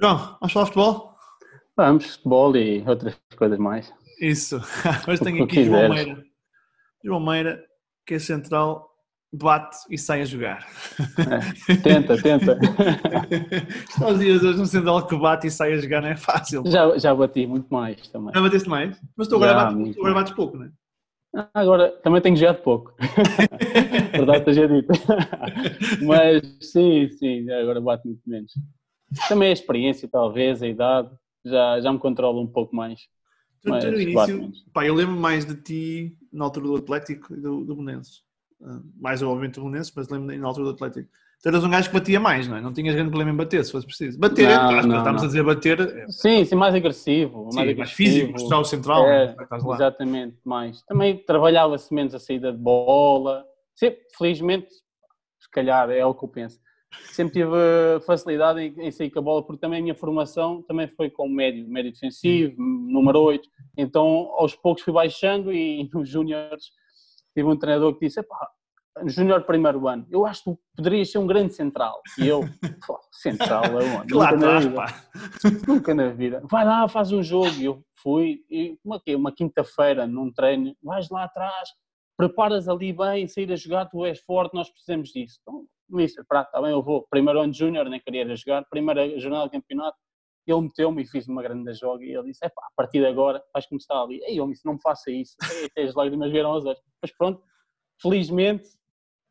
João, 0.00 0.16
vamos 0.40 0.52
falar 0.54 0.64
de 0.64 0.72
futebol? 0.72 1.14
Vamos, 1.76 2.16
futebol 2.16 2.56
e 2.56 2.82
outras 2.88 3.20
coisas 3.36 3.58
mais. 3.58 3.92
Isso. 4.18 4.56
Hoje 5.06 5.22
tenho 5.22 5.44
aqui 5.44 5.64
João. 5.64 5.90
Meira. 5.90 6.24
João 7.04 7.20
Meira, 7.20 7.62
que 8.06 8.14
é 8.14 8.18
central, 8.18 8.88
bate 9.30 9.76
e 9.90 9.98
sai 9.98 10.22
a 10.22 10.24
jogar. 10.24 10.66
É, 11.18 11.76
tenta, 11.76 12.16
tenta. 12.16 12.58
Está 13.90 14.06
aos 14.06 14.18
dias 14.18 14.42
hoje 14.42 14.60
um 14.60 14.64
central 14.64 15.06
que 15.06 15.14
bate 15.18 15.48
e 15.48 15.50
sai 15.50 15.74
a 15.74 15.78
jogar 15.78 16.00
não 16.00 16.08
é 16.08 16.16
fácil. 16.16 16.62
Já, 16.66 16.96
já 16.96 17.14
bati 17.14 17.46
muito 17.46 17.68
mais 17.68 18.08
também. 18.08 18.32
Já 18.34 18.40
bateste 18.40 18.68
mais? 18.70 18.98
Mas 19.14 19.28
tu 19.28 19.36
agora, 19.36 19.52
Já, 19.52 19.70
bates, 19.70 19.98
agora 19.98 20.14
bates 20.14 20.32
pouco, 20.32 20.56
não 20.56 20.64
é? 20.64 20.70
Ah, 21.36 21.50
Agora, 21.52 21.90
também 22.02 22.22
tenho 22.22 22.36
jogado 22.36 22.62
pouco. 22.62 22.94
Verdade 24.12 24.44
seja 24.46 24.66
dita. 24.66 24.94
Mas 26.02 26.42
sim, 26.62 27.06
sim, 27.18 27.50
agora 27.50 27.82
bate 27.82 28.06
muito 28.06 28.22
menos. 28.26 28.50
Também 29.28 29.48
a 29.50 29.52
experiência, 29.52 30.08
talvez, 30.08 30.62
a 30.62 30.68
idade, 30.68 31.10
já, 31.44 31.80
já 31.80 31.92
me 31.92 31.98
controla 31.98 32.40
um 32.40 32.46
pouco 32.46 32.74
mais. 32.74 33.00
Tu, 33.62 33.68
no 33.68 33.74
Mas 33.74 33.84
bate 33.84 34.00
início, 34.32 34.52
pá, 34.72 34.86
eu 34.86 34.94
lembro 34.94 35.16
mais 35.16 35.44
de 35.44 35.54
ti 35.54 36.16
na 36.32 36.44
altura 36.44 36.66
do 36.66 36.76
Atlético 36.76 37.34
e 37.34 37.40
do, 37.40 37.64
do 37.64 37.76
Belenenses. 37.76 38.22
Ah, 38.62 38.80
mais 38.98 39.22
obviamente 39.22 39.54
do 39.54 39.62
Belenenses, 39.62 39.92
mas 39.94 40.08
lembro 40.08 40.36
na 40.36 40.46
altura 40.46 40.66
do 40.66 40.70
Atlético. 40.72 41.08
Tu 41.42 41.48
eras 41.48 41.64
um 41.64 41.70
gajo 41.70 41.88
que 41.88 41.94
batia 41.94 42.20
mais, 42.20 42.46
não 42.46 42.56
é? 42.58 42.60
Não 42.60 42.72
tinhas 42.72 42.94
grande 42.94 43.08
problema 43.10 43.32
em 43.32 43.36
bater, 43.36 43.64
se 43.64 43.72
fosse 43.72 43.86
preciso. 43.86 44.18
Bater, 44.18 44.46
Não, 44.46 44.64
aspas, 44.64 44.86
não, 44.86 44.98
estamos 44.98 45.22
não. 45.22 45.24
a 45.24 45.26
dizer 45.28 45.42
bater, 45.42 45.80
é, 45.80 46.06
Sim, 46.08 46.44
sim, 46.44 46.54
mais 46.54 46.74
agressivo. 46.74 47.38
sim, 47.38 47.44
mais, 47.44 47.54
mais, 47.54 47.68
agressivo. 47.70 47.96
físico, 47.96 48.32
mostrar 48.32 48.58
o 48.58 48.64
central, 48.64 49.06
É, 49.06 49.24
é? 49.24 49.56
Exatamente, 49.74 50.36
mais. 50.44 50.82
Também 50.82 51.16
trabalhava-se 51.16 51.92
menos 51.94 52.14
a 52.14 52.18
saída 52.18 52.52
de 52.52 52.58
bola. 52.58 53.46
Sempre, 53.74 54.00
felizmente, 54.18 54.68
se 54.70 55.50
calhar 55.50 55.88
é 55.90 56.04
o 56.04 56.14
que 56.14 56.24
eu 56.24 56.28
penso. 56.28 56.60
Sempre 57.12 57.34
tive 57.34 58.00
facilidade 58.06 58.60
em, 58.60 58.86
em 58.86 58.90
sair 58.90 59.10
com 59.10 59.18
a 59.18 59.22
bola, 59.22 59.42
porque 59.44 59.60
também 59.60 59.80
a 59.80 59.82
minha 59.82 59.94
formação 59.94 60.62
também 60.62 60.88
foi 60.88 61.08
como 61.10 61.34
médio, 61.34 61.68
médio 61.68 61.92
defensivo, 61.92 62.54
número 62.58 63.20
8. 63.20 63.48
Então, 63.76 64.32
aos 64.36 64.54
poucos 64.54 64.82
fui 64.82 64.92
baixando 64.92 65.52
e 65.52 65.88
nos 65.94 66.08
júniores 66.08 66.66
tive 67.34 67.48
um 67.48 67.56
treinador 67.56 67.94
que 67.94 68.06
disse, 68.06 68.20
"Epá, 68.20 68.48
júnior 69.06 69.42
primeiro 69.42 69.86
ano, 69.86 70.06
eu 70.10 70.26
acho 70.26 70.44
que 70.44 70.58
poderias 70.76 71.10
ser 71.10 71.18
um 71.18 71.26
grande 71.26 71.54
central. 71.54 72.00
E 72.18 72.26
eu, 72.26 72.40
"Pô, 72.86 72.98
central 73.12 73.64
aonde? 73.64 74.08
Que 74.08 74.14
lá 74.14 74.32
Nunca 74.32 74.36
na 74.36 74.58
atrás, 74.58 74.64
vida." 74.64 74.76
pá. 74.76 75.04
Nunca 75.68 75.94
na 75.94 76.08
vida. 76.08 76.42
Vai 76.50 76.64
lá, 76.64 76.88
faz 76.88 77.12
um 77.12 77.22
jogo. 77.22 77.50
E 77.58 77.64
eu 77.64 77.84
fui, 77.96 78.44
e 78.50 78.78
uma, 78.84 79.00
uma 79.16 79.32
quinta-feira, 79.32 80.06
num 80.06 80.32
treino, 80.32 80.74
vais 80.82 81.08
lá 81.08 81.24
atrás, 81.24 81.68
preparas 82.16 82.68
ali 82.68 82.92
bem, 82.92 83.28
sair 83.28 83.50
a 83.52 83.56
jogar, 83.56 83.86
tu 83.86 84.04
és 84.04 84.20
forte, 84.20 84.54
nós 84.54 84.68
precisamos 84.68 85.10
disso. 85.10 85.38
Então, 85.42 85.64
mister, 85.90 86.24
pá, 86.28 86.42
está 86.42 86.60
eu 86.68 86.82
vou. 86.82 87.06
Primeiro 87.10 87.40
ano 87.40 87.52
de 87.52 87.58
júnior, 87.58 87.88
nem 87.88 88.00
queria 88.00 88.36
jogar, 88.36 88.64
primeira 88.70 89.18
jornada 89.18 89.44
de 89.44 89.52
campeonato, 89.52 89.96
ele 90.46 90.62
meteu-me 90.62 91.02
e 91.02 91.06
fiz 91.06 91.28
uma 91.28 91.42
grande 91.42 91.72
joga 91.74 92.04
e 92.04 92.12
ele 92.12 92.24
disse, 92.24 92.44
epá, 92.44 92.62
a 92.62 92.72
partir 92.76 93.00
de 93.00 93.06
agora 93.06 93.42
vais 93.52 93.66
começar 93.66 94.00
ali. 94.02 94.20
Ei, 94.24 94.38
eu 94.38 94.48
disse, 94.48 94.64
não 94.64 94.74
me 94.74 94.80
faça 94.80 95.10
isso. 95.10 95.36
Até 95.70 95.82
as 95.82 95.94
lágrimas 95.94 96.30
vieram 96.30 96.50
aos 96.50 96.64
olhos. 96.64 96.80
Mas 97.00 97.12
pronto, 97.16 97.42
felizmente, 98.00 98.68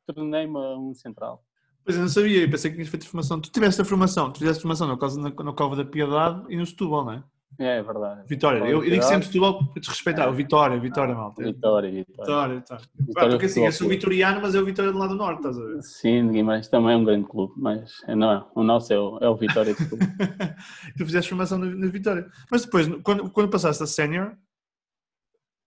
tornei-me 0.08 0.58
um 0.58 0.94
central. 0.94 1.44
Pois 1.84 1.96
eu 1.96 2.02
não 2.02 2.10
sabia, 2.10 2.44
eu 2.44 2.50
pensei 2.50 2.70
que 2.70 2.78
tinhas 2.78 2.90
feito 2.90 3.08
formação. 3.08 3.42
Tu 3.42 3.52
tiveste 3.52 3.82
a 3.82 3.86
formação, 3.86 4.32
tu 4.32 4.40
fizeste 4.40 4.62
formação 4.62 4.88
na, 4.88 4.96
na, 4.96 5.44
na 5.44 5.54
Cova 5.54 5.76
da 5.76 5.86
Piedade 5.86 6.46
e 6.50 6.56
no 6.56 6.66
Setúbal, 6.66 7.06
não 7.06 7.14
é? 7.14 7.24
É 7.58 7.82
verdade. 7.82 8.22
Vitória. 8.26 8.60
Eu, 8.60 8.84
eu 8.84 8.90
digo 8.90 9.04
sempre 9.04 9.26
Setúbal 9.26 9.66
para 9.66 9.82
desrespeitar. 9.82 10.30
O 10.30 10.34
Vitória, 10.34 10.80
Vitória, 10.80 11.14
malta. 11.14 11.44
Vitória, 11.44 11.92
vitória. 11.92 12.24
Vitória, 12.62 12.84
Vitória. 12.98 13.30
Porque 13.32 13.46
assim, 13.48 13.66
eu 13.66 13.72
sou 13.72 13.90
vitoriano, 13.90 14.42
mas 14.42 14.56
é 14.56 14.60
o 14.60 14.66
Vitória 14.66 14.92
do 14.92 14.98
lado 14.98 15.10
do 15.10 15.16
norte, 15.16 15.40
estás 15.40 15.58
a 15.58 15.64
ver? 15.66 15.82
Sim, 15.84 16.32
Guimarães 16.32 16.70
também 16.70 16.94
é 16.94 16.96
um 16.96 17.04
grande 17.04 17.28
clube, 17.28 17.54
mas 17.58 18.02
não 18.08 18.32
é, 18.32 18.46
o 18.56 18.64
nosso 18.64 18.94
é 18.94 19.00
o, 19.00 19.18
é 19.20 19.30
o 19.30 19.36
Vitória 19.36 19.74
de 19.76 19.90
tu 20.98 21.06
fizeste 21.06 21.30
formação 21.30 21.58
no 21.58 21.90
Vitória. 21.90 22.28
Mas 22.50 22.64
depois, 22.64 22.88
quando, 23.04 23.30
quando 23.30 23.50
passaste 23.50 23.84
a 23.84 23.88
sénior, 23.88 24.34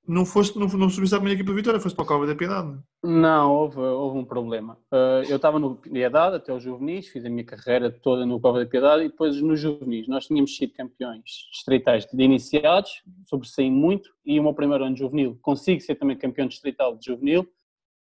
não, 0.07 0.27
foste, 0.27 0.59
não, 0.59 0.67
não 0.67 0.91
subiste 0.91 1.15
à 1.15 1.19
primeira 1.19 1.39
equipa 1.39 1.53
do 1.53 1.57
Vitória, 1.57 1.79
foste 1.79 1.95
para 1.95 2.05
a 2.05 2.09
Cova 2.09 2.27
da 2.27 2.35
Piedade. 2.35 2.67
não? 2.69 2.83
Não, 3.05 3.53
houve, 3.53 3.79
houve 3.79 4.19
um 4.19 4.25
problema. 4.25 4.77
Uh, 4.93 5.23
eu 5.29 5.37
estava 5.37 5.59
no 5.59 5.77
Piedade 5.77 6.37
até 6.37 6.53
os 6.53 6.63
juvenis, 6.63 7.07
fiz 7.09 7.25
a 7.25 7.31
minha 7.31 7.45
carreira 7.45 7.91
toda 7.91 8.27
no 8.27 8.41
Cova 8.41 8.59
da 8.59 8.67
Piedade 8.69 9.05
e 9.05 9.09
depois 9.09 9.41
nos 9.41 9.61
juvenis. 9.61 10.09
Nós 10.09 10.27
tínhamos 10.27 10.57
sido 10.57 10.73
campeões 10.73 11.23
distritais 11.53 12.05
de 12.07 12.23
iniciados, 12.23 13.03
sobressaí 13.29 13.71
muito, 13.71 14.11
e 14.25 14.41
o 14.41 14.43
meu 14.43 14.55
primeiro 14.55 14.85
ano 14.85 14.95
de 14.95 15.01
juvenil 15.01 15.39
consigo 15.41 15.81
ser 15.81 15.95
também 15.95 16.17
campeão 16.17 16.49
distrital 16.49 16.97
de 16.97 17.07
juvenil. 17.07 17.47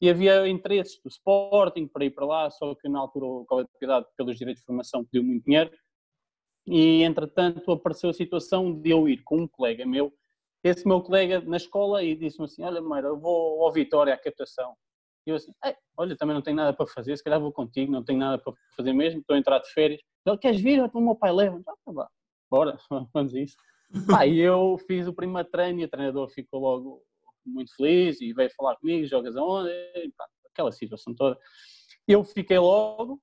E 0.01 0.09
havia 0.09 0.47
interesses 0.47 1.01
do 1.03 1.09
Sporting 1.09 1.85
para 1.85 2.05
ir 2.05 2.11
para 2.11 2.25
lá, 2.25 2.49
só 2.49 2.73
que 2.73 2.87
na 2.87 2.99
altura 2.99 3.25
o 3.25 3.45
Cova 3.45 3.63
da 3.63 3.69
Piedade, 3.77 4.05
pelos 4.15 4.37
direitos 4.37 4.61
de 4.61 4.65
formação, 4.65 5.03
pediu 5.03 5.23
muito 5.23 5.43
dinheiro. 5.43 5.69
E 6.65 7.03
entretanto 7.03 7.69
apareceu 7.71 8.09
a 8.09 8.13
situação 8.13 8.73
de 8.73 8.89
eu 8.89 9.09
ir 9.09 9.21
com 9.23 9.39
um 9.39 9.47
colega 9.47 9.85
meu 9.85 10.13
esse 10.63 10.87
meu 10.87 11.01
colega 11.01 11.41
na 11.41 11.57
escola 11.57 12.03
e 12.03 12.15
disse-me 12.15 12.45
assim, 12.45 12.63
olha 12.63 12.81
Meira, 12.81 13.07
eu 13.07 13.19
vou 13.19 13.63
ao 13.63 13.71
Vitória 13.71 14.13
à 14.13 14.17
captação. 14.17 14.75
E 15.25 15.31
eu 15.31 15.35
assim, 15.35 15.51
"Ei, 15.63 15.75
olha, 15.97 16.17
também 16.17 16.33
não 16.35 16.41
tenho 16.41 16.55
nada 16.55 16.73
para 16.73 16.87
fazer, 16.87 17.15
se 17.17 17.23
calhar 17.23 17.39
vou 17.39 17.51
contigo, 17.51 17.91
não 17.91 18.03
tenho 18.03 18.19
nada 18.19 18.41
para 18.41 18.53
fazer 18.75 18.93
mesmo, 18.93 19.19
estou 19.19 19.35
a 19.35 19.39
entrar 19.39 19.59
de 19.59 19.71
férias. 19.71 20.01
Ele, 20.25 20.37
queres 20.37 20.61
vir? 20.61 20.81
O 20.93 21.01
meu 21.01 21.15
pai 21.15 21.31
leva. 21.31 21.61
Ah, 21.67 21.73
tá 21.85 21.91
bom, 21.91 22.05
bora, 22.49 22.77
vamos 23.13 23.33
a 23.35 23.39
isso. 23.39 23.55
Pá, 24.23 24.25
e 24.25 24.39
eu 24.39 24.77
fiz 24.87 25.07
o 25.07 25.13
primeiro 25.13 25.49
treino 25.49 25.79
e 25.79 25.85
o 25.85 25.89
treinador 25.89 26.29
ficou 26.29 26.59
logo 26.59 27.03
muito 27.45 27.75
feliz 27.75 28.21
e 28.21 28.33
veio 28.33 28.51
falar 28.55 28.75
comigo, 28.75 29.05
jogas 29.07 29.35
aonde? 29.35 29.69
E, 29.69 30.11
pá, 30.15 30.27
aquela 30.51 30.71
situação 30.71 31.15
toda. 31.15 31.37
Eu 32.07 32.23
fiquei 32.23 32.59
logo 32.59 33.19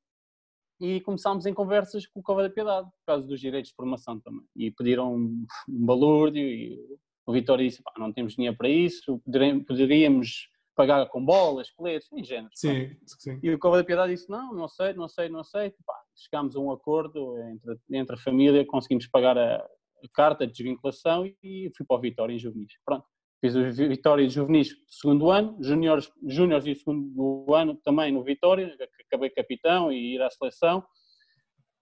e 0.81 1.01
começámos 1.03 1.47
em 1.47 1.55
conversas 1.55 2.07
com 2.07 2.21
o 2.21 2.23
Cova 2.23 2.43
da 2.43 2.51
Piedade, 2.51 2.89
por 2.91 3.07
causa 3.07 3.27
dos 3.27 3.41
direitos 3.41 3.71
de 3.71 3.77
formação 3.77 4.19
também. 4.21 4.45
E 4.57 4.71
pediram 4.71 5.15
um, 5.15 5.47
um 5.69 5.87
balúrdio 5.87 6.43
e 6.43 6.99
o 7.27 7.33
Vitória 7.33 7.67
disse, 7.69 7.83
não 7.99 8.13
temos 8.13 8.35
dinheiro 8.35 8.57
para 8.57 8.69
isso, 8.69 9.21
poderíamos 9.67 10.49
pagar 10.77 11.07
com 11.09 11.25
bolas, 11.25 11.71
coletes, 11.71 12.09
em 12.13 12.23
género. 12.23 12.51
Sim, 12.55 12.95
sim. 13.19 13.41
E 13.43 13.51
o 13.51 13.59
Cova 13.59 13.79
da 13.79 13.85
Piedade 13.85 14.13
disse, 14.13 14.29
não, 14.31 14.53
não 14.55 14.69
sei, 14.69 14.93
não 14.93 15.09
sei, 15.09 15.29
não 15.29 15.43
sei. 15.43 15.71
Pá, 15.85 15.95
chegámos 16.15 16.55
a 16.55 16.61
um 16.61 16.71
acordo 16.71 17.37
entre, 17.49 17.79
entre 17.91 18.15
a 18.15 18.19
família, 18.19 18.65
conseguimos 18.65 19.07
pagar 19.07 19.37
a, 19.39 19.57
a 19.57 20.09
carta 20.13 20.47
de 20.47 20.53
desvinculação 20.53 21.27
e 21.43 21.71
fui 21.77 21.85
para 21.87 21.97
o 21.97 22.01
Vitória 22.01 22.35
em 22.35 22.39
juvenis. 22.39 22.75
Pronto, 22.85 23.07
fiz 23.41 23.57
o 23.57 23.73
Vi- 23.73 23.89
Vitória 23.89 24.23
em 24.23 24.29
juvenis 24.29 24.69
do 24.69 24.93
segundo 24.93 25.31
ano, 25.31 25.57
júniores 25.63 26.13
júniores 26.27 26.67
e 26.67 26.73
o 26.73 26.77
segundo 26.77 27.55
ano 27.55 27.75
também 27.83 28.13
no 28.13 28.23
Vitória, 28.23 28.77
acabei 29.07 29.31
capitão 29.31 29.91
e 29.91 30.15
ir 30.15 30.23
à 30.23 30.31
seleção. 30.31 30.85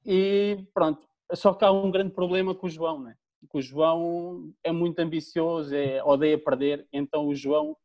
E 0.07 0.65
pronto, 0.73 1.07
só 1.33 1.53
que 1.53 1.65
há 1.65 1.73
um 1.73 1.91
grande 1.91 2.13
problema 2.15 2.55
com 2.55 2.67
o 2.67 2.71
João, 2.71 3.03
né? 3.03 3.17
Que 3.51 3.59
o 3.59 3.63
João 3.63 4.53
é 4.63 4.73
muito 4.73 4.99
ambicioso, 5.01 5.75
é, 5.75 6.03
odeia 6.05 6.39
perder, 6.39 6.87
então 6.93 7.27
o 7.29 7.35
João 7.35 7.77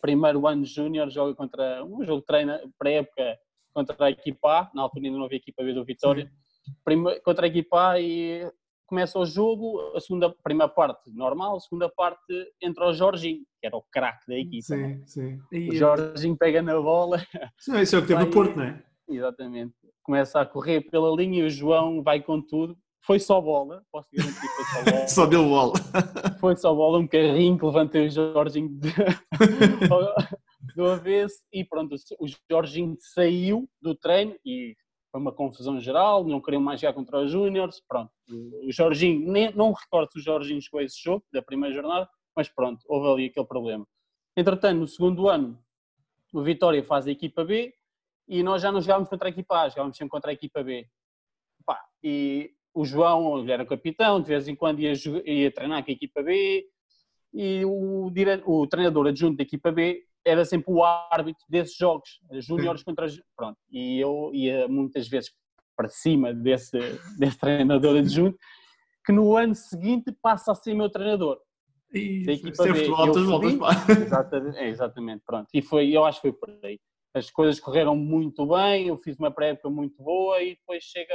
primeiro 0.00 0.46
ano 0.46 0.64
júnior, 0.64 1.08
joga 1.10 1.34
contra 1.34 1.84
um 1.84 2.04
jogo 2.04 2.20
de 2.20 2.26
treino 2.26 2.58
pré-época 2.78 3.38
contra 3.72 4.06
a 4.06 4.10
equipa 4.10 4.60
A, 4.62 4.70
na 4.74 4.82
altura 4.82 5.06
ainda 5.06 5.16
não 5.18 5.24
havia 5.26 5.38
equipa 5.38 5.62
B 5.62 5.72
do 5.72 5.84
Vitória, 5.84 6.30
Prime- 6.84 7.20
contra 7.20 7.46
a 7.46 7.48
equipa 7.48 7.90
A 7.92 8.00
e 8.00 8.50
começa 8.86 9.18
o 9.18 9.24
jogo, 9.24 9.80
a 9.96 10.00
segunda, 10.00 10.26
a 10.26 10.34
primeira 10.42 10.70
parte 10.70 11.10
normal, 11.14 11.56
a 11.56 11.60
segunda 11.60 11.88
parte 11.88 12.32
entra 12.60 12.88
o 12.88 12.92
Jorginho, 12.92 13.42
que 13.60 13.66
era 13.66 13.76
o 13.76 13.82
craque 13.90 14.26
da 14.26 14.34
equipa. 14.36 14.76
né? 14.76 15.00
Sim, 15.06 15.38
sim. 15.48 15.68
O 15.70 15.74
Jorginho 15.74 16.36
pega 16.36 16.60
na 16.60 16.78
bola, 16.80 17.18
Sim, 17.58 17.80
Isso 17.80 17.94
é 17.96 17.98
o 17.98 18.02
que 18.02 18.08
teve 18.08 18.24
no 18.24 18.30
Porto, 18.30 18.56
não 18.56 18.64
é? 18.64 18.84
exatamente, 19.08 19.74
começa 20.02 20.40
a 20.40 20.46
correr 20.46 20.80
pela 20.90 21.14
linha 21.14 21.42
e 21.42 21.46
o 21.46 21.50
João 21.50 22.02
vai 22.02 22.20
com 22.20 22.40
tudo. 22.42 22.76
Foi 23.04 23.18
só 23.18 23.40
bola, 23.40 23.84
posso 23.90 24.08
garantir 24.12 24.40
que 24.40 24.48
foi 24.48 24.64
só 24.64 24.84
bola. 24.84 25.08
Só 25.08 25.26
deu 25.26 25.44
bola. 25.48 25.72
Foi 26.38 26.56
só 26.56 26.74
bola, 26.74 26.98
um 26.98 27.06
carrinho 27.06 27.58
que 27.58 27.64
levantei 27.64 28.06
o 28.06 28.10
Jorginho 28.10 28.68
de... 28.68 28.90
do 30.76 30.86
avesso 30.86 31.42
e 31.52 31.64
pronto, 31.64 31.96
o 32.20 32.26
Jorginho 32.48 32.96
saiu 33.00 33.68
do 33.80 33.94
treino 33.96 34.36
e 34.44 34.76
foi 35.10 35.20
uma 35.20 35.32
confusão 35.32 35.78
geral, 35.80 36.24
não 36.24 36.40
queriam 36.40 36.62
mais 36.62 36.80
jogar 36.80 36.94
contra 36.94 37.20
os 37.20 37.30
Júniors, 37.30 37.82
pronto. 37.86 38.10
O 38.30 38.72
Jorginho, 38.72 39.30
nem, 39.30 39.52
não 39.52 39.72
recordo 39.72 40.12
se 40.12 40.18
o 40.20 40.22
Jorginho 40.22 40.62
chegou 40.62 40.80
a 40.80 40.84
esse 40.84 41.02
jogo, 41.02 41.24
da 41.32 41.42
primeira 41.42 41.74
jornada, 41.74 42.08
mas 42.34 42.48
pronto, 42.48 42.82
houve 42.88 43.08
ali 43.08 43.26
aquele 43.26 43.46
problema. 43.46 43.86
Entretanto, 44.36 44.78
no 44.78 44.88
segundo 44.88 45.28
ano, 45.28 45.58
o 46.32 46.42
Vitória 46.42 46.82
faz 46.82 47.06
a 47.06 47.10
equipa 47.10 47.44
B 47.44 47.74
e 48.26 48.42
nós 48.42 48.62
já 48.62 48.72
não 48.72 48.80
jogávamos 48.80 49.10
contra 49.10 49.28
a 49.28 49.30
equipa 49.30 49.60
A, 49.60 49.68
jogávamos 49.68 49.96
sempre 49.96 50.10
contra 50.10 50.30
a 50.30 50.34
equipa 50.34 50.62
B. 50.62 50.88
Pá, 51.66 51.78
e 52.02 52.54
o 52.74 52.84
João 52.84 53.48
era 53.48 53.66
capitão, 53.66 54.20
de 54.20 54.28
vez 54.28 54.48
em 54.48 54.54
quando 54.54 54.80
ia, 54.80 54.92
ia 55.24 55.50
treinar 55.52 55.84
com 55.84 55.90
a 55.90 55.94
equipa 55.94 56.22
B 56.22 56.66
e 57.32 57.64
o, 57.64 58.10
dire... 58.10 58.42
o 58.46 58.66
treinador 58.66 59.06
adjunto 59.06 59.36
da 59.36 59.42
equipa 59.42 59.70
B 59.70 60.04
era 60.24 60.44
sempre 60.44 60.72
o 60.72 60.84
árbitro 60.84 61.44
desses 61.48 61.76
jogos, 61.76 62.20
júniores 62.40 62.82
contra 62.82 63.06
pronto, 63.36 63.58
e 63.70 63.98
eu 63.98 64.30
ia 64.32 64.68
muitas 64.68 65.08
vezes 65.08 65.32
para 65.76 65.88
cima 65.88 66.32
desse, 66.32 66.78
desse 67.18 67.38
treinador 67.38 67.96
adjunto 67.98 68.38
que 69.04 69.12
no 69.12 69.36
ano 69.36 69.54
seguinte 69.54 70.12
passa 70.22 70.52
a 70.52 70.54
ser 70.54 70.74
meu 70.74 70.88
treinador. 70.88 71.38
E 71.92 72.24
Da 72.24 72.32
equipa 72.32 72.68
é 72.68 72.72
B, 72.72 72.88
voltas, 72.88 73.24
fui- 73.24 73.58
pá. 73.58 73.70
Exatamente, 74.00 74.58
é, 74.58 74.68
exatamente, 74.68 75.22
pronto. 75.26 75.48
E 75.52 75.60
foi, 75.60 75.90
eu 75.90 76.04
acho 76.04 76.22
que 76.22 76.30
foi 76.30 76.38
por 76.38 76.64
aí. 76.64 76.78
As 77.14 77.30
coisas 77.30 77.60
correram 77.60 77.94
muito 77.94 78.46
bem, 78.46 78.88
eu 78.88 78.96
fiz 78.96 79.18
uma 79.18 79.30
pré-época 79.30 79.68
muito 79.68 80.02
boa 80.02 80.40
e 80.40 80.54
depois 80.54 80.82
chega 80.84 81.14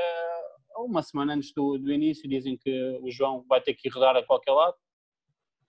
uma 0.78 1.02
semana 1.02 1.34
antes 1.34 1.54
do, 1.54 1.78
do 1.78 1.92
início, 1.92 2.30
dizem 2.30 2.58
que 2.58 3.00
o 3.02 3.12
João 3.12 3.44
vai 3.48 3.62
ter 3.62 3.74
que 3.74 3.88
ir 3.88 3.92
rodar 3.92 4.16
a 4.16 4.24
qualquer 4.24 4.52
lado, 4.52 4.76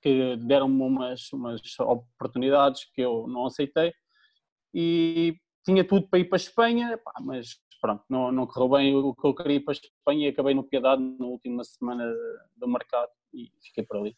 que 0.00 0.36
deram-me 0.36 0.82
umas, 0.82 1.32
umas 1.32 1.60
oportunidades 1.80 2.84
que 2.94 3.00
eu 3.00 3.26
não 3.26 3.46
aceitei 3.46 3.92
e 4.72 5.36
tinha 5.64 5.84
tudo 5.84 6.08
para 6.08 6.18
ir 6.18 6.24
para 6.24 6.36
a 6.36 6.40
Espanha, 6.40 6.98
pá, 6.98 7.12
mas 7.20 7.56
pronto, 7.80 8.04
não, 8.08 8.30
não 8.32 8.46
correu 8.46 8.68
bem 8.68 8.94
o 8.94 9.14
que 9.14 9.26
eu 9.26 9.34
queria 9.34 9.56
ir 9.56 9.60
para 9.60 9.72
a 9.72 9.76
Espanha 9.76 10.26
e 10.26 10.30
acabei 10.30 10.54
no 10.54 10.64
Piedade 10.64 11.02
na 11.02 11.26
última 11.26 11.64
semana 11.64 12.04
do 12.56 12.68
mercado 12.68 13.10
e 13.32 13.50
fiquei 13.62 13.84
por 13.84 13.98
ali. 13.98 14.16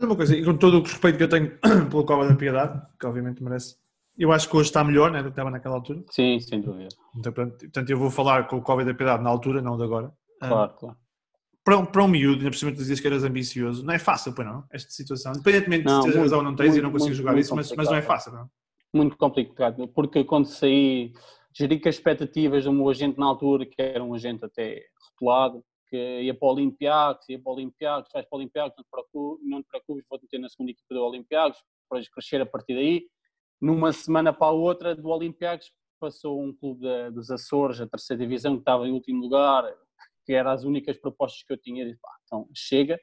Uma 0.00 0.16
coisa, 0.16 0.34
e 0.34 0.44
com 0.44 0.56
todo 0.56 0.78
o 0.78 0.82
respeito 0.82 1.18
que 1.18 1.24
eu 1.24 1.28
tenho 1.28 1.58
pelo 1.90 2.04
Cova 2.04 2.26
da 2.26 2.34
Piedade, 2.36 2.80
que 2.98 3.06
obviamente 3.06 3.42
merece, 3.42 3.76
eu 4.20 4.30
acho 4.32 4.50
que 4.50 4.54
hoje 4.54 4.68
está 4.68 4.84
melhor 4.84 5.10
né, 5.10 5.22
do 5.22 5.24
que 5.24 5.30
estava 5.30 5.50
naquela 5.50 5.76
altura. 5.76 6.04
Sim, 6.10 6.38
sem 6.40 6.60
dúvida. 6.60 6.88
Então, 7.16 7.32
portanto, 7.32 7.88
eu 7.88 7.98
vou 7.98 8.10
falar 8.10 8.46
com 8.46 8.58
o 8.58 8.62
Cova 8.62 8.84
da 8.84 8.92
Piedade 8.92 9.24
na 9.24 9.30
altura, 9.30 9.62
não 9.62 9.78
de 9.78 9.82
agora. 9.82 10.12
Claro, 10.38 10.74
claro. 10.74 10.96
Para 11.64 11.78
um, 11.78 11.86
para 11.86 12.04
um 12.04 12.08
miúdo, 12.08 12.38
ainda 12.38 12.50
por 12.50 12.56
cima 12.56 12.70
tu 12.70 12.76
dizias 12.76 13.00
que 13.00 13.06
eras 13.06 13.24
ambicioso, 13.24 13.82
não 13.82 13.94
é 13.94 13.98
fácil, 13.98 14.34
pois 14.34 14.46
não, 14.46 14.64
esta 14.70 14.90
situação. 14.90 15.32
Independentemente 15.32 15.86
não, 15.86 16.00
de 16.00 16.06
se 16.06 16.12
tens 16.12 16.22
razão 16.22 16.38
ou 16.38 16.44
não 16.44 16.54
tens, 16.54 16.68
muito, 16.68 16.78
eu 16.78 16.82
não 16.82 16.90
consigo 16.90 17.08
muito, 17.08 17.16
jogar 17.16 17.32
muito 17.32 17.44
isso, 17.44 17.56
mas, 17.56 17.72
mas, 17.72 17.88
não 17.88 17.96
é 17.96 18.02
fácil, 18.02 18.32
não 18.32 18.50
Muito 18.94 19.16
complicado, 19.16 19.88
porque 19.88 20.22
quando 20.22 20.46
saí, 20.46 21.12
geri 21.56 21.80
com 21.80 21.88
as 21.88 21.94
expectativas 21.94 22.64
do 22.64 22.72
meu 22.72 22.90
agente 22.90 23.18
na 23.18 23.26
altura, 23.26 23.64
que 23.64 23.80
era 23.80 24.04
um 24.04 24.14
agente 24.14 24.44
até 24.44 24.82
rotulado, 25.10 25.64
que 25.88 25.96
ia 25.96 26.34
para 26.34 26.46
o 26.46 26.52
Olympiacos, 26.52 27.28
ia 27.28 27.38
para 27.38 27.50
o 27.50 27.54
Olympiacos, 27.54 28.10
vais 28.12 28.26
para 28.26 28.36
o 28.36 28.38
Olympiacos, 28.38 28.74
não 28.76 28.84
te 28.84 28.90
preocupes, 28.90 29.48
não 29.48 29.62
te 29.62 29.68
preocupes 29.68 30.04
vou-te 30.10 30.22
meter 30.24 30.40
na 30.40 30.48
segunda 30.48 30.72
equipa 30.72 30.94
do 30.94 31.04
Olympiacos, 31.04 31.58
para 31.88 32.00
crescer 32.12 32.40
a 32.40 32.46
partir 32.46 32.74
daí. 32.74 33.02
Numa 33.60 33.92
semana 33.92 34.32
para 34.32 34.48
a 34.48 34.52
outra 34.52 34.94
do 34.94 35.08
Olympiacos 35.08 35.70
passou 36.00 36.42
um 36.42 36.52
clube 36.52 36.80
de, 36.80 37.10
dos 37.10 37.30
Açores, 37.30 37.80
a 37.80 37.86
terceira 37.86 38.22
divisão, 38.22 38.54
que 38.54 38.62
estava 38.62 38.88
em 38.88 38.92
último 38.92 39.20
lugar, 39.20 39.70
que 40.24 40.32
eram 40.32 40.50
as 40.50 40.64
únicas 40.64 40.96
propostas 40.96 41.42
que 41.42 41.52
eu 41.52 41.58
tinha. 41.58 41.84
Disse, 41.84 42.00
pá, 42.00 42.08
então 42.24 42.48
chega. 42.54 42.98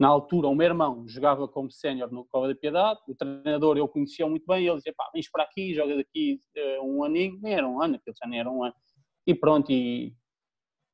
Na 0.00 0.08
altura, 0.08 0.48
o 0.48 0.54
meu 0.54 0.66
irmão 0.66 1.06
jogava 1.06 1.46
como 1.46 1.70
sénior 1.70 2.10
no 2.10 2.24
Cova 2.24 2.48
da 2.48 2.54
Piedade, 2.56 2.98
o 3.06 3.14
treinador 3.14 3.76
eu 3.78 3.86
conhecia 3.86 4.26
muito 4.26 4.44
bem, 4.46 4.66
ele 4.66 4.76
dizia, 4.76 4.92
pá, 4.96 5.08
vens 5.14 5.30
para 5.30 5.44
aqui, 5.44 5.74
joga 5.74 5.94
daqui 5.96 6.40
uh, 6.56 6.84
um 6.84 7.04
aninho, 7.04 7.38
nem 7.40 7.54
era 7.54 7.68
um 7.68 7.80
ano, 7.80 7.94
aquilo 7.94 8.16
já 8.20 8.28
nem 8.28 8.40
era 8.40 8.50
um 8.50 8.64
ano. 8.64 8.74
E 9.24 9.32
pronto, 9.32 9.70
e, 9.70 10.12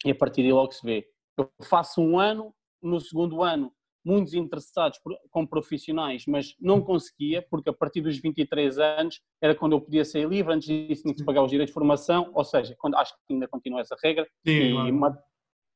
e 0.04 0.10
a 0.10 0.14
partir 0.14 0.42
daí 0.42 0.52
logo 0.52 0.72
se 0.72 0.84
vê. 0.84 1.08
Eu 1.38 1.50
faço 1.64 2.02
um 2.02 2.18
ano, 2.18 2.54
no 2.82 3.00
segundo 3.00 3.42
ano, 3.42 3.72
muitos 4.08 4.32
interessados 4.32 4.98
como 5.30 5.46
profissionais, 5.46 6.24
mas 6.26 6.54
não 6.58 6.80
conseguia, 6.80 7.42
porque 7.50 7.68
a 7.68 7.72
partir 7.74 8.00
dos 8.00 8.16
23 8.16 8.78
anos 8.78 9.20
era 9.38 9.54
quando 9.54 9.72
eu 9.72 9.80
podia 9.82 10.02
sair 10.02 10.26
livre, 10.26 10.54
antes 10.54 10.66
disso 10.66 11.02
tinha 11.02 11.14
que 11.14 11.24
pagar 11.24 11.42
os 11.42 11.50
direitos 11.50 11.70
de 11.70 11.74
formação, 11.74 12.30
ou 12.32 12.42
seja, 12.42 12.74
quando, 12.78 12.96
acho 12.96 13.12
que 13.12 13.34
ainda 13.34 13.46
continua 13.46 13.82
essa 13.82 13.94
regra, 14.02 14.26
Sim, 14.46 14.52
e 14.52 14.72
claro. 14.72 15.18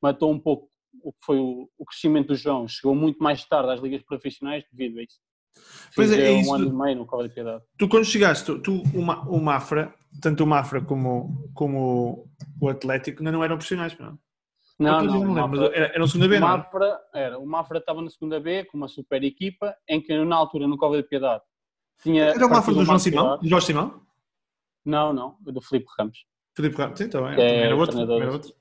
matou 0.00 0.32
um 0.32 0.38
pouco 0.38 0.70
o 1.02 1.12
que 1.12 1.18
foi 1.22 1.38
o, 1.38 1.68
o, 1.78 1.84
crescimento 1.84 2.28
do 2.28 2.34
João. 2.34 2.66
Chegou 2.66 2.94
muito 2.94 3.22
mais 3.22 3.44
tarde 3.44 3.70
às 3.70 3.80
ligas 3.80 4.02
profissionais 4.02 4.64
devido 4.72 4.98
a 4.98 5.02
isso. 5.02 5.20
Pois 5.94 6.10
é, 6.10 6.20
é 6.20 6.32
isso. 6.32 6.50
um 6.50 6.54
ano 6.54 6.68
e 6.68 6.72
meio 6.72 6.96
no 6.96 7.06
Cova 7.06 7.28
de 7.28 7.34
Piedade. 7.34 7.62
Tu 7.78 7.86
quando 7.86 8.06
chegaste, 8.06 8.46
tu, 8.46 8.62
tu 8.62 8.82
o, 8.94 9.40
Mafra, 9.40 9.94
tanto 10.22 10.44
o 10.44 10.46
Mafra 10.46 10.80
como, 10.82 11.50
como 11.54 12.30
o 12.60 12.68
Atlético, 12.68 13.20
ainda 13.20 13.32
não 13.32 13.44
eram 13.44 13.56
profissionais, 13.56 13.96
não? 13.98 14.18
Não, 14.82 15.02
não, 15.02 15.24
não 15.24 15.48
Mafra, 15.48 15.66
era, 15.76 15.86
era 15.86 15.98
no 15.98 16.08
segunda 16.08 16.28
B, 16.28 16.38
o 16.38 16.40
Mafra, 16.40 17.00
não 17.14 17.20
era? 17.20 17.38
O 17.38 17.46
Mafra 17.46 17.78
estava 17.78 18.02
na 18.02 18.10
segunda 18.10 18.40
B 18.40 18.64
com 18.64 18.76
uma 18.76 18.88
super 18.88 19.22
equipa, 19.22 19.74
em 19.88 20.00
que 20.00 20.24
na 20.24 20.36
altura, 20.36 20.66
no 20.66 20.76
Cova 20.76 20.96
de 20.96 21.08
Piedade, 21.08 21.42
tinha... 22.02 22.26
Era 22.26 22.46
o 22.46 22.50
Mafra 22.50 22.74
do 22.74 22.84
João 22.84 22.98
Simão? 22.98 23.38
Do 23.38 23.48
Jorge 23.48 23.66
Simão? 23.66 24.02
Não, 24.84 25.12
não, 25.12 25.36
do 25.40 25.60
Filipe 25.60 25.86
Ramos. 25.98 26.24
Filipe 26.56 26.76
Ramos, 26.76 26.98
sim, 26.98 27.08
também. 27.08 27.40
É, 27.40 27.66
era, 27.66 27.76
outro, 27.76 28.00
era 28.00 28.32
outro. 28.32 28.52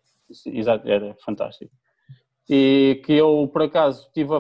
Exato, 0.46 0.88
era 0.88 1.16
fantástico. 1.26 1.72
E 2.50 3.02
que 3.06 3.14
eu, 3.14 3.50
por 3.52 3.64
acaso, 3.64 4.10
tive 4.14 4.34
a, 4.34 4.40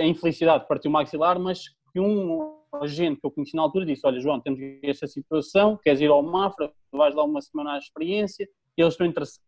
a 0.00 0.04
infelicidade 0.04 0.62
de 0.62 0.68
partir 0.68 0.88
o 0.88 0.90
maxilar, 0.90 1.38
mas 1.38 1.62
que 1.92 2.00
um 2.00 2.58
agente 2.74 3.20
que 3.20 3.26
eu 3.26 3.30
conheci 3.30 3.56
na 3.56 3.62
altura 3.62 3.86
disse, 3.86 4.06
olha 4.06 4.20
João, 4.20 4.40
temos 4.40 4.60
esta 4.82 5.06
situação, 5.06 5.76
queres 5.76 6.00
ir 6.00 6.08
ao 6.08 6.22
Mafra, 6.22 6.70
vais 6.92 7.14
lá 7.14 7.24
uma 7.24 7.40
semana 7.40 7.74
à 7.74 7.78
experiência, 7.78 8.48
e 8.76 8.82
eles 8.82 8.94
estão 8.94 9.06
interessados. 9.06 9.42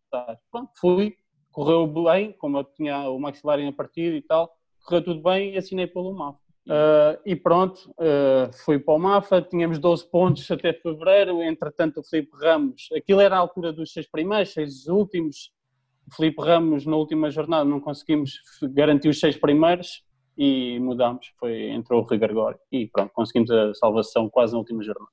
Pronto, 0.51 0.71
fui, 0.81 1.17
correu 1.61 1.87
bem, 1.87 2.33
como 2.39 2.57
eu 2.57 2.65
tinha 2.65 3.11
o 3.11 3.19
maxilar 3.21 3.61
a 3.61 3.73
partir 3.73 4.15
e 4.15 4.23
tal, 4.23 4.51
correu 4.83 5.05
tudo 5.05 5.23
bem 5.23 5.53
e 5.53 5.59
assinei 5.59 5.87
pelo 5.87 6.15
Mafra. 6.15 6.41
Uh, 6.67 7.21
e 7.27 7.37
pronto, 7.37 7.91
uh, 7.99 8.51
fui 8.65 8.79
para 8.79 8.95
o 8.95 8.99
Mafra, 8.99 9.43
tínhamos 9.43 9.79
12 9.79 10.11
pontos 10.11 10.51
até 10.51 10.73
fevereiro, 10.73 11.43
entretanto 11.43 12.01
o 12.01 12.03
Felipe 12.03 12.31
Ramos, 12.41 12.89
aquilo 12.97 13.21
era 13.21 13.37
a 13.37 13.41
altura 13.41 13.75
dos 13.75 13.93
seis 13.93 14.11
primeiros, 14.11 14.55
seis 14.55 14.87
últimos, 14.87 15.53
o 16.11 16.15
Felipe 16.15 16.41
Ramos 16.41 16.87
na 16.87 16.97
última 16.97 17.31
jornada 17.31 17.65
não 17.65 17.79
conseguimos 17.79 18.41
garantir 18.73 19.11
os 19.11 19.21
seis 19.21 19.37
primeiros 19.37 20.03
e 20.39 20.79
mudámos, 20.81 21.31
foi, 21.39 21.69
entrou 21.69 22.01
o 22.01 22.05
Rui 22.07 22.17
Gregório 22.17 22.59
e 22.73 22.87
pronto, 22.87 23.13
conseguimos 23.13 23.51
a 23.51 23.75
salvação 23.75 24.31
quase 24.31 24.55
na 24.55 24.61
última 24.61 24.83
jornada. 24.83 25.11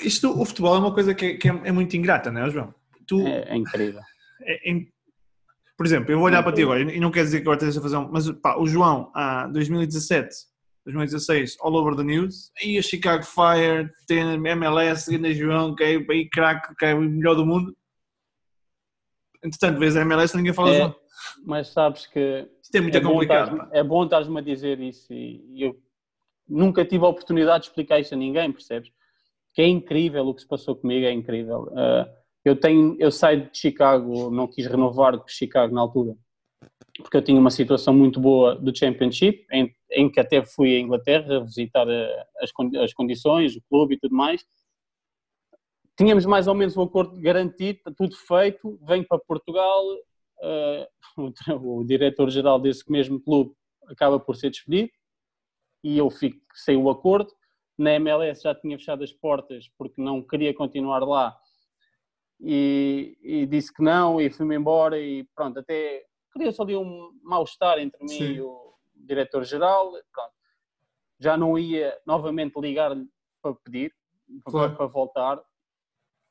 Isto, 0.00 0.30
o 0.40 0.46
futebol 0.46 0.76
é 0.76 0.78
uma 0.78 0.94
coisa 0.94 1.14
que, 1.14 1.34
que 1.34 1.46
é, 1.46 1.60
é, 1.64 1.72
muito 1.72 1.94
ingrata, 1.94 2.30
não 2.30 2.46
é, 2.46 2.50
João? 2.50 2.74
Tu, 3.06 3.20
é, 3.26 3.50
é 3.50 3.56
incrível. 3.56 4.00
É, 4.40 4.70
é 4.70 4.93
por 5.76 5.86
exemplo, 5.86 6.12
eu 6.12 6.18
vou 6.18 6.26
olhar 6.26 6.42
para 6.42 6.52
ti 6.52 6.62
agora, 6.62 6.80
e 6.80 7.00
não 7.00 7.10
quer 7.10 7.24
dizer 7.24 7.38
que 7.38 7.42
agora 7.42 7.58
esteja 7.58 7.80
a 7.80 7.82
fazer 7.82 7.96
um, 7.96 8.08
mas 8.10 8.30
pá, 8.30 8.56
o 8.56 8.66
João, 8.66 9.10
a 9.14 9.46
2017, 9.48 10.28
2016, 10.84 11.56
all 11.60 11.74
over 11.74 11.96
the 11.96 12.04
news, 12.04 12.52
e 12.62 12.78
a 12.78 12.82
Chicago 12.82 13.24
Fire, 13.24 13.90
tem 14.06 14.20
MLS, 14.20 15.10
grande 15.10 15.34
João, 15.34 15.74
que 15.74 15.82
é 15.82 15.96
aí 16.08 16.28
craque, 16.28 16.74
que 16.76 16.84
é 16.84 16.94
o 16.94 17.00
melhor 17.00 17.34
do 17.34 17.44
mundo. 17.44 17.76
Entretanto, 19.42 19.78
vês 19.78 19.96
a 19.96 20.02
MLS 20.02 20.36
ninguém 20.36 20.52
fala 20.52 20.70
é, 20.70 20.78
João. 20.78 20.96
Mas 21.44 21.68
sabes 21.68 22.06
que. 22.06 22.48
Isto 22.62 22.76
é 22.76 22.80
muito 22.80 22.96
é 22.96 23.00
complicado. 23.00 23.56
Bom 23.56 23.68
é 23.72 23.82
bom 23.82 24.04
estás-me 24.04 24.38
a 24.38 24.42
dizer 24.42 24.80
isso, 24.80 25.12
e 25.12 25.62
eu 25.62 25.76
nunca 26.48 26.84
tive 26.84 27.04
a 27.04 27.08
oportunidade 27.08 27.64
de 27.64 27.70
explicar 27.70 27.98
isso 27.98 28.14
a 28.14 28.16
ninguém, 28.16 28.52
percebes? 28.52 28.90
Que 29.52 29.62
é 29.62 29.66
incrível 29.66 30.26
o 30.26 30.34
que 30.34 30.42
se 30.42 30.48
passou 30.48 30.76
comigo, 30.76 31.04
é 31.04 31.12
incrível. 31.12 31.68
Uh, 31.72 32.23
eu 32.44 32.54
tenho, 32.54 32.96
eu 32.98 33.10
saio 33.10 33.50
de 33.50 33.58
Chicago, 33.58 34.30
não 34.30 34.46
quis 34.46 34.66
renovar 34.66 35.18
com 35.18 35.26
Chicago 35.26 35.74
na 35.74 35.80
altura, 35.80 36.14
porque 36.98 37.16
eu 37.16 37.22
tinha 37.22 37.40
uma 37.40 37.50
situação 37.50 37.94
muito 37.94 38.20
boa 38.20 38.54
do 38.54 38.76
Championship, 38.76 39.46
em, 39.50 39.74
em 39.90 40.10
que 40.10 40.20
até 40.20 40.44
fui 40.44 40.76
à 40.76 40.80
Inglaterra 40.80 41.40
visitar 41.40 41.88
eh, 41.88 42.26
as, 42.40 42.50
as 42.82 42.92
condições, 42.92 43.56
o 43.56 43.62
clube 43.62 43.94
e 43.94 43.98
tudo 43.98 44.14
mais. 44.14 44.44
Tínhamos 45.96 46.26
mais 46.26 46.46
ou 46.46 46.54
menos 46.54 46.76
um 46.76 46.82
acordo 46.82 47.18
garantido, 47.20 47.80
tudo 47.96 48.14
feito, 48.14 48.78
venho 48.82 49.06
para 49.06 49.18
Portugal, 49.18 49.82
uh, 50.42 50.86
o, 51.56 51.80
o 51.80 51.84
diretor-geral 51.84 52.60
desse 52.60 52.90
mesmo 52.90 53.20
clube 53.20 53.52
acaba 53.88 54.18
por 54.18 54.36
ser 54.36 54.50
despedido 54.50 54.90
e 55.82 55.98
eu 55.98 56.10
fico 56.10 56.40
sem 56.54 56.76
o 56.76 56.90
acordo. 56.90 57.30
Na 57.76 57.92
MLS 57.94 58.42
já 58.42 58.54
tinha 58.54 58.78
fechado 58.78 59.02
as 59.02 59.12
portas 59.12 59.68
porque 59.76 60.00
não 60.00 60.22
queria 60.22 60.54
continuar 60.54 61.00
lá 61.00 61.36
e, 62.40 63.16
e 63.22 63.46
disse 63.46 63.72
que 63.72 63.82
não 63.82 64.20
e 64.20 64.30
fui-me 64.30 64.56
embora 64.56 64.98
e 64.98 65.24
pronto, 65.34 65.58
até 65.58 66.04
só 66.52 66.62
ali 66.62 66.76
um 66.76 67.10
mal-estar 67.22 67.78
entre 67.78 68.02
mim 68.02 68.08
Sim. 68.08 68.32
e 68.32 68.40
o 68.40 68.74
diretor-geral, 68.94 69.92
pronto. 70.12 70.32
Já 71.20 71.36
não 71.36 71.58
ia 71.58 71.96
novamente 72.06 72.58
ligar-lhe 72.60 73.06
para 73.40 73.54
pedir, 73.54 73.94
claro. 74.44 74.68
para, 74.70 74.76
para, 74.76 74.86
voltar. 74.86 75.38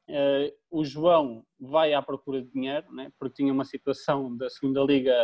Uh, 0.10 0.52
o 0.70 0.84
João 0.84 1.46
vai 1.58 1.94
à 1.94 2.02
procura 2.02 2.42
de 2.42 2.52
dinheiro, 2.52 2.92
né, 2.92 3.12
porque 3.18 3.36
tinha 3.36 3.54
uma 3.54 3.64
situação 3.64 4.36
da 4.36 4.50
segunda 4.50 4.82
liga 4.82 5.16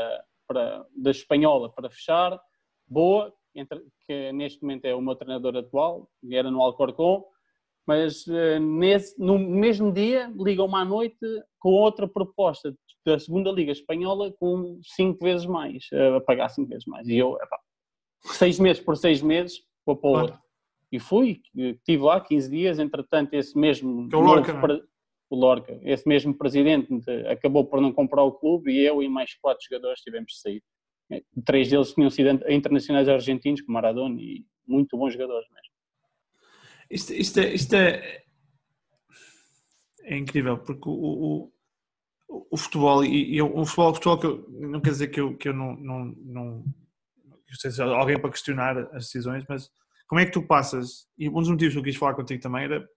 para, 0.47 0.85
da 0.95 1.11
espanhola 1.11 1.71
para 1.71 1.89
fechar, 1.89 2.39
boa, 2.87 3.33
entre, 3.53 3.85
que 4.07 4.31
neste 4.31 4.61
momento 4.61 4.85
é 4.85 4.95
o 4.95 5.01
meu 5.01 5.15
treinador 5.15 5.57
atual, 5.57 6.09
era 6.31 6.49
no 6.49 6.61
Alcorcón, 6.61 7.23
mas 7.89 8.27
uh, 8.27 8.59
nesse, 8.59 9.19
no 9.19 9.39
mesmo 9.39 9.91
dia 9.91 10.31
ligam-me 10.37 10.75
à 10.75 10.85
noite 10.85 11.17
com 11.57 11.69
outra 11.71 12.07
proposta 12.07 12.71
da 13.03 13.17
segunda 13.17 13.51
Liga 13.51 13.71
Espanhola 13.71 14.31
com 14.39 14.79
cinco 14.83 15.25
vezes 15.25 15.47
mais, 15.47 15.87
uh, 15.91 16.17
a 16.17 16.21
pagar 16.21 16.49
cinco 16.49 16.69
vezes 16.69 16.85
mais. 16.85 17.07
E 17.07 17.17
eu, 17.17 17.35
epá, 17.41 17.59
seis 18.25 18.59
meses 18.59 18.79
por 18.79 18.95
seis 18.95 19.23
meses, 19.23 19.63
vou 19.83 19.95
para 19.95 20.07
o 20.07 20.21
outro. 20.21 20.39
E 20.91 20.99
fui, 20.99 21.41
estive 21.55 22.03
lá 22.03 22.21
15 22.21 22.51
dias, 22.51 22.77
entretanto 22.77 23.33
esse 23.33 23.57
mesmo... 23.57 24.07
É 24.11 24.15
o 24.15 24.19
Lorca, 24.19 24.53
novo, 24.53 24.73
é? 24.73 24.81
o 25.31 25.35
Lorca, 25.35 25.79
esse 25.81 26.07
mesmo 26.07 26.31
presidente 26.31 26.93
acabou 27.27 27.65
por 27.65 27.81
não 27.81 27.91
comprar 27.91 28.21
o 28.21 28.33
clube 28.33 28.71
e 28.71 28.85
eu 28.85 29.01
e 29.01 29.09
mais 29.09 29.33
quatro 29.41 29.65
jogadores 29.67 30.01
tivemos 30.01 30.33
de 30.33 30.39
sair. 30.41 30.63
Três 31.43 31.67
deles 31.71 31.91
tinham 31.93 32.11
sido 32.11 32.29
internacionais 32.51 33.09
argentinos, 33.09 33.61
como 33.61 33.73
Maradona, 33.73 34.21
e 34.21 34.45
muito 34.67 34.95
bons 34.95 35.13
jogadores 35.13 35.47
mesmo. 35.49 35.68
Isto, 36.89 37.13
isto, 37.13 37.39
é, 37.39 37.53
isto 37.53 37.73
é, 37.75 38.23
é 40.03 40.17
incrível, 40.17 40.57
porque 40.57 40.89
o, 40.89 41.51
o, 42.27 42.45
o 42.51 42.57
futebol, 42.57 43.03
e, 43.03 43.35
e 43.35 43.41
o 43.41 43.65
futebol, 43.65 43.91
o 43.91 43.93
futebol 43.93 44.17
que 44.19 44.25
eu, 44.25 44.49
não 44.49 44.81
quer 44.81 44.91
dizer 44.91 45.07
que 45.09 45.19
eu, 45.21 45.37
que 45.37 45.49
eu 45.49 45.53
não, 45.53 45.75
não, 45.75 46.05
não 46.17 46.65
se 47.51 47.81
alguém 47.81 48.19
para 48.19 48.31
questionar 48.31 48.77
as 48.95 49.05
decisões, 49.05 49.43
mas 49.47 49.69
como 50.07 50.19
é 50.19 50.25
que 50.25 50.31
tu 50.31 50.41
passas, 50.41 51.07
e 51.17 51.29
um 51.29 51.33
dos 51.33 51.49
motivos 51.49 51.73
que 51.73 51.79
eu 51.79 51.83
quis 51.83 51.95
falar 51.95 52.15
contigo 52.15 52.41
também 52.41 52.63
era 52.63 52.87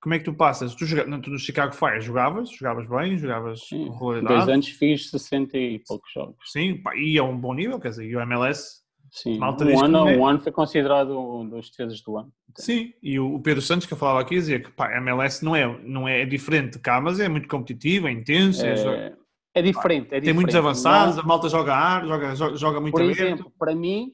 como 0.00 0.14
é 0.14 0.18
que 0.18 0.24
tu 0.24 0.34
passas? 0.34 0.74
Tu, 0.74 0.86
joga, 0.86 1.04
tu 1.20 1.30
no 1.30 1.38
Chicago 1.38 1.74
Fire 1.74 2.00
jogavas, 2.00 2.50
jogavas 2.50 2.88
bem, 2.88 3.18
jogavas 3.18 3.60
Sim, 3.66 3.86
com 3.86 3.98
Dois 3.98 4.14
regularidade. 4.20 4.52
anos 4.52 4.68
fiz 4.68 5.10
60 5.10 5.58
e 5.58 5.82
poucos 5.86 6.12
jogos. 6.12 6.36
Sim, 6.52 6.80
pá, 6.80 6.94
e 6.94 7.18
é 7.18 7.22
um 7.22 7.36
bom 7.36 7.52
nível, 7.54 7.80
quer 7.80 7.90
dizer, 7.90 8.06
e 8.06 8.14
o 8.14 8.20
MLS, 8.20 8.82
Sim, 9.10 9.38
Malta 9.38 9.64
um 9.64 9.84
ano, 9.84 10.08
é. 10.08 10.16
um 10.16 10.26
ano 10.26 10.40
foi 10.40 10.52
considerado 10.52 11.18
um 11.18 11.48
dos 11.48 11.70
defesas 11.70 12.00
do 12.02 12.16
ano. 12.18 12.30
sim, 12.58 12.92
e 13.02 13.18
o 13.18 13.38
Pedro 13.40 13.62
Santos 13.62 13.86
que 13.86 13.92
eu 13.92 13.96
falava 13.98 14.20
aqui 14.20 14.34
dizia 14.34 14.60
que 14.60 14.70
pá, 14.70 14.88
a 14.88 14.98
MLS 14.98 15.44
não 15.44 15.54
é, 15.54 15.66
não 15.84 16.08
é, 16.08 16.22
é 16.22 16.26
diferente 16.26 16.74
de 16.74 16.78
cá, 16.80 17.00
mas 17.00 17.20
é 17.20 17.28
muito 17.28 17.48
competitivo, 17.48 18.08
é 18.08 18.12
intenso, 18.12 18.64
é 18.64 18.72
É, 18.74 19.12
é 19.54 19.62
diferente, 19.62 20.14
é 20.14 20.20
tem 20.20 20.32
muitos 20.34 20.54
diferente. 20.54 20.56
avançados, 20.56 21.16
Não- 21.16 21.22
a 21.22 21.26
malta 21.26 21.48
joga 21.48 21.74
ar, 21.74 22.06
joga, 22.06 22.34
joga, 22.34 22.56
joga 22.56 22.80
muito 22.80 22.92
por 22.94 23.02
aberto. 23.02 23.20
exemplo, 23.20 23.52
para 23.58 23.74
mim 23.74 24.12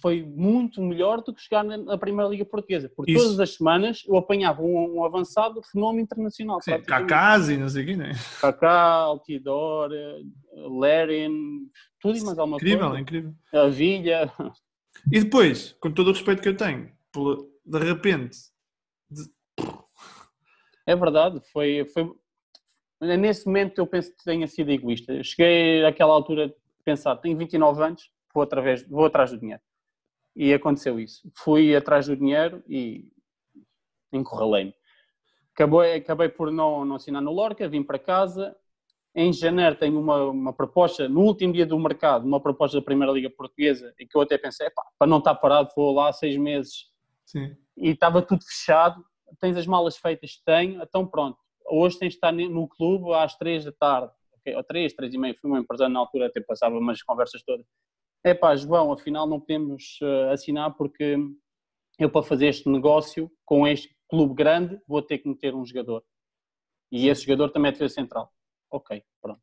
foi 0.00 0.22
muito 0.22 0.80
melhor 0.80 1.20
do 1.20 1.34
que 1.34 1.42
jogar 1.42 1.64
na, 1.64 1.98
Primeira 1.98 2.30
Liga 2.30 2.44
Portuguesa, 2.44 2.88
porque 2.94 3.10
Isso. 3.10 3.24
todas 3.24 3.40
as 3.40 3.54
semanas 3.56 4.02
eu 4.06 4.16
apanhava 4.16 4.62
um, 4.62 4.98
um 4.98 5.04
avançado 5.04 5.60
fenómeno 5.62 6.00
internacional. 6.04 6.60
Sim. 6.62 6.78
Cacás 6.82 7.48
e 7.48 7.56
não 7.56 7.68
sei 7.68 7.82
o 7.82 7.86
quê, 7.86 7.96
né? 7.96 8.12
Kaká, 8.40 8.70
Altidor, 9.00 9.90
Lerin, 10.78 11.68
tudo 12.04 12.18
e 12.18 12.22
mais 12.22 12.38
alguma 12.38 12.58
Incrível, 12.58 12.86
coisa. 12.88 13.00
incrível. 13.00 13.34
A 13.54 13.66
Vilha, 13.68 14.30
E 15.10 15.24
depois, 15.24 15.72
com 15.80 15.90
todo 15.90 16.08
o 16.08 16.12
respeito 16.12 16.42
que 16.42 16.50
eu 16.50 16.56
tenho, 16.56 16.92
de 17.64 17.78
repente, 17.78 18.36
É 20.86 20.94
verdade, 20.94 21.40
foi, 21.50 21.86
foi. 21.86 22.12
Nesse 23.00 23.46
momento 23.46 23.78
eu 23.78 23.86
penso 23.86 24.14
que 24.14 24.22
tenha 24.22 24.46
sido 24.46 24.70
egoísta. 24.70 25.22
Cheguei 25.22 25.82
àquela 25.86 26.12
altura 26.12 26.48
de 26.48 26.54
pensar, 26.84 27.16
tenho 27.16 27.38
29 27.38 27.82
anos, 27.82 28.10
vou, 28.34 28.42
através, 28.42 28.86
vou 28.86 29.06
atrás 29.06 29.30
do 29.30 29.38
dinheiro. 29.38 29.62
E 30.36 30.52
aconteceu 30.52 31.00
isso. 31.00 31.26
Fui 31.38 31.74
atrás 31.74 32.06
do 32.06 32.14
dinheiro 32.16 32.62
e 32.68 33.10
encurralei-me. 34.12 34.74
Acabei, 35.54 35.94
acabei 35.94 36.28
por 36.28 36.50
não, 36.50 36.84
não 36.84 36.96
assinar 36.96 37.22
no 37.22 37.32
Lorca, 37.32 37.66
vim 37.68 37.82
para 37.82 37.98
casa. 37.98 38.54
Em 39.14 39.32
janeiro 39.32 39.76
tenho 39.76 40.00
uma, 40.00 40.24
uma 40.24 40.52
proposta, 40.52 41.08
no 41.08 41.20
último 41.20 41.52
dia 41.52 41.64
do 41.64 41.78
mercado, 41.78 42.26
uma 42.26 42.40
proposta 42.40 42.78
da 42.78 42.84
Primeira 42.84 43.12
Liga 43.12 43.30
Portuguesa, 43.30 43.94
e 43.98 44.06
que 44.06 44.16
eu 44.16 44.22
até 44.22 44.36
pensei, 44.36 44.66
"Epá, 44.66 44.82
para 44.98 45.06
não 45.06 45.18
estar 45.18 45.34
parado, 45.36 45.70
vou 45.76 45.94
lá 45.94 46.12
seis 46.12 46.36
meses 46.36 46.90
sim. 47.24 47.56
e 47.76 47.90
estava 47.90 48.20
tudo 48.22 48.44
fechado. 48.44 49.04
Tens 49.40 49.56
as 49.56 49.66
malas 49.66 49.96
feitas? 49.96 50.36
Tenho, 50.44 50.82
então 50.82 51.06
pronto. 51.06 51.38
Hoje 51.66 51.98
tens 51.98 52.10
de 52.10 52.16
estar 52.16 52.32
no 52.32 52.68
clube 52.68 53.12
às 53.14 53.36
três 53.36 53.64
da 53.64 53.72
tarde, 53.72 54.12
ok? 54.38 54.54
ou 54.56 54.64
três, 54.64 54.92
três 54.92 55.14
e 55.14 55.18
meia. 55.18 55.34
Fui 55.40 55.48
uma 55.48 55.60
empresário 55.60 55.92
na 55.92 56.00
altura, 56.00 56.26
até 56.26 56.40
passava 56.40 56.76
umas 56.76 57.02
conversas 57.02 57.42
todas. 57.42 57.64
É 58.22 58.34
pá, 58.34 58.56
João, 58.56 58.92
afinal 58.92 59.26
não 59.26 59.38
podemos 59.38 59.98
eh, 60.02 60.32
assinar 60.32 60.74
porque 60.76 61.16
eu 61.98 62.10
para 62.10 62.22
fazer 62.22 62.46
este 62.46 62.68
negócio 62.68 63.30
com 63.44 63.66
este 63.66 63.94
clube 64.08 64.34
grande 64.34 64.80
vou 64.88 65.02
ter 65.02 65.18
que 65.18 65.28
meter 65.28 65.54
um 65.54 65.64
jogador. 65.64 66.02
E 66.90 67.08
esse 67.08 67.22
jogador 67.22 67.50
também 67.50 67.68
é 67.68 67.72
defesa 67.72 67.94
central. 67.94 68.32
Ok, 68.74 69.04
pronto. 69.22 69.40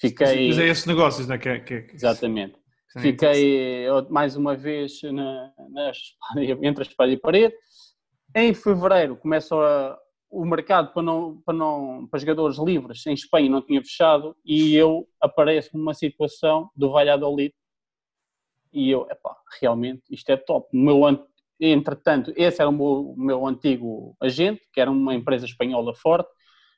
Fiquei. 0.00 0.48
Mas 0.48 0.58
é 0.58 0.66
esse 0.68 0.88
negócio, 0.88 1.26
né? 1.26 1.36
Que, 1.36 1.48
é- 1.50 1.60
que, 1.60 1.74
é- 1.74 1.82
que, 1.82 1.94
Exatamente. 1.94 2.54
que 2.90 2.98
é 2.98 3.02
Fiquei 3.02 3.86
mais 4.08 4.34
uma 4.34 4.56
vez 4.56 5.02
na, 5.02 5.52
na 5.70 5.92
entre 6.62 6.82
a 6.84 6.86
espada 6.86 7.10
e 7.10 7.16
a 7.16 7.20
parede. 7.20 7.54
Em 8.34 8.54
fevereiro 8.54 9.16
começa 9.16 9.54
a- 9.54 9.98
o 10.30 10.46
mercado 10.46 10.90
para, 10.94 11.02
não, 11.02 11.42
para, 11.44 11.52
não, 11.54 12.06
para 12.10 12.18
jogadores 12.18 12.56
livres 12.58 13.04
em 13.06 13.12
Espanha 13.12 13.50
não 13.50 13.60
tinha 13.60 13.82
fechado 13.82 14.34
e 14.42 14.74
eu 14.74 15.06
apareço 15.20 15.76
numa 15.76 15.92
situação 15.92 16.70
do 16.74 16.90
Valladolid 16.90 17.54
e 18.72 18.90
eu, 18.90 19.06
epá, 19.10 19.36
realmente 19.60 20.02
isto 20.10 20.30
é 20.30 20.36
top. 20.38 20.66
O 20.74 20.80
meu, 20.80 21.04
an- 21.04 21.22
entretanto, 21.60 22.32
esse 22.34 22.62
era 22.62 22.70
o 22.70 22.72
meu, 22.72 23.10
o 23.10 23.16
meu 23.18 23.46
antigo 23.46 24.16
agente, 24.18 24.62
que 24.72 24.80
era 24.80 24.90
uma 24.90 25.14
empresa 25.14 25.44
espanhola 25.44 25.94
forte, 25.94 26.30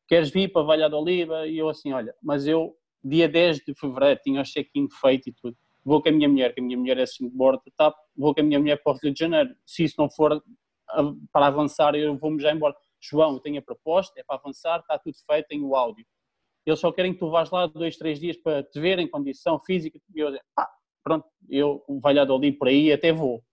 queres 0.09 0.31
vir 0.31 0.53
para 0.53 0.63
Valladolid? 0.63 1.31
E 1.49 1.59
eu 1.59 1.69
assim, 1.69 1.93
olha, 1.93 2.15
mas 2.23 2.47
eu 2.47 2.77
dia 3.03 3.29
10 3.29 3.59
de 3.59 3.75
fevereiro 3.75 4.21
tinha 4.23 4.41
o 4.41 4.45
check-in 4.45 4.89
feito 4.89 5.29
e 5.29 5.33
tudo 5.33 5.57
vou 5.85 6.03
com 6.03 6.09
a 6.09 6.13
minha 6.13 6.29
mulher, 6.29 6.55
que 6.55 6.61
a 6.61 6.63
minha 6.63 6.79
mulher 6.79 6.99
é 6.99 7.05
snowboard 7.05 7.63
de 7.65 7.71
TAP, 7.77 7.95
vou 8.17 8.35
com 8.35 8.41
a 8.41 8.45
minha 8.45 8.59
mulher 8.59 8.83
para 8.83 8.93
o 8.93 8.97
Rio 8.97 9.13
de 9.13 9.19
Janeiro. 9.19 9.55
Se 9.67 9.85
isso 9.85 9.97
não 9.99 10.11
for 10.11 10.43
para 11.31 11.47
avançar, 11.47 11.95
eu 11.95 12.17
vou-me 12.17 12.41
já 12.41 12.53
embora. 12.53 12.75
João, 13.01 13.35
eu 13.35 13.41
tenho 13.41 13.59
a 13.59 13.63
proposta, 13.63 14.19
é 14.19 14.25
para 14.25 14.37
avançar, 14.37 14.81
está 14.81 14.99
tudo 14.99 15.17
feito, 15.31 15.47
tenho 15.49 15.67
o 15.67 15.77
áudio. 15.77 16.07
Eles 16.65 16.81
só 16.81 16.91
querem 16.91 17.13
que 17.13 17.19
tu 17.19 17.29
vás 17.31 17.51
lá 17.51 17.67
dois, 17.67 17.99
três 17.99 18.19
dias 18.19 18.39
para 18.39 18.63
te 18.63 18.81
ver 18.81 18.99
em 18.99 19.07
condição 19.07 19.61
física. 19.61 19.99
E 20.15 20.21
eu, 20.21 20.33
pá, 20.55 20.71
pronto, 21.03 21.27
eu, 21.51 21.85
Valladolid 22.03 22.57
por 22.57 22.69
aí, 22.69 22.91
até 22.91 23.13
vou. 23.13 23.45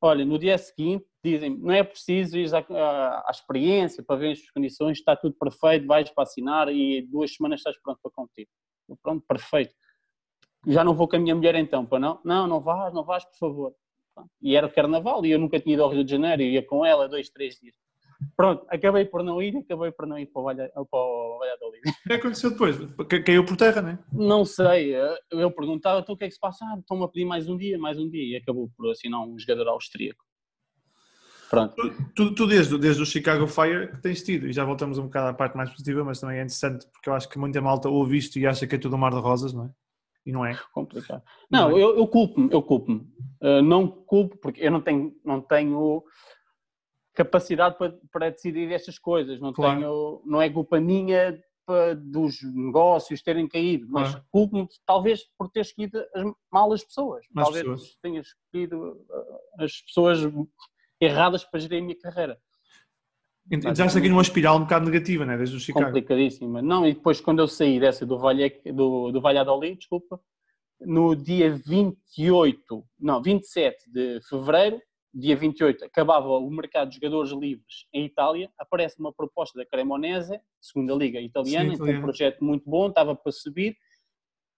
Olha, 0.00 0.24
no 0.24 0.38
dia 0.38 0.58
seguinte, 0.58 1.04
dizem 1.22 1.56
não 1.58 1.72
é 1.72 1.82
preciso 1.82 2.38
ir 2.38 2.52
à, 2.54 2.58
à- 2.58 3.24
à 3.26 3.30
experiência 3.30 4.02
para 4.02 4.16
ver 4.16 4.32
as 4.32 4.50
condições, 4.50 4.98
está 4.98 5.14
tudo 5.16 5.34
perfeito, 5.38 5.86
vais 5.86 6.10
para 6.10 6.22
assinar 6.24 6.68
e 6.72 7.02
duas 7.02 7.34
semanas 7.34 7.60
estás 7.60 7.76
pronto 7.82 7.98
para 8.02 8.10
competir. 8.12 8.48
Pronto, 9.02 9.24
perfeito 9.26 9.74
já 10.66 10.84
não 10.84 10.94
vou 10.94 11.08
com 11.08 11.16
a 11.16 11.18
minha 11.18 11.34
mulher 11.34 11.54
então, 11.54 11.86
para 11.86 11.98
não? 11.98 12.20
Não, 12.22 12.46
não 12.46 12.60
vais, 12.60 12.92
não 12.92 13.02
vais, 13.02 13.24
por 13.24 13.36
favor. 13.38 13.74
E 14.42 14.54
era 14.54 14.68
carnaval 14.68 15.24
e 15.24 15.30
eu 15.30 15.38
nunca 15.38 15.58
tinha 15.58 15.72
ido 15.72 15.82
ao 15.82 15.88
Rio 15.88 16.04
de 16.04 16.10
Janeiro, 16.10 16.42
ia 16.42 16.62
com 16.62 16.84
ela 16.84 17.08
dois, 17.08 17.30
três 17.30 17.58
dias. 17.58 17.74
Pronto, 18.36 18.66
acabei 18.68 19.06
por 19.06 19.22
não 19.24 19.40
ir, 19.42 19.56
acabei 19.56 19.90
por 19.90 20.06
não 20.06 20.18
ir 20.18 20.26
para 20.26 20.40
o, 20.40 20.44
Valha, 20.44 20.68
para 20.68 20.84
o 21.00 21.38
Valladolid. 21.38 21.80
O 21.88 22.08
que 22.08 22.12
aconteceu 22.12 22.50
depois? 22.50 22.76
Ca- 23.08 23.22
Caiu 23.22 23.46
por 23.46 23.56
terra, 23.56 23.80
né? 23.80 23.98
Não 24.12 24.44
sei, 24.44 24.94
eh, 24.94 25.18
eu 25.30 25.50
perguntava, 25.50 26.00
então 26.00 26.14
o 26.14 26.18
que 26.18 26.24
é 26.24 26.28
que 26.28 26.34
se 26.34 26.40
passa? 26.40 26.62
Ah, 26.66 26.76
estão-me 26.78 27.04
a 27.04 27.08
pedir 27.08 27.24
mais 27.24 27.48
um 27.48 27.56
dia, 27.56 27.78
mais 27.78 27.98
um 27.98 28.10
dia, 28.10 28.22
e 28.22 28.36
acabou 28.36 28.68
por 28.76 28.90
assinar 28.90 29.22
um 29.26 29.38
jogador 29.38 29.68
austríaco. 29.68 30.22
Pronto, 31.50 31.74
Tu, 32.14 32.34
tu, 32.34 32.46
desde, 32.46 32.78
desde 32.78 33.02
o 33.02 33.06
Chicago 33.06 33.46
Fire 33.48 33.88
que 33.90 34.00
tens 34.00 34.22
tido, 34.22 34.46
e 34.46 34.52
já 34.52 34.64
voltamos 34.64 34.98
um 34.98 35.04
bocado 35.04 35.28
à 35.30 35.34
parte 35.34 35.56
mais 35.56 35.68
positiva, 35.68 36.04
mas 36.04 36.20
também 36.20 36.36
é 36.38 36.42
interessante 36.42 36.86
porque 36.92 37.10
eu 37.10 37.14
acho 37.14 37.28
que 37.28 37.38
muita 37.38 37.60
malta 37.60 37.88
ouve 37.88 38.16
isto 38.16 38.38
e 38.38 38.46
acha 38.46 38.66
que 38.68 38.76
é 38.76 38.78
tudo 38.78 38.94
um 38.94 38.98
mar 38.98 39.10
de 39.12 39.18
rosas, 39.18 39.52
não 39.52 39.64
é? 39.64 39.70
E 40.24 40.30
não 40.32 40.46
é. 40.46 40.56
complicado. 40.72 41.22
Não 41.50 41.70
Não, 41.70 41.76
é? 41.76 41.82
eu, 41.82 41.96
eu 41.98 42.06
culpo-me, 42.06 42.48
eu 42.52 42.62
culpo-me. 42.62 43.00
Uh, 43.42 43.62
não 43.62 43.88
culpo 43.88 44.36
porque 44.38 44.62
eu 44.62 44.70
não 44.70 44.80
tenho, 44.80 45.12
não 45.24 45.40
tenho 45.40 46.04
capacidade 47.14 47.76
para, 47.76 47.98
para 48.12 48.30
decidir 48.30 48.70
estas 48.72 48.98
coisas. 48.98 49.40
Não, 49.40 49.52
Claro. 49.52 49.80
tenho, 49.80 50.22
não 50.24 50.40
é 50.40 50.48
culpa 50.48 50.78
minha 50.80 51.36
dos 51.96 52.42
negócios 52.42 53.22
terem 53.22 53.46
caído, 53.46 53.86
mas 53.88 54.14
culpo-me 54.30 54.66
talvez 54.84 55.22
por 55.38 55.48
ter 55.48 55.60
escolhido 55.60 56.04
as, 56.14 56.24
mal 56.50 56.72
as 56.72 56.82
pessoas. 56.84 57.24
Más 57.32 57.44
talvez 57.44 57.64
pessoas. 57.64 57.96
tenha 58.02 58.20
escolhido 58.20 58.92
uh, 59.08 59.62
as 59.62 59.80
pessoas 59.82 60.18
erradas 61.00 61.44
para 61.44 61.60
gerir 61.60 61.78
a 61.78 61.82
minha 61.82 61.98
carreira. 61.98 62.38
Entraste 63.50 63.98
aqui 63.98 64.08
numa 64.08 64.22
espiral 64.22 64.56
um 64.56 64.60
bocado 64.60 64.84
negativa, 64.84 65.24
né? 65.24 65.36
Desde 65.36 65.56
o 65.56 65.60
Chicago. 65.60 65.86
complicadíssima. 65.86 66.62
Não, 66.62 66.86
e 66.86 66.94
depois 66.94 67.20
quando 67.20 67.40
eu 67.40 67.48
saí 67.48 67.80
dessa 67.80 68.06
do, 68.06 68.18
Vallecas, 68.18 68.72
do, 68.72 69.10
do 69.10 69.20
Valladolid, 69.20 69.76
desculpa, 69.76 70.20
no 70.80 71.16
dia 71.16 71.50
28, 71.50 72.84
não, 72.98 73.20
27 73.20 73.90
de 73.90 74.20
fevereiro, 74.28 74.80
dia 75.12 75.34
28, 75.34 75.84
acabava 75.84 76.28
o 76.28 76.48
mercado 76.50 76.90
de 76.90 76.96
jogadores 76.96 77.32
livres 77.32 77.86
em 77.92 78.04
Itália, 78.04 78.50
aparece 78.56 79.00
uma 79.00 79.12
proposta 79.12 79.58
da 79.58 79.66
Cremonese, 79.66 80.40
segunda 80.60 80.94
liga 80.94 81.20
italiana, 81.20 81.70
Sim, 81.70 81.74
então 81.74 81.88
um 81.88 82.00
projeto 82.00 82.44
muito 82.44 82.68
bom, 82.70 82.88
estava 82.88 83.16
para 83.16 83.32
subir, 83.32 83.76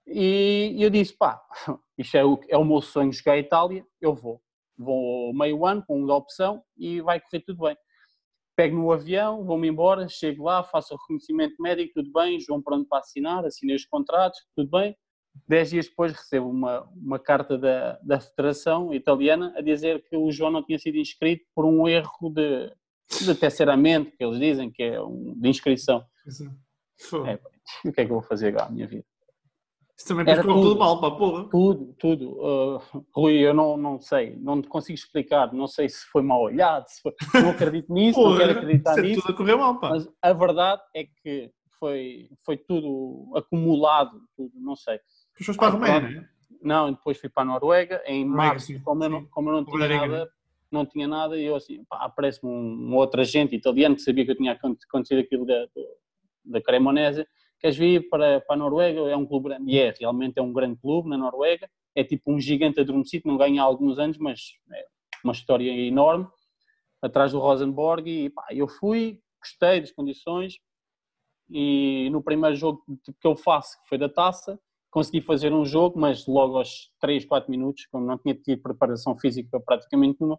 e 0.06 0.76
eu 0.78 0.90
disse, 0.90 1.16
pá, 1.16 1.40
isto 1.96 2.16
é 2.16 2.24
o, 2.24 2.38
é 2.48 2.58
o 2.58 2.64
meu 2.64 2.82
sonho 2.82 3.12
jogar 3.12 3.32
a 3.32 3.38
Itália, 3.38 3.86
eu 4.00 4.14
vou. 4.14 4.42
Vou 4.82 5.32
meio 5.32 5.64
ano 5.64 5.84
com 5.86 5.98
uma 5.98 6.16
opção 6.16 6.62
e 6.76 7.00
vai 7.00 7.20
correr 7.20 7.40
tudo 7.40 7.62
bem 7.64 7.76
pego 8.56 8.76
no 8.76 8.92
avião, 8.92 9.44
vou-me 9.44 9.68
embora, 9.68 10.08
chego 10.08 10.44
lá, 10.44 10.62
faço 10.62 10.94
o 10.94 10.96
reconhecimento 10.96 11.60
médico, 11.60 11.94
tudo 11.94 12.12
bem, 12.12 12.40
João 12.40 12.62
pronto 12.62 12.86
para 12.88 12.98
assinar, 12.98 13.44
assinei 13.44 13.76
os 13.76 13.84
contratos, 13.86 14.40
tudo 14.54 14.70
bem. 14.70 14.96
Dez 15.48 15.70
dias 15.70 15.86
depois 15.88 16.12
recebo 16.12 16.50
uma, 16.50 16.82
uma 16.94 17.18
carta 17.18 17.56
da, 17.56 17.98
da 18.02 18.20
Federação 18.20 18.92
Italiana 18.92 19.54
a 19.56 19.62
dizer 19.62 20.04
que 20.04 20.16
o 20.16 20.30
João 20.30 20.50
não 20.50 20.62
tinha 20.62 20.78
sido 20.78 20.98
inscrito 20.98 21.44
por 21.54 21.64
um 21.64 21.88
erro 21.88 22.30
de, 22.30 22.70
de 23.24 23.34
terceiramente, 23.34 24.10
que 24.10 24.22
eles 24.22 24.38
dizem 24.38 24.70
que 24.70 24.82
é 24.82 25.02
um, 25.02 25.34
de 25.38 25.48
inscrição. 25.48 26.04
É. 27.26 27.38
E 27.84 27.88
o 27.88 27.92
que 27.92 28.00
é 28.02 28.04
que 28.04 28.12
eu 28.12 28.20
vou 28.20 28.22
fazer 28.22 28.48
agora 28.48 28.66
à 28.66 28.70
minha 28.70 28.86
vida? 28.86 29.04
Isso 29.96 30.08
também 30.08 30.26
Era 30.32 30.42
tudo 30.42 30.60
tudo. 30.60 30.78
mal, 30.80 31.00
pá, 31.00 31.10
porra. 31.10 31.48
Tudo, 31.48 31.94
tudo. 31.98 32.30
Uh, 32.40 33.04
Rui, 33.14 33.34
eu 33.38 33.52
não, 33.54 33.76
não 33.76 34.00
sei, 34.00 34.34
não 34.36 34.60
te 34.60 34.68
consigo 34.68 34.94
explicar, 34.98 35.52
não 35.52 35.66
sei 35.68 35.88
se 35.88 36.04
foi 36.06 36.22
mal 36.22 36.40
olhado, 36.42 36.86
foi... 37.02 37.12
não 37.40 37.50
acredito 37.50 37.92
nisso, 37.92 38.20
não 38.22 38.36
quero 38.36 38.52
acreditar 38.58 38.98
é 38.98 39.02
nisso. 39.02 39.20
tudo 39.22 39.32
a 39.32 39.36
correr 39.36 39.56
mal, 39.56 39.78
pá. 39.78 39.90
Mas 39.90 40.08
a 40.22 40.32
verdade 40.32 40.82
é 40.94 41.04
que 41.04 41.50
foi, 41.78 42.30
foi 42.44 42.56
tudo 42.56 43.30
acumulado, 43.36 44.20
tudo, 44.36 44.52
não 44.56 44.74
sei. 44.74 44.98
Depois 45.38 45.46
foste 45.46 45.58
para 45.58 45.68
a 45.68 45.70
Ah, 45.70 45.72
Roménia, 45.72 46.00
pronto. 46.00 46.14
né? 46.22 46.28
Não, 46.62 46.88
e 46.88 46.92
depois 46.92 47.18
fui 47.18 47.28
para 47.28 47.42
a 47.42 47.46
Noruega, 47.46 48.02
em 48.06 48.24
Noruega, 48.24 48.48
março, 48.54 48.80
como, 48.82 49.04
eu 49.04 49.10
não, 49.10 49.24
como 49.26 49.48
eu 49.50 49.52
não 49.54 49.64
tinha 49.64 49.78
Noruega, 49.78 50.06
nada, 50.06 50.30
não 50.70 50.86
tinha 50.86 51.08
nada, 51.08 51.36
e 51.36 51.44
eu 51.44 51.56
assim, 51.56 51.84
pá, 51.84 51.98
aparece-me 52.04 52.50
um, 52.50 52.90
um 52.90 52.96
outro 52.96 53.20
agente 53.20 53.54
italiano 53.54 53.94
que 53.96 54.00
sabia 54.02 54.24
que 54.24 54.30
eu 54.30 54.36
tinha 54.36 54.52
acon- 54.52 54.76
acontecido 54.88 55.18
aquilo 55.20 55.44
da, 55.44 55.66
da 56.44 56.62
Cremonese, 56.62 57.26
queres 57.62 57.76
vir 57.76 58.08
para, 58.10 58.40
para 58.40 58.56
a 58.56 58.58
Noruega, 58.58 59.00
é 59.08 59.16
um 59.16 59.24
clube 59.24 59.48
grande, 59.48 59.70
e 59.70 59.78
é, 59.78 59.94
realmente 59.98 60.36
é 60.36 60.42
um 60.42 60.52
grande 60.52 60.76
clube 60.80 61.08
na 61.08 61.16
Noruega, 61.16 61.70
é 61.94 62.02
tipo 62.02 62.32
um 62.32 62.40
gigante 62.40 62.80
adormecido, 62.80 63.28
não 63.28 63.36
ganha 63.36 63.62
há 63.62 63.64
alguns 63.64 63.98
anos, 63.98 64.18
mas 64.18 64.40
é 64.72 64.84
uma 65.24 65.32
história 65.32 65.70
enorme, 65.70 66.26
atrás 67.00 67.30
do 67.32 67.38
Rosenborg, 67.38 68.08
e 68.08 68.30
pá, 68.30 68.44
eu 68.50 68.66
fui, 68.66 69.20
gostei 69.40 69.80
das 69.80 69.92
condições. 69.92 70.54
E 71.48 72.08
no 72.10 72.22
primeiro 72.22 72.56
jogo 72.56 72.82
que 73.20 73.26
eu 73.26 73.36
faço, 73.36 73.80
que 73.82 73.88
foi 73.88 73.98
da 73.98 74.08
taça, 74.08 74.58
consegui 74.90 75.20
fazer 75.20 75.52
um 75.52 75.64
jogo, 75.64 75.98
mas 75.98 76.26
logo 76.26 76.58
aos 76.58 76.90
3, 77.00 77.24
4 77.24 77.50
minutos, 77.50 77.86
como 77.86 78.06
não 78.06 78.18
tinha 78.18 78.34
tido 78.34 78.62
preparação 78.62 79.16
física 79.18 79.60
praticamente 79.60 80.18
nenhuma, 80.20 80.36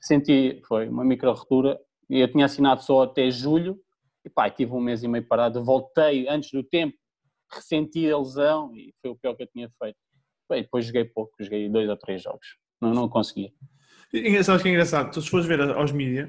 senti, 0.00 0.60
foi 0.66 0.88
uma 0.88 1.04
micro 1.04 1.32
ruptura. 1.32 1.78
E 2.08 2.20
eu 2.20 2.30
tinha 2.30 2.44
assinado 2.46 2.82
só 2.82 3.02
até 3.02 3.30
julho 3.30 3.78
e 4.26 4.30
pá, 4.30 4.50
tive 4.50 4.72
um 4.72 4.80
mês 4.80 5.04
e 5.04 5.08
meio 5.08 5.24
parado, 5.24 5.64
voltei 5.64 6.28
antes 6.28 6.50
do 6.50 6.62
tempo, 6.64 6.96
ressenti 7.50 8.10
a 8.10 8.18
lesão 8.18 8.74
e 8.74 8.92
foi 9.00 9.12
o 9.12 9.16
pior 9.16 9.36
que 9.36 9.44
eu 9.44 9.46
tinha 9.46 9.70
feito. 9.80 9.96
Bem, 10.50 10.62
depois 10.62 10.84
joguei 10.84 11.04
pouco, 11.04 11.32
joguei 11.40 11.68
dois 11.68 11.88
ou 11.88 11.96
três 11.96 12.22
jogos, 12.22 12.56
não, 12.80 12.92
não 12.92 13.08
conseguia. 13.08 13.52
E, 14.12 14.42
sabes 14.42 14.62
que 14.62 14.68
é 14.68 14.72
engraçado? 14.72 15.12
Tu 15.12 15.22
se 15.22 15.30
fores 15.30 15.46
ver 15.46 15.60
aos 15.60 15.92
mídias, 15.92 16.28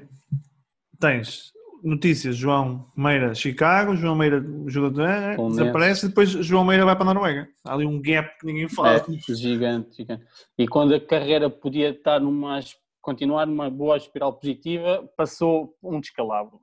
tens 1.00 1.52
notícias 1.82 2.36
João 2.36 2.90
Meira 2.96 3.34
Chicago, 3.34 3.96
João 3.96 4.14
Meira 4.14 4.44
jogador 4.66 5.08
é, 5.08 5.36
desaparece 5.36 6.06
e 6.06 6.08
depois 6.08 6.30
João 6.30 6.64
Meira 6.64 6.84
vai 6.84 6.94
para 6.94 7.10
a 7.10 7.14
Noruega. 7.14 7.48
Há 7.64 7.74
ali 7.74 7.86
um 7.86 8.00
gap 8.00 8.38
que 8.38 8.46
ninguém 8.46 8.68
fala. 8.68 8.96
É, 8.96 9.34
gigante, 9.34 9.96
gigante. 9.96 10.24
E 10.56 10.68
quando 10.68 10.94
a 10.94 11.00
carreira 11.00 11.50
podia 11.50 11.90
estar 11.90 12.20
numa 12.20 12.60
continuar 13.00 13.46
numa 13.46 13.70
boa 13.70 13.96
espiral 13.96 14.32
positiva, 14.34 15.08
passou 15.16 15.74
um 15.82 16.00
descalabro. 16.00 16.60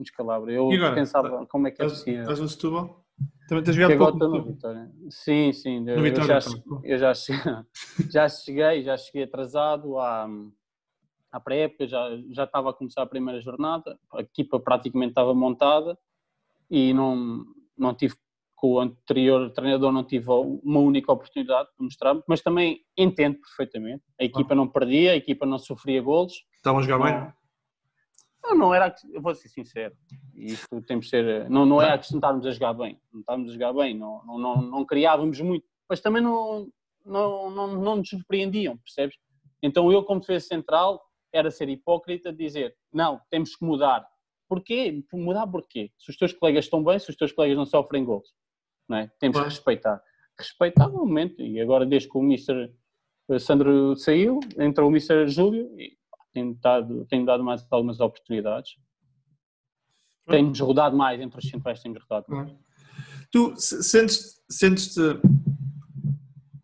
Um 0.00 0.02
descalabro. 0.02 0.50
Eu 0.50 0.70
agora, 0.72 0.94
pensava 0.94 1.46
como 1.46 1.68
é 1.68 1.70
que 1.70 1.82
é 1.82 1.84
possível. 1.84 2.22
Estás 2.22 2.40
no 2.40 2.48
Setúbal? 2.48 3.04
Também 3.46 3.64
tens 3.64 3.76
jogado 3.76 3.98
pouco 3.98 4.18
no 4.18 4.44
Vitória. 4.44 4.90
Sim, 5.10 5.52
sim. 5.52 5.84
Eu, 5.86 6.06
eu, 6.06 6.22
já, 6.22 6.38
eu 6.84 6.98
já, 6.98 7.12
cheguei, 7.12 7.52
já 8.10 8.28
cheguei, 8.28 8.82
já 8.82 8.96
cheguei 8.96 9.24
atrasado 9.24 9.98
à, 9.98 10.26
à 11.30 11.40
pré-época, 11.40 11.86
já, 11.86 12.08
já 12.30 12.44
estava 12.44 12.70
a 12.70 12.72
começar 12.72 13.02
a 13.02 13.06
primeira 13.06 13.40
jornada, 13.42 13.98
a 14.14 14.20
equipa 14.20 14.58
praticamente 14.58 15.10
estava 15.10 15.34
montada 15.34 15.98
e 16.70 16.94
não, 16.94 17.44
não 17.76 17.92
tive, 17.92 18.14
com 18.56 18.74
o 18.74 18.80
anterior 18.80 19.50
treinador 19.50 19.92
não 19.92 20.04
tive 20.04 20.30
uma 20.30 20.80
única 20.80 21.12
oportunidade 21.12 21.68
de 21.76 21.84
mostrar, 21.84 22.16
mas 22.26 22.40
também 22.40 22.80
entendo 22.96 23.38
perfeitamente. 23.40 24.02
A 24.18 24.24
equipa 24.24 24.54
ah. 24.54 24.56
não 24.56 24.68
perdia, 24.68 25.12
a 25.12 25.16
equipa 25.16 25.44
não 25.44 25.58
sofria 25.58 26.00
golos. 26.00 26.44
Estavam 26.56 26.80
a 26.80 26.82
jogar 26.84 26.98
bem? 27.02 27.32
Não, 28.42 28.54
não 28.56 28.74
era, 28.74 28.94
eu 29.12 29.20
vou 29.20 29.34
ser 29.34 29.48
sincero, 29.48 29.94
isto 30.34 30.80
temos 30.82 31.04
de 31.06 31.10
ser, 31.10 31.50
não, 31.50 31.66
não 31.66 31.80
é 31.80 31.92
a 31.92 31.98
questão 31.98 32.18
de 32.18 32.24
estarmos 32.24 32.46
a 32.46 32.50
jogar 32.50 32.72
bem, 32.72 32.98
não 33.12 33.20
estávamos 33.20 33.50
a 33.50 33.52
jogar 33.52 33.72
bem, 33.74 33.96
não, 33.96 34.24
não, 34.24 34.38
não, 34.38 34.62
não 34.62 34.84
criávamos 34.84 35.40
muito, 35.40 35.66
mas 35.88 36.00
também 36.00 36.22
não, 36.22 36.68
não, 37.04 37.50
não, 37.50 37.66
não 37.74 37.96
nos 37.96 38.08
surpreendiam, 38.08 38.78
percebes? 38.78 39.16
Então 39.62 39.92
eu, 39.92 40.02
como 40.04 40.20
defesa 40.20 40.46
central, 40.46 41.02
era 41.32 41.50
ser 41.50 41.68
hipócrita, 41.68 42.32
dizer, 42.32 42.74
não, 42.92 43.20
temos 43.30 43.54
que 43.54 43.64
mudar. 43.64 44.06
Porquê? 44.48 45.04
Mudar 45.12 45.46
porquê? 45.46 45.92
Se 45.98 46.10
os 46.10 46.16
teus 46.16 46.32
colegas 46.32 46.64
estão 46.64 46.82
bem, 46.82 46.98
se 46.98 47.10
os 47.10 47.16
teus 47.16 47.30
colegas 47.30 47.56
não 47.56 47.66
sofrem 47.66 48.04
gols, 48.04 48.32
não 48.88 48.98
é? 48.98 49.10
Temos 49.20 49.38
que 49.38 49.44
respeitar. 49.44 50.02
Respeitar 50.36 50.88
o 50.88 51.06
momento, 51.06 51.40
e 51.42 51.60
agora 51.60 51.86
desde 51.86 52.08
que 52.08 52.18
o 52.18 52.22
Mr. 52.22 52.72
Sandro 53.38 53.94
saiu, 53.94 54.40
entrou 54.58 54.88
o 54.88 54.92
Mr. 54.92 55.28
Júlio, 55.28 55.70
e 55.78 55.96
tem 56.32 56.54
dado, 56.54 57.04
tem 57.06 57.24
dado 57.24 57.44
mais 57.44 57.66
algumas 57.70 58.00
oportunidades. 58.00 58.76
Temos 60.26 60.60
rodado 60.60 60.96
mais 60.96 61.20
entre 61.20 61.38
os 61.38 61.48
centrais, 61.48 61.80
temos 61.80 62.02
rodado 62.02 62.26
mais. 62.28 62.52
Tu 63.30 63.54
sentes-te 63.56 64.40
sentes 64.48 64.96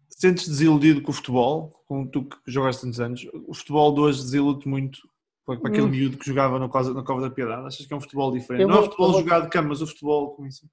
sentes 0.08 0.48
desiludido 0.48 1.02
com 1.02 1.10
o 1.10 1.14
futebol, 1.14 1.84
com 1.86 2.06
tu 2.06 2.24
que 2.24 2.36
jogaste 2.46 2.82
tantos 2.82 3.00
anos? 3.00 3.26
O 3.46 3.54
futebol 3.54 3.94
de 3.94 4.00
hoje 4.00 4.22
desilude 4.22 4.66
muito 4.66 4.98
para 5.44 5.54
aquele 5.56 5.82
hum. 5.82 5.88
miúdo 5.88 6.16
que 6.16 6.26
jogava 6.26 6.58
na 6.58 6.68
Cova, 6.68 6.92
na 6.92 7.02
Cova 7.02 7.20
da 7.20 7.30
Piedade? 7.30 7.66
Achas 7.66 7.86
que 7.86 7.92
é 7.92 7.96
um 7.96 8.00
futebol 8.00 8.32
diferente? 8.32 8.62
Eu 8.62 8.68
Não 8.68 8.76
é 8.76 8.80
o 8.80 8.84
futebol 8.84 9.12
vou... 9.12 9.20
jogado 9.20 9.44
de 9.44 9.50
campo, 9.50 9.68
mas 9.68 9.82
o 9.82 9.86
futebol 9.86 10.34
com 10.34 10.46
isso? 10.46 10.68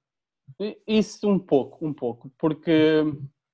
Isso 0.86 1.28
um 1.28 1.38
pouco, 1.38 1.86
um 1.86 1.92
pouco, 1.92 2.32
porque 2.38 3.04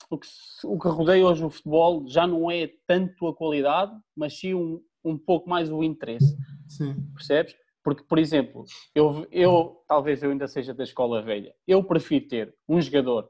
o 0.09 0.19
que, 0.19 0.29
o 0.65 0.79
que 0.79 0.89
rodeia 0.89 1.25
hoje 1.25 1.45
o 1.45 1.51
futebol 1.51 2.05
já 2.09 2.27
não 2.27 2.51
é 2.51 2.71
tanto 2.87 3.29
a 3.29 3.35
qualidade, 3.35 3.93
mas 4.17 4.39
sim 4.39 4.55
um, 4.55 4.81
um 5.05 5.19
pouco 5.19 5.49
mais 5.49 5.71
o 5.71 5.83
interesse. 5.83 6.37
Sim. 6.69 6.95
Percebes? 7.15 7.55
Porque, 7.83 8.05
por 8.05 8.19
exemplo, 8.19 8.65
eu, 8.95 9.27
eu 9.31 9.83
talvez 9.89 10.23
eu 10.23 10.31
ainda 10.31 10.47
seja 10.47 10.75
da 10.75 10.85
escola 10.85 11.23
velha, 11.23 11.55
eu 11.67 11.83
prefiro 11.83 12.29
ter 12.29 12.55
um 12.69 12.81
jogador, 12.81 13.29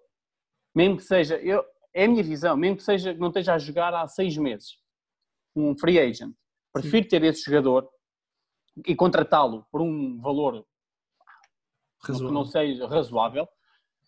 mesmo 0.74 0.96
que 0.96 1.04
seja, 1.04 1.37
eu, 1.37 1.64
é 1.94 2.04
a 2.04 2.09
minha 2.09 2.22
visão, 2.22 2.56
mesmo 2.56 2.76
que 2.76 2.83
seja 2.83 3.14
não 3.14 3.28
esteja 3.28 3.54
a 3.54 3.59
jogar 3.59 3.94
há 3.94 4.06
seis 4.09 4.37
meses, 4.37 4.76
um 5.54 5.76
free 5.78 6.00
agent, 6.00 6.35
prefiro 6.72 7.04
Sim. 7.04 7.09
ter 7.09 7.24
esse 7.24 7.44
jogador 7.44 7.88
e 8.87 8.94
contratá-lo 8.94 9.64
por 9.70 9.80
um 9.80 10.20
valor 10.20 10.66
razoável. 12.02 12.28
que 12.28 12.35
não 12.35 12.44
seja 12.44 12.88
razoável, 12.88 13.48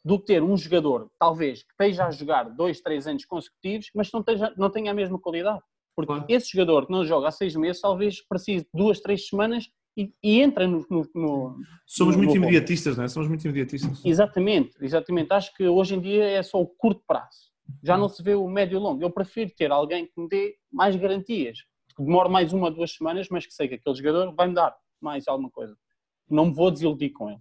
do 0.05 0.19
que 0.19 0.27
ter 0.27 0.43
um 0.43 0.57
jogador, 0.57 1.11
talvez, 1.19 1.63
que 1.63 1.71
esteja 1.71 2.07
a 2.07 2.11
jogar 2.11 2.45
dois, 2.51 2.81
três 2.81 3.07
anos 3.07 3.25
consecutivos, 3.25 3.91
mas 3.95 4.11
não, 4.13 4.21
esteja, 4.21 4.53
não 4.57 4.71
tenha 4.71 4.91
a 4.91 4.95
mesma 4.95 5.19
qualidade. 5.19 5.63
Porque 5.95 6.13
claro. 6.13 6.27
esse 6.29 6.51
jogador 6.51 6.87
que 6.87 6.93
não 6.93 7.05
joga 7.05 7.29
há 7.29 7.31
seis 7.31 7.55
meses, 7.55 7.81
talvez 7.81 8.21
precise 8.27 8.65
de 8.65 8.71
duas, 8.73 9.01
três 9.01 9.29
semanas 9.29 9.69
e, 9.97 10.13
e 10.23 10.41
entra 10.41 10.67
no, 10.67 10.87
no, 10.89 11.09
no 11.15 11.57
Somos 11.87 12.17
no, 12.17 12.23
muito 12.23 12.37
imediatistas, 12.37 12.97
não 12.97 13.05
é? 13.05 13.09
Somos 13.09 13.29
muito 13.29 13.45
imediatistas. 13.45 14.03
Exatamente, 14.05 14.73
exatamente. 14.81 15.33
Acho 15.33 15.55
que 15.55 15.67
hoje 15.67 15.95
em 15.95 16.01
dia 16.01 16.25
é 16.25 16.43
só 16.43 16.61
o 16.61 16.67
curto 16.67 17.03
prazo. 17.07 17.53
Já 17.83 17.97
não 17.97 18.09
se 18.09 18.23
vê 18.23 18.35
o 18.35 18.49
médio 18.49 18.77
e 18.77 18.81
longo. 18.81 19.03
Eu 19.03 19.11
prefiro 19.11 19.51
ter 19.57 19.71
alguém 19.71 20.07
que 20.07 20.21
me 20.21 20.29
dê 20.29 20.57
mais 20.71 20.97
garantias. 20.97 21.59
Que 21.95 22.03
demore 22.03 22.31
mais 22.31 22.53
uma, 22.53 22.71
duas 22.71 22.93
semanas, 22.93 23.29
mas 23.31 23.47
que 23.47 23.53
sei 23.53 23.69
que 23.69 23.75
aquele 23.75 23.97
jogador 23.97 24.35
vai 24.35 24.49
me 24.49 24.55
dar 24.55 24.75
mais 25.01 25.29
alguma 25.29 25.51
coisa. 25.51 25.77
Não 26.29 26.47
me 26.47 26.55
vou 26.55 26.71
desiludir 26.71 27.13
com 27.13 27.29
ele. 27.31 27.41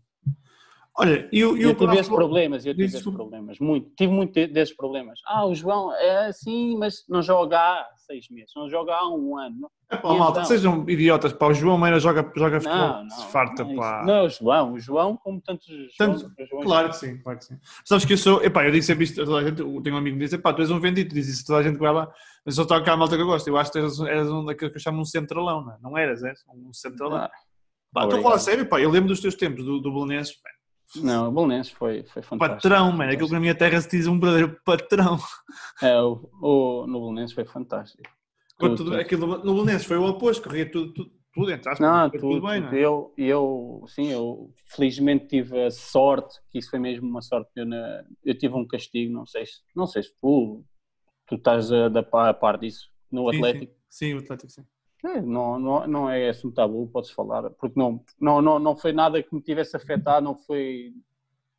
Olha, 0.98 1.30
eu, 1.32 1.56
eu, 1.56 1.70
eu 1.70 1.76
tive 1.76 1.94
esses 1.94 2.10
problemas, 2.10 2.66
eu 2.66 2.74
tive 2.74 2.86
esses 2.86 3.02
problemas, 3.02 3.58
muito, 3.60 3.90
tive 3.96 4.12
muito 4.12 4.34
desses 4.34 4.76
problemas. 4.76 5.20
Ah, 5.26 5.46
o 5.46 5.56
João 5.56 5.94
é 5.96 6.28
assim, 6.28 6.78
mas 6.78 7.06
não 7.08 7.22
joga 7.22 7.58
há 7.58 7.88
seis 7.96 8.28
meses, 8.30 8.52
não 8.56 8.70
joga 8.70 8.94
há 8.94 9.10
um 9.10 9.38
ano. 9.38 9.72
É 9.90 9.96
pá, 9.96 10.14
malta, 10.14 10.40
então... 10.40 10.46
sejam 10.46 10.90
idiotas, 10.90 11.32
pá, 11.32 11.48
o 11.48 11.54
João 11.54 11.78
Meira 11.78 11.98
joga, 11.98 12.30
joga 12.36 12.60
futebol, 12.60 12.88
não, 12.88 13.04
não, 13.04 13.10
se 13.10 13.26
farta, 13.28 13.64
não, 13.64 13.72
é 13.72 13.76
pá. 13.76 14.04
Não, 14.06 14.26
o 14.26 14.30
João, 14.30 14.74
o 14.74 14.80
João, 14.80 15.18
como 15.18 15.40
tantos 15.40 15.66
Tanto, 15.98 16.30
João, 16.50 16.64
Claro 16.64 16.90
que 16.90 16.98
sim, 16.98 17.18
claro 17.20 17.40
que 17.40 17.46
sim. 17.46 17.58
Sabes 17.86 18.04
que 18.04 18.14
eu 18.14 18.18
sou, 18.18 18.44
epá, 18.44 18.66
eu 18.66 18.72
disse 18.72 18.88
sempre 18.88 19.06
isto 19.06 19.22
a 19.22 19.26
toda 19.26 19.38
a 19.40 19.44
gente, 19.50 19.62
eu 19.62 19.82
tenho 19.82 19.96
um 19.96 20.00
amigo 20.00 20.18
que 20.18 20.24
diz, 20.26 20.34
epá, 20.34 20.54
tu 20.54 20.62
és 20.62 20.72
um 20.72 20.80
vendido, 20.80 21.16
diz 21.16 21.30
isso 21.30 21.44
a 21.44 21.48
toda 21.48 21.60
a 21.60 21.64
gente 21.64 21.80
vai 21.80 21.94
lá, 21.94 22.12
mas 22.46 22.56
só 22.56 22.66
cá 22.66 22.94
a 22.94 22.98
malta 22.98 23.16
que 23.16 23.22
eu 23.22 23.28
gosto, 23.28 23.48
eu 23.48 23.58
acho 23.58 23.72
que 23.72 23.78
eras, 23.78 23.98
eras 24.02 24.30
um 24.30 24.44
daqueles 24.44 24.74
que 24.74 24.78
eu 24.78 24.82
chamo 24.84 25.02
um 25.02 25.06
centralão, 25.06 25.64
não, 25.64 25.72
é? 25.72 25.78
não 25.82 25.98
eras, 25.98 26.22
és 26.22 26.40
um 26.54 26.74
centralão. 26.74 27.18
Ah, 27.18 27.32
pá, 27.94 28.04
estou 28.04 28.20
a 28.20 28.22
falar 28.22 28.40
sério, 28.40 28.66
pá, 28.68 28.82
eu 28.82 28.90
lembro 28.90 29.08
dos 29.08 29.22
teus 29.22 29.36
tempos, 29.36 29.64
do, 29.64 29.80
do 29.80 29.94
Belenenses, 29.94 30.36
não, 30.98 31.30
o 31.30 31.32
Bolonense 31.32 31.72
foi, 31.72 32.04
foi 32.04 32.22
fantástico. 32.22 32.62
Patrão, 32.62 32.92
mano, 32.92 33.12
aquilo 33.12 33.28
que 33.28 33.34
na 33.34 33.40
minha 33.40 33.56
terra 33.56 33.80
se 33.80 33.90
diz 33.90 34.08
um 34.08 34.20
verdadeiro 34.20 34.60
patrão. 34.66 35.18
É, 35.82 36.00
o, 36.02 36.30
o, 36.42 36.88
no 36.88 37.00
Bolonense 37.00 37.34
foi 37.34 37.46
fantástico. 37.46 38.10
Tudo, 38.58 38.76
tudo. 38.76 38.96
Aquilo, 38.96 39.28
no 39.28 39.54
Bolonense 39.54 39.86
foi 39.86 39.98
o 39.98 40.06
oposto, 40.06 40.44
corria 40.44 40.70
tudo, 40.70 40.94
tudo, 40.94 41.12
tudo 41.34 41.48
dentro. 41.48 41.72
Não, 41.80 42.10
tudo, 42.10 42.22
tudo 42.22 42.48
bem, 42.48 42.62
não 42.62 42.70
é? 42.70 42.80
Eu, 42.80 43.14
eu, 43.18 43.86
sim, 43.88 44.08
eu 44.08 44.54
felizmente 44.68 45.28
tive 45.28 45.66
a 45.66 45.72
sorte, 45.72 46.40
que 46.50 46.60
isso 46.60 46.70
foi 46.70 46.80
mesmo 46.80 47.08
uma 47.08 47.22
sorte, 47.22 47.50
eu, 47.56 47.66
na, 47.66 48.04
eu 48.24 48.38
tive 48.38 48.54
um 48.56 48.68
castigo, 48.68 49.12
não 49.14 49.26
sei 49.26 49.46
se, 49.46 49.62
não 49.76 49.88
sei 49.88 50.04
se 50.04 50.14
tu, 50.20 50.64
tu 51.26 51.36
estás 51.36 51.72
a, 51.72 51.88
a, 51.88 52.30
a 52.30 52.34
par 52.34 52.58
disso, 52.58 52.90
no 53.12 53.32
sim, 53.32 53.38
Atlético. 53.38 53.74
Sim, 53.90 54.08
sim, 54.08 54.14
o 54.14 54.20
Atlético, 54.20 54.52
sim. 54.52 54.66
É, 55.04 55.20
não, 55.20 55.58
não, 55.58 55.88
não 55.88 56.10
é 56.10 56.30
esse 56.30 56.46
um 56.46 56.52
tabu, 56.52 56.88
podes 56.88 57.10
falar, 57.10 57.50
porque 57.52 57.80
não, 57.80 58.04
não, 58.20 58.42
não, 58.42 58.60
não 58.60 58.78
foi 58.78 58.94
nada 58.94 59.22
que 59.22 59.34
me 59.34 59.42
tivesse 59.42 59.76
afetado, 59.76 60.24
não 60.24 60.36
foi 60.36 60.94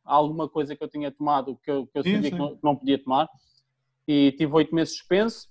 alguma 0.03 0.47
coisa 0.47 0.75
que 0.75 0.83
eu 0.83 0.87
tinha 0.87 1.11
tomado 1.11 1.57
que 1.57 1.69
eu, 1.69 1.87
que 1.87 1.97
eu 1.97 2.03
sabia 2.03 2.31
que 2.31 2.37
não, 2.37 2.57
não, 2.63 2.75
podia 2.75 3.01
tomar. 3.01 3.29
E 4.07 4.31
tive 4.33 4.53
oito 4.53 4.73
meses 4.73 4.97
suspenso. 4.97 5.49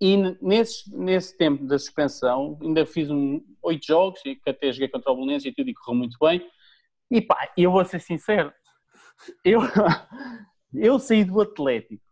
E 0.00 0.16
nesse, 0.40 0.94
nesse 0.94 1.36
tempo 1.36 1.64
da 1.64 1.78
suspensão, 1.78 2.58
ainda 2.62 2.86
fiz 2.86 3.10
um, 3.10 3.42
oito 3.62 3.86
jogos, 3.86 4.20
e 4.24 4.38
até 4.46 4.72
joguei 4.72 4.88
contra 4.88 5.10
o 5.10 5.16
Bolonense 5.16 5.48
e 5.48 5.52
tudo, 5.52 5.68
e 5.68 5.74
correu 5.74 5.98
muito 5.98 6.16
bem. 6.20 6.46
E 7.10 7.20
pá, 7.20 7.52
eu 7.56 7.72
vou 7.72 7.84
ser 7.84 8.00
sincero, 8.00 8.52
eu, 9.44 9.60
eu 10.72 10.98
saí 10.98 11.24
do 11.24 11.40
Atlético 11.40 12.02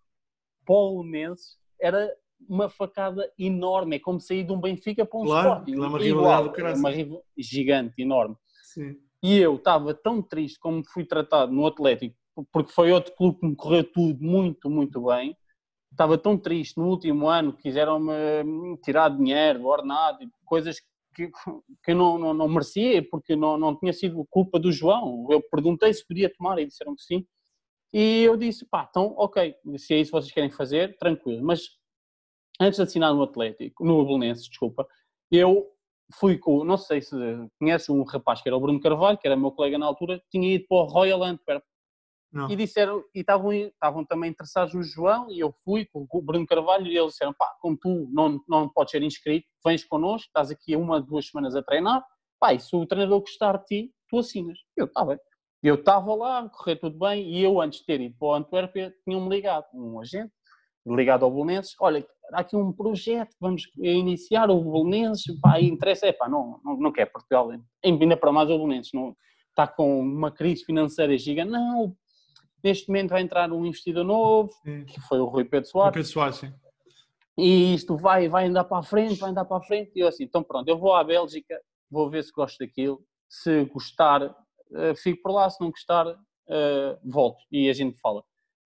para 0.66 0.74
o 0.74 0.94
Bolonense, 0.96 1.56
era 1.80 2.12
uma 2.48 2.68
facada 2.68 3.30
enorme, 3.38 3.96
é 3.96 3.98
como 3.98 4.20
sair 4.20 4.44
de 4.44 4.52
um 4.52 4.60
Benfica 4.60 5.04
para 5.04 5.20
um 5.20 5.24
claro, 5.24 5.48
Sporting. 5.48 5.72
É 5.72 5.76
uma 5.76 5.98
rivalidade 5.98 6.58
Igual, 6.58 6.74
uma 6.76 6.90
rival... 6.90 7.24
gigante, 7.38 8.02
enorme. 8.02 8.36
Sim. 8.62 8.96
E 9.22 9.36
eu 9.36 9.56
estava 9.56 9.92
tão 9.94 10.22
triste 10.22 10.58
como 10.58 10.82
fui 10.92 11.04
tratado 11.04 11.52
no 11.52 11.66
Atlético, 11.66 12.16
porque 12.52 12.72
foi 12.72 12.90
outro 12.92 13.14
clube 13.14 13.38
que 13.38 13.46
me 13.46 13.56
correu 13.56 13.84
tudo 13.84 14.22
muito, 14.22 14.70
muito 14.70 15.04
bem. 15.04 15.36
Estava 15.90 16.16
tão 16.16 16.38
triste 16.38 16.78
no 16.78 16.88
último 16.88 17.28
ano, 17.28 17.52
quiseram-me 17.52 18.76
tirar 18.82 19.08
dinheiro, 19.10 19.66
ordenado, 19.66 20.18
coisas 20.44 20.80
que, 21.14 21.30
que 21.84 21.92
não, 21.92 22.16
não, 22.16 22.32
não 22.32 22.48
merecia, 22.48 23.06
porque 23.10 23.34
não, 23.36 23.58
não 23.58 23.76
tinha 23.76 23.92
sido 23.92 24.24
culpa 24.30 24.58
do 24.58 24.72
João. 24.72 25.26
Eu 25.30 25.42
perguntei 25.50 25.92
se 25.92 26.06
podia 26.06 26.32
tomar 26.32 26.58
e 26.58 26.66
disseram 26.66 26.94
que 26.94 27.02
sim. 27.02 27.26
E 27.92 28.22
eu 28.22 28.36
disse, 28.36 28.64
pá, 28.70 28.86
então, 28.88 29.14
ok, 29.18 29.54
se 29.76 29.94
é 29.94 29.98
isso 29.98 30.12
que 30.12 30.18
vocês 30.18 30.32
querem 30.32 30.50
fazer, 30.50 30.96
tranquilo. 30.96 31.44
Mas 31.44 31.62
antes 32.60 32.76
de 32.76 32.82
assinar 32.82 33.14
no 33.14 33.22
Atlético, 33.22 33.84
no 33.84 34.04
Belenenses, 34.04 34.48
desculpa, 34.48 34.86
eu 35.30 35.66
fui 36.14 36.36
com, 36.36 36.64
não 36.64 36.76
sei 36.76 37.00
se 37.00 37.16
conheces 37.58 37.88
um 37.88 38.02
rapaz 38.02 38.42
que 38.42 38.48
era 38.48 38.56
o 38.56 38.60
Bruno 38.60 38.80
Carvalho, 38.80 39.16
que 39.16 39.26
era 39.26 39.36
meu 39.36 39.50
colega 39.50 39.78
na 39.78 39.86
altura, 39.86 40.22
tinha 40.30 40.54
ido 40.54 40.66
para 40.68 40.78
o 40.78 40.84
Royal 40.84 41.22
Antwerp. 41.22 41.64
Não. 42.32 42.48
E 42.48 42.54
disseram, 42.54 43.02
e 43.12 43.20
estavam, 43.20 43.52
estavam 43.52 44.04
também 44.04 44.30
interessados 44.30 44.72
no 44.74 44.82
João, 44.84 45.30
e 45.32 45.40
eu 45.40 45.52
fui 45.64 45.84
com 45.86 46.06
o 46.08 46.22
Bruno 46.22 46.46
Carvalho, 46.46 46.86
e 46.86 46.96
eles 46.96 47.12
disseram, 47.12 47.32
pá, 47.32 47.56
como 47.60 47.76
tu 47.76 48.08
não, 48.12 48.40
não 48.48 48.68
podes 48.68 48.92
ser 48.92 49.02
inscrito, 49.02 49.48
vens 49.64 49.84
connosco, 49.84 50.28
estás 50.28 50.50
aqui 50.50 50.76
uma, 50.76 51.00
duas 51.00 51.26
semanas 51.26 51.56
a 51.56 51.62
treinar, 51.62 52.04
pá, 52.38 52.54
e 52.54 52.60
se 52.60 52.74
o 52.76 52.86
treinador 52.86 53.20
gostar 53.20 53.56
de 53.58 53.64
ti, 53.64 53.94
tu 54.08 54.18
assinas. 54.18 54.58
Eu, 54.76 54.86
está 54.86 55.04
bem. 55.04 55.18
Eu 55.62 55.74
estava 55.74 56.14
lá, 56.14 56.48
correr 56.48 56.76
tudo 56.76 56.96
bem, 56.98 57.28
e 57.28 57.42
eu, 57.42 57.60
antes 57.60 57.80
de 57.80 57.86
ter 57.86 58.00
ido 58.00 58.16
para 58.16 58.28
o 58.28 58.34
Antuérpia, 58.34 58.94
tinham-me 59.04 59.28
ligado, 59.28 59.66
um 59.74 60.00
agente, 60.00 60.32
ligado 60.94 61.24
ao 61.24 61.30
Bolonenses, 61.30 61.74
olha, 61.80 62.06
há 62.32 62.40
aqui 62.40 62.56
um 62.56 62.72
projeto, 62.72 63.34
vamos 63.40 63.64
iniciar 63.78 64.50
o 64.50 64.60
Bolonenses, 64.60 65.38
pá, 65.40 65.60
interessa, 65.60 66.06
é 66.06 66.12
pá, 66.12 66.28
não, 66.28 66.60
não, 66.64 66.76
não 66.76 66.92
quer 66.92 67.06
Portugal, 67.06 67.50
ainda 67.84 68.16
para 68.16 68.32
mais 68.32 68.48
o 68.50 68.58
Bolonenses, 68.58 68.92
não, 68.92 69.16
está 69.48 69.66
com 69.66 70.00
uma 70.00 70.30
crise 70.30 70.64
financeira 70.64 71.16
gigante, 71.16 71.50
não, 71.50 71.94
neste 72.62 72.88
momento 72.88 73.10
vai 73.10 73.22
entrar 73.22 73.50
um 73.52 73.64
investidor 73.64 74.04
novo, 74.04 74.52
Sim. 74.64 74.84
que 74.84 75.00
foi 75.00 75.18
o 75.18 75.26
Rui 75.26 75.44
Pedro 75.44 75.68
Soares, 75.68 75.94
Pedro 75.94 76.08
Soares, 76.08 76.36
sim. 76.36 76.52
e 77.36 77.74
isto 77.74 77.96
vai, 77.96 78.28
vai 78.28 78.46
andar 78.46 78.64
para 78.64 78.78
a 78.78 78.82
frente, 78.82 79.18
vai 79.18 79.30
andar 79.30 79.44
para 79.44 79.58
a 79.58 79.62
frente, 79.62 79.92
e 79.94 80.00
eu 80.00 80.08
assim, 80.08 80.24
então 80.24 80.42
pronto, 80.42 80.68
eu 80.68 80.78
vou 80.78 80.94
à 80.94 81.04
Bélgica, 81.04 81.60
vou 81.90 82.08
ver 82.08 82.22
se 82.22 82.32
gosto 82.32 82.58
daquilo, 82.58 83.02
se 83.28 83.64
gostar, 83.66 84.34
eh, 84.74 84.94
fico 84.94 85.22
por 85.22 85.32
lá, 85.32 85.48
se 85.48 85.60
não 85.60 85.70
gostar, 85.70 86.06
eh, 86.48 86.98
volto, 87.04 87.38
e 87.50 87.68
a 87.68 87.72
gente 87.72 87.98
fala. 88.00 88.22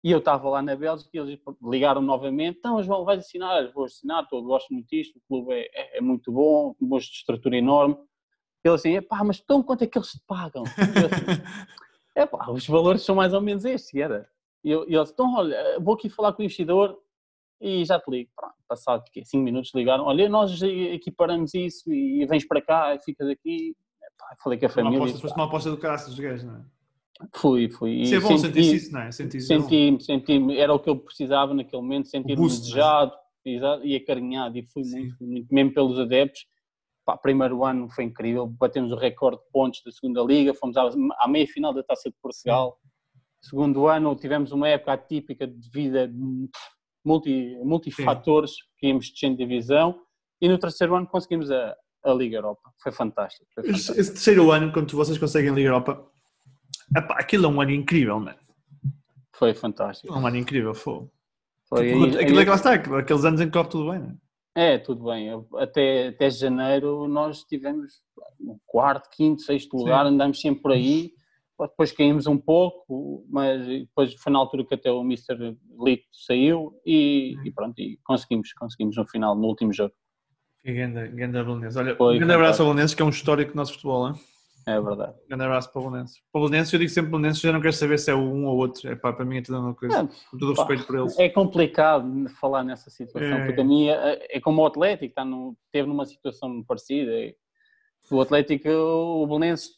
E 0.04 0.10
eu 0.10 0.18
estava 0.18 0.48
lá 0.48 0.60
na 0.60 0.74
Bélgica 0.74 1.10
e 1.14 1.18
eles 1.18 1.38
ligaram 1.62 2.02
novamente, 2.02 2.58
então 2.58 2.82
João, 2.82 3.04
vais 3.04 3.20
assinar? 3.20 3.62
Eu 3.62 3.72
vou 3.72 3.84
assinar, 3.84 4.26
eu 4.32 4.42
gosto 4.42 4.72
muito 4.74 4.88
disto, 4.88 5.16
o 5.16 5.20
clube 5.28 5.52
é, 5.52 5.70
é- 5.72 5.98
é 5.98 6.00
muito 6.00 6.32
bom, 6.32 6.74
um 6.80 6.88
de 6.98 7.04
estrutura 7.04 7.56
enorme. 7.56 7.96
Ele 8.64 8.74
assim, 8.74 9.00
pá, 9.02 9.22
mas 9.22 9.40
então 9.42 9.62
quanto 9.62 9.82
é 9.82 9.86
que 9.86 9.96
eles 9.96 10.10
te 10.10 10.20
pagam? 10.26 10.64
Eu 10.64 11.06
assim, 11.06 11.24
é 12.16 12.26
pá, 12.26 12.50
os 12.50 12.66
valores 12.66 13.02
são 13.02 13.14
mais 13.14 13.32
ou 13.32 13.40
menos 13.40 13.64
estes, 13.64 13.94
era. 13.94 14.28
E 14.64 14.70
eu, 14.70 14.88
e 14.88 14.94
eles, 14.94 15.10
então 15.10 15.32
olha, 15.34 15.78
vou 15.80 15.94
aqui 15.94 16.08
falar 16.08 16.32
com 16.32 16.42
o 16.42 16.44
investidor 16.44 16.98
e 17.60 17.84
já 17.84 18.00
te 18.00 18.10
ligo. 18.10 18.30
Pronto, 18.36 18.54
passado 18.68 19.04
5 19.24 19.42
minutos 19.44 19.70
ligaram, 19.72 20.04
olha, 20.04 20.28
nós 20.28 20.60
equiparamos 20.62 21.54
isso 21.54 21.92
e 21.92 22.26
vens 22.26 22.44
para 22.46 22.60
cá 22.60 22.94
e 22.94 22.98
ficas 23.00 23.28
aqui. 23.28 23.76
Epá, 24.02 24.36
falei 24.42 24.58
com 24.58 24.66
a 24.66 24.68
Foi 24.68 24.82
uma 24.82 24.90
família. 24.92 25.14
aposta, 25.14 25.34
uma 25.36 25.44
aposta 25.44 25.70
do 25.70 25.78
caraças 25.78 26.08
dos 26.08 26.18
gajos, 26.18 26.44
não 26.44 26.56
é? 26.56 26.64
Fui, 27.34 27.68
fui. 27.70 28.02
Isso 28.02 28.14
é 28.14 28.20
bom, 28.20 28.36
senti- 28.38 28.62
sentir 28.62 28.74
isso, 28.76 28.92
não 28.92 29.00
é? 29.00 29.12
Sentir 29.12 29.36
isso 29.38 29.48
bom. 29.54 29.62
Senti-me, 29.62 30.00
senti-me, 30.00 30.56
era 30.58 30.72
o 30.74 30.78
que 30.78 30.90
eu 30.90 30.96
precisava 30.96 31.54
naquele 31.54 31.82
momento, 31.82 32.08
sentir-me 32.08 32.44
é? 32.44 32.48
desejado 32.48 33.12
e 33.44 33.96
acarinhado, 33.96 34.56
e 34.56 34.66
fui 34.72 34.84
Sim. 34.84 35.00
muito, 35.00 35.16
muito, 35.20 35.54
mesmo 35.54 35.74
pelos 35.74 35.98
adeptos. 35.98 36.46
Pá, 37.04 37.16
primeiro 37.16 37.64
ano 37.64 37.88
foi 37.90 38.04
incrível, 38.04 38.46
batemos 38.46 38.92
o 38.92 38.96
recorde 38.96 39.38
de 39.38 39.50
pontos 39.52 39.82
da 39.84 39.90
segunda 39.90 40.22
liga, 40.22 40.54
fomos 40.54 40.76
à, 40.76 40.88
à 41.18 41.26
meia 41.26 41.46
final 41.48 41.74
da 41.74 41.82
Taça 41.82 42.08
de 42.08 42.16
Portugal. 42.22 42.78
Segundo 43.42 43.88
ano 43.88 44.14
tivemos 44.14 44.52
uma 44.52 44.68
época 44.68 44.92
atípica 44.92 45.44
de 45.46 45.68
vida 45.68 46.08
multi, 47.04 47.56
multifatores, 47.64 48.52
que 48.78 48.86
íamos 48.86 49.10
descendo 49.10 49.36
de 49.36 49.44
divisão, 49.44 50.00
e 50.40 50.48
no 50.48 50.58
terceiro 50.58 50.94
ano 50.94 51.08
conseguimos 51.08 51.50
a, 51.50 51.76
a 52.04 52.14
Liga 52.14 52.36
Europa. 52.36 52.70
Foi 52.80 52.92
fantástico. 52.92 53.46
Foi 53.52 53.64
Esse, 53.64 53.70
fantástico. 53.72 54.00
esse 54.00 54.12
terceiro 54.12 54.50
ano, 54.52 54.72
quando 54.72 54.96
vocês 54.96 55.18
conseguem 55.18 55.52
Liga 55.52 55.68
Europa, 55.70 56.08
epá, 56.96 57.16
aquilo 57.18 57.46
é 57.46 57.48
um 57.48 57.60
ano 57.60 57.70
incrível, 57.70 58.18
mano. 58.20 58.38
Foi 59.34 59.54
fantástico. 59.54 60.12
É 60.12 60.16
um 60.16 60.26
ano 60.26 60.36
incrível, 60.36 60.74
foi. 60.74 61.06
Foi, 61.68 61.86
Aquilo, 61.90 62.04
aí- 62.04 62.16
aquilo 62.18 62.36
é 62.36 62.38
aí- 62.40 62.44
que 62.44 62.50
lá 62.50 62.56
está, 62.56 62.74
aqueles 62.74 63.24
anos 63.24 63.40
em 63.40 63.46
que 63.46 63.52
corre 63.52 63.68
tudo 63.68 63.90
bem, 63.90 63.98
não 64.00 64.08
é? 64.08 64.74
É, 64.74 64.78
tudo 64.78 65.04
bem. 65.04 65.30
Até, 65.56 66.08
até 66.08 66.28
janeiro 66.30 67.08
nós 67.08 67.42
tivemos 67.44 68.02
no 68.38 68.60
quarto, 68.66 69.08
quinto, 69.10 69.40
sexto 69.40 69.76
lugar, 69.78 70.04
andámos 70.04 70.40
sempre 70.40 70.60
por 70.60 70.72
aí. 70.72 71.12
Depois 71.58 71.92
caímos 71.92 72.26
um 72.26 72.36
pouco, 72.36 73.24
mas 73.30 73.64
depois 73.66 74.12
foi 74.14 74.32
na 74.32 74.38
altura 74.40 74.64
que 74.64 74.74
até 74.74 74.90
o 74.90 75.00
Mr. 75.02 75.56
Lito 75.82 76.04
saiu 76.12 76.74
e, 76.84 77.36
e 77.44 77.50
pronto, 77.52 77.78
e 77.78 77.98
conseguimos, 78.04 78.52
conseguimos 78.52 78.96
no 78.96 79.06
final, 79.06 79.34
no 79.36 79.46
último 79.46 79.72
jogo. 79.72 79.94
Que 80.62 80.72
grande, 80.72 81.08
grande. 81.08 81.38
Olha, 81.78 81.96
Foi 81.96 82.16
um 82.16 82.18
grande 82.18 82.34
abraço 82.34 82.62
ao 82.62 82.68
Belenenses, 82.68 82.94
que 82.94 83.00
é 83.02 83.04
um 83.04 83.10
histórico 83.10 83.52
do 83.52 83.56
nosso 83.56 83.72
futebol, 83.74 84.08
hein? 84.08 84.14
É 84.66 84.80
verdade. 84.80 85.14
Um 85.24 85.28
grande 85.28 85.44
abraço 85.44 85.72
para 85.72 85.80
o 85.82 85.90
Belenenses. 85.90 86.22
Para 86.32 86.40
o 86.40 86.44
Belenenses, 86.44 86.72
eu 86.72 86.78
digo 86.78 86.90
sempre 86.90 87.10
Belenenses, 87.10 87.40
já 87.40 87.52
não 87.52 87.60
quero 87.60 87.72
saber 87.72 87.98
se 87.98 88.10
é 88.10 88.14
um 88.14 88.46
ou 88.46 88.56
outro. 88.56 88.88
É 88.88 88.94
pá, 88.94 89.12
para 89.12 89.24
mim 89.24 89.38
é 89.38 89.42
tudo 89.42 89.74
coisa. 89.74 89.98
É, 89.98 90.06
Com 90.30 90.38
todo 90.38 90.50
o 90.50 90.54
respeito 90.54 90.86
por 90.86 90.98
eles. 90.98 91.18
É 91.18 91.28
complicado 91.28 92.28
falar 92.40 92.62
nessa 92.62 92.88
situação, 92.90 93.38
É. 93.38 93.46
porque 93.46 93.60
a 93.60 93.64
minha 93.64 93.94
é 93.94 94.40
como 94.40 94.62
o 94.62 94.66
Atlético, 94.66 95.06
está 95.06 95.24
no, 95.24 95.56
teve 95.72 95.88
numa 95.88 96.06
situação 96.06 96.62
parecida. 96.62 97.10
O 98.10 98.20
Atlético, 98.20 98.68
o 98.68 99.26
Belenenses, 99.26 99.70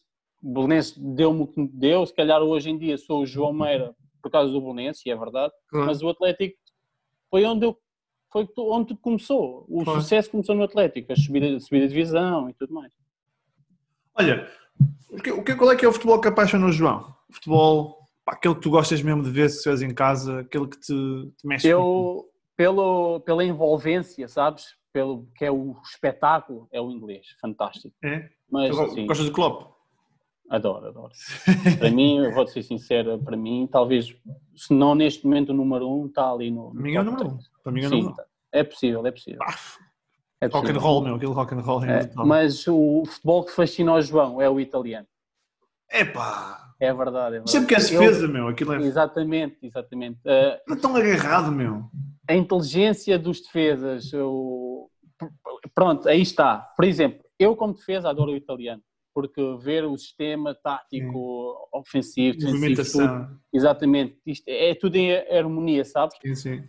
o 0.42 0.52
Belenenses 0.52 0.96
deu-me 0.98 1.42
o 1.42 1.46
que 1.46 1.60
me 1.60 1.68
deu, 1.68 2.04
se 2.04 2.14
calhar 2.14 2.42
hoje 2.42 2.68
em 2.70 2.76
dia 2.78 2.98
sou 2.98 3.22
o 3.22 3.26
João 3.26 3.52
Meira 3.52 3.94
por 4.22 4.30
causa 4.30 4.52
do 4.52 4.60
Belenenses, 4.60 5.04
e 5.06 5.10
é 5.10 5.16
verdade, 5.16 5.52
Claro. 5.68 5.86
mas 5.86 6.02
o 6.02 6.08
Atlético 6.08 6.56
foi 7.30 7.44
onde 7.44 7.64
eu 7.66 7.78
foi 8.32 8.48
onde 8.58 8.88
tudo 8.88 9.00
começou. 9.00 9.64
O 9.68 9.84
Claro. 9.84 10.00
sucesso 10.00 10.28
começou 10.28 10.56
no 10.56 10.64
Atlético, 10.64 11.12
a 11.12 11.16
subida, 11.16 11.56
a 11.56 11.60
subida 11.60 11.86
de 11.86 11.92
divisão 11.94 12.50
e 12.50 12.54
tudo 12.54 12.74
mais. 12.74 12.92
Olha, 14.16 14.48
o 15.10 15.42
que, 15.42 15.54
qual 15.54 15.70
é 15.70 15.76
que 15.76 15.84
é 15.84 15.88
o 15.88 15.92
futebol 15.92 16.20
que 16.20 16.28
apaixona 16.28 16.66
o 16.66 16.72
João? 16.72 17.14
O 17.28 17.34
futebol, 17.34 18.08
pá, 18.24 18.32
aquele 18.32 18.54
que 18.54 18.60
tu 18.60 18.70
gostas 18.70 19.02
mesmo 19.02 19.22
de 19.22 19.30
ver 19.30 19.48
se 19.48 19.56
estiveres 19.56 19.82
em 19.82 19.94
casa, 19.94 20.40
aquele 20.40 20.68
que 20.68 20.78
te, 20.78 20.86
te 21.36 21.46
mexe. 21.46 21.68
Eu, 21.68 22.26
pelo, 22.56 23.20
pela 23.20 23.44
envolvência, 23.44 24.28
sabes? 24.28 24.76
Pelo 24.92 25.26
que 25.34 25.44
é 25.44 25.50
o 25.50 25.76
espetáculo, 25.82 26.68
é 26.70 26.80
o 26.80 26.90
inglês, 26.90 27.26
fantástico. 27.40 27.94
É? 28.04 28.28
Mas 28.50 28.74
sim, 28.92 29.06
gostas 29.06 29.26
de 29.26 29.32
Klopp? 29.32 29.74
adoro, 30.48 30.88
adoro. 30.88 31.12
Para 31.78 31.90
mim, 31.90 32.18
eu 32.18 32.32
vou 32.32 32.46
ser 32.46 32.62
sincero, 32.62 33.18
para 33.18 33.36
mim, 33.36 33.68
talvez, 33.70 34.14
se 34.54 34.72
não 34.72 34.94
neste 34.94 35.24
momento 35.24 35.50
o 35.50 35.54
número 35.54 35.88
um, 35.88 36.06
está 36.06 36.30
ali 36.30 36.50
no. 36.50 36.70
Para 36.72 36.82
mim 36.82 36.94
é 36.94 37.00
o 37.00 37.04
número 37.04 37.28
um. 37.28 37.38
Para 37.62 37.72
mim 37.72 37.82
é 37.82 37.86
o 37.86 37.90
número 37.90 38.10
um. 38.10 38.14
tá. 38.14 38.24
é 38.52 38.64
possível, 38.64 39.06
é 39.06 39.10
possível. 39.10 39.40
É 40.44 40.48
rock 40.48 40.70
and 40.70 40.78
roll, 40.78 41.02
meu. 41.02 41.14
Aquele 41.14 41.32
rock 41.32 41.54
and 41.54 41.60
roll 41.60 41.84
é, 41.84 42.00
É, 42.00 42.10
mas 42.16 42.66
o 42.66 43.04
futebol 43.06 43.44
que 43.44 43.52
fascina 43.52 43.92
ao 43.92 44.02
João 44.02 44.40
é 44.40 44.48
o 44.48 44.60
italiano. 44.60 45.06
Epá! 45.90 46.74
É 46.80 46.92
verdade, 46.92 47.36
é 47.36 47.38
verdade. 47.38 47.50
Sempre 47.50 47.68
que 47.68 47.74
é 47.74 47.78
defesa, 47.78 48.28
meu. 48.28 48.48
Aquilo 48.48 48.72
é, 48.74 48.82
Exatamente, 48.82 49.58
exatamente. 49.62 50.18
Uh, 50.20 50.58
não 50.68 50.76
é 50.76 50.80
tão 50.80 50.96
agarrado, 50.96 51.52
meu. 51.52 51.84
a 52.28 52.34
inteligência 52.34 53.18
dos 53.18 53.40
defesas, 53.40 54.12
o... 54.12 54.90
pronto, 55.74 56.08
aí 56.08 56.20
está. 56.20 56.58
Por 56.76 56.84
exemplo, 56.84 57.24
eu 57.38 57.56
como 57.56 57.74
defesa 57.74 58.10
adoro 58.10 58.32
o 58.32 58.36
italiano, 58.36 58.82
porque 59.14 59.40
ver 59.60 59.84
o 59.84 59.96
sistema 59.96 60.54
tático, 60.54 61.68
ofensivo, 61.72 62.38
defensivo, 62.38 63.06
tudo, 63.06 63.40
exatamente, 63.52 64.18
isto 64.26 64.48
é 64.48 64.74
tudo 64.74 64.96
em 64.96 65.12
harmonia, 65.30 65.84
sabes? 65.84 66.16
Sim, 66.20 66.34
sim. 66.34 66.64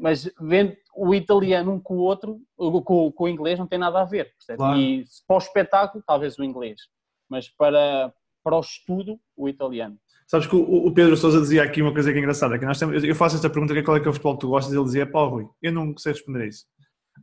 Mas 0.00 0.30
vendo 0.40 0.76
o 0.98 1.14
italiano 1.14 1.72
um 1.72 1.80
com 1.80 1.94
o 1.94 2.00
outro, 2.00 2.40
com, 2.56 3.12
com 3.12 3.24
o 3.24 3.28
inglês 3.28 3.58
não 3.58 3.66
tem 3.66 3.78
nada 3.78 4.00
a 4.00 4.04
ver? 4.04 4.32
Claro. 4.56 4.78
E 4.78 5.04
para 5.26 5.36
o 5.36 5.38
espetáculo, 5.38 6.04
talvez 6.06 6.38
o 6.38 6.44
inglês, 6.44 6.80
mas 7.28 7.48
para, 7.48 8.12
para 8.42 8.56
o 8.56 8.60
estudo, 8.60 9.18
o 9.36 9.48
italiano. 9.48 9.96
Sabes 10.26 10.46
que 10.46 10.56
o, 10.56 10.86
o 10.86 10.92
Pedro 10.92 11.16
Sousa 11.16 11.40
dizia 11.40 11.62
aqui 11.62 11.80
uma 11.80 11.92
coisa 11.92 12.12
que 12.12 12.18
é 12.18 12.20
engraçada, 12.20 12.58
que 12.58 12.66
nós 12.66 12.78
temos, 12.78 13.02
eu 13.02 13.14
faço 13.14 13.36
esta 13.36 13.48
pergunta, 13.48 13.72
que 13.72 13.80
é 13.80 13.82
qual 13.82 13.96
é 13.96 14.00
que 14.00 14.06
é 14.06 14.10
o 14.10 14.12
futebol 14.12 14.34
que 14.34 14.40
tu 14.40 14.48
gostas, 14.48 14.74
e 14.74 14.76
ele 14.76 14.84
dizia, 14.84 15.10
pá, 15.10 15.24
Rui, 15.24 15.48
eu 15.62 15.72
não 15.72 15.96
sei 15.96 16.12
responder 16.12 16.42
a 16.42 16.46
isso. 16.46 16.66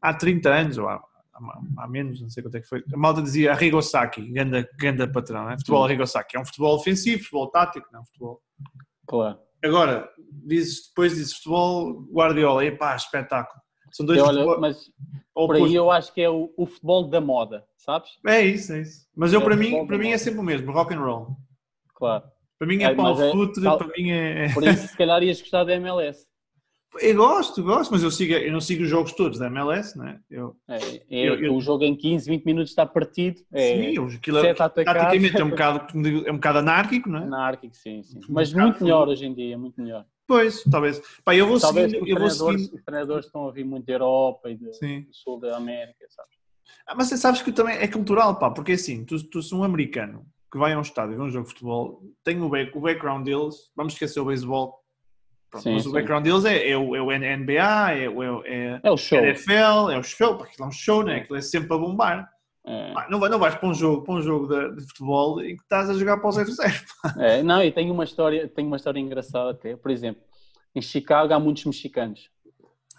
Há 0.02 0.14
30 0.14 0.50
anos, 0.50 0.78
ou 0.78 0.88
há, 0.88 0.96
há, 0.96 1.84
há 1.84 1.88
menos, 1.88 2.22
não 2.22 2.30
sei 2.30 2.42
quanto 2.42 2.56
é 2.56 2.62
que 2.62 2.68
foi, 2.68 2.84
a 2.92 2.98
malta 2.98 3.22
dizia 3.22 3.54
Rigosaki, 3.54 4.22
ganda, 4.32 4.68
ganda 4.80 5.12
patrão, 5.12 5.50
é? 5.50 5.58
futebol 5.58 5.84
a 5.84 5.88
Rigosaki, 5.88 6.38
é 6.38 6.40
um 6.40 6.46
futebol 6.46 6.76
ofensivo, 6.76 7.24
futebol 7.24 7.52
tático, 7.52 7.88
não 7.92 8.00
é 8.00 8.02
um 8.02 8.06
futebol... 8.06 8.42
Claro. 9.08 9.40
Agora, 9.64 10.10
dizes, 10.46 10.88
depois 10.88 11.16
dizes 11.16 11.34
futebol 11.34 12.04
Guardiola, 12.12 12.66
e 12.66 12.72
pá, 12.72 12.96
espetáculo. 12.96 13.65
São 13.96 14.06
dois 14.06 14.20
Eu, 14.20 14.26
olha, 14.26 14.40
futebol- 14.40 14.60
mas 14.60 14.92
por 15.34 15.56
aí 15.56 15.74
eu 15.74 15.90
acho 15.90 16.14
que 16.14 16.20
é 16.22 16.30
o, 16.30 16.54
o 16.58 16.66
futebol 16.66 17.08
da 17.08 17.22
moda, 17.22 17.66
sabes? 17.78 18.10
É 18.28 18.42
isso, 18.42 18.74
é 18.74 18.82
isso. 18.82 19.08
Mas 19.16 19.32
eu, 19.32 19.40
É 19.40 19.44
para 19.46 19.56
mim, 19.56 19.88
para 19.88 19.98
mim 19.98 20.10
é 20.10 20.18
sempre 20.18 20.42
o 20.42 20.44
mesmo, 20.44 20.70
rock 20.74 20.94
and 20.94 21.00
roll. 21.00 21.38
Claro. 21.94 22.26
Para 22.60 22.68
mim 22.68 22.84
é, 22.84 22.88
É, 22.88 22.96
pau 22.96 23.22
é- 23.22 23.32
fute, 23.32 23.62
tal- 23.62 23.78
para 23.78 23.88
mim 23.88 24.12
é... 24.12 24.54
Por 24.54 24.64
isso, 24.68 24.86
se 24.86 24.98
calhar, 24.98 25.24
ias 25.24 25.40
gostar 25.40 25.64
da 25.64 25.76
MLS. 25.76 26.28
Eu 27.00 27.16
gosto, 27.16 27.64
gosto, 27.64 27.92
mas 27.92 28.04
eu, 28.04 28.12
sigo, 28.12 28.34
eu 28.34 28.52
não 28.52 28.60
sigo 28.60 28.84
os 28.84 28.90
jogos 28.90 29.14
todos 29.14 29.40
da 29.40 29.48
MLS, 29.48 29.98
né? 29.98 30.20
Eu, 30.30 30.58
É, 30.68 30.76
é, 30.76 31.02
Eu- 31.10 31.36
eu- 31.36 31.56
O 31.56 31.62
jogo 31.62 31.86
em 31.86 31.96
15, 31.96 32.30
20 32.30 32.44
minutos 32.44 32.72
está 32.72 32.86
partido. 32.86 33.40
É 33.54 33.62
sim, 33.70 34.16
aquilo 34.18 34.40
é, 34.40 34.54
taticamente 34.54 35.40
é 35.40 35.44
um, 35.44 35.50
bocado, 35.52 35.88
é 36.26 36.32
um 36.32 36.36
bocado 36.36 36.60
anárquico, 36.60 37.10
não 37.10 37.20
é? 37.20 37.24
anárquico, 37.24 37.76
sim, 37.78 38.04
sim. 38.04 38.20
Um 38.30 38.34
Mas 38.34 38.54
muito 38.54 38.84
melhor 38.84 39.08
hoje 39.08 39.26
em 39.26 39.34
dia, 39.34 39.58
muito 39.58 39.80
melhor. 39.82 40.06
Pois, 40.28 40.64
talvez. 40.64 41.02
Pá, 41.24 41.36
eu 41.36 41.48
vou 41.48 41.60
Talvez 41.60 41.92
seguir, 41.92 42.04
os 42.04 42.10
eu 42.10 42.16
vou 42.18 42.28
treinadores, 42.30 42.62
seguir. 42.64 42.76
os 42.78 42.84
treinadores 42.84 43.26
estão 43.28 43.48
a 43.48 43.52
vir 43.52 43.64
muito 43.66 43.86
da 43.86 43.94
Europa 43.94 44.50
e 44.50 44.58
do, 44.58 44.72
sul 45.12 45.40
da 45.40 45.56
América, 45.58 46.06
sabes? 46.10 46.32
Ah, 46.88 46.96
mas 46.96 47.08
você 47.10 47.18
sabes 47.18 47.42
que 47.42 47.52
também 47.52 47.78
é 47.78 47.88
cultural, 47.88 48.38
pá, 48.40 48.50
porque 48.52 48.72
assim, 48.74 49.06
tu, 49.06 49.24
tu 49.30 49.42
se 49.42 49.54
um 49.54 49.64
americano 49.64 50.26
que 50.52 50.58
vai 50.58 50.74
a 50.74 50.78
um 50.78 50.82
estádio 50.82 51.14
e 51.14 51.18
vê 51.18 51.22
um 51.24 51.30
jogo 51.30 51.46
de 51.46 51.54
futebol, 51.54 52.02
tem 52.24 52.42
o, 52.42 52.50
back, 52.50 52.76
o 52.76 52.82
background 52.82 53.26
deles, 53.26 53.56
vamos 53.76 53.94
esquecer 53.94 54.20
o 54.20 54.26
beisebol, 54.26 54.80
mas 55.54 55.64
sim. 55.64 55.90
o 55.90 55.92
background 55.92 56.24
deles 56.24 56.46
é, 56.46 56.70
é, 56.70 56.78
o, 56.78 56.96
é 56.96 57.02
o 57.02 57.12
NBA, 57.12 57.92
é, 57.94 58.10
o- 58.10 58.44
é, 58.46 58.80
É 58.84 58.92
o 58.92 58.98
show. 58.98 59.20
NFL, 59.20 59.90
é 59.92 59.98
o 59.98 60.04
show, 60.04 60.34
aquilo 60.42 60.66
é 60.66 60.68
um 60.68 60.72
show, 60.72 61.04
né? 61.04 61.18
Aquilo 61.18 61.38
é 61.38 61.42
sempre 61.42 61.74
a 61.74 61.78
bombar. 61.78 62.30
É, 62.68 62.94
não, 63.10 63.20
vai- 63.20 63.30
não 63.30 63.38
vais 63.38 63.54
para 63.56 63.70
um 63.70 63.74
jogo, 63.74 64.04
para 64.04 64.14
um 64.16 64.22
jogo 64.22 64.48
de, 64.48 64.76
de 64.78 64.88
futebol 64.88 65.40
e 65.42 65.56
que 65.56 65.62
estás 65.64 65.90
a 65.90 65.94
jogar 65.94 66.18
para 66.18 66.28
o 66.30 66.32
0-0. 66.32 66.84
pá. 67.02 67.16
é, 67.24 67.44
não, 67.44 67.64
e 67.64 67.72
tem 67.72 67.92
uma 67.92 68.04
história, 68.04 68.48
tem 68.48 68.66
uma 68.66 68.78
história 68.78 69.00
engraçada 69.00 69.52
até. 69.52 69.76
Por 69.76 69.92
exemplo, 69.92 70.24
em 70.74 70.82
Chicago 70.82 71.32
há 71.34 71.40
muitos 71.40 71.64
mexicanos. 71.66 72.30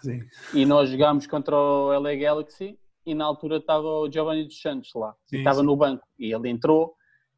Sim. 0.01 0.21
E 0.53 0.65
nós 0.65 0.89
jogámos 0.89 1.27
contra 1.27 1.55
o 1.55 1.91
LA 1.99 2.15
Galaxy 2.15 2.79
e 3.05 3.13
na 3.13 3.25
altura 3.25 3.57
estava 3.57 3.85
o 3.87 4.09
Giovanni 4.11 4.45
dos 4.45 4.61
Santos 4.61 4.91
lá. 4.95 5.13
Sim, 5.25 5.37
e 5.37 5.39
estava 5.39 5.59
sim. 5.59 5.65
no 5.65 5.75
banco. 5.75 6.03
E 6.17 6.31
ele 6.33 6.49
entrou 6.49 6.95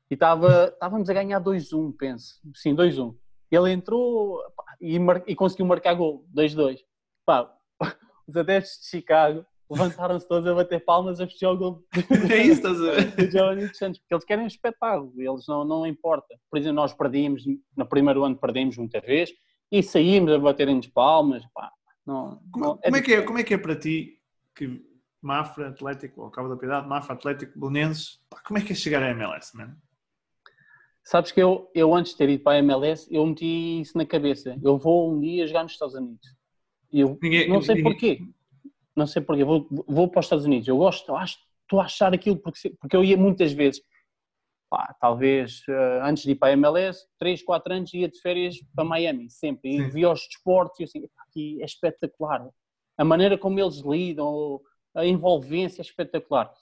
e 0.10 0.14
estava, 0.14 0.66
estávamos 0.74 1.10
a 1.10 1.14
ganhar 1.14 1.42
2-1, 1.42 1.96
penso. 1.98 2.36
Sim, 2.54 2.76
2-1. 2.76 3.16
Ele 3.52 3.72
entrou 3.72 4.38
pá, 4.56 4.64
e, 4.80 5.00
mar- 5.00 5.24
e 5.26 5.36
conseguiu 5.36 5.66
marcar 5.66 5.94
gol, 5.96 6.26
2-2. 6.36 6.78
Pá, 7.26 7.52
os 8.28 8.38
adeptos 8.38 8.74
de 8.82 8.88
Chicago 8.88 9.44
levantaram-se 9.70 10.28
todos 10.28 10.48
a 10.48 10.54
bater 10.56 10.84
palmas 10.84 11.20
a 11.20 11.26
festejar 11.28 11.54
o 11.54 11.58
gol 11.58 11.84
É 12.32 12.38
isso, 12.44 12.54
estás 12.66 12.80
a 12.82 12.92
ver? 12.92 13.16
do 13.16 13.32
Giovanni 13.32 13.76
Santos, 13.76 14.00
porque 14.00 14.14
eles 14.14 14.26
querem 14.26 14.44
um 14.46 14.48
espetáculo, 14.48 15.14
eles 15.22 15.46
não, 15.48 15.64
não 15.64 15.86
importa. 15.86 16.36
Por 16.50 16.58
exemplo, 16.58 16.76
nós 16.78 16.94
perdíamos, 16.94 17.44
no 17.76 17.86
primeiro 17.86 18.24
ano 18.24 18.36
perdemos 18.38 18.78
muita 18.78 19.00
vez 19.00 19.32
e 19.72 19.84
saímos 19.84 20.32
a 20.32 20.40
baterem-nos 20.40 20.88
palmas. 20.88 21.44
Pá, 21.54 21.72
não, 22.06 22.42
Como, 22.52 22.66
não- 22.66 22.78
como 22.78 22.96
é 22.98 23.02
que 23.02 23.14
é, 23.14 23.22
como 23.22 23.38
é 23.38 23.44
que 23.44 23.54
é 23.54 23.58
para 23.58 23.76
ti 23.76 24.20
que 24.56 24.82
Mafra, 25.22 25.68
Atlético, 25.70 26.22
ou 26.24 26.32
Cabo 26.32 26.48
da 26.50 26.56
Piedade, 26.56 26.88
Mafra, 26.88 27.14
Atlético, 27.14 27.60
Belenenses, 27.60 28.20
como 28.48 28.58
é 28.58 28.62
que 28.64 28.72
é 28.72 28.76
chegar 28.76 29.04
à 29.04 29.10
MLS, 29.12 29.56
mano? 29.56 29.76
Sabes 31.04 31.32
que 31.32 31.42
eu, 31.42 31.70
eu 31.74 31.94
antes 31.96 32.12
de 32.12 32.18
ter 32.20 32.30
ido 32.30 32.44
para 32.44 32.54
a 32.58 32.60
MLS, 32.60 33.08
eu 33.14 33.26
meti 33.26 33.82
isso 33.82 33.98
na 33.98 34.06
cabeça. 34.06 34.58
Eu 34.64 34.78
vou 34.78 35.12
um 35.12 35.20
dia 35.20 35.48
jogar 35.48 35.64
nos 35.64 35.72
Estados 35.72 35.96
Unidos. 35.96 36.28
Eu 36.92 37.18
Ninguém- 37.22 37.50
não 37.50 37.62
sei 37.62 37.76
ninguém- 37.76 37.92
porquê. 37.92 38.20
Não 38.96 39.08
sei 39.08 39.22
porquê. 39.22 39.44
Vou, 39.44 39.68
vou 39.88 40.08
para 40.08 40.20
os 40.20 40.26
Estados 40.26 40.46
Unidos. 40.46 40.68
Eu 40.68 40.78
gosto, 40.78 41.10
eu 41.10 41.16
acho, 41.16 41.38
estou 41.64 41.80
a 41.80 41.86
achar 41.86 42.14
aquilo 42.14 42.38
porque, 42.38 42.70
porque 42.80 42.96
eu 42.96 43.04
ia 43.04 43.18
muitas 43.18 43.52
vezes. 43.52 43.82
Pá, 44.70 44.96
talvez 45.02 45.64
eh, 45.68 46.00
antes 46.04 46.24
de 46.24 46.32
ir 46.32 46.36
para 46.36 46.50
a 46.50 46.54
MLS, 46.54 47.08
3, 47.18 47.42
4 47.42 47.74
anos 47.74 47.92
ia 47.94 48.08
de 48.08 48.22
férias 48.22 48.56
para 48.76 48.86
Miami, 48.86 49.30
sempre. 49.30 49.72
E 49.72 49.78
Sim. 49.78 49.90
via 49.90 50.12
os 50.12 50.22
desportos 50.28 50.80
e 50.80 50.84
eu 50.84 50.86
assim, 50.86 51.00
"Epá, 51.00 51.24
aqui 51.28 51.60
é 51.60 51.66
espetacular. 51.66 52.48
A 52.96 53.04
maneira 53.04 53.36
como 53.36 53.60
eles 53.60 53.78
lidam, 53.78 54.62
a 54.94 55.06
envolvência 55.06 55.82
é 55.82 55.84
espetacular. 55.84 56.54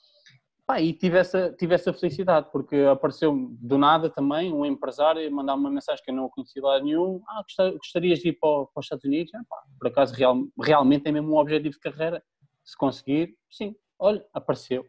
Pá, 0.68 0.82
e 0.82 0.92
tive 0.92 1.16
essa, 1.16 1.50
tive 1.58 1.74
essa 1.74 1.94
felicidade, 1.94 2.48
porque 2.52 2.76
apareceu 2.76 3.34
do 3.58 3.78
nada 3.78 4.10
também 4.10 4.52
um 4.52 4.66
empresário 4.66 5.32
mandar 5.32 5.54
uma 5.54 5.70
mensagem 5.70 6.04
que 6.04 6.10
eu 6.10 6.14
não 6.14 6.28
conhecia 6.28 6.60
lá 6.62 6.78
nenhum. 6.78 7.22
Ah, 7.26 7.40
gosta- 7.42 7.70
gostarias 7.78 8.18
de 8.18 8.28
ir 8.28 8.32
para, 8.34 8.66
para 8.66 8.80
os 8.80 8.84
Estados 8.84 9.04
Unidos? 9.06 9.34
Ah, 9.34 9.40
pá, 9.48 9.56
por 9.80 9.88
acaso, 9.88 10.14
real- 10.14 10.44
realmente 10.60 11.08
é 11.08 11.10
mesmo 11.12 11.32
um 11.32 11.38
objetivo 11.38 11.72
de 11.72 11.80
carreira. 11.80 12.22
Se 12.62 12.76
conseguir, 12.76 13.34
sim. 13.50 13.74
Olha, 13.98 14.22
apareceu. 14.34 14.84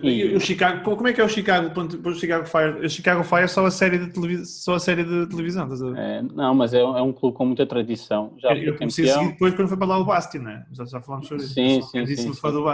E- 0.00 0.08
e 0.10 0.36
o 0.36 0.40
Chicago, 0.40 0.82
como 0.96 1.08
é 1.08 1.12
que 1.12 1.20
é 1.20 1.24
o 1.24 1.28
Chicago, 1.28 1.68
o 2.08 2.14
Chicago 2.14 2.46
Fire? 2.46 2.86
O 2.86 2.88
Chicago 2.88 3.24
Fire 3.24 3.42
é 3.42 3.48
só 3.48 3.66
a 3.66 3.70
série 3.72 3.98
de 3.98 4.12
televisão, 4.12 4.44
só 4.46 4.74
a 4.76 4.78
série 4.78 5.02
de 5.02 5.28
televisão, 5.28 5.64
estás 5.64 5.82
a 5.82 5.90
ver? 5.90 5.98
É, 5.98 6.22
não, 6.22 6.54
mas 6.54 6.72
é, 6.72 6.78
é 6.78 7.02
um 7.02 7.12
clube 7.12 7.36
com 7.36 7.44
muita 7.46 7.66
tradição. 7.66 8.32
Já 8.38 8.54
eu 8.56 8.78
comecei 8.78 9.10
a 9.10 9.14
seguir 9.18 9.32
depois 9.32 9.54
quando 9.56 9.66
foi 9.68 9.76
para 9.76 9.88
lá 9.88 9.98
o 9.98 10.04
Bastion, 10.04 10.42
né? 10.42 10.64
Já, 10.70 10.84
já 10.84 11.02
falámos 11.02 11.26
sobre 11.26 11.42
isso. 11.42 11.52
Sim, 11.54 11.82
sim, 11.82 12.04
disse-me 12.04 12.32
sim, 12.32 12.52
do. 12.52 12.64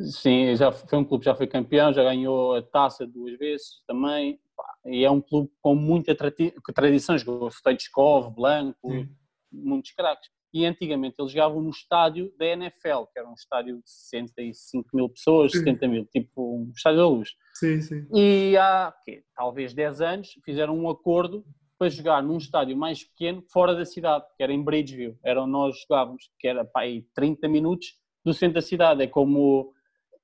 Sim, 0.00 0.54
já 0.56 0.72
foi 0.72 0.98
um 0.98 1.04
clube 1.04 1.22
que 1.22 1.30
já 1.30 1.34
foi 1.34 1.46
campeão, 1.46 1.92
já 1.92 2.02
ganhou 2.02 2.54
a 2.54 2.62
taça 2.62 3.06
duas 3.06 3.36
vezes 3.38 3.82
também. 3.86 4.38
E 4.86 5.04
é 5.04 5.10
um 5.10 5.20
clube 5.20 5.50
com 5.62 5.74
muita 5.74 6.14
tradição. 6.14 7.16
Jogou 7.16 7.50
Stoichkov, 7.50 8.34
Blanco, 8.34 8.90
Sim. 8.90 9.08
muitos 9.52 9.92
craques. 9.92 10.28
E 10.52 10.64
antigamente 10.64 11.16
eles 11.18 11.32
jogavam 11.32 11.60
no 11.60 11.70
estádio 11.70 12.32
da 12.38 12.46
NFL, 12.46 13.06
que 13.12 13.18
era 13.18 13.28
um 13.28 13.34
estádio 13.34 13.76
de 13.82 13.90
65 13.90 14.88
mil 14.94 15.08
pessoas, 15.08 15.50
Sim. 15.50 15.58
70 15.58 15.88
mil, 15.88 16.06
tipo 16.06 16.58
um 16.58 16.70
estádio 16.74 16.98
da 16.98 17.08
luz. 17.08 17.30
Sim, 17.54 17.80
sim. 17.80 18.06
E 18.14 18.56
há 18.56 18.94
quê, 19.04 19.24
talvez 19.34 19.74
10 19.74 20.00
anos 20.00 20.28
fizeram 20.44 20.76
um 20.78 20.88
acordo 20.88 21.44
para 21.76 21.88
jogar 21.88 22.22
num 22.22 22.36
estádio 22.36 22.76
mais 22.76 23.02
pequeno 23.02 23.42
fora 23.52 23.74
da 23.74 23.84
cidade, 23.84 24.24
que 24.36 24.42
era 24.44 24.52
em 24.52 24.62
Bridgeville. 24.62 25.18
Era 25.24 25.42
onde 25.42 25.50
nós 25.50 25.76
jogávamos, 25.80 26.30
que 26.38 26.46
era 26.46 26.64
pá, 26.64 26.82
aí 26.82 27.04
30 27.16 27.48
minutos 27.48 27.98
do 28.24 28.32
centro 28.32 28.54
da 28.54 28.62
cidade. 28.62 29.02
É 29.02 29.08
como 29.08 29.72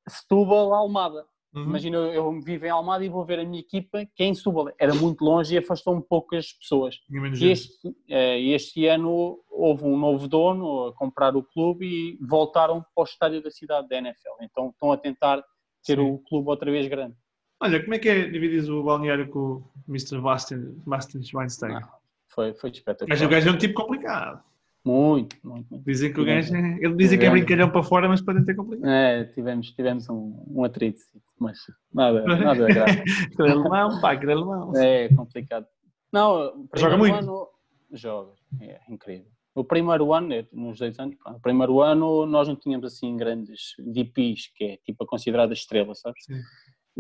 Setúbal, 0.09 0.73
Almada. 0.75 1.25
Uhum. 1.53 1.65
Imagina, 1.65 1.97
eu, 1.97 2.13
eu 2.13 2.41
vivo 2.41 2.65
em 2.65 2.71
Almada 2.71 3.05
e 3.05 3.09
vou 3.09 3.25
ver 3.25 3.41
a 3.41 3.45
minha 3.45 3.61
equipa, 3.61 4.07
que 4.15 4.23
é 4.23 4.27
em 4.27 4.35
Setúbal. 4.35 4.73
Era 4.79 4.95
muito 4.95 5.25
longe 5.25 5.55
e 5.55 5.59
afastou-me 5.59 6.03
poucas 6.03 6.53
pessoas. 6.53 6.97
E 7.41 7.51
este, 7.51 7.95
eh, 8.09 8.41
este 8.41 8.87
ano 8.87 9.41
houve 9.51 9.85
um 9.85 9.99
novo 9.99 10.29
dono 10.29 10.89
a 10.89 10.95
comprar 10.95 11.37
o 11.37 11.43
clube 11.43 11.87
e 11.87 12.19
voltaram 12.25 12.81
para 12.95 13.03
o 13.03 13.05
estádio 13.05 13.43
da 13.43 13.51
cidade 13.51 13.89
da 13.89 13.97
NFL. 13.99 14.43
Então 14.43 14.71
estão 14.71 14.93
a 14.93 14.97
tentar 14.97 15.43
ter 15.85 15.97
Sim. 15.97 16.03
o 16.03 16.19
clube 16.19 16.49
outra 16.49 16.71
vez 16.71 16.87
grande. 16.87 17.17
Olha, 17.63 17.83
como 17.83 17.95
é 17.95 17.99
que 17.99 18.09
é 18.09 18.29
dividir 18.29 18.71
o 18.71 18.83
balneário 18.83 19.29
com 19.29 19.39
o 19.39 19.71
Mr. 19.89 20.19
Bastin 20.21 21.23
Schweinsteiger? 21.23 21.81
Não, 21.81 21.89
Foi, 22.29 22.55
foi 22.55 22.71
espetacular. 22.71 23.11
gajo, 23.11 23.27
o 23.27 23.29
gajo 23.29 23.49
é 23.49 23.53
um 23.53 23.59
tipo 23.59 23.75
complicado. 23.75 24.43
Muito, 24.85 25.37
muito, 25.45 25.69
muito. 25.71 25.85
Dizem 25.85 26.13
que 26.13 26.21
o 26.21 26.25
gajo 26.25 26.55
é, 26.57 26.79
ele 26.81 26.95
dizem 26.97 27.19
que 27.19 27.27
é 27.27 27.31
brincalhão 27.31 27.71
para 27.71 27.83
fora, 27.83 28.09
mas 28.09 28.23
para 28.23 28.35
dentro 28.35 28.53
é 28.53 28.55
complicado. 28.55 28.89
É, 28.89 29.25
tivemos, 29.25 29.71
tivemos 29.73 30.09
um, 30.09 30.43
um 30.49 30.65
atrito, 30.65 31.01
mas 31.39 31.59
nada, 31.93 32.23
nada 32.25 32.67
grave. 32.67 33.03
Aquele 33.33 33.51
alemão, 33.51 34.01
pá, 34.01 34.13
aquele 34.13 34.33
alemão. 34.33 34.73
É 34.77 35.09
complicado. 35.11 35.67
Não, 36.13 36.67
Joga 36.75 36.97
muito? 36.97 37.15
ano 37.15 37.47
joga, 37.93 38.33
é 38.61 38.81
incrível. 38.89 39.27
O 39.55 39.65
primeiro 39.65 40.13
ano, 40.15 40.33
é, 40.33 40.47
nos 40.53 40.79
dois 40.79 40.99
anos, 40.99 41.17
pá, 41.23 41.33
o 41.33 41.41
primeiro 41.41 41.81
ano 41.83 42.25
nós 42.25 42.49
não 42.49 42.57
tínhamos 42.57 42.87
assim 42.87 43.17
grandes 43.17 43.75
DPs, 43.79 44.49
que 44.55 44.65
é 44.65 44.77
tipo 44.79 45.05
a 45.05 45.07
considerada 45.07 45.53
estrela, 45.53 45.95
sabes? 45.95 46.25
Sim. 46.25 46.41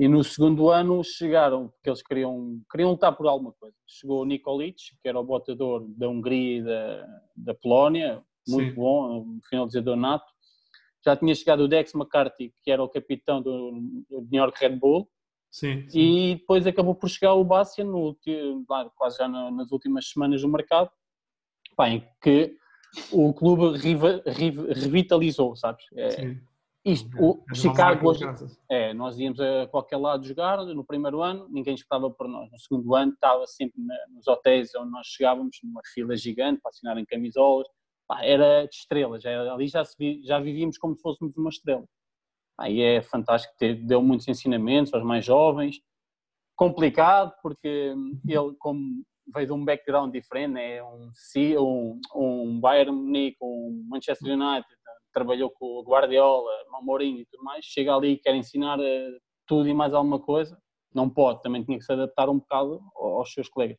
E 0.00 0.08
no 0.08 0.24
segundo 0.24 0.70
ano 0.70 1.04
chegaram, 1.04 1.68
porque 1.68 1.90
eles 1.90 2.02
queriam, 2.02 2.58
queriam 2.70 2.92
lutar 2.92 3.14
por 3.14 3.26
alguma 3.26 3.52
coisa. 3.52 3.76
Chegou 3.86 4.22
o 4.22 4.24
Nikolic, 4.24 4.96
que 5.02 5.06
era 5.06 5.20
o 5.20 5.22
botador 5.22 5.84
da 5.90 6.08
Hungria 6.08 6.56
e 6.58 6.62
da, 6.62 7.06
da 7.36 7.54
Polónia, 7.54 8.22
muito 8.48 8.70
Sim. 8.70 8.74
bom, 8.76 9.18
um 9.20 9.40
finalizador 9.46 9.96
nato. 9.96 10.24
Já 11.04 11.14
tinha 11.14 11.34
chegado 11.34 11.64
o 11.64 11.68
Dex 11.68 11.94
McCarthy, 11.94 12.50
que 12.62 12.70
era 12.70 12.82
o 12.82 12.88
capitão 12.88 13.42
do, 13.42 13.72
do 14.08 14.22
New 14.32 14.42
York 14.42 14.58
Red 14.58 14.76
Bull, 14.76 15.06
Sim, 15.50 15.86
sim. 15.90 15.98
e 16.00 16.34
depois 16.36 16.66
acabou 16.66 16.94
por 16.94 17.10
chegar 17.10 17.34
o 17.34 17.44
Bastian, 17.44 17.84
no, 17.84 18.16
quase 18.96 19.18
já 19.18 19.28
na- 19.28 19.50
nas 19.50 19.70
últimas 19.70 20.08
semanas 20.08 20.40
do 20.40 20.48
mercado, 20.48 20.90
pá, 21.76 21.90
em 21.90 22.08
que 22.22 22.56
o 23.12 23.34
clube 23.34 23.76
revitalizou, 24.26 25.54
sabes? 25.56 25.84
É. 25.94 26.08
isto, 26.84 27.16
É 27.18 27.22
o 27.22 27.54
Chicago 27.54 28.08
hoje, 28.08 28.24
é, 28.70 28.94
nós 28.94 29.18
íamos 29.18 29.38
a 29.40 29.66
qualquer 29.68 29.96
lado 29.96 30.24
jogar 30.26 30.64
no 30.64 30.84
primeiro 30.84 31.20
ano, 31.22 31.46
ninguém 31.50 31.74
esperava 31.74 32.10
por 32.10 32.26
nós. 32.28 32.50
No 32.50 32.58
segundo 32.58 32.94
ano 32.94 33.12
estava 33.12 33.46
sempre 33.46 33.82
na- 33.82 34.06
nos 34.10 34.26
hotéis 34.26 34.74
onde 34.74 34.90
nós 34.90 35.06
chegávamos, 35.06 35.58
numa 35.62 35.82
fila 35.92 36.16
gigante 36.16 36.60
para 36.62 36.70
assinarem 36.70 37.04
camisolas. 37.04 37.66
Pá, 38.08 38.24
era 38.24 38.66
de 38.66 38.74
estrelas, 38.74 39.24
ali 39.24 39.68
já, 39.68 39.82
vi- 39.98 40.22
já 40.24 40.38
vivíamos 40.40 40.78
como 40.78 40.96
se 40.96 41.02
fôssemos 41.02 41.36
uma 41.36 41.50
estrela. 41.50 41.84
Aí 42.58 42.80
é 42.80 43.00
fantástico, 43.02 43.54
ter- 43.58 43.74
deu 43.86 44.02
muitos 44.02 44.26
ensinamentos 44.28 44.92
aos 44.92 45.04
mais 45.04 45.24
jovens. 45.24 45.80
Complicado, 46.56 47.32
porque 47.42 47.94
ele, 48.26 48.54
como 48.58 49.02
veio 49.32 49.46
de 49.46 49.52
um 49.52 49.64
background 49.64 50.12
diferente, 50.12 50.58
é 50.58 50.82
um, 50.84 51.10
um, 51.58 52.00
um 52.14 52.60
Bayern 52.60 52.90
Munique, 52.90 53.38
um 53.40 53.86
Manchester 53.88 54.34
United, 54.34 54.66
trabalhou 55.12 55.50
com 55.50 55.66
o 55.66 55.82
Guardiola, 55.82 56.50
Mourinho 56.82 57.20
e 57.20 57.26
tudo 57.26 57.44
mais, 57.44 57.64
chega 57.64 57.94
ali 57.94 58.12
e 58.12 58.18
quer 58.18 58.34
ensinar 58.34 58.78
eh, 58.80 59.10
tudo 59.46 59.68
e 59.68 59.74
mais 59.74 59.92
alguma 59.92 60.18
coisa, 60.18 60.56
não 60.94 61.08
pode, 61.08 61.42
também 61.42 61.62
tinha 61.62 61.78
que 61.78 61.84
se 61.84 61.92
adaptar 61.92 62.28
um 62.28 62.38
bocado 62.38 62.80
aos 62.96 63.32
seus 63.32 63.48
colegas. 63.48 63.76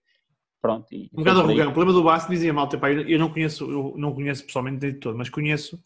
Pronto, 0.62 0.86
e 0.94 1.10
Um 1.14 1.24
bocado 1.24 1.40
arrogante. 1.40 1.70
O 1.70 1.74
problema 1.74 1.94
do 1.94 2.04
Bastos 2.04 2.30
dizia 2.30 2.54
malta, 2.54 2.78
pá, 2.78 2.92
eu 2.92 3.18
não 3.18 3.32
conheço, 3.32 3.70
eu 3.70 3.94
não 3.98 4.14
conheço 4.14 4.46
pessoalmente 4.46 4.80
de 4.80 4.94
todo, 4.94 5.18
mas 5.18 5.28
conheço, 5.30 5.82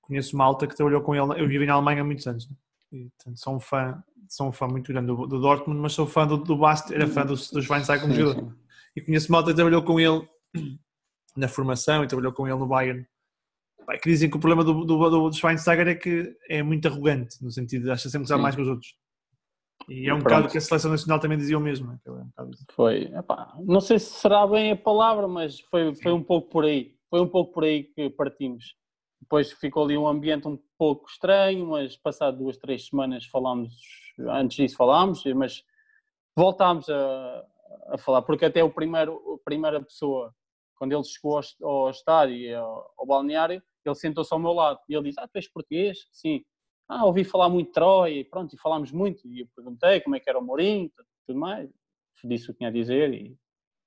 conheço 0.00 0.36
malta 0.36 0.66
que 0.66 0.74
trabalhou 0.74 1.02
com 1.02 1.14
ele. 1.14 1.40
Eu 1.40 1.46
vivi 1.46 1.66
na 1.66 1.74
Alemanha 1.74 2.00
há 2.00 2.04
muitos 2.04 2.26
anos. 2.26 2.48
né? 2.48 2.56
E, 2.92 3.10
portanto, 3.10 3.38
sou 3.38 3.54
um 3.56 3.60
fã, 3.60 4.02
sou 4.28 4.48
um 4.48 4.52
fã 4.52 4.66
muito 4.66 4.90
grande 4.90 5.08
do, 5.08 5.26
do 5.26 5.38
Dortmund, 5.38 5.78
mas 5.80 5.92
sou 5.92 6.06
fã 6.06 6.26
do, 6.26 6.38
do 6.38 6.58
era 6.92 7.06
fã 7.06 7.26
do, 7.26 7.34
do 7.34 7.62
Schweinsteiger 7.62 8.00
como 8.02 8.14
jogador. 8.14 8.56
E 8.96 9.02
conheço 9.02 9.30
malta 9.30 9.50
que 9.50 9.56
trabalhou 9.56 9.82
com 9.82 10.00
ele 10.00 10.26
na 11.36 11.48
formação 11.48 12.02
e 12.02 12.06
trabalhou 12.06 12.32
com 12.32 12.48
ele 12.48 12.58
no 12.58 12.66
Bayern. 12.66 13.06
Pá, 13.86 13.96
que 13.96 14.10
dizem 14.10 14.28
que 14.28 14.36
o 14.36 14.40
problema 14.40 14.64
do, 14.64 14.84
do, 14.84 15.30
do 15.30 15.32
Schweinsteiger 15.32 15.86
é 15.86 15.94
que 15.94 16.36
é 16.48 16.60
muito 16.60 16.88
arrogante, 16.88 17.42
no 17.42 17.52
sentido 17.52 17.84
de 17.84 17.90
acha 17.90 18.08
sempre 18.08 18.24
que 18.24 18.28
sabe 18.28 18.42
mais 18.42 18.56
que 18.56 18.62
os 18.62 18.68
outros. 18.68 18.96
E 19.88 20.08
é 20.08 20.12
um 20.12 20.18
Pronto. 20.18 20.24
bocado 20.24 20.48
que 20.48 20.58
a 20.58 20.60
seleção 20.60 20.90
nacional 20.90 21.20
também 21.20 21.38
dizia 21.38 21.56
o 21.56 21.60
mesmo. 21.60 21.86
né? 21.86 21.98
Ele 22.04 22.16
é 22.18 22.42
um. 22.42 22.50
Foi, 22.72 23.02
epá, 23.14 23.56
não 23.60 23.80
sei 23.80 24.00
se 24.00 24.10
será 24.10 24.44
bem 24.44 24.72
a 24.72 24.76
palavra, 24.76 25.28
mas 25.28 25.60
foi, 25.60 25.94
foi 25.94 26.12
um 26.12 26.22
pouco 26.22 26.48
por 26.48 26.64
aí. 26.64 26.96
Foi 27.08 27.20
um 27.20 27.28
pouco 27.28 27.52
por 27.52 27.62
aí 27.62 27.84
que 27.84 28.10
partimos. 28.10 28.74
Depois 29.20 29.52
ficou 29.52 29.84
ali 29.84 29.96
um 29.96 30.08
ambiente 30.08 30.48
um 30.48 30.58
pouco 30.76 31.08
estranho, 31.08 31.66
mas 31.66 31.96
passado 31.96 32.38
duas, 32.38 32.56
três 32.56 32.88
semanas 32.88 33.26
falámos, 33.26 33.72
antes 34.18 34.56
disso 34.56 34.76
falámos, 34.76 35.24
mas 35.36 35.62
voltámos 36.36 36.88
a, 36.88 37.44
a 37.90 37.98
falar, 37.98 38.22
porque 38.22 38.44
até 38.44 38.62
o 38.62 38.70
primeiro, 38.70 39.34
a 39.40 39.44
primeira 39.44 39.80
pessoa, 39.80 40.34
quando 40.76 40.92
ele 40.92 41.04
chegou 41.04 41.38
ao, 41.38 41.68
ao 41.68 41.90
estádio 41.90 42.36
e 42.36 42.52
ao, 42.54 42.92
ao 42.98 43.06
balneário, 43.06 43.62
ele 43.88 43.96
sentou-se 43.96 44.32
ao 44.32 44.38
meu 44.40 44.52
lado 44.52 44.78
e 44.88 44.94
ele 44.94 45.04
disse, 45.08 45.20
ah, 45.20 45.28
tu 45.28 45.36
és 45.36 45.48
português? 45.48 45.98
Sim. 46.12 46.42
ah, 46.88 47.04
ouvi 47.04 47.24
falar 47.24 47.48
muito 47.48 47.68
de 47.68 47.72
Troy, 47.72 48.18
e 48.20 48.24
pronto, 48.24 48.54
e 48.54 48.58
falámos 48.58 48.92
muito, 48.92 49.26
e 49.26 49.40
eu 49.40 49.48
perguntei 49.54 50.00
como 50.00 50.14
é 50.16 50.20
que 50.20 50.28
era 50.30 50.38
o 50.38 50.42
Mourinho, 50.44 50.90
tudo 51.26 51.38
mais, 51.38 51.68
disse 52.24 52.50
o 52.50 52.52
que 52.52 52.58
tinha 52.58 52.70
a 52.70 52.72
dizer 52.72 53.12
e 53.12 53.36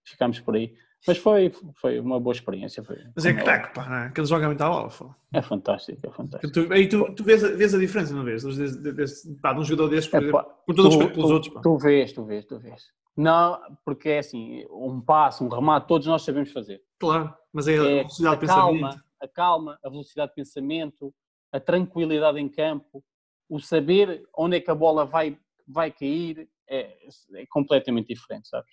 ficámos 0.05 0.39
por 0.39 0.55
aí. 0.55 0.73
Mas 1.07 1.17
foi, 1.17 1.49
foi 1.79 1.97
uma 1.99 2.19
boa 2.19 2.33
experiência. 2.33 2.83
Foi, 2.83 2.97
Mas 3.15 3.25
é 3.25 3.33
craque, 3.33 3.73
pá, 3.73 3.87
não 3.87 3.95
é? 3.95 4.05
Aquele 4.07 4.27
joga 4.27 4.47
muito 4.47 4.61
à 4.61 4.69
bola. 4.69 4.89
é 5.33 5.41
fantástico, 5.41 6.05
é 6.05 6.11
fantástico. 6.11 6.51
Tu, 6.51 6.73
aí 6.73 6.89
tu, 6.89 7.15
tu 7.15 7.23
vês, 7.23 7.41
a, 7.41 7.49
vês 7.55 7.73
a 7.73 7.77
diferença, 7.79 8.13
não 8.13 8.25
vês? 8.25 8.43
Desse, 8.43 8.81
desse, 8.93 9.35
pá, 9.39 9.53
de 9.53 9.59
um 9.61 9.63
jogador 9.63 9.87
desse, 9.89 10.09
por, 10.09 10.21
Epá, 10.21 10.39
exemplo, 10.41 10.55
por 10.65 10.75
todo 10.75 10.87
o 10.87 10.89
tu, 10.91 10.97
pelos 11.13 11.27
tu- 11.29 11.33
outros. 11.33 11.53
Pá. 11.53 11.61
tu 11.61 11.77
vês, 11.77 12.11
tu 12.11 12.25
vês, 12.25 12.45
tu 12.45 12.59
vês. 12.59 12.83
Não, 13.15 13.59
porque 13.85 14.09
é 14.09 14.19
assim, 14.19 14.65
um 14.69 14.99
passo, 14.99 15.43
um 15.45 15.47
remate, 15.47 15.87
todos 15.87 16.05
nós 16.05 16.21
sabemos 16.21 16.51
fazer. 16.51 16.81
Claro, 16.99 17.33
mas 17.53 17.67
é 17.69 17.77
a 17.77 17.83
É 17.83 17.95
velocidade 17.99 18.39
de 18.39 18.45
a 18.45 18.47
calma, 18.49 18.89
pensamento. 18.89 19.03
A 19.21 19.27
calma, 19.27 19.77
a 19.83 19.89
velocidade 19.89 20.31
de 20.31 20.35
pensamento, 20.35 21.13
a 21.51 21.59
tranquilidade 21.59 22.39
em 22.39 22.47
campo, 22.49 23.03
o 23.49 23.59
saber 23.59 24.23
onde 24.37 24.57
é 24.57 24.59
que 24.61 24.69
a 24.71 24.75
bola 24.75 25.05
vai, 25.05 25.37
vai 25.67 25.91
cair, 25.91 26.47
é, 26.69 26.97
é 27.35 27.45
completamente 27.49 28.07
diferente, 28.13 28.47
sabes? 28.47 28.71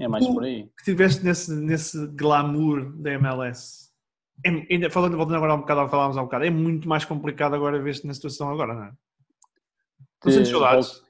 É 0.00 0.08
mais 0.08 0.24
Tu- 0.24 0.32
por 0.32 0.44
aí. 0.44 0.70
que 0.78 0.84
tiveste 0.84 1.24
nesse, 1.24 1.54
nesse 1.54 2.06
glamour 2.08 2.92
da 2.96 3.12
MLS. 3.12 3.92
É, 4.44 4.48
ainda, 4.50 4.90
falando, 4.90 5.16
voltando 5.16 5.36
agora 5.36 5.54
um 5.54 5.60
bocado 5.60 5.80
ao 5.80 5.86
que 5.86 5.90
falávamos 5.90 6.16
há 6.16 6.20
um 6.22 6.24
bocado, 6.24 6.44
é 6.44 6.50
muito 6.50 6.88
mais 6.88 7.04
complicado 7.04 7.54
agora 7.54 7.80
ver-te 7.82 8.06
na 8.06 8.14
situação 8.14 8.50
agora, 8.50 8.74
não 8.74 8.84
é? 8.84 8.92
Não 10.24 10.32
sentes 10.32 10.50
saudades? 10.50 11.02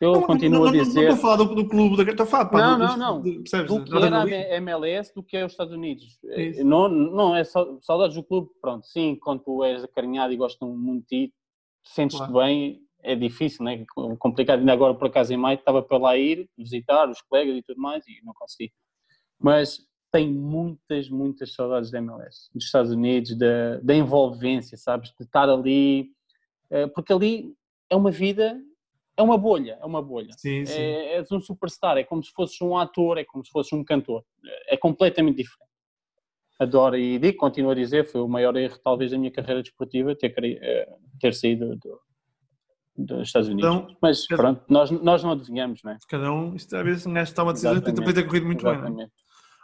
Eu 0.00 0.12
Não, 0.12 0.22
continuo 0.22 0.60
não, 0.60 0.68
a 0.68 0.72
dizer. 0.72 0.94
Não 0.94 1.02
estou 1.02 1.14
a 1.14 1.16
falar 1.16 1.36
do, 1.36 1.54
do 1.56 1.68
clube, 1.68 1.96
da, 1.96 2.08
estou 2.10 2.24
a 2.24 2.26
falar 2.28 2.44
pá, 2.46 2.58
Não, 2.60 2.78
do- 2.78 2.84
não, 2.84 2.96
não. 2.96 3.22
percebes? 3.22 3.66
do 3.68 3.84
que 3.84 3.96
era 3.96 4.22
a. 4.22 4.30
MLS, 4.58 5.12
do 5.12 5.22
que 5.24 5.36
é 5.36 5.44
os 5.44 5.52
Estados 5.52 5.74
Unidos. 5.74 6.18
É 6.26 6.42
isso. 6.42 6.64
Não, 6.64 6.88
não 6.88 7.34
é 7.34 7.42
só 7.42 7.78
saudades 7.82 8.14
do 8.14 8.22
clube, 8.22 8.48
pronto. 8.60 8.86
Sim, 8.86 9.16
quando 9.20 9.42
tu 9.42 9.64
és 9.64 9.82
acarinhado 9.82 10.32
e 10.32 10.36
gostam 10.36 10.68
muito 10.76 11.02
de 11.10 11.26
ti, 11.26 11.34
sentes-te 11.84 12.18
Claro. 12.30 12.32
bem, 12.46 12.80
é 13.02 13.16
difícil, 13.16 13.64
né? 13.64 13.84
complicado. 14.20 14.60
Ainda 14.60 14.72
agora, 14.72 14.94
por 14.94 15.08
acaso, 15.08 15.32
em 15.32 15.36
maio, 15.36 15.58
estava 15.58 15.82
para 15.82 15.98
lá 15.98 16.16
ir, 16.16 16.48
visitar 16.56 17.08
os 17.10 17.20
colegas 17.22 17.56
e 17.56 17.62
tudo 17.62 17.80
mais, 17.80 18.06
e 18.06 18.24
não 18.24 18.32
consegui. 18.34 18.72
Mas 19.36 19.84
tenho 20.12 20.32
muitas, 20.32 21.08
muitas 21.10 21.54
saudades 21.54 21.90
da 21.90 21.98
MLS, 21.98 22.48
dos 22.54 22.64
Estados 22.64 22.92
Unidos, 22.92 23.36
da, 23.36 23.78
da 23.82 23.94
envolvência, 23.96 24.76
sabes? 24.78 25.10
De 25.18 25.24
estar 25.24 25.48
ali, 25.50 26.12
eh, 26.70 26.86
porque 26.86 27.12
ali 27.12 27.52
é 27.90 27.96
uma 27.96 28.10
vida, 28.10 28.58
é 29.18 29.22
uma 29.22 29.36
bolha, 29.36 29.76
é 29.80 29.84
uma 29.84 30.00
bolha. 30.00 30.30
Sim, 30.36 30.64
sim. 30.64 30.72
É, 30.80 31.16
és 31.16 31.30
um 31.32 31.40
superstar, 31.40 31.98
é 31.98 32.04
como 32.04 32.22
se 32.22 32.30
fosses 32.32 32.60
um 32.62 32.76
ator, 32.76 33.18
é 33.18 33.24
como 33.24 33.44
se 33.44 33.50
fosses 33.50 33.72
um 33.72 33.82
cantor. 33.84 34.24
É 34.68 34.76
completamente 34.76 35.36
diferente. 35.36 35.68
Adoro 36.60 36.96
e 36.96 37.18
digo, 37.18 37.36
continuo 37.38 37.70
a 37.70 37.74
dizer, 37.74 38.06
foi 38.10 38.20
o 38.20 38.28
maior 38.28 38.56
erro 38.56 38.78
talvez 38.82 39.10
da 39.10 39.18
minha 39.18 39.30
carreira 39.30 39.62
desportiva 39.62 40.14
ter, 40.16 40.34
eh, 40.44 40.88
ter 41.20 41.32
saído 41.34 41.76
do- 41.76 42.00
dos 42.96 43.28
Estados 43.28 43.48
Unidos. 43.48 43.70
Então, 43.74 43.96
Mas 44.02 44.26
quer- 44.26 44.36
pronto, 44.36 44.64
nós, 44.68 44.90
nós 44.90 45.22
não 45.22 45.32
adivinhamos, 45.32 45.82
não 45.84 45.92
é? 45.92 45.98
Cada 46.08 46.32
um, 46.32 46.54
isto 46.56 46.74
às 46.76 46.84
vezes 46.84 47.06
um 47.06 47.12
gajo 47.14 47.32
toma 47.34 47.52
decisões 47.52 47.74
e 47.74 47.76
Exatamente. 47.78 47.98
depois 48.00 48.14
ter 48.16 48.24
corrido 48.26 48.46
muito 48.46 48.64
bem. 48.64 48.72
não 48.72 48.78
é? 48.78 48.86
Exatamente. 48.86 49.12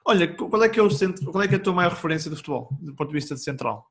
Olha, 0.07 0.35
qual 0.37 0.63
é 0.63 0.69
que 0.69 0.79
é 0.79 0.83
o 0.83 0.91
centro, 0.91 1.33
qual 1.33 1.43
é 1.43 1.49
que 1.49 1.55
é 1.55 1.57
a 1.57 1.61
tua 1.61 1.73
maior 1.73 1.91
referência 1.91 2.31
de 2.31 2.37
futebol, 2.37 2.69
do 2.81 2.95
ponto 2.95 3.09
de 3.09 3.15
vista 3.15 3.35
de 3.35 3.43
central? 3.43 3.87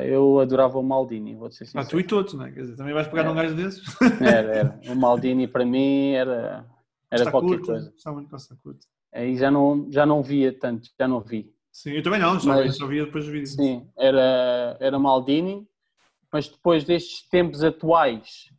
Eu 0.00 0.40
adorava 0.40 0.78
o 0.78 0.82
Maldini, 0.82 1.34
vou 1.34 1.50
ser 1.50 1.64
Ah, 1.64 1.66
sincero. 1.66 1.88
tu 1.88 2.00
e 2.00 2.04
todos, 2.04 2.34
não 2.34 2.46
é? 2.46 2.52
Quer 2.52 2.60
dizer, 2.62 2.76
também 2.76 2.94
vais 2.94 3.06
pegar 3.08 3.22
É. 3.22 3.24
num 3.26 3.34
gajo 3.34 3.54
desses? 3.54 3.82
Era, 4.20 4.54
era. 4.56 4.80
O 4.88 4.94
Maldini 4.94 5.46
para 5.48 5.64
mim 5.66 6.12
era, 6.12 6.64
era 7.10 7.20
Está 7.22 7.30
qualquer 7.30 7.48
curto, 7.56 7.66
coisa. 7.66 7.92
Está 7.96 8.12
muito 8.12 8.30
Costa 8.30 8.56
curto. 8.62 8.86
Aí 9.12 9.36
já 9.36 9.50
não, 9.50 9.90
já 9.92 10.06
não 10.06 10.22
via 10.22 10.56
tanto, 10.58 10.88
já 10.98 11.06
não 11.06 11.20
vi. 11.20 11.52
Sim, 11.70 11.90
eu 11.92 12.02
também 12.02 12.20
não, 12.20 12.38
só, 12.40 12.48
Mas- 12.48 12.62
vi, 12.66 12.72
só 12.72 12.86
via 12.86 13.04
depois 13.04 13.24
os 13.24 13.30
vídeos. 13.30 13.52
Sim, 13.54 13.86
era, 13.98 14.76
era 14.80 14.98
Maldini, 14.98 15.66
mas 16.32 16.48
depois 16.48 16.84
destes 16.84 17.28
tempos 17.28 17.62
atuais, 17.62 18.50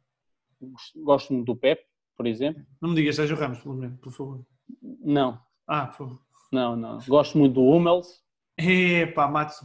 gosto 0.96 1.34
muito 1.34 1.48
do 1.48 1.56
Pep, 1.56 1.82
por 2.16 2.28
exemplo. 2.28 2.64
Não 2.82 2.90
me 2.90 2.96
digas 2.96 3.16
Sérgio 3.16 3.36
Ramos, 3.38 3.60
pelo 3.60 3.76
menos, 3.76 4.00
por 4.00 4.12
favor. 4.12 4.46
Não, 4.82 5.40
Ah, 5.68 5.88
por 5.88 5.96
favor. 5.98 6.20
não, 6.52 6.76
não. 6.76 7.00
Gosto 7.08 7.38
muito 7.38 7.54
do 7.54 7.62
Hummels, 7.64 8.22
Epá, 8.58 9.28
Matos. 9.28 9.58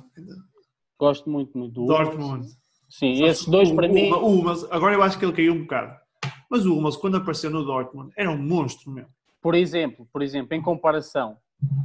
Gosto 0.99 1.31
muito, 1.31 1.57
muito 1.57 1.73
do. 1.73 1.87
Dortmund. 1.87 2.47
Sim, 2.89 3.25
esses 3.25 3.47
dois 3.47 3.71
O- 3.71 3.77
para 3.77 3.87
o- 3.89 3.93
mim, 3.93 4.11
O 4.13 4.27
Hummels, 4.41 4.65
agora 4.71 4.95
eu 4.95 5.03
acho 5.03 5.19
que 5.19 5.25
ele 5.25 5.33
caiu 5.35 5.53
um 5.55 5.63
bocado. 5.63 5.95
Mas 6.51 6.65
o 6.67 6.75
Hummels, 6.77 6.97
quando 6.97 7.19
apareceu 7.19 7.51
no 7.51 7.63
Dortmund, 7.65 8.11
era 8.17 8.31
um 8.31 8.39
monstro, 8.39 8.91
meu. 8.91 9.07
por 9.41 9.55
exemplo, 9.55 10.09
por 10.13 10.21
exemplo, 10.23 10.55
em 10.55 10.61
comparação, 10.63 11.37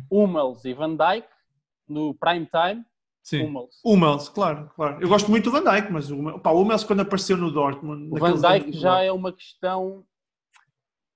Hummels 0.09 0.65
e 0.65 0.73
Van 0.73 0.95
Dijk, 0.95 1.27
no 1.87 2.13
prime 2.15 2.45
time, 2.47 2.83
Sim. 3.21 3.43
Hummels. 3.43 3.75
Hummels, 3.85 4.29
claro, 4.29 4.69
claro. 4.75 5.01
Eu 5.01 5.07
gosto 5.09 5.29
muito 5.29 5.45
do 5.45 5.51
Van 5.51 5.63
Dijk, 5.63 5.91
mas 5.91 6.09
o 6.09 6.15
Hummels, 6.15 6.83
quando 6.83 7.01
apareceu 7.01 7.37
no 7.37 7.51
Dortmund... 7.51 8.07
O 8.11 8.17
Van 8.17 8.29
anos 8.29 8.41
Dijk 8.41 8.71
já 8.71 9.01
é 9.01 9.11
uma 9.11 9.31
questão, 9.33 10.03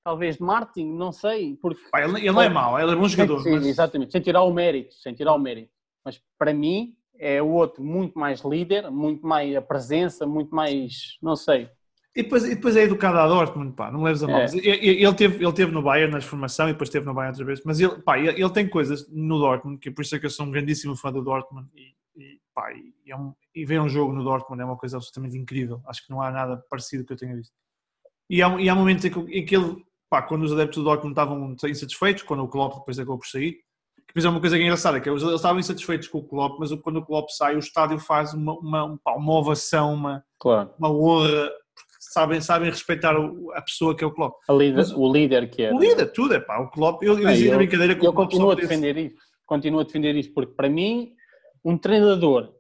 talvez 0.04 0.36
de 0.38 0.44
marketing, 0.44 0.94
não 0.94 1.12
sei, 1.14 1.56
porque 1.62 1.82
pá, 1.90 2.02
ele, 2.02 2.20
ele 2.28 2.40
é 2.40 2.50
mau, 2.50 2.78
ele 2.80 2.92
é 2.92 2.96
bom 2.96 3.08
jogador. 3.08 3.40
Sim, 3.42 3.52
mas- 3.52 3.66
exatamente, 3.66 4.12
sem 4.12 4.22
tirar 4.22 4.44
o 4.44 4.54
mérito, 4.54 4.94
sem 4.96 5.14
tirar 5.14 5.34
o 5.34 5.40
mérito. 5.40 5.72
Mas 6.04 6.22
para 6.38 6.54
mim 6.54 6.96
é 7.20 7.42
o 7.42 7.48
outro 7.50 7.84
muito 7.84 8.18
mais 8.18 8.42
líder, 8.42 8.90
muito 8.92 9.26
mais 9.26 9.56
a 9.56 9.62
presença, 9.62 10.26
muito 10.26 10.54
mais, 10.54 11.18
não 11.22 11.36
sei. 11.36 11.70
E 12.16 12.24
depois, 12.24 12.46
e 12.46 12.56
depois 12.56 12.76
é 12.76 12.82
educado 12.82 13.20
a 13.20 13.28
Dortmund, 13.28 13.74
pá, 13.76 13.92
não 13.92 14.00
me 14.00 14.06
leves 14.06 14.24
a 14.24 14.28
mal. 14.28 14.42
É. 14.42 14.46
Ele, 14.46 15.04
ele, 15.04 15.14
teve, 15.14 15.44
ele 15.44 15.54
teve 15.54 15.72
no 15.72 15.84
Bayern 15.84 16.12
na 16.12 16.20
formação 16.22 16.68
e 16.68 16.72
depois 16.72 16.90
teve 16.90 17.06
no 17.06 17.14
Bayern 17.14 17.34
outra 17.34 17.46
vez, 17.46 17.62
mas 17.64 17.80
ele, 17.80 18.02
pá, 18.02 18.18
ele, 18.18 18.30
ele 18.42 18.50
tem 18.50 18.68
coisas 18.68 19.08
no 19.12 19.38
Dortmund, 19.38 19.78
que 19.78 19.92
por 19.92 20.02
isso 20.02 20.16
é 20.16 20.20
que 20.20 20.26
eu 20.26 20.30
sou 20.32 20.46
um 20.46 20.52
grandíssimo 20.52 20.96
fã 20.96 21.12
do 21.12 21.22
Dortmund 21.22 21.70
e, 21.76 21.94
e, 22.20 22.40
pá, 22.56 22.72
e, 22.74 23.12
é 23.12 23.16
um- 23.16 23.34
e 23.54 23.64
ver 23.66 23.80
um 23.80 23.88
jogo 23.88 24.14
no 24.14 24.24
Dortmund 24.24 24.60
é 24.62 24.66
uma 24.66 24.78
coisa 24.78 24.98
absolutamente 24.98 25.38
incrível. 25.38 25.80
Acho 25.86 26.04
que 26.06 26.10
não 26.10 26.20
há 26.22 26.32
nada 26.32 26.58
parecido 26.70 27.06
que 27.06 27.14
eu 27.14 27.18
tenha 27.18 27.36
visto. 27.36 27.54
E 28.30 28.42
há, 28.42 28.50
e 28.60 28.68
há 28.68 28.74
momentos 28.74 29.06
em 29.06 29.12
que, 29.12 29.20
em 29.20 29.46
que 29.46 29.56
ele, 29.56 29.86
pá, 30.10 30.24
quando 30.24 30.42
os 30.42 30.52
adeptos 30.52 30.78
do 30.80 30.84
Dortmund 30.86 31.12
estavam 31.12 31.56
insatisfeitos, 31.70 32.24
quando 32.24 32.44
o 32.44 32.48
Klopp 32.48 32.80
depois 32.80 32.98
acabou 32.98 33.20
por 33.20 33.28
sair, 33.28 33.60
que 34.14 34.26
é 34.26 34.30
uma 34.30 34.40
coisa 34.40 34.56
que 34.58 34.62
é 34.64 34.66
engraçada, 34.66 35.00
que 35.00 35.10
eles 35.10 35.22
eles 35.22 35.36
estavam 35.36 35.60
insatisfeitos 35.60 36.08
com 36.08 36.20
o 36.20 36.24
Klopp, 36.28 36.58
mas 36.60 36.72
quando 36.82 36.98
o 36.98 37.06
Klopp 37.06 37.30
sai, 37.30 37.56
o 37.56 37.60
estádio 37.60 38.00
faz 38.00 38.34
uma, 38.34 38.54
uma, 38.54 39.00
uma 39.16 39.34
ovação, 39.34 39.94
uma, 39.94 40.24
Claro. 40.40 40.72
uma 40.80 40.90
honra, 40.92 41.52
porque 41.76 41.92
sabem, 42.00 42.42
sabem 42.42 42.70
respeitar 42.70 43.18
o- 43.20 43.52
a 43.54 43.62
pessoa 43.62 43.96
que 43.96 44.04
é 44.04 44.08
o 44.08 44.12
Klopp. 44.12 44.36
Líder- 44.50 44.76
Mas- 44.78 44.92
o 44.92 45.12
líder 45.12 45.50
que 45.50 45.64
é. 45.64 45.74
O 45.74 45.80
líder, 45.80 46.08
tudo 46.14 46.34
é 46.34 46.40
pá, 46.40 46.60
o 46.60 46.70
Klopp. 46.72 47.04
Eu, 47.04 47.18
eu 47.18 47.24
na 47.24 47.36
eu- 47.38 47.58
brincadeira 47.58 47.96
que 47.96 48.06
Eu 48.08 48.14
continuo 48.14 48.52
a 48.52 48.56
defender 48.56 48.98
isso. 48.98 49.16
Continuo 49.46 49.80
a 49.82 49.84
defender 49.84 50.16
isso, 50.16 50.34
porque 50.34 50.54
para 50.54 50.70
mim, 50.70 51.14
um 51.64 51.78
treinador, 51.78 52.54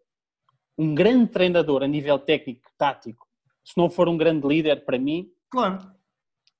um 0.77 0.93
grande 0.93 1.27
treinador 1.31 1.81
a 1.83 1.87
nível 1.87 2.19
técnico, 2.19 2.61
tático, 2.77 3.25
se 3.63 3.77
não 3.77 3.89
for 3.89 4.07
um 4.07 4.15
grande 4.17 4.47
líder, 4.47 4.85
para 4.85 4.97
mim, 4.99 5.27
Claro, 5.49 5.79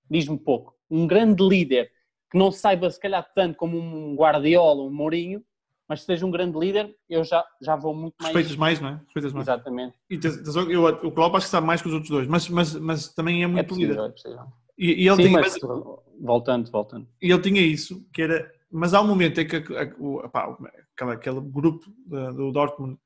diz-me 0.10 0.38
pouco. 0.38 0.74
Um 0.90 1.06
grande 1.06 1.44
líder 1.44 1.92
que 2.30 2.38
não 2.38 2.52
saiba, 2.52 2.90
se 2.90 3.00
calhar, 3.00 3.26
tanto 3.34 3.56
como 3.58 3.78
um 3.78 4.16
Guardiola, 4.16 4.84
um 4.84 4.92
Mourinho, 4.94 5.44
mas 5.88 6.04
seja 6.04 6.26
um 6.26 6.32
grande 6.32 6.58
líder, 6.60 6.94
eu 7.10 7.24
já, 7.24 7.46
já 7.62 7.76
vou 7.76 7.94
muito 7.96 8.16
mais. 8.22 8.34
respeitas 8.36 8.58
mais, 8.58 8.82
não 8.82 8.90
é? 8.90 8.94
Respeitas 9.06 9.34
mais. 9.34 9.46
Exatamente. 9.48 9.96
E 10.10 10.18
tens- 10.18 10.36
tens- 10.42 10.56
eu, 10.56 10.84
o 10.86 11.12
Klopp 11.12 11.36
acho 11.36 11.46
que 11.46 11.52
sabe 11.52 11.66
mais 11.66 11.82
que 11.82 11.88
os 11.88 11.94
outros 11.94 12.10
dois, 12.12 12.28
mas, 12.28 12.50
mas, 12.50 12.76
mas 12.76 13.14
também 13.14 13.42
é 13.42 13.44
É 13.46 13.48
muito 13.48 13.68
possível, 13.68 13.90
líder. 13.96 14.06
é 14.06 14.10
possível. 14.12 14.46
E, 14.78 15.04
e 15.04 15.08
ele 15.08 15.16
Sim, 15.16 15.22
tinha, 15.24 15.40
mas 15.40 15.58
mas- 15.62 16.00
voltando, 16.20 16.70
voltando. 16.72 17.08
e 17.22 17.32
ele 17.32 17.42
tinha 17.42 17.62
isso, 17.62 18.06
que 18.14 18.22
era. 18.22 18.52
Mas 18.70 18.94
há 18.94 19.02
um 19.02 19.08
momento 19.08 19.40
em 19.40 19.48
que 19.48 19.56
a- 19.56 19.84
a- 19.84 19.96
o- 19.98 20.28
pá, 20.30 20.56
aquela, 20.94 21.14
aquele 21.14 21.40
grupo 21.40 21.86
da- 22.06 22.32
do 22.32 22.52
Dortmund 22.52 22.98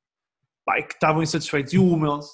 pá, 0.65 0.81
que 0.81 0.93
estavam 0.93 1.21
insatisfeitos 1.21 1.71
e 1.73 1.77
o 1.77 1.85
Hummels 1.87 2.27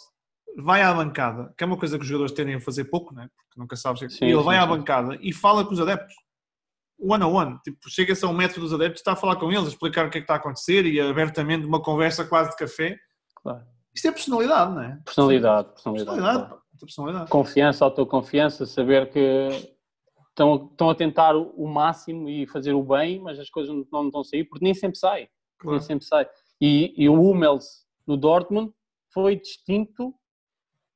vai 0.60 0.82
à 0.82 0.94
bancada, 0.94 1.54
que 1.58 1.64
é 1.64 1.68
uma 1.68 1.78
coisa 1.78 1.98
que 1.98 2.04
os 2.04 2.08
jogadores 2.08 2.32
tendem 2.34 2.56
a 2.56 2.62
fazer 2.62 2.86
pouco, 2.86 3.14
né? 3.14 3.30
porque 3.36 3.60
nunca 3.60 3.76
sabes. 3.76 4.02
é 4.02 4.10
Sim, 4.10 4.26
e 4.26 4.30
ele 4.30 4.38
sim, 4.40 4.44
vai 4.46 4.58
à 4.58 4.62
sim. 4.64 4.70
bancada 4.70 5.18
e 5.22 5.34
fala 5.34 5.66
com 5.66 5.74
os 5.74 5.80
adeptos. 5.80 6.16
One 7.00 7.24
on 7.24 7.34
one, 7.34 7.60
tipo, 7.64 7.78
chega-se 7.90 8.26
a 8.26 8.28
um 8.28 8.34
metro 8.34 8.60
dos 8.60 8.74
adeptos, 8.74 9.02
está 9.02 9.14
a 9.14 9.16
falar 9.16 9.36
com 9.36 9.52
eles, 9.52 9.66
a 9.66 9.70
explicar 9.70 10.08
o 10.08 10.10
que 10.10 10.18
é 10.18 10.22
que 10.22 10.24
está 10.24 10.34
a 10.34 10.38
acontecer 10.38 10.86
e 10.86 11.00
abertamente 11.00 11.66
uma 11.66 11.82
conversa 11.82 12.26
quase 12.26 12.50
de 12.52 12.58
café. 12.58 12.98
Claro. 13.36 13.64
Isto 13.94 14.08
é 14.08 14.12
personalidade, 14.12 14.74
não 14.74 14.82
é? 14.82 15.00
Personalidade, 15.06 15.70
personalidade. 15.70 16.06
Personalidade, 16.06 16.48
claro. 16.48 16.64
personalidade. 16.80 17.30
Confiança, 17.30 17.86
autoconfiança, 17.86 18.66
saber 18.66 19.12
que 19.12 19.50
estão, 20.30 20.70
estão 20.72 20.90
a 20.90 20.96
tentar 20.96 21.36
o, 21.36 21.68
máximo 21.68 22.30
e 22.30 22.46
fazer 22.48 22.74
o 22.74 22.84
bem, 22.84 23.20
mas 23.20 23.40
as 23.40 23.50
coisas 23.50 23.74
não, 23.74 23.86
não 23.92 24.06
estão 24.08 24.22
a 24.22 24.24
sair, 24.24 24.44
porque 24.46 24.64
nem 24.64 24.74
sempre 24.74 24.98
sai. 24.98 25.28
Claro. 25.60 25.78
Nem 25.78 25.86
sempre 25.86 26.06
sai. 26.06 26.28
E, 26.62 26.94
e 26.96 27.10
o 27.10 27.22
Hummels 27.22 27.86
no 28.06 28.16
Dortmund 28.16 28.72
foi 29.12 29.36
distinto 29.36 30.14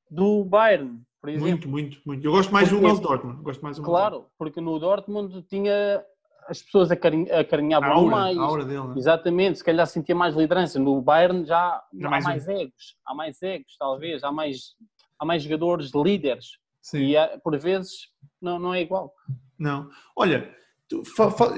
do 0.09 0.43
Bayern, 0.45 1.01
exemplo. 1.29 1.47
Muito, 1.49 1.69
muito, 1.69 2.01
muito. 2.05 2.25
Eu 2.25 2.31
gosto 2.31 2.51
mais 2.53 2.69
do 2.69 2.75
Porque- 2.75 2.85
Hummels 2.85 2.99
Dortmund. 2.99 3.41
Gosto 3.43 3.61
mais 3.61 3.77
do 3.77 3.83
Claro, 3.83 4.25
porque 4.37 4.59
no 4.61 4.79
Dortmund 4.79 5.41
tinha 5.43 6.03
as 6.47 6.61
pessoas 6.61 6.89
acarinhavam 6.91 7.89
a 7.89 7.93
aura, 7.93 8.09
mais. 8.09 8.37
a 8.37 8.41
aura 8.41 8.65
dele, 8.65 8.87
né? 8.87 8.93
Exatamente, 8.97 9.59
se 9.59 9.63
calhar 9.63 9.85
sentia 9.87 10.15
mais 10.15 10.35
liderança. 10.35 10.79
No 10.79 11.01
Bayern 11.01 11.45
já, 11.45 11.81
Já 11.93 12.07
há 12.07 12.09
mais 12.11 12.23
mais, 12.23 12.47
um. 12.47 12.51
egos, 12.51 12.95
há 13.05 13.13
mais 13.13 13.41
egos, 13.41 13.77
talvez, 13.77 14.23
há 14.23 14.31
mais, 14.31 14.75
há 15.19 15.25
mais 15.25 15.43
jogadores 15.43 15.91
líderes. 15.93 16.57
Sim. 16.81 16.99
E 17.03 17.15
há- 17.17 17.39
por 17.43 17.57
vezes 17.59 18.09
não, 18.41 18.57
não 18.57 18.73
é 18.73 18.81
igual. 18.81 19.13
Não. 19.57 19.87
Olha, 20.15 20.51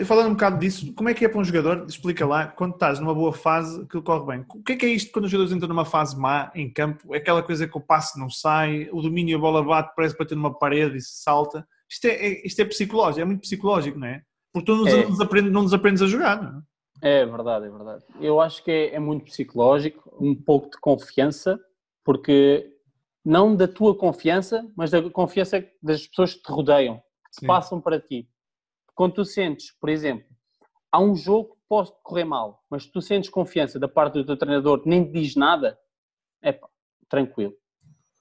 falando 0.05 0.27
um 0.27 0.33
bocado 0.33 0.59
disso, 0.59 0.93
como 0.93 1.09
é 1.09 1.13
que 1.13 1.25
é 1.25 1.29
para 1.29 1.39
um 1.39 1.43
jogador? 1.43 1.85
Explica 1.87 2.25
lá, 2.25 2.47
quando 2.47 2.73
estás 2.73 2.99
numa 2.99 3.13
boa 3.13 3.33
fase, 3.33 3.85
que 3.87 4.01
corre 4.01 4.25
bem. 4.25 4.45
O 4.49 4.63
que 4.63 4.73
é 4.73 4.75
que 4.75 4.85
é 4.85 4.89
isto 4.89 5.11
quando 5.11 5.25
os 5.25 5.31
jogadores 5.31 5.55
entram 5.55 5.69
numa 5.69 5.85
fase 5.85 6.17
má 6.17 6.51
em 6.53 6.71
campo? 6.71 7.13
É 7.13 7.17
aquela 7.17 7.41
coisa 7.41 7.67
que 7.67 7.77
o 7.77 7.81
passe 7.81 8.19
não 8.19 8.29
sai, 8.29 8.89
o 8.91 9.01
domínio 9.01 9.37
a 9.37 9.41
bola 9.41 9.63
bate, 9.63 9.93
parece 9.95 10.17
bater 10.17 10.35
numa 10.35 10.53
parede 10.53 10.97
e 10.97 11.01
se 11.01 11.23
salta. 11.23 11.67
Isto 11.89 12.05
é, 12.05 12.11
é, 12.11 12.47
isto 12.47 12.59
é 12.59 12.65
psicológico, 12.65 13.21
é 13.21 13.25
muito 13.25 13.41
psicológico, 13.41 13.99
não 13.99 14.07
é? 14.07 14.21
Porque 14.51 14.65
tu 14.65 14.75
não, 14.75 14.87
é. 14.87 15.05
nos, 15.05 15.19
aprendes, 15.19 15.51
não 15.51 15.63
nos 15.63 15.73
aprendes 15.73 16.01
a 16.01 16.07
jogar, 16.07 16.41
não 16.41 16.59
é? 16.59 16.63
É 17.21 17.25
verdade, 17.25 17.65
é 17.65 17.69
verdade. 17.69 18.03
Eu 18.21 18.39
acho 18.39 18.63
que 18.63 18.71
é, 18.71 18.95
é 18.95 18.99
muito 18.99 19.25
psicológico, 19.25 20.15
um 20.19 20.33
pouco 20.33 20.69
de 20.69 20.79
confiança, 20.79 21.59
porque 22.03 22.71
não 23.25 23.55
da 23.55 23.67
tua 23.67 23.95
confiança, 23.95 24.65
mas 24.75 24.91
da 24.91 25.09
confiança 25.09 25.65
das 25.81 26.07
pessoas 26.07 26.33
que 26.33 26.43
te 26.43 26.51
rodeiam, 26.51 27.01
que 27.25 27.41
te 27.41 27.47
passam 27.47 27.81
para 27.81 27.99
ti. 27.99 28.27
Quando 28.95 29.13
tu 29.13 29.25
sentes, 29.25 29.71
por 29.79 29.89
exemplo, 29.89 30.27
há 30.91 30.99
um 30.99 31.15
jogo 31.15 31.55
que 31.55 31.61
pode 31.67 31.91
correr 32.03 32.23
mal, 32.23 32.63
mas 32.69 32.85
tu 32.85 33.01
sentes 33.01 33.29
confiança 33.29 33.79
da 33.79 33.87
parte 33.87 34.13
do 34.13 34.25
teu 34.25 34.37
treinador, 34.37 34.83
nem 34.85 35.03
te 35.05 35.11
diz 35.11 35.35
nada, 35.35 35.79
é 36.41 36.59
tranquilo. 37.09 37.53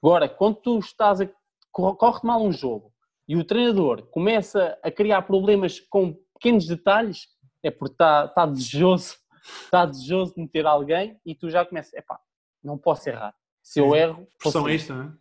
Agora, 0.03 0.29
quando 0.29 0.57
tu 0.57 0.79
estás 0.79 1.20
a. 1.20 1.29
corre 1.70 2.20
mal 2.25 2.43
um 2.43 2.53
jogo 2.53 2.93
e 3.29 3.37
o 3.37 3.45
treinador 3.45 4.07
começa 4.11 4.79
a 4.83 4.91
criar 4.91 5.23
problemas 5.23 5.79
com 5.79 6.14
pequenos 6.35 6.66
detalhes, 6.66 7.29
é 7.62 7.70
porque 7.70 7.95
está, 7.95 8.25
está 8.25 8.47
desejoso, 8.47 9.16
está 9.64 9.85
desejoso 9.87 10.35
de 10.35 10.43
meter 10.43 10.66
alguém 10.66 11.20
e 11.25 11.35
tu 11.35 11.49
já 11.51 11.64
começas, 11.64 11.93
epá, 11.95 12.20
não 12.62 12.77
posso 12.77 13.09
errar. 13.09 13.35
Se 13.62 13.79
eu 13.79 13.95
erro, 13.95 14.27
vou 14.43 14.53
sair. 14.53 14.75
Isto, 14.75 14.95
não 14.95 15.05
é? 15.05 15.12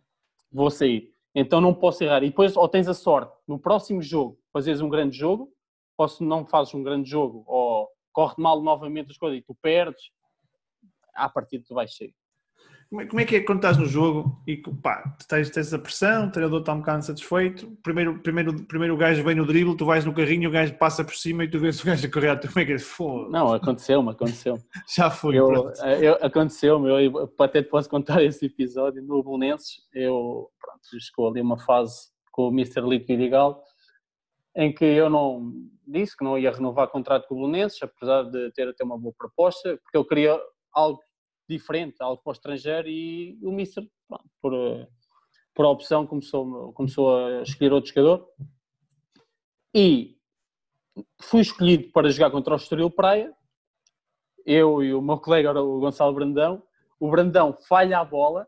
vou 0.50 0.70
sair. 0.70 1.11
Então 1.34 1.60
não 1.60 1.74
posso 1.74 2.04
errar. 2.04 2.22
E 2.22 2.28
depois, 2.28 2.56
ou 2.56 2.68
tens 2.68 2.88
a 2.88 2.94
sorte, 2.94 3.36
no 3.46 3.58
próximo 3.58 4.02
jogo, 4.02 4.38
fazeres 4.52 4.80
um 4.80 4.88
grande 4.88 5.16
jogo, 5.16 5.50
ou 5.96 6.08
se 6.08 6.22
não 6.22 6.46
fazes 6.46 6.74
um 6.74 6.82
grande 6.82 7.08
jogo, 7.08 7.44
ou 7.46 7.88
corre 8.12 8.34
mal 8.38 8.62
novamente 8.62 9.10
as 9.10 9.16
coisas 9.16 9.38
e 9.38 9.42
tu 9.42 9.54
perdes, 9.60 10.10
à 11.14 11.28
partida 11.28 11.64
tu 11.66 11.74
vais 11.74 11.94
sair. 11.94 12.14
É, 13.00 13.06
como 13.06 13.20
é 13.20 13.24
que 13.24 13.36
é 13.36 13.40
quando 13.40 13.58
estás 13.58 13.78
no 13.78 13.86
jogo 13.86 14.42
e 14.46 14.56
pá, 14.56 15.16
tens, 15.26 15.48
tens 15.50 15.72
a 15.72 15.78
pressão, 15.78 16.26
o 16.26 16.30
treinador 16.30 16.60
está 16.60 16.74
um 16.74 16.80
bocado 16.80 17.04
satisfeito, 17.04 17.70
primeiro, 17.82 18.18
primeiro, 18.20 18.64
primeiro 18.64 18.94
o 18.94 18.96
gajo 18.96 19.22
vem 19.22 19.34
no 19.34 19.46
drible, 19.46 19.76
tu 19.76 19.86
vais 19.86 20.04
no 20.04 20.12
carrinho, 20.12 20.48
o 20.48 20.52
gajo 20.52 20.74
passa 20.74 21.02
por 21.02 21.14
cima 21.14 21.44
e 21.44 21.50
tu 21.50 21.58
vês 21.58 21.80
o 21.80 21.86
gajo 21.86 22.06
a 22.06 22.10
correr, 22.10 22.38
tu 22.38 22.48
como 22.48 22.60
é 22.60 22.64
que 22.66 22.72
é? 22.72 22.78
Foda. 22.78 23.30
Não, 23.30 23.54
aconteceu-me, 23.54 24.10
aconteceu 24.10 24.58
Já 24.94 25.10
foi, 25.10 25.36
Aconteceu-me, 26.20 26.88
eu, 26.88 26.98
eu 27.00 27.34
até 27.38 27.62
te 27.62 27.68
posso 27.68 27.88
contar 27.88 28.22
esse 28.24 28.46
episódio, 28.46 29.02
no 29.02 29.22
Bolonenses, 29.22 29.80
eu, 29.94 30.50
pronto, 30.60 31.00
chegou 31.00 31.28
ali 31.30 31.40
uma 31.40 31.58
fase 31.58 32.10
com 32.30 32.48
o 32.48 32.52
Mr. 32.52 32.82
Liquidigal, 32.82 33.62
em 34.54 34.72
que 34.72 34.84
eu 34.84 35.08
não 35.08 35.50
disse 35.86 36.16
que 36.16 36.24
não 36.24 36.38
ia 36.38 36.50
renovar 36.50 36.88
contrato 36.88 37.26
com 37.26 37.36
o 37.36 37.38
Bolonenses, 37.38 37.82
apesar 37.82 38.24
de 38.24 38.50
ter 38.52 38.68
até 38.68 38.84
uma 38.84 38.98
boa 38.98 39.14
proposta, 39.16 39.78
porque 39.82 39.96
eu 39.96 40.04
queria 40.04 40.38
algo 40.72 41.00
diferente, 41.56 41.96
algo 42.00 42.22
para 42.22 42.30
o 42.30 42.32
estrangeiro, 42.32 42.88
e 42.88 43.38
o 43.42 43.52
Mister, 43.52 43.86
pronto, 44.08 44.30
por, 44.40 44.52
por 45.54 45.66
opção, 45.66 46.06
começou, 46.06 46.72
começou 46.72 47.16
a 47.16 47.42
escolher 47.42 47.72
outro 47.72 47.92
jogador. 47.92 48.28
E 49.74 50.16
fui 51.20 51.40
escolhido 51.40 51.90
para 51.92 52.10
jogar 52.10 52.30
contra 52.30 52.54
o 52.54 52.56
Estoril 52.56 52.90
Praia, 52.90 53.32
eu 54.44 54.82
e 54.82 54.92
o 54.92 55.00
meu 55.00 55.18
colega, 55.18 55.58
o 55.60 55.80
Gonçalo 55.80 56.14
Brandão. 56.14 56.62
O 56.98 57.10
Brandão 57.10 57.56
falha 57.68 57.98
a 57.98 58.04
bola 58.04 58.46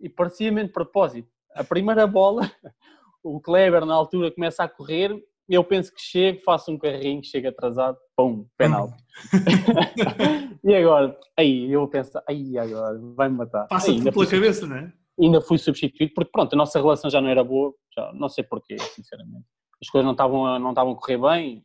e 0.00 0.08
parecia-me 0.08 0.64
de 0.64 0.72
propósito. 0.72 1.30
A 1.54 1.64
primeira 1.64 2.06
bola, 2.06 2.42
o 3.22 3.40
Kleber 3.40 3.84
na 3.84 3.94
altura 3.94 4.30
começa 4.30 4.62
a 4.62 4.68
correr 4.68 5.16
eu 5.54 5.64
penso 5.64 5.92
que 5.92 6.00
chego, 6.00 6.42
faço 6.44 6.70
um 6.70 6.78
carrinho, 6.78 7.24
chego 7.24 7.48
atrasado, 7.48 7.96
pum, 8.16 8.46
penal. 8.56 8.92
e 10.62 10.74
agora, 10.74 11.18
aí 11.36 11.72
eu 11.72 11.88
penso, 11.88 12.20
aí 12.28 12.58
agora, 12.58 12.98
vai-me 13.16 13.36
matar. 13.36 13.66
Passa 13.66 13.90
aí, 13.90 14.02
pela 14.02 14.26
cabeça, 14.26 14.66
não 14.66 14.76
é? 14.76 14.92
Ainda 15.20 15.40
fui 15.40 15.58
substituído, 15.58 16.12
porque 16.14 16.30
pronto, 16.30 16.52
a 16.52 16.56
nossa 16.56 16.78
relação 16.78 17.10
já 17.10 17.20
não 17.20 17.28
era 17.28 17.42
boa, 17.42 17.74
já, 17.94 18.12
não 18.12 18.28
sei 18.28 18.44
porquê, 18.44 18.78
sinceramente. 18.78 19.46
As 19.82 19.88
coisas 19.88 20.04
não 20.04 20.12
estavam, 20.12 20.58
não 20.58 20.70
estavam 20.70 20.92
a 20.92 20.96
correr 20.96 21.18
bem 21.18 21.64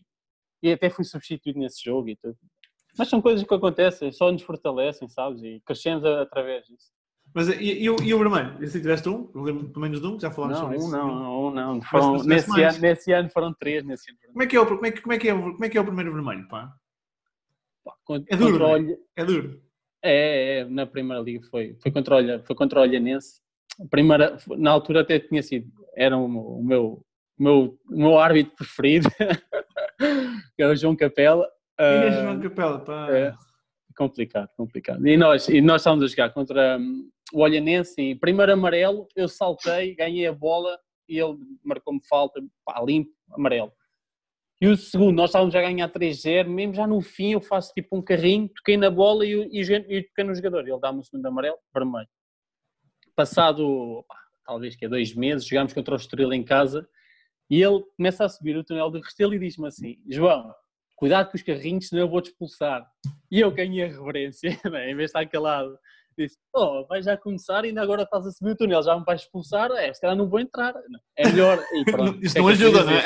e 0.62 0.72
até 0.72 0.90
fui 0.90 1.04
substituído 1.04 1.60
nesse 1.60 1.84
jogo 1.84 2.10
e 2.10 2.16
tudo. 2.16 2.38
Mas 2.98 3.10
são 3.10 3.22
coisas 3.22 3.46
que 3.46 3.54
acontecem, 3.54 4.12
só 4.12 4.32
nos 4.32 4.44
fortalecem, 4.44 5.10
sabes? 5.10 5.44
E 5.44 5.62
crescemos 5.66 6.06
através 6.06 6.66
disso. 6.66 6.92
Mas 7.34 7.48
e, 7.50 7.84
e, 7.84 7.90
o, 7.90 7.96
e 8.04 8.14
o 8.14 8.20
vermelho? 8.20 8.56
Esse 8.62 8.80
tiveste 8.80 9.10
um? 9.10 9.30
Lembro 9.34 9.70
pelo 9.70 9.82
menos 9.82 10.00
de 10.00 10.08
um? 10.08 10.20
Já 10.20 10.30
falámos 10.30 10.58
não, 10.58 10.66
sobre 10.66 10.78
isso? 10.78 10.92
Não, 10.92 11.20
não, 11.20 11.52
não. 11.52 11.82
Foram, 11.82 12.24
nesse, 12.24 12.62
ano, 12.62 12.80
nesse 12.80 13.12
ano 13.12 13.30
foram 13.30 13.54
três. 13.54 13.84
Nesse 13.84 14.12
ano 14.12 14.20
como, 14.28 14.44
é 14.44 14.48
que 14.48 14.56
é 14.56 14.60
o, 14.60 14.66
como, 14.68 14.86
é 14.86 14.92
que, 14.92 15.02
como, 15.02 15.14
é 15.14 15.18
que 15.18 15.30
é, 15.30 15.34
como 15.34 15.66
é 15.66 15.70
que 15.70 15.78
é 15.78 15.82
o 15.82 15.86
primeiro 15.86 16.14
vermelho? 16.14 16.48
Pá? 16.48 16.72
Pá, 17.84 17.94
é 18.28 18.36
duro. 18.36 18.60
Contra 18.60 18.94
é? 18.94 18.98
é 19.16 19.26
duro. 19.26 19.62
É, 20.04 20.60
é, 20.60 20.66
na 20.66 20.86
primeira 20.86 21.24
liga 21.24 21.46
foi, 21.50 21.76
foi 21.82 21.92
contra 21.92 22.18
o, 22.18 22.44
foi 22.44 22.56
contra 22.56 22.80
o 22.80 22.84
Olhanense. 22.84 23.42
Primeira, 23.90 24.38
na 24.58 24.70
altura 24.70 25.02
até 25.02 25.18
tinha 25.18 25.42
sido, 25.42 25.68
era 25.96 26.16
o, 26.16 26.26
o 26.26 26.64
meu, 26.64 27.04
o 27.40 27.44
meu, 27.44 27.80
o 27.90 27.98
meu 27.98 28.20
árbitro 28.20 28.56
preferido, 28.56 29.10
que 30.56 30.62
é 30.62 30.68
o 30.68 30.76
João 30.76 30.96
Capela. 30.96 31.48
E 31.80 31.84
é 31.84 32.22
João 32.22 32.40
Capela, 32.40 32.80
pá. 32.80 33.08
É, 33.10 33.34
complicado, 33.94 34.50
complicado. 34.56 35.06
E 35.08 35.18
nós, 35.18 35.48
e 35.48 35.62
nós 35.62 35.82
estávamos 35.82 36.06
a 36.06 36.08
jogar 36.08 36.30
contra 36.32 36.78
hum, 36.78 37.10
o 37.34 37.42
Olhanense 37.42 38.00
e 38.02 38.16
primeiro 38.16 38.54
amarelo, 38.54 39.08
eu 39.16 39.28
saltei, 39.28 39.96
ganhei 39.96 40.28
a 40.28 40.34
bola 40.34 40.78
e 41.08 41.20
ele 41.20 41.38
marcou-me 41.64 42.02
falta, 42.08 42.42
pá, 42.66 42.82
limpo, 42.84 43.12
amarelo. 43.32 43.72
E 44.62 44.68
o 44.68 44.78
segundo, 44.78 45.18
nós 45.18 45.30
estávamos 45.30 45.54
a 45.56 45.62
ganhar 45.62 45.90
3-0, 45.90 46.48
mesmo 46.48 46.74
já 46.74 46.88
no 46.88 47.02
fim 47.02 47.34
eu 47.34 47.42
faço 47.42 47.74
tipo 47.74 47.98
um 47.98 48.02
carrinho, 48.02 48.48
toquei 48.48 48.78
na 48.78 48.90
bola 48.90 49.26
e, 49.26 49.34
e, 49.52 49.62
e 49.62 50.04
toquei 50.04 50.24
no 50.24 50.34
jogador, 50.34 50.68
ele 50.68 50.80
dá-me 50.80 51.00
o 51.00 51.04
segundo 51.04 51.26
amarelo, 51.26 51.58
vermelho. 51.74 52.08
Passado, 53.16 54.06
pá, 54.08 54.16
talvez 54.46 54.76
que 54.76 54.86
é 54.86 54.90
dois 54.90 55.14
meses, 55.14 55.46
jogámos 55.46 55.74
contra 55.74 55.94
o 55.94 55.98
Estoril 55.98 56.32
em 56.32 56.44
casa 56.44 56.88
e 57.50 57.62
ele 57.62 57.84
começa 57.98 58.26
a 58.26 58.30
subir 58.30 58.56
o 58.56 58.64
túnel 58.64 58.90
do 58.90 59.00
Restelo 59.00 59.34
e 59.34 59.40
diz-me 59.40 59.68
assim, 59.68 59.98
João, 60.10 60.54
cuidado 60.96 61.30
com 61.30 61.36
os 61.36 61.44
carrinhos, 61.44 61.90
senão 61.90 62.04
eu 62.04 62.10
vou-te 62.10 62.30
expulsar. 62.30 62.90
E 63.34 63.40
eu 63.40 63.50
ganhei 63.50 63.84
a 63.84 63.88
reverência, 63.88 64.52
né? 64.72 64.92
em 64.92 64.96
vez 64.96 65.12
de 65.12 65.18
estar 65.18 65.26
calado, 65.26 65.76
disse: 66.16 66.38
Oh, 66.56 66.86
vai 66.86 67.02
já 67.02 67.18
começar 67.18 67.66
e 67.66 67.70
ainda 67.70 67.82
agora 67.82 68.04
estás 68.04 68.28
a 68.28 68.32
subir 68.32 68.52
o 68.52 68.56
túnel, 68.56 68.84
já 68.84 68.96
me 68.96 69.04
vais 69.04 69.22
expulsar? 69.22 69.72
É, 69.72 69.92
se 69.92 70.00
calhar 70.00 70.16
não 70.16 70.30
vou 70.30 70.40
entrar. 70.40 70.76
É 71.18 71.28
melhor. 71.28 71.60
E 71.74 71.84
pronto, 71.92 72.24
Isso 72.24 72.38
é 72.38 72.42
não 72.42 72.48
ajuda, 72.50 72.84
não 72.84 72.94
é? 72.94 73.04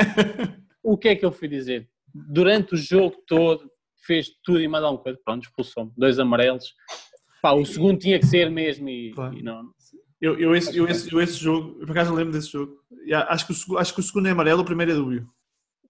O 0.84 0.98
que 0.98 1.08
é 1.08 1.16
que 1.16 1.26
eu 1.26 1.32
fui 1.32 1.48
dizer? 1.48 1.88
Durante 2.14 2.74
o 2.74 2.78
jogo 2.78 3.16
todo, 3.26 3.72
fez 4.06 4.28
tudo 4.44 4.60
e 4.60 4.68
mais 4.68 4.84
alguma 4.84 5.02
coisa. 5.02 5.18
Pronto, 5.24 5.44
expulsou-me. 5.46 5.94
Dois 5.96 6.20
amarelos. 6.20 6.74
Pá, 7.42 7.54
o 7.54 7.66
segundo 7.66 7.98
tinha 7.98 8.20
que 8.20 8.26
ser 8.26 8.52
mesmo 8.52 8.90
e, 8.90 9.14
claro. 9.14 9.34
e 9.34 9.42
não. 9.42 9.64
Eu, 10.20 10.38
eu, 10.38 10.54
esse, 10.54 10.76
eu, 10.76 10.90
esse, 10.90 11.14
eu 11.14 11.22
esse 11.22 11.38
jogo, 11.38 11.80
por 11.80 11.92
acaso 11.92 12.14
lembro 12.14 12.34
desse 12.34 12.52
jogo. 12.52 12.74
Acho 13.30 13.48
que, 13.48 13.54
o, 13.54 13.78
acho 13.78 13.94
que 13.94 14.00
o 14.02 14.04
segundo 14.04 14.28
é 14.28 14.32
amarelo, 14.32 14.62
o 14.62 14.66
primeiro 14.66 14.92
é 14.92 14.96
dúbio. 14.96 15.30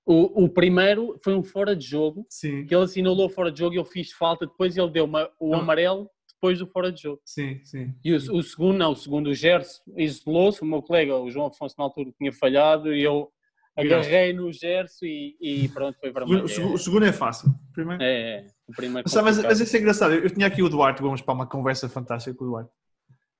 O, 0.09 0.45
o 0.45 0.49
primeiro 0.49 1.19
foi 1.21 1.35
um 1.35 1.43
fora 1.43 1.75
de 1.75 1.85
jogo, 1.85 2.25
Sim. 2.29 2.65
que 2.65 2.73
ele 2.73 2.85
assinalou 2.85 3.27
fora 3.27 3.51
de 3.51 3.59
jogo 3.59 3.75
e 3.75 3.77
eu 3.77 3.83
fiz 3.83 4.13
falta, 4.13 4.47
depois 4.47 4.77
ele 4.77 4.89
deu 4.89 5.03
uma, 5.03 5.29
o 5.37 5.53
ah. 5.53 5.57
amarelo 5.57 6.09
depois 6.33 6.59
do 6.59 6.65
fora 6.65 6.93
de 6.93 7.01
jogo. 7.01 7.19
Sim, 7.25 7.59
sim. 7.65 7.93
E 8.05 8.13
o, 8.13 8.15
o 8.15 8.41
segundo 8.41 8.77
não, 8.77 8.93
o 8.93 8.95
segundo 8.95 9.27
o 9.27 9.33
Gerson 9.33 9.81
isolou-se, 9.97 10.61
o 10.61 10.65
meu 10.65 10.81
colega, 10.81 11.13
o 11.17 11.29
João 11.29 11.47
Afonso 11.47 11.75
na 11.77 11.83
altura 11.83 12.13
tinha 12.17 12.31
falhado 12.31 12.95
e 12.95 13.03
eu 13.03 13.29
agarrei 13.75 14.31
no 14.31 14.53
Gerson 14.53 15.05
e, 15.05 15.35
e, 15.41 15.69
pronto, 15.69 15.99
foi 15.99 16.09
vermelho. 16.09 16.43
O, 16.43 16.73
o, 16.73 16.77
segundo 16.77 17.05
é 17.05 17.11
fácil. 17.11 17.53
Primeiro... 17.73 18.01
É, 18.01 18.37
é, 18.37 18.47
o 18.65 18.71
primeiro 18.73 19.09
mas, 19.13 19.23
mas, 19.23 19.43
mas 19.43 19.59
isso 19.59 19.75
é 19.75 19.79
engraçado, 19.79 20.13
eu 20.13 20.29
tinha 20.29 20.47
aqui 20.47 20.63
o 20.63 20.69
Duarte, 20.69 21.01
vamos 21.01 21.21
para 21.21 21.33
uma 21.33 21.45
conversa 21.45 21.89
fantástica 21.89 22.33
com 22.33 22.45
o 22.45 22.47
Duarte. 22.47 22.71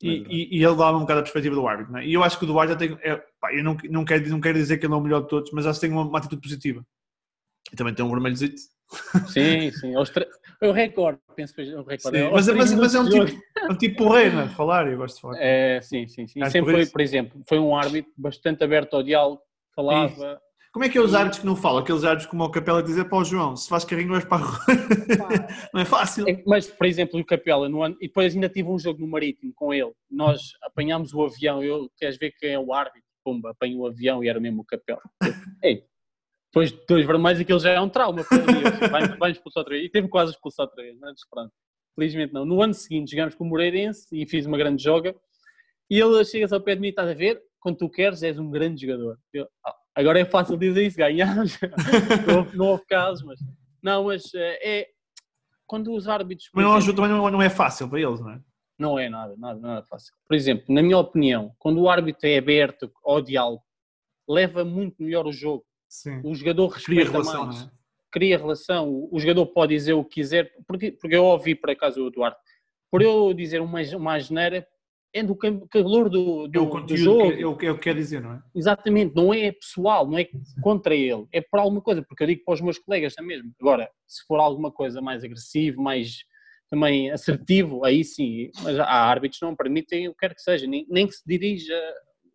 E, 0.02 0.10
e, 0.30 0.58
e, 0.58 0.64
ele 0.64 0.76
dá-me 0.76 0.98
um 0.98 1.02
bocado 1.02 1.22
a 1.22 1.24
perspectiva 1.24 1.56
do 1.56 1.68
árbitro. 1.68 1.94
Né? 1.94 2.06
E 2.06 2.14
eu 2.14 2.24
acho 2.24 2.38
que 2.38 2.44
o 2.44 2.48
Duarte 2.48 2.74
já 2.74 2.78
tem. 2.78 2.98
É, 3.02 3.16
pá, 3.42 3.52
eu 3.54 3.64
não, 3.64 3.76
não, 3.90 4.06
quero, 4.06 4.30
não 4.30 4.40
quero 4.40 4.58
dizer 4.58 4.78
que 4.78 4.86
ele 4.86 4.94
é 4.94 4.98
o 4.98 5.02
melhor 5.02 5.22
de 5.22 5.28
todos, 5.28 5.52
mas 5.52 5.66
acho 5.66 5.80
que 5.80 5.88
tem 5.88 5.96
uma, 5.96 6.04
uma 6.04 6.20
atitude 6.20 6.42
positiva. 6.42 6.86
E 7.72 7.76
também 7.76 7.94
tem 7.94 8.06
um 8.06 8.12
vermelhozito. 8.12 8.62
Sim, 9.28 9.72
sim. 9.72 9.94
É 10.60 10.68
o 10.68 10.72
recorde, 10.72 11.20
penso 11.36 11.54
que 11.54 11.62
é 11.62 11.76
o 11.76 11.84
recorde. 11.84 12.18
É 12.18 12.32
mas, 12.32 12.48
mas, 12.48 12.74
mas, 12.74 12.96
é 12.96 13.00
um 13.00 13.10
tipo, 13.10 13.42
é 13.58 13.72
um 13.72 13.76
tipo 13.76 13.98
porreiro, 13.98 14.36
não 14.36 14.42
é? 14.44 14.48
De 14.48 14.56
falar, 14.56 14.88
eu 14.88 14.98
gosto 14.98 15.16
de 15.16 15.22
falar. 15.22 15.38
É, 15.40 15.82
sim, 15.82 16.08
sim, 16.08 16.28
sim. 16.28 16.44
sempre 16.50 16.74
foi, 16.74 16.86
por 16.86 17.02
exemplo, 17.02 17.42
foi 17.48 17.60
um 17.60 17.76
árbitro 17.76 18.12
bastante 18.18 18.64
aberto 18.64 18.96
ao 18.96 19.04
diálogo, 19.04 19.42
falava. 19.76 20.42
Como 20.72 20.86
é 20.86 20.90
que 20.90 20.98
é 20.98 21.02
os 21.02 21.14
árbitros 21.14 21.40
que 21.40 21.46
não 21.46 21.56
falam? 21.56 21.80
Aqueles 21.80 22.04
árbitros 22.04 22.30
como 22.30 22.44
o 22.44 22.52
Capela 22.52 22.84
dizer 22.84 23.06
para 23.06 23.18
o 23.18 23.24
João, 23.24 23.56
se 23.56 23.68
faz 23.68 23.84
carrinho 23.84 24.10
vais 24.10 24.26
para 24.26 24.44
a 24.44 24.46
rua. 24.46 24.60
não 25.74 25.82
é 25.82 25.86
fácil. 25.86 26.28
É, 26.28 26.44
mas, 26.46 26.68
por 26.68 26.86
exemplo, 26.86 27.20
o 27.20 27.26
Capela, 27.26 27.68
no 27.68 27.82
ano, 27.84 27.96
e 28.00 28.08
depois 28.08 28.34
ainda 28.34 28.50
tive 28.50 28.70
um 28.70 28.78
jogo 28.78 29.00
no 29.00 29.08
Marítimo 29.08 29.52
com 29.56 29.74
ele, 29.74 29.92
nós 30.10 30.52
apanhámos 30.62 31.14
o 31.14 31.24
avião, 31.24 31.64
eu 31.64 31.90
queres 31.98 32.18
ver 32.18 32.32
quem 32.40 32.52
é 32.52 32.60
o 32.60 32.74
árbitro? 32.74 33.08
Pumba, 33.24 33.52
apanho 33.52 33.80
o 33.80 33.88
avião 33.88 34.24
e 34.24 34.30
era 34.30 34.40
mesmo 34.40 34.62
o 34.62 34.66
Capela. 34.66 35.02
Ei, 35.64 35.84
depois 36.58 36.72
de 36.72 36.80
dois 36.88 37.06
vermelhos, 37.06 37.42
aquilo 37.42 37.60
já 37.60 37.72
é 37.72 37.80
um 37.80 37.90
trauma 37.90 38.24
para 38.24 38.38
ele. 38.38 38.88
Vai, 38.90 39.18
vai 39.18 39.32
expulsar 39.32 39.62
outra 39.62 39.76
vez. 39.76 39.86
E 39.86 39.90
teve 39.90 40.08
quase 40.08 40.32
expulsar 40.32 40.66
outra 40.66 40.82
vez, 40.82 40.98
mas 41.00 41.20
pronto. 41.30 41.52
Felizmente 41.94 42.34
não. 42.34 42.46
No 42.46 42.62
ano 42.62 42.74
seguinte 42.74 43.12
jogamos 43.12 43.36
com 43.36 43.44
o 43.44 43.48
Moreirense 43.48 44.08
e 44.12 44.26
fiz 44.26 44.46
uma 44.46 44.58
grande 44.58 44.82
joga. 44.82 45.16
E 45.90 46.00
ele 46.00 46.24
chega 46.26 46.54
ao 46.54 46.62
pé 46.62 46.76
de 46.76 46.82
mim 46.82 46.88
e 46.88 46.90
estás 46.90 47.10
a 47.10 47.14
ver, 47.14 47.42
quando 47.60 47.78
tu 47.78 47.90
queres 47.90 48.24
és 48.24 48.40
um 48.40 48.50
grande 48.50 48.82
jogador. 48.82 49.18
Eu, 49.34 49.48
ah, 49.66 49.76
Agora 49.98 50.20
é 50.20 50.26
fácil 50.26 50.56
dizer 50.58 50.86
isso, 50.86 50.96
ganhamos. 50.96 51.58
não, 52.28 52.46
não 52.54 52.66
houve 52.68 52.86
casos, 52.86 53.26
mas. 53.26 53.40
Não, 53.82 54.04
mas 54.04 54.32
é. 54.36 54.80
é 54.82 54.88
quando 55.66 55.92
os 55.92 56.08
árbitros. 56.08 56.52
Mas 56.54 56.86
não, 56.86 56.96
também 56.96 57.10
não, 57.10 57.32
não 57.32 57.42
é 57.42 57.50
fácil 57.50 57.90
para 57.90 58.00
eles, 58.00 58.20
não 58.20 58.32
é? 58.32 58.42
Não 58.78 59.00
é 59.00 59.10
nada, 59.10 59.36
nada, 59.38 59.60
nada 59.60 59.84
fácil. 59.84 60.14
Por 60.28 60.36
exemplo, 60.36 60.66
na 60.70 60.84
minha 60.84 61.00
opinião, 61.00 61.52
quando 61.58 61.82
o 61.82 61.90
árbitro 61.90 62.30
é 62.30 62.38
aberto 62.38 62.92
ao 63.04 63.20
diálogo, 63.20 63.64
leva 64.30 64.64
muito 64.64 65.02
melhor 65.02 65.26
o 65.26 65.32
jogo. 65.32 65.66
Sim. 65.90 66.22
O 66.24 66.36
jogador 66.36 66.68
respeita 66.68 67.02
Cria 67.02 67.12
relação, 67.12 67.46
mais. 67.48 67.64
é? 67.64 67.72
Cria 68.12 68.38
relação. 68.38 69.10
O 69.12 69.20
jogador 69.20 69.48
pode 69.48 69.74
dizer 69.74 69.94
o 69.94 70.04
que 70.06 70.22
quiser. 70.22 70.54
Porque, 70.68 70.92
porque 70.92 71.16
eu 71.16 71.26
ouvi, 71.26 71.56
por 71.56 71.72
acaso, 71.72 72.06
o 72.06 72.12
Duarte. 72.12 72.40
Por 72.92 73.02
eu 73.02 73.34
dizer 73.34 73.62
uma, 73.62 73.82
uma 73.96 74.14
asneira, 74.14 74.68
é 75.18 75.24
do 75.24 75.36
calor 75.36 76.10
do, 76.10 76.46
É 76.46 76.48
do, 76.50 76.62
o 76.62 76.66
do 76.66 76.70
conteúdo 76.70 76.98
jogo. 77.04 77.32
que, 77.36 77.42
é 77.42 77.46
o 77.48 77.56
que 77.58 77.66
é 77.66 77.72
o 77.72 77.76
que 77.76 77.82
quer 77.84 77.96
dizer, 77.96 78.22
não 78.22 78.34
é? 78.34 78.42
Exatamente, 78.56 79.16
não 79.16 79.34
é 79.34 79.52
pessoal, 79.52 80.08
não 80.10 80.18
é 80.18 80.28
contra 80.62 80.96
ele, 80.96 81.26
é 81.32 81.42
por 81.42 81.60
alguma 81.60 81.82
coisa, 81.82 82.02
porque 82.02 82.24
eu 82.24 82.28
digo 82.28 82.44
para 82.46 82.54
os 82.54 82.62
meus 82.62 82.78
colegas 82.80 83.14
também 83.16 83.38
mesmo. 83.38 83.52
Agora, 83.60 83.90
se 84.08 84.24
for 84.26 84.40
alguma 84.40 84.72
coisa 84.72 85.02
mais 85.02 85.24
agressivo, 85.24 85.82
mais 85.82 86.24
também 86.70 87.10
assertivo, 87.12 87.86
aí 87.86 88.04
sim, 88.04 88.50
mas 88.62 88.78
há 88.80 88.86
árbitros 88.86 89.40
que 89.40 89.46
não 89.46 89.56
permitem 89.56 90.08
o 90.10 90.12
que 90.12 90.20
quer 90.20 90.36
que 90.36 90.42
seja, 90.42 90.68
nem, 90.68 90.86
nem 90.90 91.08
que 91.08 91.14
se 91.14 91.24
dirija 91.26 91.74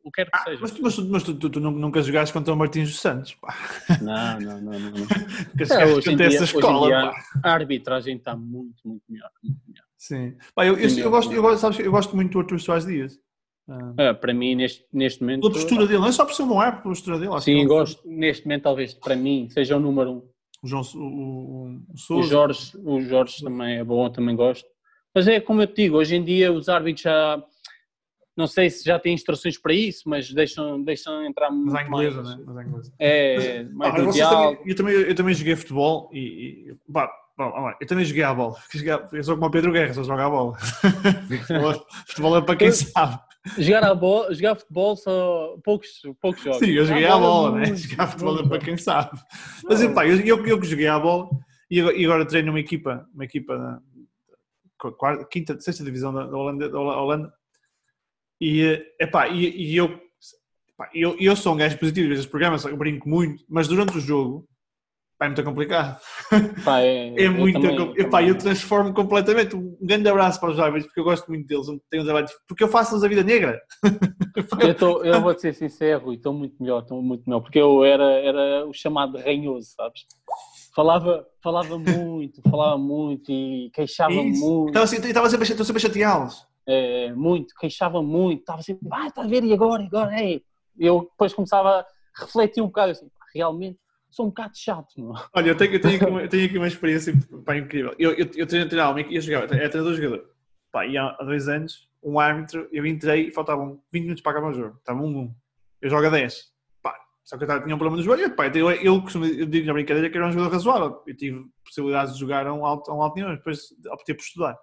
o 0.05 0.11
que 0.11 0.17
quer 0.25 0.31
que 0.31 0.37
Ah, 0.37 0.45
seja. 0.45 0.59
mas 0.61 0.71
tu, 0.73 0.83
mas 0.83 0.99
mas 0.99 1.23
tu, 1.23 1.35
tu- 1.35 1.51
tu 1.51 1.61
nu- 1.61 1.71
nunca 1.71 2.01
jogaste 2.03 2.33
contra 2.33 2.53
o 2.53 2.57
Martins 2.57 2.89
dos 2.89 2.99
Santos, 3.01 3.35
pá. 3.35 3.55
Não, 4.01 4.41
não, 4.41 4.61
não, 4.61 4.73
não. 4.81 4.91
não. 4.91 5.07
É, 5.71 5.85
hoje, 5.87 6.11
em 6.13 6.17
dia, 6.17 6.27
essa 6.29 6.43
hoje 6.45 6.55
em 6.55 6.59
escola, 6.59 6.87
dia 6.89 7.13
a 7.45 7.53
arbitragem 7.53 8.17
está 8.17 8.35
muito, 8.35 8.77
muito 8.85 9.03
melhor. 9.09 9.31
muito 9.45 9.61
melhor. 9.69 9.85
Sim. 10.03 10.37
Pá, 10.53 10.67
eu, 10.67 10.77
eu, 10.77 10.91
Sim, 10.91 11.01
eu, 11.01 11.11
gosto, 11.11 11.33
eu, 11.33 11.41
gosto, 11.41 11.61
sabes, 11.61 11.79
eu 11.79 11.93
gosto 11.93 12.17
muito 12.17 12.33
do 12.33 12.41
Artur 12.41 12.59
Soares 12.59 12.85
Dias. 12.85 13.21
Ah, 13.69 13.95
Ah, 14.11 14.15
para 14.15 14.35
mim, 14.35 14.57
neste, 14.57 14.85
neste 14.93 15.21
momento. 15.21 15.43
Pela 15.43 15.53
postura 15.53 15.87
dele, 15.87 16.01
não 16.01 16.09
é 16.09 16.13
só 16.13 16.25
por 16.27 16.35
ser 16.35 16.43
um 16.43 16.49
bom 16.49 16.61
árbitro, 16.61 16.83
pela 16.83 16.93
postura 16.95 17.19
dele. 17.21 17.33
acho 17.33 17.45
que 17.45 17.53
Sim, 17.53 17.61
é 17.61 17.65
um- 17.65 17.69
gosto. 17.69 18.03
Neste 18.09 18.45
momento, 18.45 18.63
talvez 18.65 18.95
para 18.95 19.15
mim, 19.15 19.49
seja 19.51 19.77
o 19.77 19.81
número 19.81 20.11
um. 20.11 20.29
O, 20.61 20.67
João, 20.67 20.83
o, 20.97 21.79
o, 22.11 22.17
o. 22.19 22.23
Jorge, 22.25 22.73
o 22.83 23.01
Jorge 23.01 23.45
também 23.45 23.77
é 23.79 23.85
bom, 23.85 24.11
também 24.11 24.35
gosto. 24.35 24.67
Mas 25.15 25.29
é 25.29 25.41
como 25.41 25.63
eu 25.63 25.69
te 25.69 25.85
digo, 25.85 25.97
hoje 25.99 26.17
em 26.17 26.25
dia 26.25 26.53
os 26.53 26.69
árbitros 26.69 27.03
já. 27.03 27.41
Não 28.37 28.49
sei 28.49 28.71
se 28.71 28.85
já 28.85 28.99
têm 28.99 29.15
instruções 29.15 29.57
para 29.57 29.73
isso, 29.73 30.09
mas 30.09 30.33
deixam, 30.33 30.83
deixam 30.83 31.25
entrar 31.25 31.49
Mas 31.51 31.59
muito 31.63 31.77
à 31.77 31.83
inglesa, 31.87 32.23
mais, 32.23 32.39
né? 32.39 32.45
Mas 32.45 32.57
à 32.57 32.63
inglesa. 32.65 32.93
É, 32.99 33.63
mais 33.65 33.95
Ah, 33.95 33.97
do 33.99 34.05
vocês 34.07 34.15
diálogo. 34.15 34.57
também, 34.57 34.69
eu, 34.71 34.75
também, 34.77 34.95
eu 34.95 35.15
também 35.15 35.35
joguei 35.35 35.55
futebol 35.55 36.11
e. 36.13 36.71
e 36.71 36.93
pá, 36.93 37.09
pá, 37.37 37.77
eu 37.81 37.87
também 37.87 38.05
joguei 38.05 38.23
à 38.23 38.33
bola. 38.35 38.57
Eu 39.13 39.25
sou 39.25 39.35
como 39.37 39.47
o 39.47 39.51
Pedro 39.51 39.73
Guerra, 39.73 39.95
só 39.95 40.03
jogo 40.03 40.21
à 40.21 40.29
bola. 40.31 40.59
futebol, 42.07 42.37
é 42.37 42.43
para 42.43 42.57
quem 42.57 42.71
sabe. 42.73 43.19
Jogar, 43.59 43.85
a 43.85 43.95
bola, 43.95 44.33
jogar 44.35 44.55
futebol 44.55 44.97
só 44.97 45.57
poucos, 45.65 45.89
poucos 46.21 46.43
jogos. 46.45 46.59
Sim, 46.61 46.71
eu 46.73 46.85
joguei 46.85 47.05
À 47.07 47.15
à 47.15 47.19
bola, 47.19 47.59
né? 47.59 47.75
Jogar 47.75 48.07
futebol 48.09 48.39
é 48.39 48.49
para 48.49 48.59
bom. 48.59 48.65
quem 48.65 48.77
sabe. 48.77 49.21
Mas 49.65 49.81
Não. 49.83 49.95
pá, 49.95 50.07
eu, 50.07 50.17
eu, 50.21 50.47
eu 50.47 50.61
que 50.61 50.67
joguei 50.67 50.87
à 50.87 50.99
bola 50.99 51.29
e 51.71 51.81
agora, 51.81 51.97
e 51.97 52.05
agora 52.05 52.27
treino 52.27 52.51
uma 52.53 52.61
equipa, 52.61 53.09
uma 53.13 53.25
equipa 53.25 53.57
da 53.59 53.81
qu- 54.79 54.93
quarta, 54.93 55.25
quinta, 55.25 55.59
sexta 55.61 55.83
divisão 55.83 56.13
da, 56.15 56.25
da 56.27 56.37
Holanda, 56.37 56.69
da 56.69 56.79
Holanda. 56.79 57.33
E, 58.41 58.81
epá, 59.01 59.29
e, 59.29 59.49
e 59.73 59.77
eu, 59.77 60.01
pá, 60.77 60.89
eu, 60.95 61.17
eu 61.19 61.35
sou 61.35 61.55
um 61.55 61.57
gajo 61.57 61.79
positivo, 61.79 62.09
vejo 62.09 62.21
os 62.21 62.27
programas, 62.27 62.65
eu 62.65 62.77
brinco 62.77 63.09
muito, 63.09 63.45
mas 63.49 63.67
durante 63.67 63.97
o 63.97 64.01
jogo 64.01 64.49
pá, 65.23 65.25
é 65.25 65.29
muito 65.29 65.45
complicado. 65.45 66.01
Pá, 66.65 66.81
é, 66.81 67.09
É 67.17 67.27
eu 67.27 67.33
muito 67.33 67.61
também- 67.61 67.77
complicado. 67.79 68.07
Epá, 68.09 68.23
eu 68.23 68.37
transformo 68.39 68.93
completamente. 68.93 69.55
Um 69.57 69.77
grande 69.81 70.09
abraço 70.09 70.41
para 70.41 70.51
os 70.51 70.59
árbitros, 70.59 70.87
porque 70.87 71.01
eu 71.01 71.05
gosto 71.05 71.29
muito 71.29 71.47
deles, 71.47 71.67
tenho 71.91 72.03
um 72.03 72.07
trabalho 72.07 72.27
porque 72.49 72.65
eu 72.65 72.69
faço-lhes 72.69 73.05
a 73.05 73.09
vida 73.09 73.23
negra. 73.23 73.61
Eu, 74.61 74.75
tô, 74.75 75.03
eu 75.05 75.21
vou-te 75.21 75.41
ser 75.43 75.55
sincero, 75.55 76.13
estou 76.13 76.33
muito 76.33 76.57
melhor, 76.61 76.83
estou 76.83 77.03
muito 77.03 77.23
melhor, 77.27 77.41
porque 77.41 77.59
eu 77.59 77.85
era, 77.85 78.05
era 78.05 78.67
o 78.67 78.73
chamado 78.73 79.19
ranhoso, 79.19 79.69
sabes? 79.77 80.03
Falava, 80.75 81.27
falava 81.43 81.79
muito, 81.79 82.41
falava 82.51 82.79
muito 82.79 83.31
e 83.31 83.71
queixava 83.75 84.13
Isso. 84.15 84.41
muito. 84.41 84.69
Estava 84.69 84.85
assim, 84.85 84.97
estava 84.97 85.29
sempre, 85.31 85.53
a 85.53 85.65
sempre 85.65 85.83
chateá-los. 85.83 86.47
é, 86.67 87.13
muito, 87.13 87.55
queixava 87.61 88.03
muito, 88.03 88.41
estava 88.41 88.63
sempre, 88.63 88.89
vai, 88.89 89.09
está 89.09 89.23
a 89.23 89.27
ver, 89.27 89.45
e 89.45 89.53
agora, 89.53 89.83
e 89.83 89.87
agora, 89.87 90.23
ei. 90.23 90.43
Eu 90.79 91.01
depois 91.11 91.35
começava 91.35 91.81
a 91.81 91.87
refletir 92.19 92.63
um 92.63 92.67
bocado, 92.69 92.93
assim, 92.93 93.07
realmente 93.35 93.79
sou 94.13 94.27
um 94.27 94.29
bocado 94.29 94.57
chato, 94.57 94.93
meu. 94.97 95.13
Olha, 95.35 95.49
eu 95.49 95.57
tenho, 95.57 95.73
eu 95.75 95.81
tenho, 95.81 95.97
aqui, 95.97 96.05
uma, 96.05 96.23
eu 96.23 96.29
tenho 96.29 96.47
aqui 96.47 96.59
uma 96.59 96.69
experiência 96.69 97.13
pá, 97.45 97.57
incrível. 97.57 97.95
Eu, 97.99 98.13
eu, 98.13 98.31
eu 98.37 98.47
treino 98.47 98.69
treinava 98.69 99.01
e 99.01 99.21
jogava, 99.21 99.55
era 99.57 99.69
treinador 99.69 99.95
jogador. 99.97 100.31
Pá, 100.71 100.87
e 100.87 100.97
há, 100.97 101.11
dois 101.25 101.49
anos, 101.49 101.89
um 102.03 102.19
árbitro, 102.21 102.69
eu 102.73 102.87
entrei 102.87 103.29
e 103.29 103.33
faltavam 103.33 103.83
20 103.93 104.03
minutos 104.03 104.23
para 104.23 104.33
acabar 104.33 104.49
o 104.51 104.55
jogo. 104.55 104.77
Estava 104.79 105.01
1 105.01 105.05
1 105.19 105.35
Eu 105.83 105.91
jogo 105.91 106.07
a 106.07 106.11
10. 106.11 106.53
Pá, 106.83 106.95
só 107.25 107.37
que 107.37 107.45
eu 107.45 107.63
tinha 107.63 107.75
um 107.75 107.79
problema 107.79 107.97
no 107.97 108.03
joelho. 108.03 108.35
Pá, 108.37 108.47
eu, 108.49 108.71
eu, 108.71 109.03
costumo- 109.03 109.25
eu 109.27 109.47
digo 109.47 109.67
na 109.67 109.73
brincadeira 109.73 110.09
que 110.11 110.17
era 110.17 110.27
um 110.27 110.33
jogador 110.33 110.53
razoável. 110.53 111.03
Eu 111.07 111.17
tive 111.17 111.45
possibilidades 111.65 112.15
de 112.15 112.21
jogar 112.21 112.47
a 112.47 112.53
um 112.55 112.65
alto, 112.67 112.91
a 112.91 112.95
um 112.97 113.03
alto 113.03 113.15
nível, 113.17 113.31
mas 113.31 113.39
depois 113.39 113.61
optei 113.93 114.15
por 114.15 114.23
estudar. 114.23 114.57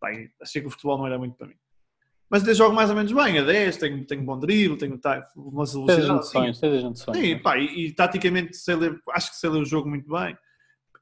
Pá, 0.00 0.10
achei 0.40 0.60
que 0.60 0.66
o 0.66 0.70
futebol 0.70 0.98
não 0.98 1.06
era 1.06 1.18
muito 1.18 1.36
para 1.36 1.46
mim. 1.46 1.54
Mas 2.32 2.48
eu 2.48 2.54
jogo 2.54 2.74
mais 2.74 2.88
ou 2.88 2.96
menos 2.96 3.12
bem, 3.12 3.38
a 3.38 3.44
10, 3.44 3.76
tenho, 3.76 4.06
tenho 4.06 4.22
bom 4.24 4.38
drible, 4.38 4.78
tenho 4.78 4.96
tá, 4.96 5.28
uma 5.36 5.64
Tens 5.66 5.68
as 5.68 5.74
velocidade. 5.74 6.06
sim. 6.06 6.12
noções, 6.14 6.60
tens 6.60 6.74
as 6.76 6.82
noções. 6.82 7.18
Sim, 7.18 7.38
pá, 7.38 7.58
e, 7.58 7.88
e 7.88 7.92
taticamente 7.92 8.56
sei 8.56 8.74
ler, 8.74 8.98
acho 9.10 9.32
que 9.32 9.36
sei 9.36 9.50
ler 9.50 9.60
o 9.60 9.66
jogo 9.66 9.86
muito 9.86 10.10
bem. 10.10 10.34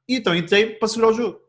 E 0.09 0.17
então 0.17 0.35
entrei 0.35 0.75
para 0.75 0.89
segurar 0.89 1.11
o 1.11 1.13
jogo. 1.13 1.39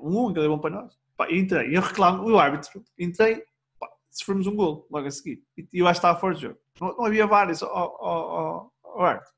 Um 0.00 0.26
um, 0.26 0.32
que 0.32 0.38
é 0.38 0.46
bom 0.46 0.60
para 0.60 0.76
nós. 0.76 0.96
Pá, 1.16 1.26
entrei, 1.28 1.70
e 1.70 1.74
eu 1.74 1.82
reclamo, 1.82 2.22
o 2.22 2.38
árbitro, 2.38 2.84
entrei, 2.96 3.42
pá, 3.80 3.88
sofremos 4.12 4.46
um 4.46 4.54
gol 4.54 4.86
logo 4.88 5.08
a 5.08 5.10
seguir. 5.10 5.42
E 5.58 5.66
e 5.72 5.78
eu 5.80 5.88
acho 5.88 6.00
que 6.00 6.06
estava 6.06 6.20
fora 6.20 6.36
de 6.36 6.42
jogo. 6.42 6.58
Não, 6.80 6.96
não 6.96 7.04
havia 7.04 7.26
vários, 7.26 7.62
ó, 7.62 7.68
ó, 7.68 7.90
ó, 8.00 8.68
ó, 8.84 9.04
árbitro. 9.04 9.32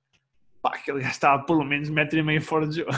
Pá, 0.64 0.76
aquele 0.76 1.00
gajo 1.00 1.10
estava 1.10 1.44
pelo 1.44 1.62
menos 1.62 1.90
metro 1.90 2.18
e 2.18 2.22
meio 2.22 2.40
fora 2.40 2.66
de 2.66 2.76
jogo. 2.76 2.90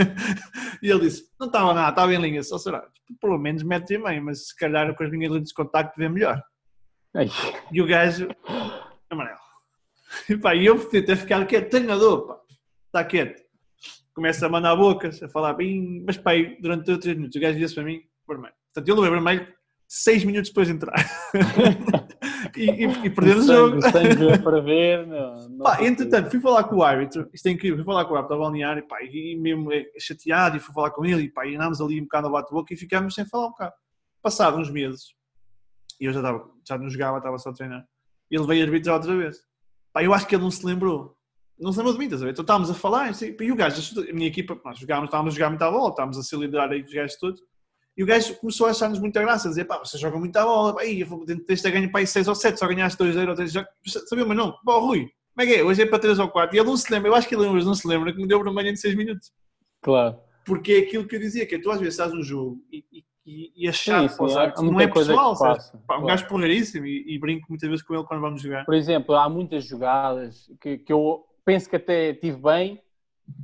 e 0.82 0.90
ele 0.90 1.00
disse, 1.00 1.28
não 1.38 1.46
estava 1.46 1.74
nada, 1.74 1.90
estava 1.90 2.14
em 2.14 2.18
linha, 2.18 2.42
só 2.42 2.56
será. 2.56 2.88
Pelo 3.20 3.36
menos 3.36 3.62
metro 3.62 3.94
e 3.94 3.98
meio, 3.98 4.24
mas 4.24 4.46
se 4.46 4.56
calhar 4.56 4.94
com 4.96 5.04
as 5.04 5.10
minhas 5.10 5.30
linhas 5.30 5.48
de 5.48 5.52
contacto 5.52 5.92
vê 5.98 6.08
melhor. 6.08 6.42
Ai, 7.14 7.28
E 7.70 7.82
o 7.82 7.86
gajo, 7.86 8.28
amarelo. 9.10 9.36
E 10.26 10.38
pá, 10.38 10.56
eu 10.56 10.78
podia 10.78 11.04
ter 11.04 11.16
ficado 11.16 11.44
quieto, 11.44 11.68
treinador, 11.68 12.28
pá, 12.28 12.40
está 12.86 13.04
quieto. 13.04 13.42
Começa 14.14 14.46
a 14.46 14.48
mandar 14.48 14.74
bocas, 14.74 15.22
a 15.22 15.28
falar 15.28 15.52
bem, 15.52 16.02
mas 16.06 16.16
pá, 16.16 16.30
durante 16.60 16.96
3 16.96 17.14
minutos, 17.14 17.36
o 17.36 17.42
gajo 17.42 17.58
disse 17.58 17.74
para 17.74 17.84
mim, 17.84 18.00
vermelho. 18.26 18.54
Portanto, 18.72 18.88
ele 18.88 19.00
levei 19.02 19.20
vermelho 19.20 19.54
6 19.94 20.24
minutos 20.24 20.48
depois 20.48 20.68
de 20.68 20.72
entrar. 20.72 20.94
e, 22.56 22.64
e, 22.64 22.84
e 23.04 23.10
perdemos 23.10 23.46
o 23.46 23.52
jogo. 23.52 23.82
sangue, 23.82 24.26
é 24.26 24.38
para 24.38 24.58
ver, 24.62 25.04
não, 25.06 25.48
não 25.50 25.58
Pá, 25.58 25.84
entretanto, 25.84 26.30
fui 26.30 26.40
falar 26.40 26.64
com 26.64 26.76
o 26.76 26.82
árbitro, 26.82 27.28
isto 27.30 27.46
é 27.46 27.50
incrível, 27.50 27.76
fui 27.76 27.84
falar 27.84 28.06
com 28.06 28.14
o 28.14 28.16
árbitro 28.16 28.38
da 28.38 28.42
balneário, 28.42 28.88
pá, 28.88 29.02
e 29.02 29.36
mesmo 29.36 29.70
eh, 29.70 29.84
chateado, 29.98 30.56
e 30.56 30.60
fui 30.60 30.72
falar 30.72 30.92
com 30.92 31.04
ele, 31.04 31.24
e 31.24 31.30
pá, 31.30 31.46
e 31.46 31.56
andámos 31.56 31.78
ali 31.78 32.00
um 32.00 32.04
bocado 32.04 32.28
a 32.28 32.30
bate-boca 32.30 32.72
e 32.72 32.76
ficámos 32.76 33.14
sem 33.14 33.26
falar 33.26 33.48
um 33.48 33.50
bocado. 33.50 33.74
Passado 34.22 34.56
uns 34.56 34.70
meses, 34.70 35.14
e 36.00 36.06
eu 36.06 36.12
já, 36.14 36.20
estava, 36.20 36.50
já 36.66 36.78
não 36.78 36.88
jogava, 36.88 37.18
estava 37.18 37.38
só 37.38 37.50
a 37.50 37.52
treinar, 37.52 37.84
ele 38.30 38.46
veio 38.46 38.64
arbitrar 38.64 38.96
outra 38.96 39.14
vez. 39.14 39.36
Pá, 39.92 40.02
eu 40.02 40.14
acho 40.14 40.26
que 40.26 40.34
ele 40.34 40.42
não 40.42 40.50
se 40.50 40.64
lembrou. 40.64 41.14
Não 41.58 41.70
se 41.70 41.76
lembrou 41.76 41.92
de 41.92 41.98
mim, 41.98 42.06
estás 42.06 42.22
a 42.22 42.24
ver? 42.24 42.30
Então 42.30 42.44
estávamos 42.44 42.70
a 42.70 42.74
falar, 42.74 43.10
assim, 43.10 43.36
e 43.38 43.52
o 43.52 43.56
gajo, 43.56 44.00
a 44.00 44.12
minha 44.14 44.26
equipa, 44.26 44.58
nós 44.64 44.78
jogávamos, 44.78 45.08
estávamos 45.08 45.34
a 45.34 45.36
jogar 45.36 45.50
muito 45.50 45.62
à 45.62 45.70
bola, 45.70 45.90
estávamos 45.90 46.16
a 46.16 46.22
se 46.22 46.34
liderar 46.34 46.70
aí 46.70 46.82
os 46.82 46.90
gajos 46.90 47.18
todos, 47.18 47.42
e 47.96 48.02
o 48.02 48.06
gajo 48.06 48.34
começou 48.36 48.66
a 48.66 48.70
achar-nos 48.70 48.98
muita 48.98 49.20
graça, 49.20 49.48
a 49.48 49.50
dizer, 49.50 49.64
pá, 49.64 49.78
vocês 49.78 50.00
jogam 50.00 50.18
muito 50.18 50.36
à 50.36 50.44
bola, 50.44 50.74
pá, 50.74 50.82
aí, 50.82 51.04
deste 51.46 51.66
a 51.66 51.70
ganho, 51.70 51.90
pá, 51.90 51.98
aí 51.98 52.06
6 52.06 52.28
ou 52.28 52.34
7, 52.34 52.58
só 52.58 52.66
ganhaste 52.66 52.98
2 52.98 53.14
0 53.14 53.30
ou 53.30 53.36
3 53.36 53.52
jogos, 53.52 53.70
sabia 54.08 54.24
o 54.24 54.28
meu 54.28 54.36
nome? 54.36 54.54
Pá, 54.64 54.74
Rui, 54.74 55.10
como 55.34 55.40
é 55.40 55.46
que 55.46 55.54
é? 55.60 55.64
Hoje 55.64 55.82
é 55.82 55.86
para 55.86 55.98
3 55.98 56.18
ou 56.18 56.28
4, 56.28 56.56
e 56.56 56.58
ele 56.58 56.68
não 56.68 56.76
se 56.76 56.90
lembra, 56.92 57.10
eu 57.10 57.14
acho 57.14 57.28
que 57.28 57.34
ele 57.34 57.48
mas 57.48 57.66
não 57.66 57.74
se 57.74 57.86
lembra, 57.86 58.12
que 58.12 58.20
me 58.20 58.26
deu 58.26 58.42
vermelho 58.42 58.70
em 58.70 58.76
6 58.76 58.94
minutos. 58.94 59.30
Claro. 59.82 60.18
Porque 60.44 60.72
é 60.72 60.78
aquilo 60.78 61.06
que 61.06 61.16
eu 61.16 61.20
dizia, 61.20 61.46
que 61.46 61.54
é, 61.54 61.60
tu 61.60 61.70
às 61.70 61.78
vezes 61.78 61.94
estás 61.94 62.12
no 62.12 62.22
jogo 62.22 62.60
e, 62.72 62.84
e, 63.24 63.52
e, 63.54 63.68
achar 63.68 64.02
Sim, 64.02 64.08
que 64.08 64.16
para 64.16 64.24
os 64.24 64.32
sim, 64.32 64.38
há 64.38 64.52
não 64.56 64.72
muita 64.72 64.82
é 64.82 64.92
pessoal, 64.92 65.38
passa, 65.38 65.72
Pá, 65.86 65.94
um 65.94 65.98
claro. 65.98 66.06
gajo 66.06 66.26
porreiríssimo 66.28 66.86
e, 66.86 67.14
e 67.14 67.18
brinco 67.18 67.46
muitas 67.48 67.68
vezes 67.68 67.84
com 67.84 67.94
ele 67.94 68.04
quando 68.04 68.20
vamos 68.20 68.42
jogar. 68.42 68.64
Por 68.64 68.74
exemplo, 68.74 69.14
há 69.14 69.28
muitas 69.28 69.64
jogadas 69.64 70.50
que, 70.60 70.78
que 70.78 70.92
eu 70.92 71.24
penso 71.44 71.68
que 71.68 71.76
até 71.76 72.14
tive 72.14 72.38
bem 72.38 72.80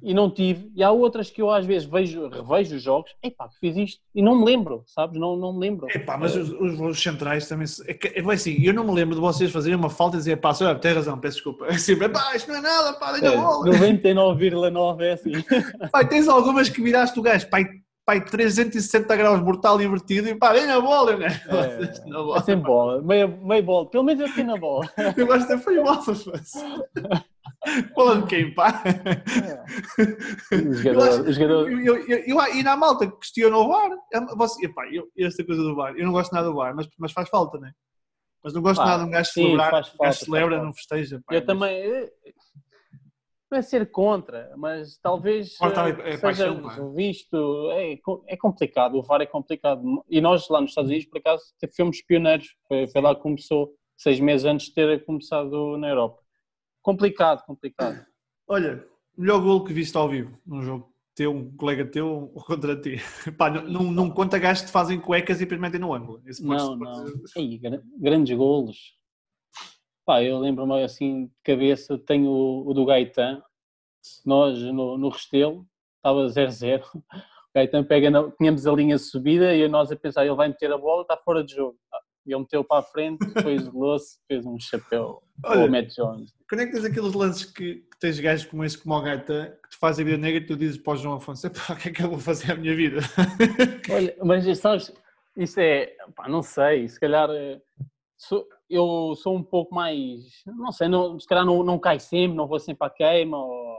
e 0.02 0.14
não 0.14 0.30
tive, 0.30 0.70
e 0.74 0.82
há 0.82 0.90
outras 0.90 1.30
que 1.30 1.42
eu 1.42 1.50
às 1.50 1.64
vezes 1.64 1.88
vejo, 1.88 2.28
revejo 2.28 2.76
os 2.76 2.82
jogos, 2.82 3.14
epá, 3.22 3.48
fiz 3.60 3.76
isto 3.76 4.00
e 4.14 4.22
não 4.22 4.38
me 4.38 4.44
lembro, 4.44 4.82
sabes? 4.86 5.18
Não, 5.18 5.36
não 5.36 5.52
me 5.52 5.60
lembro. 5.60 5.86
Epá, 5.90 6.16
mas 6.16 6.34
os, 6.36 6.50
os, 6.50 7.02
centrais 7.02 7.48
também. 7.48 7.66
É, 7.86 7.94
que- 7.94 8.08
é 8.08 8.32
assim, 8.32 8.56
eu 8.62 8.72
não 8.72 8.84
me 8.84 8.92
lembro 8.92 9.14
de 9.14 9.20
vocês 9.20 9.50
fazerem 9.50 9.76
uma 9.76 9.90
falta 9.90 10.16
e 10.16 10.18
dizer, 10.18 10.36
pá, 10.36 10.54
senhor, 10.54 10.78
tem 10.78 10.92
razão, 10.92 11.18
peço 11.18 11.36
desculpa. 11.36 11.66
É 11.66 11.76
sempre, 11.78 12.08
pá, 12.08 12.34
isto 12.34 12.48
não 12.50 12.58
é 12.58 12.60
nada, 12.60 12.92
pá, 12.94 13.12
dei 13.12 13.28
É, 13.28 13.36
bola. 13.36 13.66
99,9 13.66 15.00
é 15.02 15.12
assim. 15.12 15.32
E 15.32 16.04
tens 16.06 16.28
algumas 16.28 16.68
que 16.68 16.82
viraste 16.82 17.18
o 17.18 17.22
gajo, 17.22 17.48
pá, 17.48 17.58
e 18.16 18.20
360 18.20 19.16
graus 19.16 19.40
mortal 19.40 19.80
invertido 19.80 20.28
e 20.28 20.34
pá, 20.34 20.52
dei 20.52 20.66
na 20.66 20.80
bola, 20.80 21.16
né? 21.16 21.26
É, 21.46 21.48
na 22.08 22.18
é 22.18 22.22
bola. 22.22 22.42
sem 22.42 22.56
bola, 22.58 23.02
meia, 23.02 23.26
meia 23.26 23.62
bola, 23.62 23.88
pelo 23.90 24.04
menos 24.04 24.20
eu 24.22 24.28
fiquei 24.28 24.44
na 24.44 24.56
bola. 24.56 24.88
Eu 25.16 25.26
gosto 25.26 25.48
de 25.48 25.58
foi 25.62 25.76
bola, 25.82 26.02
mas. 26.06 26.52
De 28.20 28.26
quem, 28.28 28.54
pá? 28.54 28.82
O 30.52 30.54
Eu 30.54 30.74
jogador, 30.74 31.08
acho- 31.08 31.22
o 31.22 31.32
jogador, 31.32 31.70
Eu, 31.70 31.80
eu, 31.80 31.96
eu, 32.08 32.18
eu- 32.26 32.54
e 32.54 32.62
na 32.62 32.76
malta 32.76 33.06
que 33.06 33.16
questiona 33.18 33.56
o 33.56 33.68
VAR, 33.68 33.90
é- 34.14 34.34
você, 34.36 34.66
epá, 34.66 34.86
eu, 34.92 35.08
esta 35.18 35.44
coisa 35.44 35.62
do 35.62 35.74
VAR, 35.74 35.94
eu 35.96 36.04
não 36.06 36.12
gosto 36.12 36.32
nada 36.32 36.48
do 36.48 36.54
VAR, 36.54 36.74
mas, 36.74 36.88
mas 36.98 37.12
faz 37.12 37.28
falta, 37.28 37.58
né? 37.58 37.72
Mas 38.42 38.54
não 38.54 38.62
gosto 38.62 38.78
Pá, 38.80 38.86
nada 38.86 39.02
de 39.02 39.08
um 39.08 39.12
gajo 39.12 39.30
sim, 39.32 39.42
celebrar, 39.42 39.70
faz 39.72 39.88
um 39.92 39.98
gajo 40.04 40.24
celebra, 40.24 40.62
não 40.62 40.72
festeja. 40.72 41.20
pá, 41.26 41.34
eu 41.34 41.40
mas- 41.40 41.46
também. 41.46 42.08
Não 43.50 43.58
é 43.58 43.62
ser 43.62 43.90
contra, 43.90 44.52
mas 44.56 44.98
talvez 44.98 45.56
eh, 45.60 45.66
é 45.66 46.16
seja 46.16 46.18
paixão, 46.20 46.62
pá. 46.62 46.76
visto. 46.94 47.70
É, 47.72 47.98
é 48.26 48.36
complicado, 48.36 48.96
o 48.96 49.02
VAR 49.02 49.22
é 49.22 49.26
complicado. 49.26 49.82
E 50.08 50.20
nós 50.20 50.48
lá 50.48 50.60
nos 50.60 50.70
Estados 50.70 50.90
Unidos, 50.90 51.08
por 51.08 51.18
acaso, 51.18 51.44
fomos 51.76 52.02
pioneiros. 52.02 52.54
Foi, 52.66 52.86
foi 52.88 53.00
lá 53.00 53.14
que 53.14 53.22
começou, 53.22 53.72
seis 53.96 54.20
meses 54.20 54.44
antes 54.44 54.66
de 54.66 54.74
ter 54.74 55.04
começado 55.04 55.76
na 55.78 55.88
Europa. 55.88 56.20
Complicado, 56.82 57.44
complicado. 57.46 58.04
Olha, 58.46 58.84
melhor 59.16 59.40
gol 59.40 59.64
que 59.64 59.72
viste 59.72 59.96
ao 59.96 60.08
vivo 60.08 60.38
num 60.46 60.62
jogo 60.62 60.92
teu, 61.14 61.32
um 61.32 61.50
colega 61.56 61.84
teu 61.84 62.30
ou 62.34 62.44
contra 62.44 62.80
ti. 62.80 62.96
Pá, 63.36 63.50
não, 63.50 63.90
não, 63.90 64.10
conta 64.10 64.38
gajos 64.38 64.64
que 64.64 64.70
fazem 64.70 65.00
cuecas 65.00 65.38
e 65.38 65.40
depois 65.40 65.60
metem 65.60 65.80
no 65.80 65.92
ângulo. 65.92 66.22
Esse 66.24 66.44
Não, 66.44 66.76
não. 66.76 67.06
Ei, 67.34 67.60
grandes 67.98 68.36
golos. 68.36 68.97
Pá, 70.08 70.22
eu 70.22 70.38
lembro-me 70.38 70.82
assim 70.82 71.26
de 71.26 71.32
cabeça, 71.44 71.98
tenho 71.98 72.30
o, 72.30 72.66
o 72.66 72.72
do 72.72 72.86
Gaetan, 72.86 73.42
nós 74.24 74.58
no, 74.58 74.96
no 74.96 75.10
Restelo, 75.10 75.66
estava 75.98 76.24
0-0, 76.28 76.82
o 76.94 77.02
Gaetan 77.54 77.84
pega, 77.84 78.10
na, 78.10 78.30
tínhamos 78.30 78.66
a 78.66 78.72
linha 78.72 78.96
subida 78.96 79.54
e 79.54 79.68
nós 79.68 79.92
a 79.92 79.96
pensar, 79.96 80.24
ele 80.24 80.34
vai 80.34 80.48
meter 80.48 80.72
a 80.72 80.78
bola, 80.78 81.02
está 81.02 81.14
fora 81.14 81.44
de 81.44 81.54
jogo. 81.54 81.76
Ah, 81.92 81.98
Ele 82.24 82.38
meteu 82.38 82.64
para 82.64 82.78
a 82.80 82.82
frente, 82.82 83.18
depois 83.34 83.60
isolou-se, 83.68 84.18
fez 84.26 84.46
um 84.46 84.58
chapéu 84.58 85.22
Olha. 85.44 85.60
ao 85.60 85.68
Matt 85.68 85.94
Jones. 85.94 86.32
Quando 86.48 86.62
é 86.62 86.66
que 86.66 86.72
tens 86.72 86.84
aqueles 86.86 87.12
lances 87.12 87.44
que, 87.44 87.74
que 87.74 87.98
tens 88.00 88.18
gajos 88.18 88.46
como 88.46 88.64
esse, 88.64 88.78
como 88.78 88.94
o 88.94 89.02
Gaeta, 89.02 89.58
que 89.62 89.68
te 89.68 89.76
fazem 89.76 90.04
a 90.04 90.06
vida 90.06 90.16
negra 90.22 90.40
e 90.42 90.46
tu 90.46 90.56
dizes 90.56 90.78
para 90.78 90.94
o 90.94 90.96
João 90.96 91.16
Afonso, 91.16 91.46
"Epá, 91.48 91.74
o 91.74 91.76
que 91.76 91.90
é 91.90 91.92
que 91.92 92.02
eu 92.02 92.08
vou 92.08 92.18
fazer 92.18 92.52
à 92.52 92.56
minha 92.56 92.74
vida? 92.74 93.00
Olha, 93.90 94.16
mas 94.24 94.58
sabes, 94.58 94.90
isso 95.36 95.60
é, 95.60 95.94
pá, 96.16 96.26
não 96.30 96.42
sei, 96.42 96.88
se 96.88 96.98
calhar 96.98 97.28
eh, 97.30 97.60
sou- 98.16 98.48
eu 98.70 99.14
sou 99.16 99.34
um 99.36 99.42
pouco 99.42 99.74
mais, 99.74 100.42
não 100.46 100.70
sei, 100.72 100.88
não, 100.88 101.18
se 101.18 101.26
calhar 101.26 101.44
não, 101.44 101.62
não 101.62 101.78
cai 101.78 101.98
sempre, 101.98 102.36
não 102.36 102.46
vou 102.46 102.58
sempre 102.58 102.86
à 102.86 102.90
queima, 102.90 103.38
ou- 103.38 103.78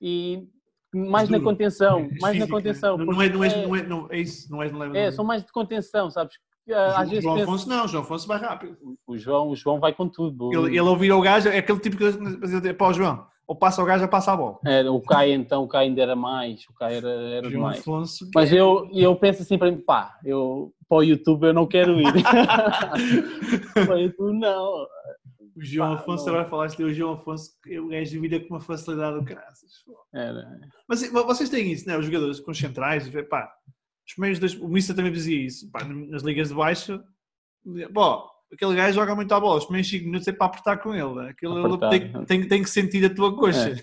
e 0.00 0.46
mais 0.94 1.28
na 1.28 1.38
Duro. 1.38 1.50
contenção, 1.50 2.00
És 2.00 2.08
mais 2.20 2.34
na 2.38 2.44
físico, 2.46 2.56
contenção. 2.56 2.96
Não, 2.98 3.22
é, 3.22 3.28
não, 3.28 3.44
é- 3.44 3.66
não, 3.66 3.76
é, 3.76 3.82
não 3.82 4.08
é 4.10 4.18
isso, 4.18 4.50
não 4.50 4.62
és 4.62 4.72
não 4.72 4.78
leva 4.80 4.98
é, 4.98 5.10
são 5.10 5.24
mais 5.24 5.44
de 5.44 5.52
contenção, 5.52 6.10
sabes? 6.10 6.36
Ah, 6.70 7.00
Às 7.00 7.08
vezes 7.08 7.24
João 7.24 7.36
penso- 7.36 7.48
Afonso 7.50 7.68
não, 7.68 7.88
João 7.88 8.02
Afonso 8.04 8.28
vai 8.28 8.38
rápido. 8.38 8.76
o 9.06 9.16
João, 9.16 9.48
o 9.48 9.56
João 9.56 9.80
vai 9.80 9.94
com 9.94 10.06
tudo. 10.08 10.52
Ele, 10.52 10.68
ele 10.78 10.80
ouvir 10.80 11.10
ao 11.10 11.20
gajo, 11.20 11.48
é 11.48 11.58
aquele 11.58 11.78
tipo 11.80 11.96
que 11.96 12.74
para 12.74 12.88
o 12.88 12.92
João, 12.92 13.26
ou 13.46 13.56
passa 13.56 13.80
ao 13.80 13.86
gajo 13.86 14.04
ou 14.04 14.10
passa 14.10 14.32
a 14.32 14.36
bola. 14.36 14.58
Era, 14.66 14.92
o 14.92 15.00
Caio 15.00 15.32
então, 15.32 15.64
o 15.64 15.68
Caio 15.68 15.88
ainda 15.88 16.02
era 16.02 16.14
mais, 16.14 16.66
o 16.68 16.74
Caio 16.74 16.98
era, 16.98 17.08
era 17.08 17.40
João 17.48 17.50
demais. 17.52 17.78
Afonso. 17.80 18.30
Mas 18.34 18.52
eu, 18.52 18.86
eu 18.92 19.16
penso 19.16 19.40
assim 19.42 19.56
para 19.56 19.70
mim, 19.70 19.78
pá, 19.80 20.18
eu 20.22 20.70
para 20.88 20.98
o 20.98 21.02
YouTube 21.02 21.46
eu 21.46 21.54
não 21.54 21.66
quero 21.66 22.00
ir. 22.00 22.12
para 23.74 23.94
o 23.94 23.98
YouTube 23.98 24.38
não. 24.38 24.86
O 25.56 25.64
João 25.64 25.96
Pá, 25.96 26.02
Afonso, 26.02 26.24
não. 26.24 26.34
agora 26.34 26.48
falaste 26.48 26.82
o 26.82 26.94
João 26.94 27.14
Afonso, 27.14 27.50
o 27.66 27.88
gajo 27.88 28.20
vira 28.20 28.40
com 28.40 28.54
uma 28.54 28.60
facilidade 28.60 29.18
do 29.18 29.24
caraças. 29.24 29.72
Era, 30.14 30.60
Mas 30.88 31.10
vocês 31.10 31.50
têm 31.50 31.72
isso, 31.72 31.86
né? 31.86 31.98
Os 31.98 32.06
jogadores 32.06 32.38
com 32.40 32.52
os 32.52 32.58
centrais, 32.58 33.10
pá, 33.28 33.52
os 34.06 34.14
primeiros 34.14 34.38
dois, 34.38 34.54
o 34.54 34.68
Missa 34.68 34.94
também 34.94 35.12
dizia 35.12 35.38
isso, 35.38 35.70
pá, 35.70 35.84
nas 35.84 36.22
ligas 36.22 36.48
de 36.48 36.54
baixo, 36.54 37.02
pô, 37.92 38.24
aquele 38.52 38.74
gajo 38.74 38.94
joga 38.94 39.14
muito 39.14 39.32
à 39.32 39.40
bola, 39.40 39.58
os 39.58 39.64
primeiros 39.64 39.90
5 39.90 40.04
minutos 40.06 40.28
é 40.28 40.32
para 40.32 40.46
apertar 40.46 40.78
com 40.78 40.94
ele, 40.94 41.14
né? 41.14 41.30
aquilo 41.30 41.58
ele 41.58 41.74
Apertar. 41.74 41.90
tem, 41.90 42.24
tem, 42.24 42.48
tem 42.48 42.62
que 42.62 42.70
sentir 42.70 43.04
a 43.04 43.14
tua 43.14 43.36
coxa. 43.36 43.74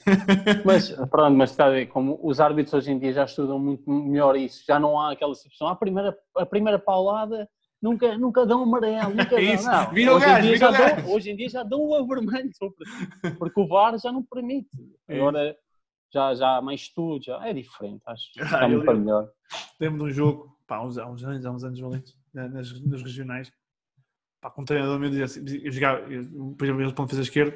Mas 0.66 0.92
pronto, 1.10 1.36
mas 1.38 1.52
está 1.52 1.66
a 1.68 1.70
ver, 1.70 1.86
como 1.88 2.20
os 2.24 2.40
árbitros 2.40 2.74
hoje 2.74 2.92
em 2.92 3.00
dia 3.00 3.14
já 3.14 3.26
estudam 3.26 3.60
muito 3.60 3.90
melhor 3.90 4.36
isso, 4.36 4.64
já 4.68 4.80
não 4.80 5.00
há 5.00 5.12
aquela 5.12 5.36
situação, 5.36 5.68
a 5.68 5.76
primeira, 5.76 6.18
a 6.38 6.46
primeira 6.46 6.80
paulada 6.80 7.48
nunca, 7.82 8.18
nunca 8.18 8.46
dão 8.46 8.64
amarelo, 8.64 9.14
nunca 9.16 9.36
dão. 9.36 9.40
Isso, 9.54 9.70
Não, 9.70 9.92
vira 9.92 10.12
o 10.12 10.16
hoje, 10.16 10.26
em 10.26 10.30
gajo, 10.30 10.42
dia 10.48 10.54
vira 10.54 10.72
dão, 10.96 11.12
hoje 11.14 11.30
em 11.32 11.36
dia 11.36 11.50
já 11.50 11.64
dão 11.64 11.82
o 11.82 12.08
vermelho, 12.08 12.50
porque 13.38 13.60
o 13.60 13.68
VAR 13.68 13.98
já 14.00 14.12
não 14.12 14.24
permite. 14.24 14.70
É 15.08 15.16
Agora 15.16 15.56
já, 16.14 16.34
já 16.34 16.58
há 16.58 16.62
mais 16.62 16.82
estudo, 16.82 17.24
já 17.24 17.46
é 17.48 17.54
diferente, 17.54 18.02
acho. 18.08 18.24
Ah, 18.40 18.44
Está 18.46 18.70
eu- 18.70 18.78
muito 18.80 18.94
melhor. 18.96 19.30
Lembro 19.80 20.00
de 20.00 20.04
um 20.06 20.12
jogo, 20.12 20.58
pá, 20.66 20.78
há 20.78 20.84
uns, 20.86 20.98
há 20.98 21.06
uns 21.08 21.24
anos, 21.24 21.46
há 21.46 21.52
uns 21.52 21.64
anos 21.64 21.80
valentes, 21.80 22.14
na- 22.34 22.48
nas, 22.48 22.82
nas 22.82 23.02
regionais, 23.04 23.52
pá, 24.46 24.52
com 24.52 24.62
um 24.62 24.66
treinador 24.66 25.00
meu 25.00 25.10
dizia 25.10 25.26
assim, 25.26 25.44
eu 25.64 25.72
jogava, 25.72 26.00
eu, 26.02 26.24
por 26.58 26.66
exemplo, 26.66 26.82
eles 26.82 26.94
para 26.94 27.08
fazer 27.08 27.22
esquerdo, 27.22 27.54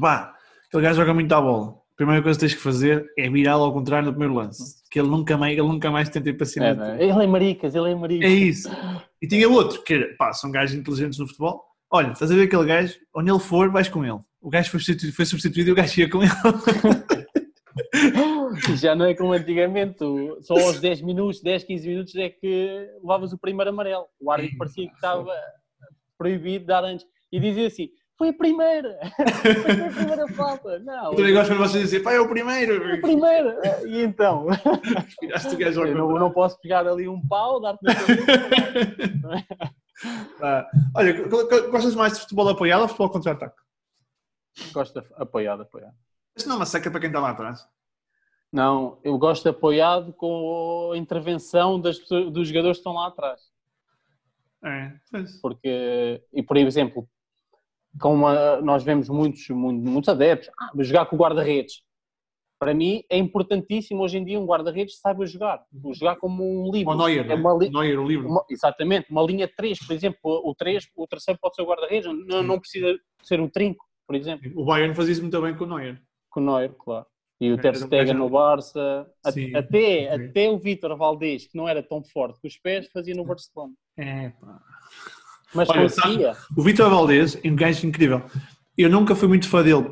pá, 0.00 0.34
aquele 0.68 0.82
gajo 0.82 0.96
joga 0.96 1.14
muito 1.14 1.32
à 1.32 1.40
bola. 1.40 1.80
A 1.92 1.96
primeira 1.96 2.22
coisa 2.22 2.38
que 2.38 2.46
tens 2.46 2.54
que 2.54 2.62
fazer 2.62 3.06
é 3.18 3.28
virá-lo 3.28 3.64
ao 3.64 3.74
contrário 3.74 4.06
no 4.06 4.12
primeiro 4.12 4.34
lance. 4.34 4.82
Que 4.90 4.98
ele 4.98 5.08
nunca 5.08 5.36
mais, 5.36 5.52
ele 5.52 5.68
nunca 5.68 5.90
mais 5.90 6.08
tenta 6.08 6.30
ir 6.30 6.32
para 6.32 6.46
cima. 6.46 6.66
É, 6.66 6.72
de 6.72 6.80
né? 6.80 6.96
ele 6.98 7.24
é 7.24 7.26
maricas, 7.26 7.74
ele 7.74 7.90
é 7.90 7.94
maricas. 7.94 8.30
É 8.30 8.32
isso. 8.32 8.70
E 9.20 9.28
tinha 9.28 9.46
outro, 9.46 9.82
que 9.82 9.92
era, 9.92 10.16
pá, 10.16 10.32
são 10.32 10.50
gajos 10.50 10.74
inteligentes 10.74 11.18
no 11.18 11.26
futebol. 11.26 11.62
Olha, 11.90 12.12
estás 12.12 12.30
a 12.30 12.34
ver 12.34 12.44
aquele 12.44 12.64
gajo, 12.64 12.94
onde 13.14 13.30
ele 13.30 13.38
for, 13.38 13.70
vais 13.70 13.90
com 13.90 14.02
ele. 14.02 14.18
O 14.40 14.48
gajo 14.48 14.70
foi 14.70 14.80
substituído, 14.80 15.14
foi 15.14 15.26
substituído 15.26 15.68
e 15.68 15.72
o 15.72 15.76
gajo 15.76 16.00
ia 16.00 16.08
com 16.08 16.22
ele. 16.22 16.32
Já 18.80 18.94
não 18.94 19.04
é 19.04 19.14
como 19.14 19.32
antigamente, 19.32 19.98
só 20.40 20.54
aos 20.54 20.80
10 20.80 21.02
minutos, 21.02 21.42
10, 21.42 21.64
15 21.64 21.88
minutos 21.88 22.16
é 22.16 22.30
que 22.30 22.88
levavas 23.02 23.34
o 23.34 23.38
primeiro 23.38 23.70
amarelo. 23.70 24.06
O 24.18 24.30
árbitro 24.30 24.56
parecia 24.56 24.88
que 24.88 24.94
estava 24.94 25.30
proibido 26.20 26.60
de 26.60 26.66
dar 26.66 26.84
antes. 26.84 27.06
E 27.32 27.40
dizia 27.40 27.66
assim: 27.68 27.88
foi 28.18 28.28
a 28.28 28.32
primeira, 28.34 28.98
foi 29.42 29.86
a 29.86 29.90
primeira 29.90 30.28
falta. 30.34 30.78
Não, 30.80 31.12
Eu 31.12 31.16
também 31.16 31.32
gosto 31.32 31.48
quando 31.50 31.60
vocês 31.60 31.84
dizem, 31.84 32.02
pá, 32.02 32.12
é 32.12 32.20
o 32.20 32.28
primeiro. 32.28 32.78
foi 32.82 32.92
a 32.92 33.00
primeira. 33.00 33.82
E 33.86 34.02
então? 34.02 34.46
O 34.48 35.82
Eu 35.86 35.94
não, 35.94 36.18
não 36.18 36.30
posso 36.30 36.60
pegar 36.60 36.86
ali 36.86 37.08
um 37.08 37.26
pau, 37.26 37.58
dar-te 37.60 37.82
na 37.82 37.94
cabeça. 37.94 39.46
Pá, 40.38 40.68
Olha, 40.96 41.28
go- 41.28 41.48
go- 41.48 41.70
gostas 41.70 41.94
mais 41.94 42.14
de 42.14 42.20
futebol 42.20 42.48
apoiado 42.48 42.82
ou 42.82 42.88
futebol 42.88 43.10
contra-ataque? 43.10 43.56
Gosto 44.72 45.00
de 45.00 45.06
apoiado, 45.16 45.62
apoiado. 45.62 45.94
Isto 46.36 46.48
não 46.48 46.56
é 46.56 46.58
uma 46.60 46.66
seca 46.66 46.90
para 46.90 47.00
quem 47.00 47.08
está 47.08 47.20
lá 47.20 47.30
atrás. 47.30 47.66
Não, 48.52 48.98
eu 49.04 49.16
gosto 49.16 49.44
de 49.44 49.48
apoiado 49.50 50.12
com 50.12 50.90
a 50.92 50.96
intervenção 50.98 51.80
das 51.80 51.98
dos 52.08 52.48
jogadores 52.48 52.78
que 52.78 52.80
estão 52.80 52.92
lá 52.94 53.06
atrás. 53.08 53.40
É, 54.64 54.92
pois. 55.10 55.40
porque 55.40 56.22
e 56.32 56.42
por 56.42 56.56
exemplo 56.56 57.08
como 57.98 58.26
a- 58.26 58.60
nós 58.60 58.82
vemos 58.84 59.08
muitos 59.08 59.48
muitos, 59.48 59.90
muitos 59.90 60.08
adeptos 60.08 60.50
ah, 60.60 60.70
jogar 60.80 61.06
com 61.06 61.16
o 61.16 61.18
guarda-redes. 61.18 61.82
Para 62.58 62.74
mim 62.74 63.02
é 63.08 63.16
importantíssimo 63.16 64.02
hoje 64.02 64.18
em 64.18 64.24
dia 64.24 64.38
um 64.38 64.44
guarda-redes 64.44 64.98
saiba 65.00 65.24
jogar. 65.24 65.64
Jogar 65.94 66.16
como 66.16 66.44
um 66.44 66.70
livro. 66.70 66.92
O 66.92 66.94
Neuer, 66.96 67.24
é 67.24 67.28
né? 67.28 67.34
uma 67.34 67.54
li- 67.54 67.70
Neuer, 67.70 67.98
o 67.98 68.06
livro. 68.06 68.28
uma- 68.28 68.44
exatamente 68.50 69.10
uma 69.10 69.22
linha 69.22 69.48
3 69.56 69.78
por 69.86 69.94
exemplo 69.94 70.18
o 70.24 70.54
3 70.54 70.86
o 70.94 71.06
terceiro 71.06 71.40
pode 71.40 71.54
ser 71.56 71.62
o 71.62 71.66
guarda-redes 71.66 72.06
não, 72.26 72.42
não 72.42 72.60
precisa 72.60 72.98
ser 73.22 73.40
o 73.40 73.48
trinco 73.50 73.84
por 74.06 74.14
exemplo. 74.14 74.50
O 74.60 74.64
Bayern 74.64 74.94
fazia 74.94 75.12
isso 75.12 75.22
muito 75.22 75.40
bem 75.40 75.56
com 75.56 75.64
o 75.64 75.66
Neuer. 75.68 75.98
com 76.28 76.40
o 76.40 76.44
Neuer 76.44 76.72
claro. 76.74 77.06
E 77.40 77.50
o 77.50 77.54
É, 77.54 77.58
Ter 77.58 77.70
um 77.70 77.74
Stegen 77.74 78.12
no 78.14 78.28
Barça. 78.28 79.10
Sim, 79.32 79.54
até, 79.56 80.12
até 80.12 80.50
o 80.50 80.58
Vítor 80.58 80.94
Valdez 80.98 81.46
que 81.46 81.56
não 81.56 81.66
era 81.66 81.82
tão 81.82 82.04
forte 82.04 82.38
com 82.38 82.46
os 82.46 82.58
pés 82.58 82.86
fazia 82.92 83.14
no 83.14 83.24
Barcelona 83.24 83.72
É, 84.00 84.30
pá. 84.40 84.58
mas 85.54 85.68
Olha, 85.68 85.88
sabe- 85.88 86.08
conseguia 86.08 86.36
O 86.56 86.62
Vitor 86.62 86.90
Valdez 86.90 87.38
é 87.42 87.48
um 87.50 87.56
gajo 87.56 87.86
incrível. 87.86 88.22
Eu 88.78 88.88
nunca 88.88 89.14
fui 89.14 89.28
muito 89.28 89.48
fã 89.48 89.62
dele 89.62 89.82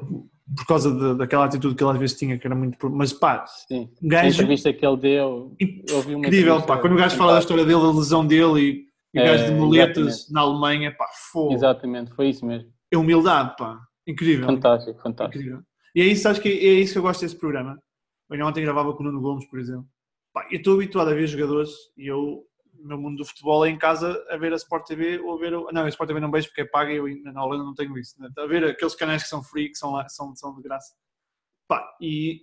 por 0.57 0.67
causa 0.67 0.91
de- 0.91 1.19
daquela 1.19 1.45
atitude 1.45 1.75
que 1.75 1.83
ele 1.85 1.91
às 1.93 1.99
vezes 1.99 2.17
tinha, 2.19 2.39
que 2.39 2.47
era 2.47 2.55
muito. 2.57 2.89
Mas 2.91 3.13
pá, 3.13 3.45
sim 3.47 3.91
um 4.03 4.07
a 4.07 4.11
gajo 4.11 4.29
entrevista 4.35 4.73
que 4.73 4.87
ele 4.87 4.97
deu 4.97 5.55
incrível. 5.61 6.63
Pá. 6.63 6.79
Quando 6.79 6.95
o 6.95 6.97
gajo 6.97 7.17
fala 7.17 7.35
da 7.35 7.39
história 7.41 7.65
dele, 7.65 7.81
da 7.83 7.91
lesão 7.93 8.27
dele 8.27 8.61
e, 8.61 8.89
e 9.15 9.21
o 9.21 9.23
É, 9.23 9.27
gajo 9.27 9.45
de 9.47 9.53
moletas 9.53 9.97
exatamente. 10.07 10.33
na 10.33 10.41
Alemanha, 10.41 10.95
pá, 10.97 11.07
fogo. 11.33 11.53
Exatamente, 11.53 12.13
foi 12.15 12.29
isso 12.31 12.47
mesmo. 12.47 12.69
É 12.91 12.97
humildade, 12.97 13.55
pá. 13.59 13.79
Incrível. 14.07 14.47
Fantástico, 14.47 14.99
fantástico. 15.03 15.39
Incrível. 15.39 15.63
E 15.95 16.01
é 16.01 16.07
isso, 16.07 16.27
acho 16.29 16.41
que 16.41 16.49
é 16.49 16.73
isso 16.81 16.93
que 16.95 16.99
eu 16.99 17.03
gosto 17.03 17.21
desse 17.21 17.37
programa. 17.37 17.79
Eu 18.31 18.47
ontem 18.47 18.63
gravava 18.63 18.93
com 18.95 19.03
o 19.03 19.07
Nuno 19.07 19.21
Gomes, 19.21 19.47
por 19.51 19.59
exemplo. 19.59 19.87
Pá, 20.33 20.47
eu 20.51 20.59
estou 20.59 20.75
habituado 20.75 21.09
a 21.09 21.15
ver 21.15 21.27
jogadores 21.27 21.71
e 21.97 22.07
eu, 22.07 22.43
o 22.83 22.87
meu 22.87 22.99
mundo 22.99 23.19
do 23.19 23.25
futebol 23.25 23.65
é 23.65 23.69
em 23.71 23.79
casa 23.79 24.25
a 24.31 24.37
ver 24.37 24.53
a 24.53 24.57
Sport 24.57 24.87
TV 24.87 25.19
ou 25.21 25.35
a 25.35 25.39
ver. 25.39 25.55
o- 25.55 25.71
Não, 25.73 25.83
a 25.85 25.89
Sport 25.89 26.09
TV 26.09 26.21
não 26.21 26.31
vejo 26.31 26.49
porque 26.49 26.63
é 26.63 26.65
paga 26.65 26.93
e 26.93 26.97
eu 26.97 27.33
na 27.33 27.45
Holanda 27.45 27.65
não 27.65 27.75
tenho 27.75 27.97
isso. 27.99 28.21
Né? 28.21 28.29
A 28.39 28.47
ver 28.47 28.65
aqueles 28.65 28.95
canais 28.95 29.23
que 29.23 29.29
são 29.29 29.43
free, 29.43 29.69
que 29.71 29.77
são, 29.79 29.93
lá, 29.93 30.09
são, 30.09 30.35
são 30.37 30.55
de 30.55 30.63
graça. 30.63 30.95
Pá, 31.67 31.85
e, 32.01 32.43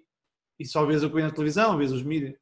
e 0.59 0.65
só 0.65 0.85
vês 0.85 1.03
o 1.03 1.09
que 1.09 1.15
vem 1.15 1.23
na 1.25 1.31
televisão, 1.31 1.77
vês 1.77 1.91
os 1.91 2.03
mídias. 2.03 2.35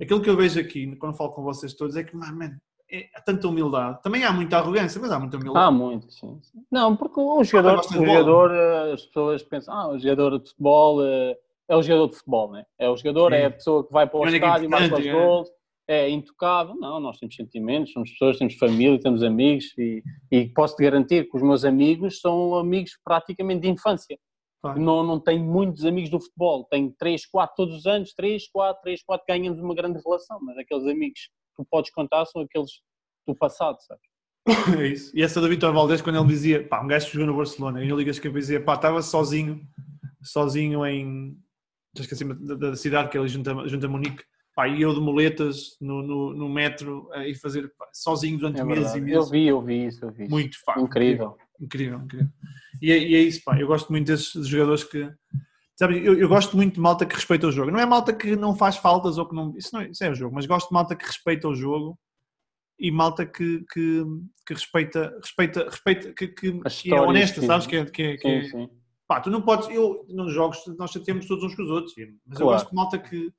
Aquilo 0.00 0.22
que 0.22 0.30
eu 0.30 0.36
vejo 0.36 0.60
aqui, 0.60 0.94
quando 0.96 1.16
falo 1.16 1.32
com 1.32 1.42
vocês 1.42 1.74
todos, 1.74 1.96
é 1.96 2.04
que, 2.04 2.14
man, 2.16 2.32
man, 2.32 2.56
é, 2.90 3.08
há 3.14 3.20
tanta 3.20 3.48
humildade. 3.48 4.00
Também 4.02 4.22
há 4.24 4.32
muita 4.32 4.56
arrogância, 4.58 5.00
mas 5.00 5.10
há 5.10 5.18
muita 5.18 5.36
humildade. 5.36 5.66
Há 5.66 5.70
muito, 5.70 6.10
sim. 6.12 6.40
Não, 6.70 6.96
porque 6.96 7.18
o 7.18 7.42
jogador, 7.42 7.80
o 7.80 7.82
jogador, 7.82 8.50
eh, 8.54 8.92
as 8.92 9.04
pessoas 9.06 9.42
pensam, 9.42 9.74
ah, 9.74 9.88
o 9.88 9.98
jogador 9.98 10.38
de 10.38 10.48
futebol 10.48 11.04
eh, 11.04 11.36
é 11.68 11.76
o 11.76 11.82
jogador 11.82 12.08
de 12.10 12.16
futebol, 12.16 12.52
né? 12.52 12.64
É 12.78 12.88
o 12.88 12.96
jogador, 12.96 13.32
é 13.32 13.44
a 13.46 13.50
pessoa 13.50 13.84
que 13.84 13.92
vai 13.92 14.06
para 14.08 14.18
o 14.20 14.24
É 14.26 14.30
estádio, 14.30 14.70
marca 14.70 14.96
os 14.98 15.06
é. 15.06 15.12
gols, 15.12 15.50
é 15.88 16.08
intocável. 16.08 16.74
Não, 16.76 17.00
nós 17.00 17.18
temos 17.18 17.34
sentimentos, 17.34 17.92
somos 17.92 18.10
pessoas, 18.10 18.38
temos 18.38 18.54
família, 18.54 19.00
temos 19.00 19.22
amigos 19.22 19.72
e, 19.76 20.02
e 20.30 20.46
posso-te 20.48 20.82
garantir 20.82 21.28
que 21.28 21.36
os 21.36 21.42
meus 21.42 21.64
amigos 21.64 22.20
são 22.20 22.54
amigos 22.54 22.92
praticamente 23.04 23.62
de 23.62 23.68
infância. 23.68 24.18
Claro. 24.60 24.80
Não, 24.80 25.02
não 25.04 25.20
tenho 25.20 25.44
muitos 25.44 25.84
amigos 25.84 26.10
do 26.10 26.20
futebol, 26.20 26.64
tenho 26.64 26.92
3, 26.98 27.26
4 27.26 27.54
todos 27.56 27.76
os 27.76 27.86
anos, 27.86 28.12
3, 28.14 28.48
4, 28.50 28.82
3, 28.82 29.02
4, 29.04 29.24
ganhamos 29.28 29.60
uma 29.60 29.74
grande 29.74 30.00
relação, 30.04 30.38
mas 30.42 30.58
aqueles 30.58 30.84
amigos 30.84 31.20
que 31.20 31.62
tu 31.62 31.66
podes 31.70 31.92
contar 31.92 32.26
são 32.26 32.42
aqueles 32.42 32.70
do 33.26 33.36
passado, 33.36 33.76
sabes? 33.80 34.02
É 34.80 34.86
isso. 34.86 35.16
E 35.16 35.22
essa 35.22 35.40
do 35.40 35.48
Vitor 35.48 35.72
Valdez, 35.72 36.00
quando 36.00 36.18
ele 36.18 36.26
dizia, 36.26 36.66
pá, 36.66 36.82
um 36.82 36.88
gajo 36.88 37.06
que 37.06 37.12
jogou 37.12 37.26
no 37.28 37.36
Barcelona, 37.36 37.80
e 37.80 37.84
ele 37.84 37.96
ligas 37.96 38.18
que 38.18 38.28
dizia, 38.30 38.60
pá, 38.60 38.74
estava 38.74 39.00
sozinho 39.02 39.60
sozinho 40.22 40.84
em. 40.86 41.36
Já 41.96 42.02
esqueci 42.02 42.24
da, 42.24 42.54
da 42.54 42.76
cidade 42.76 43.08
que 43.08 43.18
ele 43.18 43.28
junta, 43.28 43.66
junta 43.66 43.88
Munique. 43.88 44.22
Pá, 44.58 44.66
e 44.66 44.82
eu 44.82 44.92
de 44.92 44.98
moletas 45.00 45.76
no, 45.80 46.02
no, 46.02 46.34
no 46.34 46.48
metro 46.48 47.08
ir 47.24 47.36
fazer 47.36 47.72
pá, 47.78 47.86
sozinho 47.92 48.36
durante 48.40 48.60
É 48.60 48.64
meses 48.64 48.92
e 48.92 49.00
meses. 49.00 49.14
Eu 49.14 49.30
vi, 49.30 49.46
eu 49.46 49.62
vi 49.62 49.86
isso, 49.86 50.04
eu 50.04 50.10
vi. 50.10 50.28
Muito 50.28 50.56
fácil. 50.64 50.82
Incrível. 50.82 51.38
Incrível, 51.60 52.00
incrível. 52.00 52.28
E 52.82 52.90
é, 52.90 52.98
e 52.98 53.14
é 53.14 53.20
isso, 53.20 53.40
pá. 53.44 53.56
Eu 53.56 53.68
gosto 53.68 53.88
muito 53.92 54.08
desses 54.08 54.48
jogadores 54.48 54.82
que. 54.82 55.08
Sabe, 55.76 56.04
eu, 56.04 56.18
eu 56.18 56.28
gosto 56.28 56.56
muito 56.56 56.74
de 56.74 56.80
malta 56.80 57.06
que 57.06 57.14
respeita 57.14 57.46
o 57.46 57.52
jogo. 57.52 57.70
Não 57.70 57.78
é 57.78 57.86
malta 57.86 58.12
que 58.12 58.34
não 58.34 58.52
faz 58.56 58.76
faltas 58.78 59.16
ou 59.16 59.28
que 59.28 59.36
não. 59.36 59.56
Isso, 59.56 59.72
não, 59.72 59.82
isso 59.82 60.02
é 60.02 60.10
o 60.10 60.14
jogo, 60.16 60.34
mas 60.34 60.44
gosto 60.44 60.66
de 60.66 60.74
malta 60.74 60.96
que 60.96 61.06
respeita 61.06 61.46
o 61.46 61.54
jogo 61.54 61.96
e 62.80 62.90
malta 62.90 63.24
que, 63.24 63.64
que, 63.72 64.02
que 64.44 64.54
respeita, 64.54 65.16
respeita, 65.22 65.64
respeita 65.70 66.12
que, 66.12 66.26
que, 66.26 66.60
que 66.60 66.92
é 66.92 67.00
honesta, 67.00 67.40
sim. 67.40 67.46
sabes? 67.46 67.68
Que 67.68 67.76
é, 67.76 67.84
que 67.84 68.02
é- 68.02 68.16
que 68.16 68.26
é- 68.26 68.42
Sim, 68.42 68.48
sim. 68.50 68.68
Pá, 69.06 69.20
tu 69.20 69.30
não 69.30 69.40
podes. 69.40 69.68
Eu, 69.68 70.04
nos 70.08 70.32
jogos, 70.34 70.58
nós 70.76 70.90
chateamos 70.90 71.28
todos 71.28 71.44
uns 71.44 71.54
com 71.54 71.62
os 71.62 71.70
outros, 71.70 71.94
mas 72.26 72.40
eu 72.40 72.44
Claro. 72.46 72.58
gosto 72.60 72.70
de 72.70 72.74
malta 72.74 72.98
que, 72.98 73.32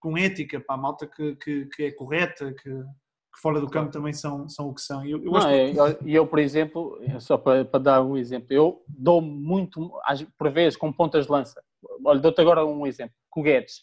com 0.00 0.16
ética, 0.16 0.60
pá, 0.60 0.76
malta 0.76 1.06
que, 1.06 1.36
que, 1.36 1.66
que 1.66 1.82
é 1.84 1.92
correta, 1.92 2.52
que, 2.52 2.68
que 2.70 3.40
fora 3.42 3.60
do 3.60 3.68
campo 3.68 3.90
também 3.92 4.12
são, 4.12 4.48
são 4.48 4.68
o 4.68 4.74
que 4.74 4.80
são. 4.80 5.04
E 5.04 5.10
eu, 5.10 5.18
eu 5.24 5.32
Não, 5.32 5.48
é, 5.48 5.70
eu- 5.70 5.98
eu, 6.06 6.26
por 6.26 6.38
exemplo, 6.38 6.98
só 7.20 7.36
para, 7.36 7.64
para 7.64 7.80
dar 7.80 8.02
um 8.02 8.16
exemplo, 8.16 8.48
eu 8.50 8.82
dou 8.88 9.20
muito, 9.20 9.92
às- 10.04 10.22
por 10.38 10.50
vezes, 10.50 10.76
com 10.76 10.92
pontas 10.92 11.26
de 11.26 11.32
lança. 11.32 11.62
Olha, 12.04 12.20
dou-te 12.20 12.40
agora 12.40 12.64
um 12.64 12.86
exemplo, 12.86 13.14
com 13.30 13.40
o 13.40 13.42
Guedes. 13.44 13.82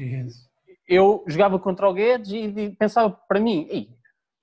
Yes. 0.00 0.48
Eu 0.88 1.24
jogava 1.28 1.58
contra 1.58 1.88
o 1.88 1.92
Guedes 1.94 2.30
e, 2.32 2.70
pensava 2.70 3.10
para 3.10 3.38
mim, 3.40 3.66
"Ei, 3.70 3.88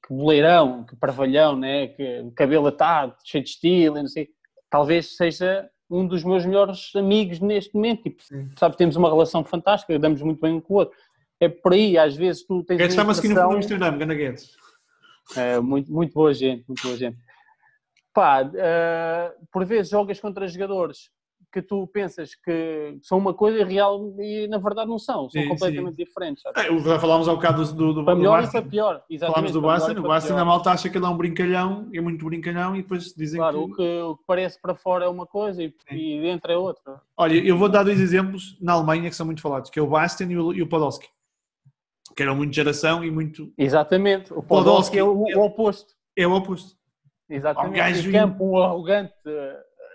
que 0.06 0.14
boleirão, 0.14 0.86
que 0.86 0.95
parvalhão, 0.95 1.56
né? 1.56 1.88
que 1.89 2.32
cabelo 2.36 2.68
atado, 2.68 3.16
cheio 3.24 3.43
de 3.43 3.50
estilo, 3.50 3.95
não 3.97 4.08
sei. 4.08 4.30
Talvez 4.70 5.16
seja 5.18 5.70
um 5.90 6.06
dos 6.06 6.24
meus 6.24 6.46
melhores 6.46 6.92
amigos 6.96 7.40
neste 7.40 7.74
momento. 7.74 8.04
Tipo, 8.04 8.24
sabe, 8.58 8.78
temos 8.78 8.96
uma 8.96 9.10
relação 9.10 9.44
fantástica, 9.44 9.98
damos 9.98 10.22
muito 10.22 10.40
bem 10.40 10.54
um 10.54 10.62
com 10.62 10.74
o 10.74 10.78
outro. 10.78 10.98
É 11.40 11.48
por 11.48 11.74
aí, 11.74 11.98
às 11.98 12.16
vezes 12.16 12.44
tu 12.44 12.64
tens 12.64 12.78
Guedes 12.78 12.96
uma 12.96 13.12
está-me 13.12 13.12
a 13.12 13.38
seguir 13.38 13.50
no, 13.50 13.58
Instagram, 13.58 13.98
Gana 13.98 14.14
Guedes. 14.14 14.56
é, 15.36 15.60
muito, 15.60 15.92
muito 15.92 16.14
boa 16.14 16.34
gente, 16.34 16.66
muito 16.68 16.84
boa 16.84 16.98
gente. 16.98 17.18
Pá, 18.14 18.42
eh, 18.54 19.34
por 19.52 19.64
vezes 19.66 19.90
jogas 19.90 20.20
contra 20.20 20.48
jogadores 20.48 21.10
que 21.52 21.62
tu 21.62 21.88
pensas 21.88 22.36
que 22.36 22.97
são 23.02 23.18
uma 23.18 23.34
coisa 23.34 23.64
real 23.66 24.14
e 24.20 24.47
na 24.47 24.58
verdade 24.58 24.89
não 24.89 25.00
são, 25.00 25.30
são 25.30 25.41
Sim, 25.41 25.47
completamente 25.47 25.95
diferentes. 25.95 26.43
sabe? 26.43 26.60
É, 26.60 26.80
já 26.80 27.00
falámos 27.00 27.28
há 27.28 27.34
bocado 27.34 27.66
do, 27.74 27.93
do, 27.93 28.04
Para 28.06 28.14
do 28.14 28.20
melhor 28.20 28.39
e 28.39 28.41
Basta. 28.43 28.62
para 28.62 28.70
pior. 28.70 29.04
Exatamente, 29.10 29.34
Falámos 29.36 29.52
do 29.52 29.62
para 29.62 29.68
melhor 29.68 29.80
Basta, 29.80 29.91
e 29.91 29.95
no 29.95 30.02
para 30.02 30.10
Basta 30.10 30.28
pior. 30.28 30.36
ainda 30.38 30.41
a 30.41 30.45
malta 30.45 30.72
acha 30.72 30.89
que 30.89 30.97
ele 30.97 31.06
é 31.06 31.10
um 31.10 31.18
brincalhão, 31.18 31.89
é 31.93 32.02
muito 32.02 32.26
brincalhão 32.26 32.76
e 32.76 32.82
depois 32.82 33.14
dizem 33.14 33.39
Claro, 33.39 33.66
que... 33.66 33.72
o 33.72 33.76
que, 33.76 34.02
o 34.02 34.18
que 34.18 34.24
parece 34.28 34.62
para 34.62 34.76
fora 34.76 35.06
é 35.06 35.10
uma 35.10 35.26
coisa 35.26 35.64
e, 35.64 35.74
Sim. 35.89 35.95
e 35.95 36.22
dentro 36.22 36.52
é 36.52 36.58
outra. 36.58 37.02
Olha, 37.18 37.34
eu 37.43 37.58
vou 37.58 37.68
dar 37.70 37.84
dois 37.84 38.00
exemplos 38.00 38.58
na 38.62 38.74
Alemanha 38.74 39.10
que 39.10 39.16
são 39.16 39.26
muito 39.26 39.41
falados, 39.41 39.70
que 39.70 39.80
é 39.80 39.82
o 39.82 39.88
Bastian 39.88 40.28
e 40.28 40.38
o, 40.38 40.54
e 40.54 40.62
o 40.62 40.68
Podolski. 40.68 41.08
Que 42.16 42.24
eram 42.24 42.36
muito 42.36 42.54
geração 42.54 43.04
e 43.04 43.10
muito... 43.12 43.52
Exatamente. 43.58 44.32
O 44.34 44.41
Podolski 44.43 44.97
Podolski 44.97 45.00
é 45.00 45.04
o, 45.04 45.41
o 45.41 45.45
oposto. 45.45 45.93
É 46.16 46.28
o 46.28 46.34
oposto. 46.34 46.78
Exatamente. 47.30 47.72
Um 47.74 47.78
gajo 47.78 48.12
campo, 48.12 48.43
um 48.43 48.58
arrogante 48.58 49.14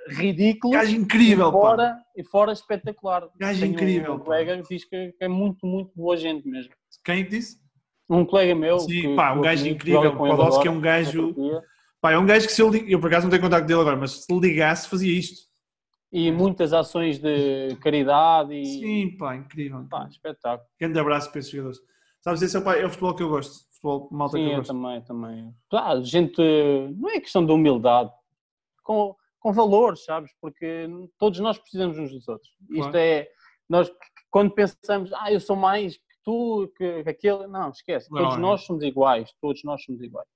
ridículo. 0.09 0.72
Gajo 0.74 0.96
incrível, 0.96 1.48
e 1.48 1.52
pá. 1.52 1.59
fora, 1.59 1.98
e 2.16 2.24
fora 2.24 2.52
espetacular. 2.52 3.28
Gajo 3.38 3.61
Tenho 3.61 3.72
incrível, 3.72 4.14
Um 4.14 4.18
pá. 4.18 4.24
colega 4.24 4.62
que 4.62 4.68
diz 4.74 4.84
que 4.84 5.14
é 5.20 5.28
muito, 5.28 5.66
muito 5.66 5.90
boa 5.94 6.16
gente 6.16 6.46
mesmo. 6.48 6.72
Quem 7.05 7.20
é 7.20 7.22
disse? 7.22 7.59
Um 8.09 8.24
colega 8.24 8.55
meu. 8.55 8.78
Sim, 8.80 9.00
que- 9.00 9.16
pá, 9.16 9.32
um 9.32 9.40
gajo 9.40 9.66
incrível. 9.66 10.12
O 10.12 10.16
Podolski 10.16 10.68
é 10.68 10.70
um 10.70 10.80
gajo... 10.80 11.34
Pá, 12.00 12.12
é 12.12 12.18
um 12.18 12.26
gajo 12.26 12.46
que 12.46 12.52
se 12.52 12.61
eu, 12.61 12.68
li- 12.68 12.84
eu 12.92 13.00
por 13.00 13.07
acaso 13.07 13.24
não 13.24 13.30
tenho 13.30 13.42
contacto 13.42 13.66
dele 13.66 13.80
agora, 13.80 13.96
mas 13.96 14.24
se 14.24 14.32
lhe 14.32 14.38
ligasse 14.40 14.88
fazia 14.88 15.18
isto. 15.18 15.42
E 16.12 16.30
muitas 16.30 16.72
ações 16.74 17.18
de 17.18 17.74
caridade 17.80 18.52
e. 18.55 18.64
Sim, 18.66 19.16
pá, 19.16 19.34
incrível. 19.34 19.84
Pá, 19.90 20.07
espetáculo. 20.09 20.68
Grande 20.78 20.98
abraço 20.98 21.30
para 21.30 21.38
esses 21.40 21.50
jogadores. 21.50 21.78
Sabes, 22.20 22.42
esse 22.42 22.55
é 22.57 22.61
o, 22.61 22.62
pá, 22.62 22.76
é 22.76 22.84
o 22.84 22.90
futebol 22.90 23.14
que 23.16 23.22
eu 23.22 23.28
gosto. 23.30 23.55
Futebol 23.72 24.09
malta 24.12 24.36
Sim, 24.36 24.42
que 24.44 24.48
eu 24.48 24.52
eu 24.52 24.59
gosto. 24.59 24.68
também, 24.72 25.00
também. 25.02 25.55
Ah, 25.72 25.98
gente, 26.02 26.40
não 26.96 27.09
é 27.11 27.20
questão 27.20 27.44
de 27.44 27.50
humildade, 27.52 28.11
com, 28.82 29.16
com 29.45 29.53
valores, 29.53 30.05
sabes? 30.05 30.32
Porque 30.40 30.88
todos 31.18 31.38
nós 31.38 31.59
precisamos 31.59 31.99
uns 31.99 32.11
dos 32.11 32.26
outros. 32.26 32.51
Isto 32.70 32.80
Claro. 32.92 32.97
é, 32.97 33.28
nós 33.68 33.92
quando 34.30 34.51
pensamos, 34.53 35.12
ah, 35.12 35.30
eu 35.30 35.38
sou 35.38 35.55
mais 35.55 35.99
que 35.99 36.03
tu, 36.24 36.72
que, 36.74 37.05
que 37.05 37.11
aquele, 37.11 37.47
não, 37.47 37.68
esquece. 37.68 38.11
Não, 38.11 38.22
todos 38.22 38.36
é. 38.36 38.40
nós 38.40 38.62
somos 38.62 38.82
iguais, 38.82 39.30
todos 39.42 39.62
nós 39.62 39.84
somos 39.84 40.01
iguais. 40.01 40.26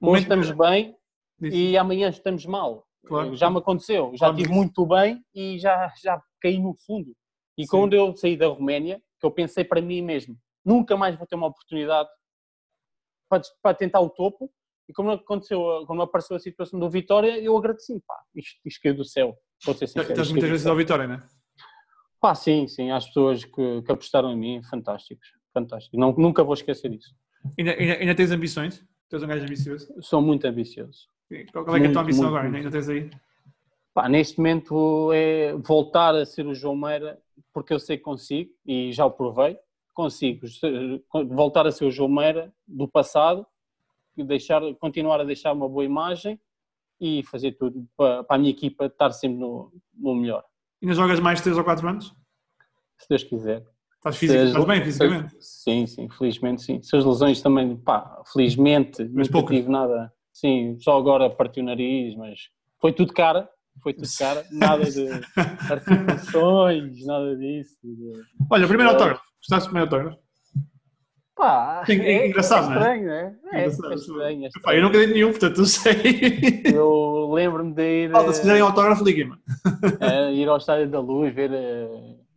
Hoje 0.00 0.22
estamos 0.22 0.52
bem 0.52 0.96
Disse. 1.40 1.56
e 1.56 1.76
amanhã 1.76 2.08
estamos 2.08 2.46
mal. 2.46 2.86
Claro. 3.04 3.34
Já 3.34 3.50
me 3.50 3.58
aconteceu, 3.58 4.12
já 4.12 4.18
Claro, 4.26 4.34
estive 4.34 4.50
isso. 4.52 4.56
muito 4.56 4.86
bem 4.86 5.20
e 5.34 5.58
já, 5.58 5.92
já 6.00 6.22
caí 6.40 6.60
no 6.60 6.72
fundo. 6.86 7.12
E 7.58 7.64
Sim. 7.64 7.68
quando 7.68 7.94
eu 7.94 8.16
saí 8.16 8.36
da 8.36 8.46
Roménia, 8.46 9.02
que 9.18 9.26
eu 9.26 9.30
pensei 9.32 9.64
para 9.64 9.82
mim 9.82 10.00
mesmo, 10.02 10.38
nunca 10.64 10.96
mais 10.96 11.16
vou 11.16 11.26
ter 11.26 11.34
uma 11.34 11.48
oportunidade 11.48 12.08
para, 13.28 13.42
para 13.60 13.74
tentar 13.76 14.00
o 14.00 14.08
topo. 14.08 14.48
E 14.88 14.92
como 14.92 15.12
aconteceu, 15.12 15.84
como 15.86 16.02
apareceu 16.02 16.36
a 16.36 16.40
situação 16.40 16.78
do 16.78 16.90
Vitória, 16.90 17.38
eu 17.38 17.56
agradeci, 17.56 18.02
pá, 18.06 18.18
isto, 18.34 18.60
isto 18.64 18.80
caiu 18.82 18.96
do 18.96 19.04
céu. 19.04 19.36
Vou 19.64 19.74
ser 19.74 19.86
sincero, 19.86 20.10
Estás 20.10 20.30
muitas 20.30 20.50
vezes 20.50 20.66
ao 20.66 20.76
Vitória, 20.76 21.06
não 21.06 21.14
é? 21.14 21.22
Pá, 22.20 22.34
sim, 22.34 22.68
sim, 22.68 22.90
às 22.90 23.06
pessoas 23.06 23.44
que, 23.44 23.82
que 23.82 23.92
apostaram 23.92 24.32
em 24.32 24.36
mim, 24.36 24.62
fantásticos, 24.62 25.26
fantásticos. 25.52 25.98
Não, 25.98 26.12
nunca 26.12 26.44
vou 26.44 26.54
esquecer 26.54 26.88
disso. 26.88 27.14
Ainda, 27.58 27.72
ainda, 27.72 27.94
ainda 27.94 28.14
tens 28.14 28.30
ambições? 28.30 28.84
Tens 29.08 29.22
um 29.22 29.26
gajo 29.26 29.44
ambicioso? 29.44 29.92
Sou 30.00 30.22
muito 30.22 30.46
ambicioso. 30.46 31.06
Qual 31.52 31.64
qual 31.64 31.76
é, 31.76 31.80
que 31.80 31.86
é 31.86 31.88
a 31.88 31.92
tua 31.92 32.02
Muito, 32.02 32.14
ambição 32.14 32.24
muito, 32.24 32.36
agora? 32.36 32.44
muito. 32.44 32.56
Ainda 32.56 32.70
tens 32.70 32.88
aí? 32.88 33.10
Pá, 33.94 34.08
neste 34.08 34.38
momento 34.38 35.12
é 35.12 35.52
voltar 35.54 36.14
a 36.14 36.24
ser 36.24 36.46
o 36.46 36.54
João 36.54 36.76
Meira, 36.76 37.18
porque 37.52 37.74
eu 37.74 37.78
sei 37.78 37.96
que 37.96 38.02
consigo 38.02 38.50
e 38.64 38.92
já 38.92 39.04
o 39.04 39.10
provei. 39.10 39.58
Consigo 39.92 40.46
voltar 41.28 41.66
a 41.66 41.72
ser 41.72 41.84
o 41.84 41.90
João 41.90 42.08
Meira 42.08 42.52
do 42.66 42.88
passado, 42.88 43.46
deixar, 44.16 44.60
continuar 44.80 45.20
a 45.20 45.24
deixar 45.24 45.52
uma 45.52 45.68
boa 45.68 45.84
imagem 45.84 46.38
e 47.00 47.22
fazer 47.24 47.52
tudo 47.52 47.86
para, 47.96 48.22
para 48.24 48.36
a 48.36 48.38
minha 48.38 48.50
equipa 48.50 48.86
estar 48.86 49.10
sempre 49.12 49.38
no, 49.38 49.72
no 49.94 50.14
melhor, 50.14 50.44
Ainda 50.82 50.94
jogas 50.94 51.20
mais 51.20 51.38
de 51.38 51.44
3 51.44 51.56
ou 51.58 51.64
4 51.64 51.88
anos? 51.88 52.14
se 52.98 53.08
Deus 53.08 53.24
quiser. 53.24 53.64
Estás, 53.96 54.16
físico, 54.16 54.38
as- 54.40 54.48
estás 54.48 54.64
bem 54.64 54.82
fisicamente? 54.84 55.36
Sim, 55.40 55.86
sim, 55.86 56.08
felizmente 56.10 56.62
sim. 56.62 56.82
Se 56.82 56.96
as 56.96 57.04
lesões 57.04 57.40
também, 57.40 57.76
pá, 57.76 58.20
felizmente, 58.32 59.02
Mas 59.04 59.28
nunca 59.28 59.32
poucas. 59.32 59.56
tive 59.56 59.68
nada. 59.70 60.12
Sim, 60.32 60.76
só 60.80 60.98
agora 60.98 61.28
partiu 61.30 61.62
o 61.62 61.66
nariz, 61.66 62.14
mas 62.16 62.48
foi 62.80 62.92
tudo 62.92 63.12
cara, 63.12 63.48
foi 63.82 63.92
tudo 63.94 64.08
cara, 64.18 64.44
nada 64.50 64.84
de 64.90 65.08
articulações, 65.70 67.04
nada 67.06 67.36
disso. 67.36 67.76
Olha, 68.50 68.66
primeiro 68.66 68.90
autógrafo. 68.92 69.22
Gostaste 69.38 69.68
do 69.68 69.72
primeiro 69.72 69.94
autógrafo? 69.94 70.22
Pá, 71.42 71.84
Sim, 71.86 72.00
é 72.02 72.28
engraçado, 72.28 72.66
não 72.70 72.74
é? 72.74 72.76
estranho, 72.96 73.04
não 73.06 73.12
é? 73.14 73.36
É, 73.52 73.66
Engraçado. 73.66 73.92
é 73.92 73.94
estranho, 73.96 74.38
é 74.46 74.48
Pá, 74.50 74.58
estranho. 74.58 74.78
eu 74.78 74.82
nunca 74.84 74.98
dei 74.98 75.06
nenhum, 75.08 75.30
portanto 75.30 75.58
não 75.58 75.64
sei. 75.64 75.92
Eu 76.72 77.32
lembro-me 77.32 77.74
de 77.74 78.04
ir, 78.04 78.10
Malta, 78.10 78.32
se 78.32 78.40
quiserem 78.42 78.62
autógrafo, 78.62 79.02
liguem-me. 79.02 79.36
eh, 80.00 80.32
ir 80.34 80.48
ao 80.48 80.58
Estádio 80.58 80.88
da 80.88 81.00
Luz, 81.00 81.34
ver 81.34 81.50
eh, 81.52 81.88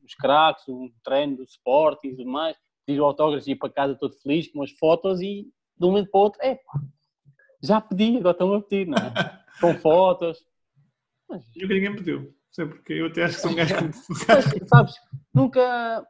os 0.03 0.15
craques, 0.15 0.67
um 0.67 0.89
treino 1.03 1.37
do 1.37 1.43
Sporting 1.43 2.07
e 2.07 2.15
tudo 2.15 2.31
mais, 2.31 2.57
ir 2.87 2.97
ao 2.99 3.05
autógrafo 3.05 3.47
e 3.47 3.51
ir 3.51 3.57
para 3.57 3.69
casa 3.69 3.93
todo 3.93 4.15
feliz 4.23 4.51
com 4.51 4.63
as 4.63 4.71
fotos 4.71 5.21
e 5.21 5.43
de 5.77 5.85
um 5.85 5.89
momento 5.89 6.09
para 6.09 6.19
o 6.19 6.23
outro, 6.23 6.39
é 6.41 6.55
pá, 6.55 6.79
já 7.61 7.79
pedi, 7.79 8.17
agora 8.17 8.31
estão 8.31 8.53
a 8.55 8.61
pedir, 8.63 8.87
não 8.87 8.97
é? 8.97 9.13
Com 9.61 9.75
fotos. 9.75 10.39
Mas, 11.29 11.43
Nunca 11.55 11.73
ninguém 11.75 11.95
pediu. 11.95 12.21
Não 12.21 12.33
sei 12.51 12.65
porque 12.65 12.93
eu 12.93 13.05
até 13.05 13.23
acho 13.25 13.35
que 13.35 13.41
sou 13.41 13.51
um 13.51 13.55
gajo 13.55 13.75
mas, 14.27 14.67
sabes, 14.67 14.95
nunca, 15.31 16.03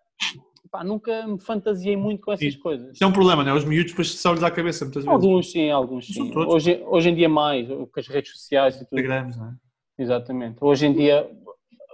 pá, 0.76 0.84
nunca 0.84 1.26
me 1.26 1.40
fantasiei 1.40 1.96
muito 1.96 2.26
com 2.26 2.34
essas 2.34 2.54
Sim. 2.54 2.60
coisas. 2.60 2.92
Isto 2.92 3.04
é 3.04 3.08
um 3.08 3.14
problema, 3.14 3.44
não 3.44 3.52
é? 3.52 3.56
Os 3.56 3.64
miúdos 3.64 3.92
depois 3.92 4.12
só-lhes 4.20 4.44
à 4.44 4.52
cabeça 4.52 4.84
muitas 4.84 5.06
vezes. 5.06 5.14
Alguns 5.14 5.52
sim, 5.52 5.70
alguns 5.70 6.08
sim. 6.08 6.32
Hoje, 6.36 6.84
hoje 6.86 7.10
em 7.10 7.16
dia 7.16 7.30
mais, 7.30 7.68
com 7.68 7.90
as 7.98 8.08
redes 8.08 8.32
sociais 8.32 8.76
e 8.76 8.86
tudo. 8.86 9.00
Instagrams, 9.00 9.38
não 9.38 9.48
é? 9.48 9.56
Exatamente. 9.98 10.58
Hoje 10.60 10.86
em 10.86 10.94
dia, 10.94 11.30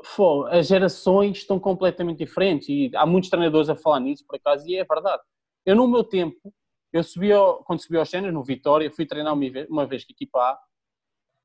fô, 0.03 0.45
as 0.47 0.67
gerações 0.67 1.37
estão 1.37 1.59
completamente 1.59 2.17
diferentes 2.17 2.67
e 2.69 2.91
há 2.95 3.05
muitos 3.05 3.29
treinadores 3.29 3.69
a 3.69 3.75
falar 3.75 3.99
nisso, 3.99 4.25
por 4.25 4.37
acaso, 4.37 4.67
e 4.67 4.75
é 4.75 4.83
verdade. 4.83 5.21
Eu, 5.63 5.75
no 5.75 5.87
meu 5.87 6.03
tempo, 6.03 6.51
eu 6.91 7.03
subi 7.03 7.31
ao, 7.31 7.63
quando 7.63 7.81
subi 7.81 7.97
aos 7.97 8.09
cenas, 8.09 8.33
no 8.33 8.43
Vitória, 8.43 8.89
fui 8.89 9.05
treinar 9.05 9.33
uma 9.33 9.49
vez, 9.49 9.69
uma 9.69 9.85
vez 9.85 10.03
a 10.09 10.11
equipa 10.11 10.39
A, 10.39 10.59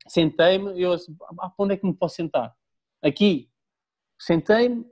sentei-me 0.07 0.73
e 0.73 0.81
eu 0.81 0.93
ah, 0.93 1.49
para 1.49 1.53
onde 1.59 1.73
é 1.75 1.77
que 1.77 1.85
me 1.85 1.93
posso 1.93 2.15
sentar? 2.15 2.53
Aqui. 3.03 3.49
Sentei-me 4.19 4.83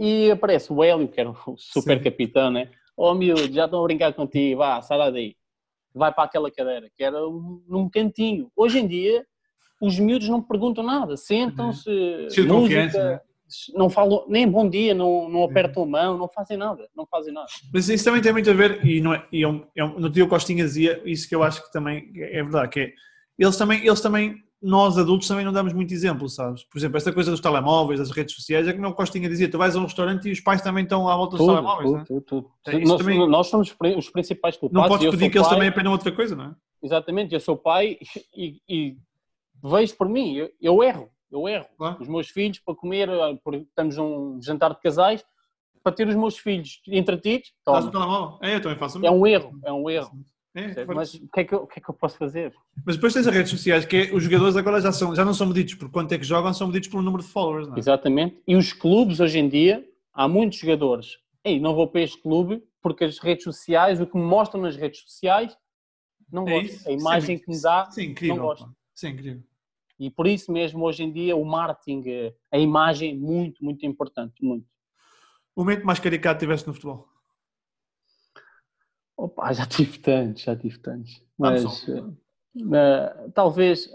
e 0.00 0.30
aparece 0.30 0.72
o 0.72 0.82
Hélio, 0.82 1.06
que 1.06 1.20
era 1.20 1.30
o 1.30 1.56
super 1.58 1.98
Sim. 1.98 2.04
capitão, 2.04 2.50
né? 2.50 2.70
Oh, 2.96 3.12
miúdo, 3.14 3.52
já 3.52 3.66
estão 3.66 3.80
a 3.80 3.84
brincar 3.84 4.14
contigo, 4.14 4.58
vá, 4.58 4.80
sai 4.80 4.96
lá 4.96 5.10
daí. 5.10 5.36
Vai 5.94 6.12
para 6.12 6.24
aquela 6.24 6.50
cadeira, 6.50 6.88
que 6.96 7.04
era 7.04 7.26
um- 7.28 7.62
num 7.68 7.88
cantinho. 7.88 8.50
Hoje 8.56 8.78
em 8.78 8.86
dia, 8.86 9.26
os 9.80 9.98
miúdos 9.98 10.28
não 10.28 10.40
perguntam 10.42 10.82
nada, 10.82 11.16
sentam-se, 11.16 11.90
confiança, 12.46 12.46
música, 12.46 13.04
né? 13.04 13.20
não 13.74 13.90
falam 13.90 14.24
nem 14.28 14.48
bom 14.48 14.68
dia, 14.68 14.94
não, 14.94 15.28
não 15.28 15.44
apertam 15.44 15.82
a 15.82 15.86
mão, 15.86 16.16
não 16.18 16.28
fazem 16.28 16.56
nada, 16.56 16.88
não 16.96 17.06
fazem 17.06 17.32
nada. 17.34 17.48
Mas 17.72 17.88
isso 17.88 18.04
também 18.04 18.22
tem 18.22 18.32
muito 18.32 18.48
a 18.50 18.54
ver, 18.54 18.84
e, 18.86 19.00
não 19.00 19.12
é, 19.12 19.26
e 19.32 19.42
é 19.42 19.48
um, 19.48 19.66
é 19.76 19.82
no 19.84 20.08
dia 20.08 20.24
o 20.24 20.28
Costinha 20.28 20.64
dizia 20.64 21.02
isso 21.04 21.28
que 21.28 21.34
eu 21.34 21.42
acho 21.42 21.62
que 21.64 21.72
também 21.72 22.10
é 22.16 22.42
verdade, 22.42 22.70
que 22.70 22.80
é, 22.80 22.92
eles 23.38 23.56
também, 23.56 23.84
eles 23.84 24.00
também 24.00 24.36
nós 24.62 24.98
adultos 24.98 25.26
também 25.26 25.44
não 25.44 25.52
damos 25.52 25.72
muito 25.72 25.92
exemplo, 25.94 26.28
sabes? 26.28 26.64
Por 26.64 26.76
exemplo, 26.78 26.96
esta 26.98 27.12
coisa 27.12 27.30
dos 27.30 27.40
telemóveis, 27.40 27.98
das 27.98 28.10
redes 28.10 28.34
sociais, 28.34 28.68
é 28.68 28.72
que 28.72 28.78
não 28.78 28.92
Costinha 28.92 29.28
dizia, 29.28 29.50
tu 29.50 29.56
vais 29.56 29.74
a 29.74 29.80
um 29.80 29.84
restaurante 29.84 30.28
e 30.28 30.32
os 30.32 30.40
pais 30.40 30.60
também 30.60 30.84
estão 30.84 31.08
à 31.08 31.16
volta 31.16 31.36
dos 31.36 31.46
Tudo, 31.46 31.54
telemóveis, 31.54 31.84
tudo, 31.86 31.94
não 31.96 32.02
é? 32.02 32.04
tudo, 32.04 32.20
tudo. 32.20 32.50
É, 32.66 32.78
Nós, 32.84 32.98
também- 32.98 33.28
nós 33.28 33.46
somos 33.46 33.74
os 33.96 34.10
principais 34.10 34.54
Não 34.56 34.60
culpados. 34.60 34.88
podes 34.88 35.06
eu 35.06 35.10
pedir 35.12 35.30
que 35.30 35.38
eles 35.38 35.48
pai, 35.48 35.56
também 35.56 35.68
aprendam 35.70 35.92
outra 35.92 36.12
coisa, 36.12 36.36
não 36.36 36.44
é? 36.44 36.54
Exatamente, 36.82 37.32
eu 37.34 37.40
sou 37.40 37.56
pai 37.56 37.98
e, 38.36 38.60
e 38.68 38.96
vejo 39.62 39.96
por 39.96 40.08
mim, 40.08 40.34
eu, 40.34 40.50
eu 40.60 40.82
erro, 40.82 41.08
eu 41.30 41.48
erro. 41.48 41.66
Claro. 41.78 41.96
Os 42.00 42.08
meus 42.08 42.28
filhos 42.28 42.58
para 42.58 42.74
comer, 42.74 43.08
ah, 43.08 43.32
estamos 43.62 43.96
num 43.96 44.40
jantar 44.42 44.74
de 44.74 44.80
casais, 44.80 45.24
para 45.82 45.92
ter 45.92 46.06
os 46.06 46.14
meus 46.14 46.36
filhos 46.36 46.80
entretidos, 46.86 47.52
Estás 47.58 47.86
no 47.86 47.90
toma. 47.90 48.04
telemóvel? 48.04 48.38
É, 48.42 48.56
eu 48.56 48.60
também 48.60 48.76
faço 48.78 48.98
o 49.00 49.06
é 49.06 49.10
um 49.10 49.26
erro, 49.26 49.58
é 49.64 49.72
um 49.72 49.88
erro. 49.88 50.10
É, 50.54 50.84
mas... 50.84 51.14
O 51.14 51.28
que, 51.28 51.40
é 51.40 51.44
que 51.44 51.54
eu, 51.54 51.62
o 51.62 51.66
que 51.66 51.78
é 51.78 51.82
que 51.82 51.88
eu 51.88 51.94
posso 51.94 52.18
fazer? 52.18 52.52
mas 52.84 52.96
depois 52.96 53.12
tens 53.14 53.26
as 53.26 53.34
redes 53.34 53.50
sociais, 53.50 53.84
que 53.84 53.96
é, 53.96 54.14
os 54.14 54.22
jogadores 54.24 54.56
agora 54.56 54.80
já, 54.80 54.90
são, 54.90 55.14
já 55.14 55.24
não 55.24 55.32
são 55.32 55.46
medidos 55.46 55.74
por 55.74 55.88
quanto 55.90 56.12
é 56.12 56.18
que 56.18 56.24
jogam, 56.24 56.52
são 56.52 56.66
medidos 56.66 56.88
pelo 56.88 57.02
número 57.02 57.22
de 57.22 57.28
followers, 57.28 57.68
não 57.68 57.76
é? 57.76 57.78
Exatamente. 57.78 58.42
E 58.46 58.56
os 58.56 58.72
clubes 58.72 59.20
hoje 59.20 59.38
em 59.38 59.48
dia, 59.48 59.88
há 60.12 60.26
muitos 60.26 60.58
jogadores. 60.58 61.18
Ei, 61.44 61.60
não 61.60 61.74
vou 61.74 61.86
para 61.86 62.02
este 62.02 62.20
clube 62.20 62.62
porque 62.82 63.04
as 63.04 63.18
redes 63.18 63.44
sociais, 63.44 64.00
o 64.00 64.06
que 64.06 64.16
me 64.16 64.24
mostram 64.24 64.60
nas 64.62 64.74
redes 64.76 65.00
sociais, 65.02 65.56
não 66.32 66.46
É 66.48 66.52
gosto. 66.60 66.66
isso? 66.74 66.88
A 66.88 66.92
imagem 66.92 67.36
Sim, 67.36 67.44
que 67.44 67.50
me 67.50 67.62
dá, 67.62 67.90
Sim, 67.90 68.02
incrível. 68.06 68.36
não 68.36 68.42
gosto. 68.42 68.70
Sim, 68.94 69.08
incrível. 69.08 69.42
E 69.98 70.10
por 70.10 70.26
isso 70.26 70.50
mesmo, 70.50 70.82
hoje 70.84 71.02
em 71.02 71.12
dia, 71.12 71.36
o 71.36 71.44
marketing, 71.44 72.02
eh, 72.08 72.34
a 72.50 72.58
imagem, 72.58 73.18
muito, 73.18 73.62
muito 73.62 73.84
importante. 73.84 74.34
Muito. 74.42 74.66
O 75.54 75.60
momento 75.62 75.84
mais 75.84 75.98
caricato 75.98 76.40
tiveste 76.40 76.66
no 76.66 76.72
futebol? 76.72 77.06
Opa, 79.20 79.52
já 79.52 79.66
tive 79.66 79.98
tantos, 79.98 80.42
já 80.42 80.56
tive 80.56 80.78
tantos. 80.78 81.22
Mas 81.38 81.86
eh, 81.86 83.30
talvez 83.34 83.86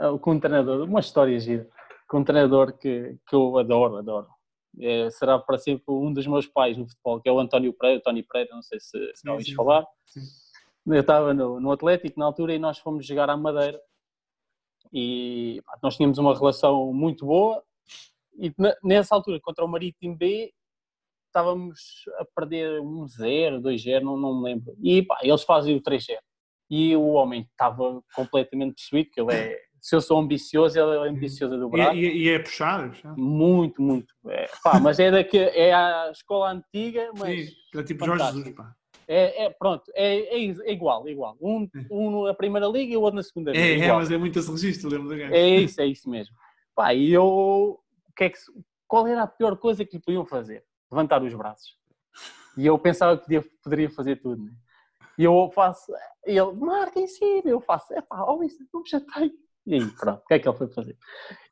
eh, 0.00 0.18
com 0.20 0.32
um 0.34 0.40
treinador, 0.40 0.86
uma 0.88 1.00
história 1.00 1.38
gira, 1.40 1.68
com 2.08 2.20
um 2.20 2.24
treinador 2.24 2.72
que, 2.78 3.18
que 3.26 3.34
eu 3.34 3.58
adoro, 3.58 3.96
adoro. 3.96 4.28
Eh, 4.80 5.10
será 5.10 5.36
para 5.36 5.58
sempre 5.58 5.84
um 5.88 6.12
dos 6.12 6.28
meus 6.28 6.46
pais 6.46 6.76
no 6.76 6.88
futebol, 6.88 7.20
que 7.20 7.28
é 7.28 7.32
o 7.32 7.40
António 7.40 7.72
Pereira, 7.72 8.00
Tony 8.00 8.22
Pereira, 8.22 8.54
não 8.54 8.62
sei 8.62 8.78
se, 8.78 8.90
se 8.90 9.22
Sim, 9.22 9.30
ouviste 9.30 9.54
falar. 9.56 9.84
sim. 10.06 10.20
Eu 10.86 11.00
estava 11.00 11.34
no, 11.34 11.58
no 11.58 11.72
Atlético 11.72 12.20
na 12.20 12.26
altura 12.26 12.54
e 12.54 12.58
nós 12.58 12.78
fomos 12.78 13.04
jogar 13.04 13.28
à 13.28 13.36
Madeira 13.36 13.80
e 14.92 15.60
pá, 15.66 15.76
nós 15.82 15.96
tínhamos 15.96 16.18
uma 16.18 16.34
relação 16.34 16.92
muito 16.94 17.26
boa 17.26 17.62
e 18.38 18.54
nessa 18.82 19.14
altura 19.14 19.38
contra 19.40 19.64
o 19.64 19.68
Marítimo 19.68 20.16
B 20.16 20.54
estávamos 21.42 22.04
a 22.18 22.24
perder 22.24 22.80
1-0, 22.80 23.60
2-0, 23.60 24.00
não, 24.02 24.16
não 24.16 24.36
me 24.38 24.44
lembro. 24.44 24.74
E 24.82 25.02
pá, 25.02 25.18
eles 25.22 25.42
fazem 25.44 25.76
o 25.76 25.80
3-0. 25.80 26.16
E 26.70 26.94
o 26.96 27.08
homem 27.12 27.42
estava 27.50 28.02
completamente 28.14 28.74
possuído, 28.74 29.10
que 29.10 29.20
ele 29.20 29.32
é, 29.34 29.58
se 29.80 29.94
eu 29.96 30.00
sou 30.00 30.18
ambicioso, 30.18 30.78
ele 30.78 30.96
é 31.06 31.10
ambicioso 31.10 31.54
a 31.54 31.56
E, 31.56 31.60
dobrar. 31.60 31.96
e- 31.96 32.24
e 32.24 32.28
é 32.28 32.38
puxado? 32.38 32.84
é 32.84 32.88
puxado. 32.88 33.20
Muito, 33.20 33.80
muito. 33.80 34.12
É, 34.26 34.46
pá, 34.62 34.78
mas 34.80 34.98
é, 34.98 35.10
daqui, 35.10 35.38
é 35.38 35.72
a 35.72 36.10
escola 36.10 36.50
antiga, 36.52 37.10
mas 37.14 37.48
Sim, 37.48 37.54
é 37.78 37.82
tipo 37.84 38.04
Jorge 38.04 38.22
fantástico. 38.24 38.38
Jesus, 38.48 38.56
pá. 38.56 38.74
é, 39.08 39.44
é- 39.44 39.50
pronto, 39.50 39.84
é, 39.94 40.16
é, 40.36 40.50
é 40.50 40.72
igual, 40.72 41.06
é 41.08 41.12
igual. 41.12 41.36
Um, 41.40 41.66
um 41.90 42.24
na 42.24 42.34
primeira 42.34 42.66
liga 42.66 42.92
e 42.92 42.96
o 42.96 43.00
outro 43.00 43.16
na 43.16 43.22
segunda 43.22 43.52
liga. 43.52 43.84
É, 43.84 43.88
é, 43.88 43.92
mas 43.92 44.10
é 44.10 44.18
muito 44.18 44.38
esse 44.38 44.50
registro, 44.50 44.90
lembro 44.90 45.08
do 45.08 45.16
gajo. 45.16 45.32
É 45.32 45.48
isso, 45.60 45.80
é 45.80 45.86
isso 45.86 46.10
mesmo. 46.10 46.34
Pá, 46.74 46.92
e 46.92 47.10
eu, 47.12 47.78
que 48.14 48.24
é 48.24 48.30
que, 48.30 48.38
qual 48.86 49.06
era 49.06 49.22
a 49.22 49.26
pior 49.26 49.56
coisa 49.56 49.84
que 49.86 49.96
lhe 49.96 50.02
podiam 50.02 50.26
fazer? 50.26 50.62
Levantar 50.90 51.22
os 51.22 51.34
braços. 51.34 51.76
E 52.56 52.66
eu 52.66 52.78
pensava 52.78 53.16
que 53.16 53.24
podia, 53.24 53.44
poderia 53.62 53.90
fazer 53.90 54.16
tudo, 54.16 54.42
né? 54.42 54.52
E 55.18 55.24
eu 55.24 55.50
faço, 55.52 55.92
e 56.26 56.38
ele, 56.38 56.52
marca 56.52 57.00
em 57.00 57.08
cima, 57.08 57.42
eu 57.44 57.60
faço, 57.60 57.92
é 57.92 58.00
pá, 58.00 58.22
ó, 58.22 58.40
isso 58.42 58.58
não 58.72 58.82
me 58.82 58.88
chatei. 58.88 59.32
E 59.66 59.74
aí, 59.74 59.90
pronto, 59.96 60.22
o 60.22 60.26
que 60.26 60.34
é 60.34 60.38
que 60.38 60.48
ele 60.48 60.56
foi 60.56 60.68
fazer? 60.68 60.96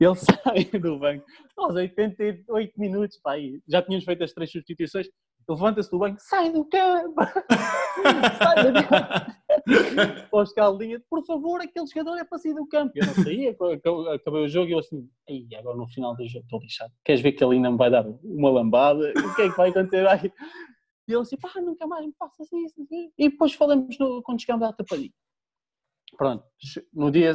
Ele 0.00 0.14
sai 0.16 0.64
do 0.80 0.98
banco, 0.98 1.24
aos 1.56 1.74
88 1.74 2.80
minutos, 2.80 3.18
pá, 3.18 3.32
já 3.68 3.82
tínhamos 3.82 4.04
feito 4.04 4.22
as 4.22 4.32
três 4.32 4.50
substituições, 4.50 5.08
levanta-se 5.48 5.90
do 5.90 5.98
banco, 5.98 6.18
sai 6.20 6.50
do 6.52 6.64
campo, 6.64 7.14
sai 8.38 8.72
do 8.72 8.88
campo 8.88 9.36
Caldinha, 10.54 11.02
por 11.08 11.24
favor, 11.24 11.60
aquele 11.60 11.86
jogador 11.86 12.16
é 12.18 12.24
para 12.24 12.38
sair 12.38 12.54
do 12.54 12.66
campo. 12.66 12.92
Eu 12.94 13.06
não 13.06 13.14
saía, 13.14 13.50
ac- 13.50 14.08
acabei 14.14 14.44
o 14.44 14.48
jogo 14.48 14.68
e 14.68 14.72
eu 14.72 14.78
assim, 14.78 15.08
Ei, 15.28 15.46
agora 15.58 15.76
no 15.76 15.88
final 15.88 16.14
do 16.14 16.26
jogo 16.28 16.44
estou 16.44 16.60
lixado. 16.60 16.92
Queres 17.04 17.20
ver 17.20 17.32
que 17.32 17.42
ele 17.42 17.56
ainda 17.56 17.70
me 17.70 17.76
vai 17.76 17.90
dar 17.90 18.04
uma 18.22 18.50
lambada? 18.50 19.10
O 19.16 19.34
que 19.34 19.42
é 19.42 19.50
que 19.50 19.56
vai 19.56 19.70
acontecer 19.70 20.06
aí? 20.08 20.32
E 21.08 21.12
ele 21.12 21.20
assim, 21.22 21.36
pá, 21.36 21.50
nunca 21.60 21.86
mais 21.86 22.04
me 22.06 22.12
faças 22.18 22.52
isso. 22.52 22.80
assim. 22.82 23.10
E 23.18 23.28
depois 23.30 23.52
falamos 23.54 23.98
no- 23.98 24.22
quando 24.22 24.40
chegamos 24.40 24.66
à 24.68 24.72
tapadinha. 24.72 25.12
Pronto, 26.16 26.44
no 26.94 27.10
dia, 27.10 27.34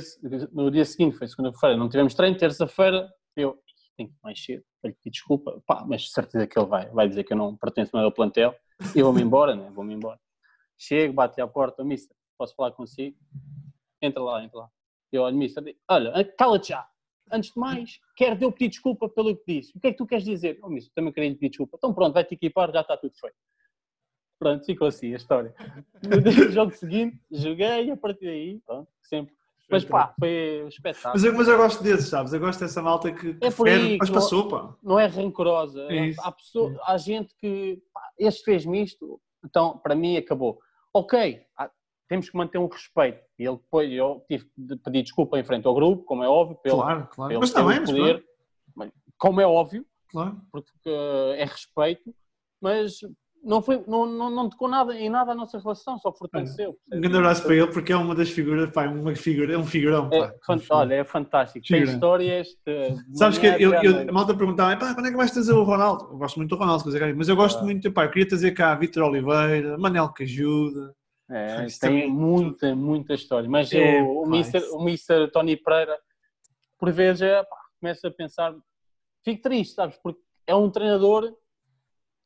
no 0.54 0.72
dia 0.72 0.86
seguinte, 0.86 1.18
foi 1.18 1.28
segunda-feira, 1.28 1.76
não 1.78 1.90
tivemos 1.90 2.16
treino, 2.16 2.38
terça-feira, 2.38 3.08
eu 3.36 3.60
tenho 3.96 4.10
que 4.10 4.16
ir 4.16 4.20
mais 4.24 4.44
cedo, 4.44 4.64
para 4.82 4.90
lhe 4.90 4.96
pedir 4.96 5.12
desculpa, 5.12 5.62
pá, 5.66 5.86
mas 5.88 6.04
de 6.04 6.12
certeza 6.12 6.48
que 6.48 6.58
ele 6.58 6.68
vai, 6.68 6.90
vai 6.90 7.08
dizer 7.08 7.24
que 7.24 7.34
eu 7.34 7.38
não 7.38 7.56
pertenço 7.56 7.92
mais 7.94 8.06
ao 8.06 8.12
plantel, 8.12 8.56
e 8.96 9.02
vou-me 9.02 9.22
embora, 9.22 9.56
né? 9.56 9.70
Vou-me 9.74 9.94
embora. 9.94 10.20
Chego, 10.78 11.14
bate-lhe 11.14 11.44
à 11.44 11.48
porta, 11.48 11.84
mister, 11.84 12.16
posso 12.38 12.56
falar 12.56 12.72
consigo? 12.72 13.18
Entra 14.02 14.22
lá, 14.24 14.44
entra 14.44 14.60
lá. 14.60 14.70
Eu 15.12 15.24
olho, 15.24 15.38
mister, 15.38 15.64
olha, 15.88 16.26
cala-te 16.38 16.70
já. 16.70 16.88
Antes 17.32 17.54
de 17.54 17.60
mais, 17.60 18.00
quero 18.16 18.44
eu 18.44 18.52
pedir 18.52 18.70
desculpa 18.70 19.08
pelo 19.08 19.36
que 19.36 19.44
disse. 19.48 19.78
O 19.78 19.80
que 19.80 19.88
é 19.88 19.92
que 19.92 19.98
tu 19.98 20.06
queres 20.06 20.26
dizer? 20.26 20.60
Oh, 20.62 20.70
mister, 20.70 20.92
também 20.94 21.14
queria 21.14 21.30
lhe 21.30 21.36
pedir 21.36 21.50
desculpa. 21.50 21.78
Então 21.78 21.94
pronto, 21.94 22.14
vai-te 22.14 22.34
equipar, 22.34 22.72
já 22.72 22.82
está 22.82 22.98
tudo 22.98 23.14
feito. 23.16 23.36
Pronto, 24.40 24.66
ficou 24.66 24.88
assim 24.88 25.14
a 25.14 25.18
história. 25.18 25.54
No 26.02 26.20
jogo 26.52 26.72
seguinte, 26.72 27.20
joguei 27.30 27.92
a 27.92 27.96
partir 27.96 28.26
daí, 28.26 28.60
pronto, 28.66 28.90
sempre. 29.04 29.36
Mas 29.72 29.86
pá, 29.86 30.14
foi 30.20 30.62
um 30.64 30.68
espetáculo. 30.68 31.14
Mas 31.14 31.24
eu, 31.24 31.34
mas 31.34 31.48
eu 31.48 31.58
gosto 31.58 31.84
desses, 31.84 32.10
sabes? 32.10 32.34
Eu 32.34 32.40
gosto 32.40 32.60
dessa 32.60 32.82
malta 32.82 33.12
que, 33.12 33.34
que 33.36 33.46
É 33.46 33.52
por 33.52 33.68
aí 33.68 33.98
mas 33.98 34.10
passou, 34.10 34.48
pá. 34.48 34.76
não 34.84 35.00
é 35.00 35.06
rancorosa. 35.06 35.82
É 35.90 36.14
há, 36.20 36.32
pessoa, 36.32 36.78
há 36.86 36.98
gente 36.98 37.34
que 37.36 37.82
pá, 37.94 38.02
este 38.20 38.44
fez-me 38.44 38.84
isto, 38.84 39.20
então 39.46 39.78
para 39.78 39.96
mim 39.96 40.18
acabou. 40.18 40.60
Ok, 40.94 41.42
há- 41.58 41.72
temos 42.10 42.30
que 42.30 42.36
manter 42.36 42.58
um 42.58 42.68
respeito. 42.68 43.24
E 43.40 43.46
ele 43.48 43.56
depois 43.58 43.90
eu 43.92 44.24
tive 44.28 44.50
de 44.58 44.76
pedir 44.76 45.04
desculpa 45.04 45.40
em 45.40 45.44
frente 45.44 45.66
ao 45.66 45.74
grupo, 45.74 46.04
como 46.04 46.24
é 46.24 46.28
óbvio, 46.28 46.58
pelo, 46.58 46.82
Claro, 46.82 47.08
claro. 47.10 47.30
pelo, 47.30 47.40
Mas 47.42 47.52
também, 47.54 47.84
poder, 47.86 48.24
Mas, 48.76 48.92
como 49.18 49.40
é 49.40 49.48
óbvio, 49.48 49.86
claro. 50.10 50.42
porque 50.52 50.72
eh, 50.86 51.36
é 51.40 51.46
respeito, 51.46 52.14
mas 52.62 53.00
não, 53.44 53.62
foi, 53.62 53.84
não, 53.88 54.06
não, 54.06 54.30
não 54.30 54.50
tocou 54.50 54.68
nada, 54.68 54.94
em 54.96 55.10
nada 55.10 55.32
a 55.32 55.36
nossa 55.36 55.58
relação, 55.58 55.98
só 55.98 56.12
fortaleceu. 56.14 56.78
Um 56.94 57.00
grande 57.02 57.18
abraço 57.18 57.44
para 57.44 57.56
ele, 57.56 57.68
porque 57.68 57.92
é 57.92 57.96
uma 57.98 58.14
das 58.14 58.30
figuras, 58.30 58.70
pá, 58.72 58.88
uma 58.88 59.16
figura, 59.16 59.54
é 59.54 59.58
um 59.58 59.66
figurão, 59.66 60.10
pá. 60.10 60.16
É, 60.16 60.34
olha, 60.70 60.94
é 60.96 61.04
fantástico. 61.04 61.66
Tem 61.66 61.80
Figura. 61.80 61.94
histórias. 61.94 62.48
De, 62.66 62.96
Sabes 63.18 63.38
que 63.38 63.48
eu, 63.48 63.74
eu, 63.74 64.10
a 64.10 64.12
malta 64.12 64.34
perguntava, 64.36 64.76
pá, 64.78 64.94
quando 64.94 65.08
é 65.08 65.12
que 65.12 65.18
vais 65.18 65.32
trazer 65.32 65.54
o 65.54 65.64
Ronaldo? 65.64 66.06
Eu 66.12 66.18
gosto 66.18 66.38
muito 66.38 66.50
do 66.50 66.56
Ronaldo, 66.58 66.84
mas 67.16 67.28
eu 67.30 67.36
gosto 67.36 67.60
Ah. 67.60 67.64
muito, 67.64 67.92
pá, 67.92 68.06
eu 68.06 68.10
queria 68.12 68.28
trazer 68.28 68.52
cá 68.52 68.76
Vitor 68.76 69.04
Oliveira, 69.04 69.78
Manel 69.78 70.10
que 70.14 70.24
ajuda. 70.24 70.94
É, 71.30 71.66
tem 71.66 71.78
também- 71.80 72.10
muita, 72.12 72.76
muita 72.76 73.14
história. 73.14 73.50
Mas 73.50 73.72
É, 73.72 74.02
o, 74.02 74.24
o, 74.24 74.30
Mister, 74.30 74.62
isso. 74.62 74.76
o 74.76 74.84
Mister 74.84 75.32
Tony 75.32 75.56
Pereira, 75.56 75.98
por 76.78 76.92
vezes, 76.92 77.22
é, 77.22 77.42
pá, 77.44 77.56
começa 77.80 78.08
a 78.08 78.12
pensar, 78.12 78.54
fico 79.24 79.42
triste, 79.42 79.76
sabes? 79.76 79.98
Porque 80.04 80.20
é 80.46 80.54
um 80.54 80.70
treinador 80.70 81.34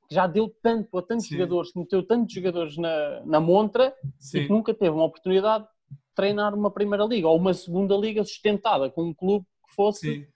já 0.09 0.27
deu 0.27 0.53
tanto 0.61 0.97
a 0.97 1.01
tantos 1.01 1.27
Sim. 1.27 1.35
jogadores, 1.35 1.71
que 1.71 1.79
meteu 1.79 2.03
tantos 2.03 2.33
jogadores 2.33 2.77
na, 2.77 3.21
na 3.25 3.39
montra 3.39 3.93
e 4.03 4.09
Sim, 4.19 4.43
que 4.43 4.49
nunca 4.49 4.73
teve 4.73 4.91
uma 4.91 5.05
oportunidade 5.05 5.63
de 5.63 5.97
treinar 6.15 6.53
uma 6.53 6.71
primeira 6.71 7.03
liga 7.05 7.27
ou 7.27 7.37
uma 7.37 7.53
segunda 7.53 7.95
liga 7.95 8.23
sustentada 8.23 8.89
com 8.89 9.03
um 9.03 9.13
clube 9.13 9.45
que 9.67 9.75
fosse 9.75 9.99
sim. 9.99 10.27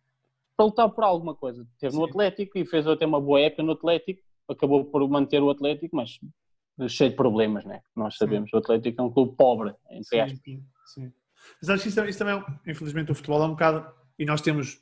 para 0.58 0.66
lutar 0.66 0.90
por 0.90 1.04
alguma 1.04 1.36
coisa. 1.36 1.66
Teve 1.80 1.96
no. 1.96 2.06
Atlético 2.06 2.58
e 2.58 2.66
fez 2.66 2.88
até 2.88 3.06
uma 3.06 3.22
boa 3.22 3.40
época 3.40 3.64
no 3.64 3.74
Atlético, 3.74 4.22
acabou 4.48 4.86
por 4.86 5.08
manter 5.08 5.42
o 5.42 5.50
Atlético, 5.50 5.96
mas 5.96 6.20
cheio 6.88 7.10
de 7.10 7.16
problemas, 7.16 7.66
né? 7.66 7.82
Nós 7.96 8.16
sabemos, 8.16 8.52
o 8.54 8.58
Atlético 8.58 9.02
é 9.02 9.04
um 9.04 9.12
clube 9.12 9.36
pobre, 9.36 9.76
entre 9.92 10.20
aspas. 10.20 10.40
Sim. 10.86 11.12
Mas 11.62 11.70
acho 11.70 11.84
que 11.84 11.90
isso, 11.90 12.06
isso 12.06 12.20
também, 12.20 12.36
é 12.36 12.72
infelizmente, 12.72 13.12
o 13.12 13.16
futebol 13.16 13.44
é 13.44 13.46
um 13.46 13.52
bocado. 13.52 13.92
E 14.18 14.26
nós 14.26 14.42
temos 14.42 14.82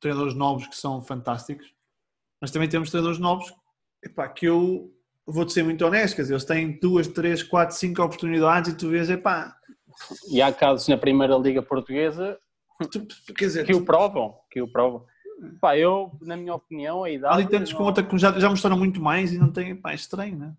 treinadores 0.00 0.34
novos 0.34 0.66
que 0.66 0.76
são 0.76 1.02
fantásticos, 1.02 1.72
mas 2.40 2.50
também 2.50 2.68
temos 2.68 2.90
treinadores 2.90 3.18
novos 3.18 3.52
epá, 4.02 4.28
que 4.28 4.46
eu 4.46 4.92
vou-te 5.26 5.52
ser 5.52 5.62
muito 5.64 5.84
honesto, 5.84 6.16
quer 6.16 6.22
dizer, 6.22 6.34
eles 6.34 6.44
têm 6.44 6.78
duas, 6.78 7.08
três, 7.08 7.42
quatro, 7.42 7.74
cinco 7.76 8.02
oportunidades 8.02 8.72
e 8.72 8.76
tu 8.76 8.90
vês, 8.90 9.10
epá, 9.10 9.56
E 10.30 10.40
há 10.40 10.52
casos 10.52 10.86
na 10.88 10.96
Primeira 10.96 11.36
Liga 11.36 11.62
Portuguesa 11.62 12.38
tu, 12.90 13.06
dizer, 13.34 13.64
que 13.64 13.74
o 13.74 13.84
provam, 13.84 14.34
que 14.50 14.60
o 14.60 14.68
provam. 14.68 15.04
Pá, 15.60 15.76
eu, 15.76 16.12
na 16.22 16.36
minha 16.36 16.54
opinião, 16.54 17.04
a 17.04 17.08
há 17.08 17.10
idade, 17.10 17.34
ali 17.34 17.48
tantos 17.48 17.72
com 17.72 17.80
não, 17.80 17.86
outra 17.86 18.02
que 18.02 18.18
já, 18.18 18.38
já 18.38 18.48
mostraram 18.48 18.78
muito 18.78 19.00
mais 19.02 19.32
e 19.32 19.38
não 19.38 19.50
têm, 19.50 19.70
epá, 19.70 19.92
é 19.92 19.94
estranho, 19.94 20.36
né? 20.36 20.54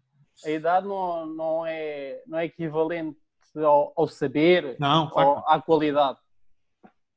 a 0.45 0.49
idade 0.49 0.87
não, 0.87 1.25
não, 1.25 1.65
é, 1.65 2.21
não 2.27 2.37
é 2.37 2.45
equivalente 2.45 3.17
ao, 3.55 3.93
ao 3.95 4.07
saber, 4.07 4.75
Não, 4.79 5.09
claro. 5.09 5.43
à 5.47 5.59
qualidade. 5.61 6.19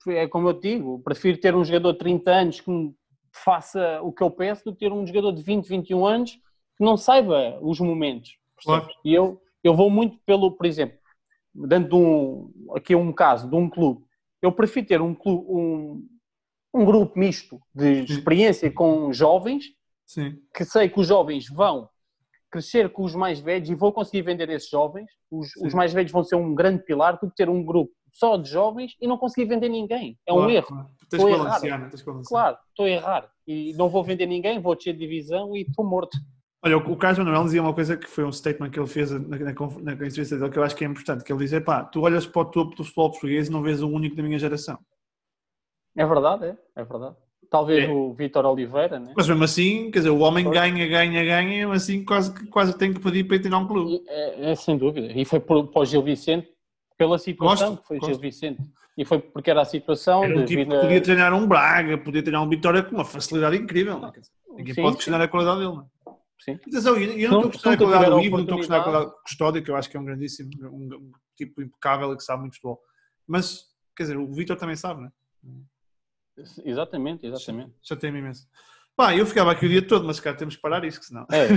É 0.09 0.27
como 0.27 0.49
eu 0.49 0.55
digo, 0.55 1.01
prefiro 1.01 1.39
ter 1.39 1.55
um 1.55 1.65
jogador 1.65 1.93
de 1.93 1.99
30 1.99 2.31
anos 2.31 2.61
que 2.61 2.71
me 2.71 2.95
faça 3.33 4.01
o 4.03 4.13
que 4.13 4.23
eu 4.23 4.31
peço 4.31 4.65
do 4.65 4.73
que 4.73 4.81
ter 4.81 4.93
um 4.93 5.07
jogador 5.07 5.33
de 5.33 5.43
20, 5.43 5.67
21 5.67 6.07
anos 6.07 6.33
que 6.77 6.85
não 6.85 6.97
saiba 6.97 7.59
os 7.61 7.79
momentos. 7.81 8.37
Claro. 8.63 8.89
E 9.05 9.15
eu, 9.15 9.41
eu 9.63 9.75
vou 9.75 9.91
muito 9.91 10.19
pelo, 10.25 10.53
por 10.53 10.67
exemplo, 10.67 10.99
dando 11.55 11.89
de 11.89 11.95
um, 11.95 12.75
aqui 12.75 12.95
um 12.95 13.13
caso 13.13 13.49
de 13.49 13.57
um 13.57 13.69
clube, 13.69 14.05
eu 14.43 14.53
prefiro 14.53 14.87
ter 14.87 15.01
um, 15.01 15.15
clube, 15.15 15.47
um, 15.49 16.07
um 16.73 16.85
grupo 16.85 17.19
misto 17.19 17.61
de 17.75 18.05
experiência 18.05 18.71
com 18.73 19.13
jovens, 19.13 19.67
Sim. 20.07 20.39
que 20.55 20.65
sei 20.65 20.89
que 20.89 20.99
os 20.99 21.07
jovens 21.07 21.49
vão 21.49 21.89
crescer 22.51 22.91
com 22.91 23.05
os 23.05 23.15
mais 23.15 23.39
velhos 23.39 23.69
e 23.69 23.75
vou 23.75 23.93
conseguir 23.93 24.23
vender 24.23 24.49
esses 24.51 24.69
jovens. 24.69 25.09
Os, 25.31 25.55
os 25.57 25.73
mais 25.73 25.93
velhos 25.93 26.11
vão 26.11 26.25
ser 26.25 26.37
um 26.37 26.55
grande 26.55 26.83
pilar 26.85 27.19
do 27.21 27.29
que 27.29 27.37
ter 27.37 27.49
um 27.49 27.65
grupo 27.65 27.93
só 28.13 28.37
de 28.37 28.49
jovens 28.49 28.97
e 29.01 29.07
não 29.07 29.17
conseguir 29.19 29.49
vender 29.49 29.69
ninguém. 29.69 30.19
É 30.27 30.33
um 30.33 30.37
Claro, 30.37 30.51
erro. 30.53 30.67
claro. 30.67 30.87
Tens 31.09 31.23
Estou 31.23 31.39
balancear, 31.39 31.81
né? 31.81 31.89
Tens 31.89 32.03
balancear. 32.03 32.29
Claro, 32.29 32.59
estou 32.69 32.87
a 32.87 32.91
errar. 32.91 33.31
E 33.47 33.73
não 33.75 33.89
vou 33.89 34.05
vender 34.05 34.27
ninguém, 34.27 34.61
vou 34.61 34.77
descer 34.77 34.93
de 34.93 35.01
divisão 35.01 35.57
e 35.57 35.63
estou 35.63 35.85
morto. 35.85 36.17
Olha, 36.63 36.77
o 36.77 36.97
Carlos 36.97 37.19
Manuel 37.25 37.45
dizia 37.45 37.63
uma 37.63 37.73
coisa 37.73 37.97
que 37.97 38.07
foi 38.07 38.23
um 38.23 38.31
statement 38.31 38.71
que 38.71 38.79
ele 38.79 38.87
fez 38.87 39.11
na, 39.11 39.39
na, 39.39 39.93
entrevista 39.93 40.37
dele 40.37 40.51
que 40.51 40.59
eu 40.59 40.63
acho 40.63 40.77
que 40.77 40.85
é 40.85 40.89
importante, 40.89 41.25
que 41.25 41.33
ele 41.33 41.45
diz, 41.45 41.59
pá, 41.65 41.83
tu 41.85 42.03
olhas 42.03 42.27
para 42.27 42.43
o 42.43 42.45
topo 42.45 42.77
do 42.77 42.85
futebol 42.85 43.11
português 43.11 43.49
e 43.49 43.51
não 43.51 43.63
vês 43.63 43.83
o 43.83 43.89
único 43.89 44.15
da 44.15 44.23
minha 44.23 44.39
geração. 44.39 44.79
É 45.97 46.05
verdade, 46.05 46.45
é, 46.45 46.57
é 46.77 46.85
verdade. 46.85 47.17
Talvez 47.51 47.89
É. 47.89 47.93
o 47.93 48.13
Vítor 48.13 48.45
Oliveira, 48.47 49.01
né? 49.01 49.13
Mas 49.17 49.27
mesmo 49.27 49.43
assim, 49.43 49.91
quer 49.91 50.01
dizer, 50.01 50.11
o 50.11 50.21
homem 50.21 50.45
Pois. 50.45 50.57
ganha, 50.57 50.87
ganha, 50.87 51.25
ganha, 51.25 51.49
mesmo 51.49 51.73
assim 51.73 52.05
quase, 52.05 52.33
quase 52.49 52.77
tem 52.79 52.93
que 52.93 53.01
pedir 53.01 53.25
para 53.25 53.37
ir 53.37 53.41
tirar 53.43 53.59
um 53.59 53.67
clube. 53.67 54.05
É, 54.07 54.53
é 54.53 54.55
sem 54.55 54.77
dúvida. 54.79 55.11
E 55.13 55.25
foi 55.25 55.41
para 55.41 55.57
o 55.57 55.85
Gil 55.85 56.03
Vicente, 56.03 56.49
pela 57.01 57.19
situação 57.19 57.69
Gosto, 57.71 57.81
que 57.83 57.89
foi 57.89 57.99
gosto. 57.99 58.13
Gil 58.13 58.21
Vicente. 58.21 58.61
E 58.99 59.07
foi 59.07 59.19
porque 59.21 59.51
era 59.51 59.63
a 59.63 59.65
situação 59.65 60.23
Era 60.23 60.35
um 60.37 60.45
de 60.45 60.45
tipo 60.45 60.65
que 60.65 60.69
vir 60.69 60.77
a- 60.77 60.81
podia 60.83 61.01
treinar 61.01 61.33
um 61.33 61.47
Braga, 61.49 61.97
podia 61.97 62.23
treinar 62.23 62.43
um 62.43 62.49
Vitória 62.51 62.83
com 62.83 62.95
uma 62.95 63.07
facilidade 63.07 63.57
incrível. 63.57 63.99
Não 63.99 64.09
é? 64.09 64.13
Dizer, 64.13 64.31
Ninguém 64.55 64.75
Sim, 64.75 64.83
pode 64.83 64.93
sim. 64.93 64.97
questionar 64.99 65.25
a 65.25 65.29
qualidade 65.29 65.61
dele. 65.61 65.73
Não 65.73 65.81
é? 65.83 66.15
Sim. 66.41 66.53
Atenção, 66.53 66.99
e 66.99 67.23
eu 67.23 67.31
não 67.31 67.39
estou 67.39 67.49
a 67.49 67.51
questionar 67.53 67.75
a 67.75 67.79
qualidade 67.79 68.11
do 68.11 68.21
Ivo, 68.21 68.37
não 68.37 68.43
estou 68.43 68.55
a 68.55 68.59
questionar 68.59 68.81
a 68.81 68.85
qualidade 68.85 69.11
do 69.11 69.23
Custódio, 69.23 69.63
que 69.65 69.71
eu 69.71 69.77
acho 69.77 69.89
que 69.91 69.97
é 69.97 70.01
um 70.01 70.05
grandíssimo, 70.05 70.51
um, 70.65 70.95
um 70.95 71.13
tipo 71.37 71.63
impecável 71.63 72.13
e 72.13 72.17
que 72.19 72.23
sabe 72.23 72.41
muito 72.43 72.55
futebol. 72.57 72.79
Mas, 73.27 73.65
quer 73.97 74.03
dizer, 74.03 74.19
o 74.19 74.31
Vitor 74.35 74.57
também 74.59 74.77
sabe, 74.77 75.01
não 75.01 75.09
é? 75.09 75.13
Exatamente, 76.65 77.27
exatamente. 77.27 77.73
Já 77.83 77.97
tem 77.97 78.11
imenso. 78.11 78.47
Pá, 79.01 79.17
eu 79.17 79.25
ficava 79.25 79.51
aqui 79.53 79.65
o 79.65 79.69
dia 79.71 79.81
todo, 79.81 80.05
mas 80.07 80.21
cara, 80.21 80.37
temos 80.37 80.57
que 80.57 80.61
parar 80.61 80.85
isto, 80.85 81.03
senão. 81.03 81.27
É, 81.33 81.45
é. 81.45 81.49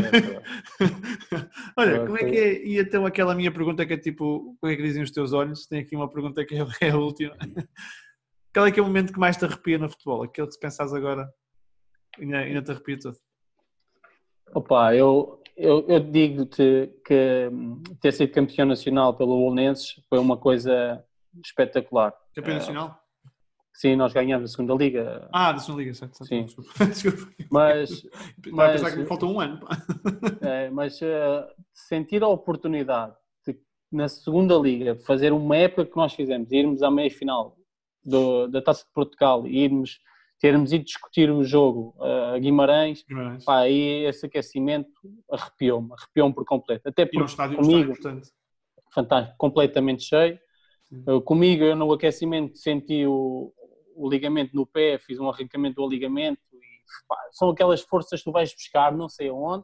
Olha, 1.77 1.95
É, 1.97 2.05
como 2.05 2.17
é 2.17 2.23
que 2.23 2.37
é? 2.37 2.65
E 2.65 2.79
então 2.79 3.05
aquela 3.05 3.35
minha 3.35 3.51
pergunta 3.51 3.85
que 3.85 3.91
é 3.91 3.97
tipo, 3.97 4.55
o 4.61 4.65
que 4.65 4.71
é 4.73 4.77
que 4.77 4.81
dizem 4.81 5.03
os 5.03 5.11
teus 5.11 5.33
olhos? 5.33 5.67
Tem 5.67 5.81
aqui 5.81 5.93
uma 5.93 6.09
pergunta 6.09 6.45
que 6.45 6.55
é, 6.55 6.59
é 6.87 6.91
a 6.91 6.95
última. 6.95 7.35
Qual 8.53 8.65
é 8.65 8.71
que 8.71 8.79
é 8.79 8.81
o 8.81 8.85
momento 8.85 9.11
que 9.11 9.19
mais 9.19 9.35
te 9.35 9.43
arrepia 9.43 9.77
no 9.77 9.89
futebol? 9.89 10.23
Aquele 10.23 10.47
que 10.47 10.53
se 10.53 10.59
pensares 10.61 10.93
agora 10.93 11.29
ainda, 12.17 12.37
ainda 12.37 12.61
te 12.61 12.71
arrepia 12.71 12.97
todo. 12.97 13.17
Opa, 14.55 14.95
eu, 14.95 15.43
eu, 15.57 15.85
eu 15.89 15.99
digo-te 15.99 16.93
que 17.05 17.49
hum, 17.51 17.83
ter 17.99 18.13
sido 18.13 18.31
campeão 18.31 18.67
nacional 18.67 19.17
pelo 19.17 19.37
Bolonenses 19.37 20.01
foi 20.09 20.17
uma 20.17 20.37
coisa 20.37 21.03
espetacular. 21.43 22.13
Campeão 22.33 22.55
É. 22.55 22.59
nacional? 22.59 23.02
Sim, 23.73 23.95
nós 23.95 24.13
ganhamos 24.13 24.49
a 24.49 24.53
segunda 24.55 24.73
liga, 24.75 25.27
Ah, 25.33 25.51
da 25.51 25.59
segunda 25.59 25.81
liga, 25.81 25.93
certo. 25.95 26.15
certo. 26.17 26.27
Sim. 26.29 26.43
Desculpa. 26.45 26.71
Desculpa. 26.85 27.33
mas 27.49 28.03
mas- 28.51 28.71
pensar 28.73 28.91
que 28.91 28.97
me 28.99 29.05
faltou 29.05 29.33
um 29.33 29.39
ano. 29.39 29.59
É, 30.41 30.69
mas 30.69 31.01
eh, 31.01 31.47
sentir 31.73 32.21
a 32.23 32.27
oportunidade 32.27 33.15
de, 33.47 33.57
na 33.91 34.07
segunda 34.07 34.55
liga, 34.57 34.95
fazer 34.95 35.31
uma 35.33 35.57
época 35.57 35.85
que 35.85 35.95
nós 35.97 36.13
fizemos, 36.13 36.51
irmos 36.51 36.83
à 36.83 36.91
meia 36.91 37.09
final 37.09 37.57
do- 38.05 38.47
da 38.47 38.61
Taça 38.61 38.83
de 38.85 38.91
Portugal 38.93 39.47
e 39.47 39.57
irmos, 39.63 39.99
termos 40.39 40.71
ido 40.73 40.83
discutir 40.85 41.31
o 41.31 41.43
jogo 41.43 41.95
eh, 42.01 42.35
a 42.35 42.39
Guimarães, 42.39 43.03
Guimarães. 43.07 43.43
pá, 43.43 43.59
aí 43.61 44.05
esse 44.05 44.25
aquecimento 44.27 44.91
arrepiou-me, 45.31 45.89
arrepiou-me 45.97 46.35
por 46.35 46.45
completo. 46.45 46.87
Até 46.87 47.03
E 47.03 47.05
um 47.05 47.09
porque 47.11 47.25
estádio, 47.31 47.57
um 47.57 47.61
estádio 47.61 47.71
comigo, 47.71 47.91
importante. 47.93 48.29
fantástico, 48.93 49.35
completamente 49.37 50.03
cheio. 50.03 50.37
Sim. 50.83 51.03
Eh, 51.07 51.21
comigo, 51.21 51.63
eu 51.63 51.75
no 51.75 51.91
aquecimento 51.93 52.57
senti 52.57 53.05
o, 53.07 53.51
o 53.95 54.09
ligamento 54.09 54.55
no 54.55 54.65
pé, 54.65 54.97
fiz 54.99 55.19
um 55.19 55.29
arrancamento 55.29 55.75
do 55.81 55.87
ligamento 55.87 56.39
e 56.53 56.59
pá, 57.07 57.17
são 57.31 57.49
aquelas 57.49 57.81
forças 57.81 58.19
que 58.19 58.25
tu 58.25 58.31
vais 58.31 58.53
buscar 58.53 58.91
não 58.95 59.09
sei 59.09 59.29
aonde. 59.29 59.63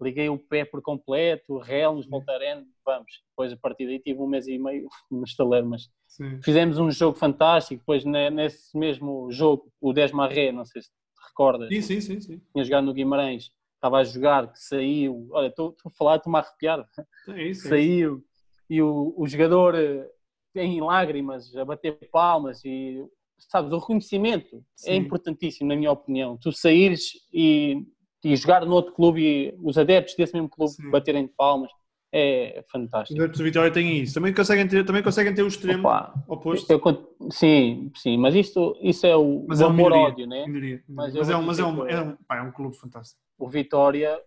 Liguei 0.00 0.28
o 0.28 0.38
pé 0.38 0.64
por 0.64 0.80
completo, 0.80 1.58
relmos, 1.58 2.06
voltaremos, 2.08 2.68
vamos. 2.84 3.10
Depois 3.30 3.52
a 3.52 3.56
partir 3.56 3.84
daí 3.86 3.98
tive 3.98 4.20
um 4.20 4.28
mês 4.28 4.46
e 4.46 4.56
meio 4.56 4.88
no 5.10 5.24
estaleiro, 5.24 5.66
mas 5.66 5.88
Sim. 6.06 6.40
fizemos 6.40 6.78
um 6.78 6.88
jogo 6.90 7.18
fantástico. 7.18 7.80
Depois 7.80 8.04
ne- 8.04 8.30
nesse 8.30 8.78
mesmo 8.78 9.28
jogo, 9.32 9.72
o 9.80 9.92
10 9.92 10.12
Marré, 10.12 10.52
não 10.52 10.64
sei 10.64 10.82
se 10.82 10.88
te 10.88 10.94
recordas, 11.28 11.68
Sim, 11.68 11.82
sim, 11.82 12.00
sim, 12.00 12.20
sim. 12.20 12.40
tinha 12.52 12.64
jogado 12.64 12.84
no 12.84 12.94
Guimarães, 12.94 13.50
estava 13.74 13.98
a 13.98 14.04
jogar, 14.04 14.52
que 14.52 14.58
saiu, 14.60 15.26
olha, 15.32 15.48
estou 15.48 15.74
a 15.84 15.90
falar, 15.90 16.16
estou-me 16.16 16.38
a 16.38 16.42
arrepiar 16.42 16.78
É 16.78 16.82
isso. 16.82 17.30
é 17.30 17.44
isso. 17.48 17.68
saiu 17.68 18.24
e 18.70 18.80
o, 18.80 19.14
o 19.16 19.26
jogador 19.26 19.74
eh, 19.74 20.08
em 20.54 20.80
lágrimas 20.80 21.56
a 21.56 21.64
bater 21.64 21.98
palmas 22.12 22.64
e 22.64 23.04
sabes, 23.38 23.72
o 23.72 23.78
reconhecimento 23.78 24.62
Sim. 24.76 24.90
é 24.90 24.94
importantíssimo 24.96 25.68
na 25.68 25.76
minha 25.76 25.92
opinião, 25.92 26.36
tu 26.36 26.52
saíres 26.52 27.12
e, 27.32 27.84
e 28.24 28.36
jogar 28.36 28.64
no 28.66 28.72
outro 28.74 28.92
clube 28.94 29.22
e 29.22 29.54
os 29.62 29.78
adeptos 29.78 30.14
desse 30.16 30.34
mesmo 30.34 30.48
clube 30.48 30.72
Sim. 30.72 30.90
baterem 30.90 31.26
palmas 31.26 31.70
é 32.12 32.60
Os 32.64 32.70
fantástico. 32.72 33.20
adeptos 33.20 33.38
do 33.38 33.44
Vitória 33.44 33.70
têm 33.70 34.00
isso. 34.00 34.14
Também 34.14 34.32
conseguem 34.32 34.66
ter, 34.66 34.84
também 34.84 35.02
conseguem 35.02 35.34
ter 35.34 35.42
o 35.42 35.46
extremo 35.48 35.86
Opa, 35.86 36.14
oposto. 36.26 36.72
é 36.72 36.78
con- 36.78 37.06
sim, 37.30 37.90
sim, 37.94 38.16
mas 38.16 38.34
isto 38.34 38.78
isso 38.80 39.06
é 39.06 39.14
o, 39.14 39.44
Mas 39.46 39.60
o 39.60 39.64
é 39.64 39.66
amor-ódio, 39.66 40.26
né? 40.26 40.46
Minoria. 40.46 40.82
Mas 40.88 41.14
Mas, 41.14 41.28
eu 41.28 41.34
é, 41.34 41.38
um, 41.38 41.42
mas 41.42 41.58
é, 41.58 41.64
um, 41.64 41.86
é, 41.86 42.00
um, 42.00 42.16
pá, 42.26 42.38
é 42.38 42.42
um 42.42 42.50
clube 42.50 42.76
fantástico. 42.78 43.20
O 43.38 43.46
Vitória, 43.46 44.18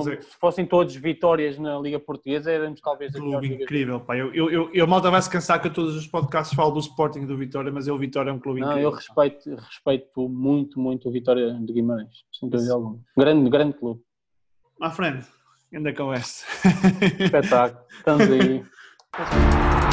é- 0.00 0.20
se 0.20 0.36
fossem 0.38 0.66
todos 0.66 0.94
vitórias 0.96 1.58
na 1.58 1.78
Liga 1.78 1.98
Portuguesa, 2.00 2.50
éramos 2.50 2.80
talvez 2.80 3.14
a 3.14 3.18
clube 3.18 3.54
incrível, 3.54 4.00
pá. 4.00 4.16
Eu, 4.16 4.34
eu, 4.34 4.50
eu, 4.50 4.70
eu 4.72 4.86
malta 4.86 5.10
vai 5.10 5.22
se 5.22 5.30
cansar 5.30 5.60
que 5.60 5.68
eu 5.68 5.72
todos 5.72 5.94
os 5.94 6.06
podcasts 6.06 6.54
falo 6.54 6.72
do 6.72 6.80
Sporting 6.80 7.26
do 7.26 7.36
Vitória, 7.36 7.70
mas 7.70 7.86
eu, 7.86 7.94
o 7.94 7.98
Vitória 7.98 8.30
é 8.30 8.32
um 8.32 8.38
clube 8.38 8.60
Não, 8.60 8.68
incrível. 8.70 8.90
eu 8.90 8.94
respeito, 8.94 9.54
respeito 9.54 10.28
muito, 10.28 10.80
muito 10.80 11.08
o 11.08 11.12
Vitória 11.12 11.52
de 11.54 11.72
Guimarães, 11.72 12.24
sem 12.32 12.48
dúvida 12.48 12.72
alguma. 12.74 12.98
Grande, 13.16 13.48
grande 13.50 13.76
clube. 13.76 14.00
My 14.80 14.90
friend, 14.90 15.24
ainda 15.72 15.92
conversa. 15.94 16.44
Espetáculo. 17.20 17.84
Estamos 17.96 18.28
aí. 18.30 18.64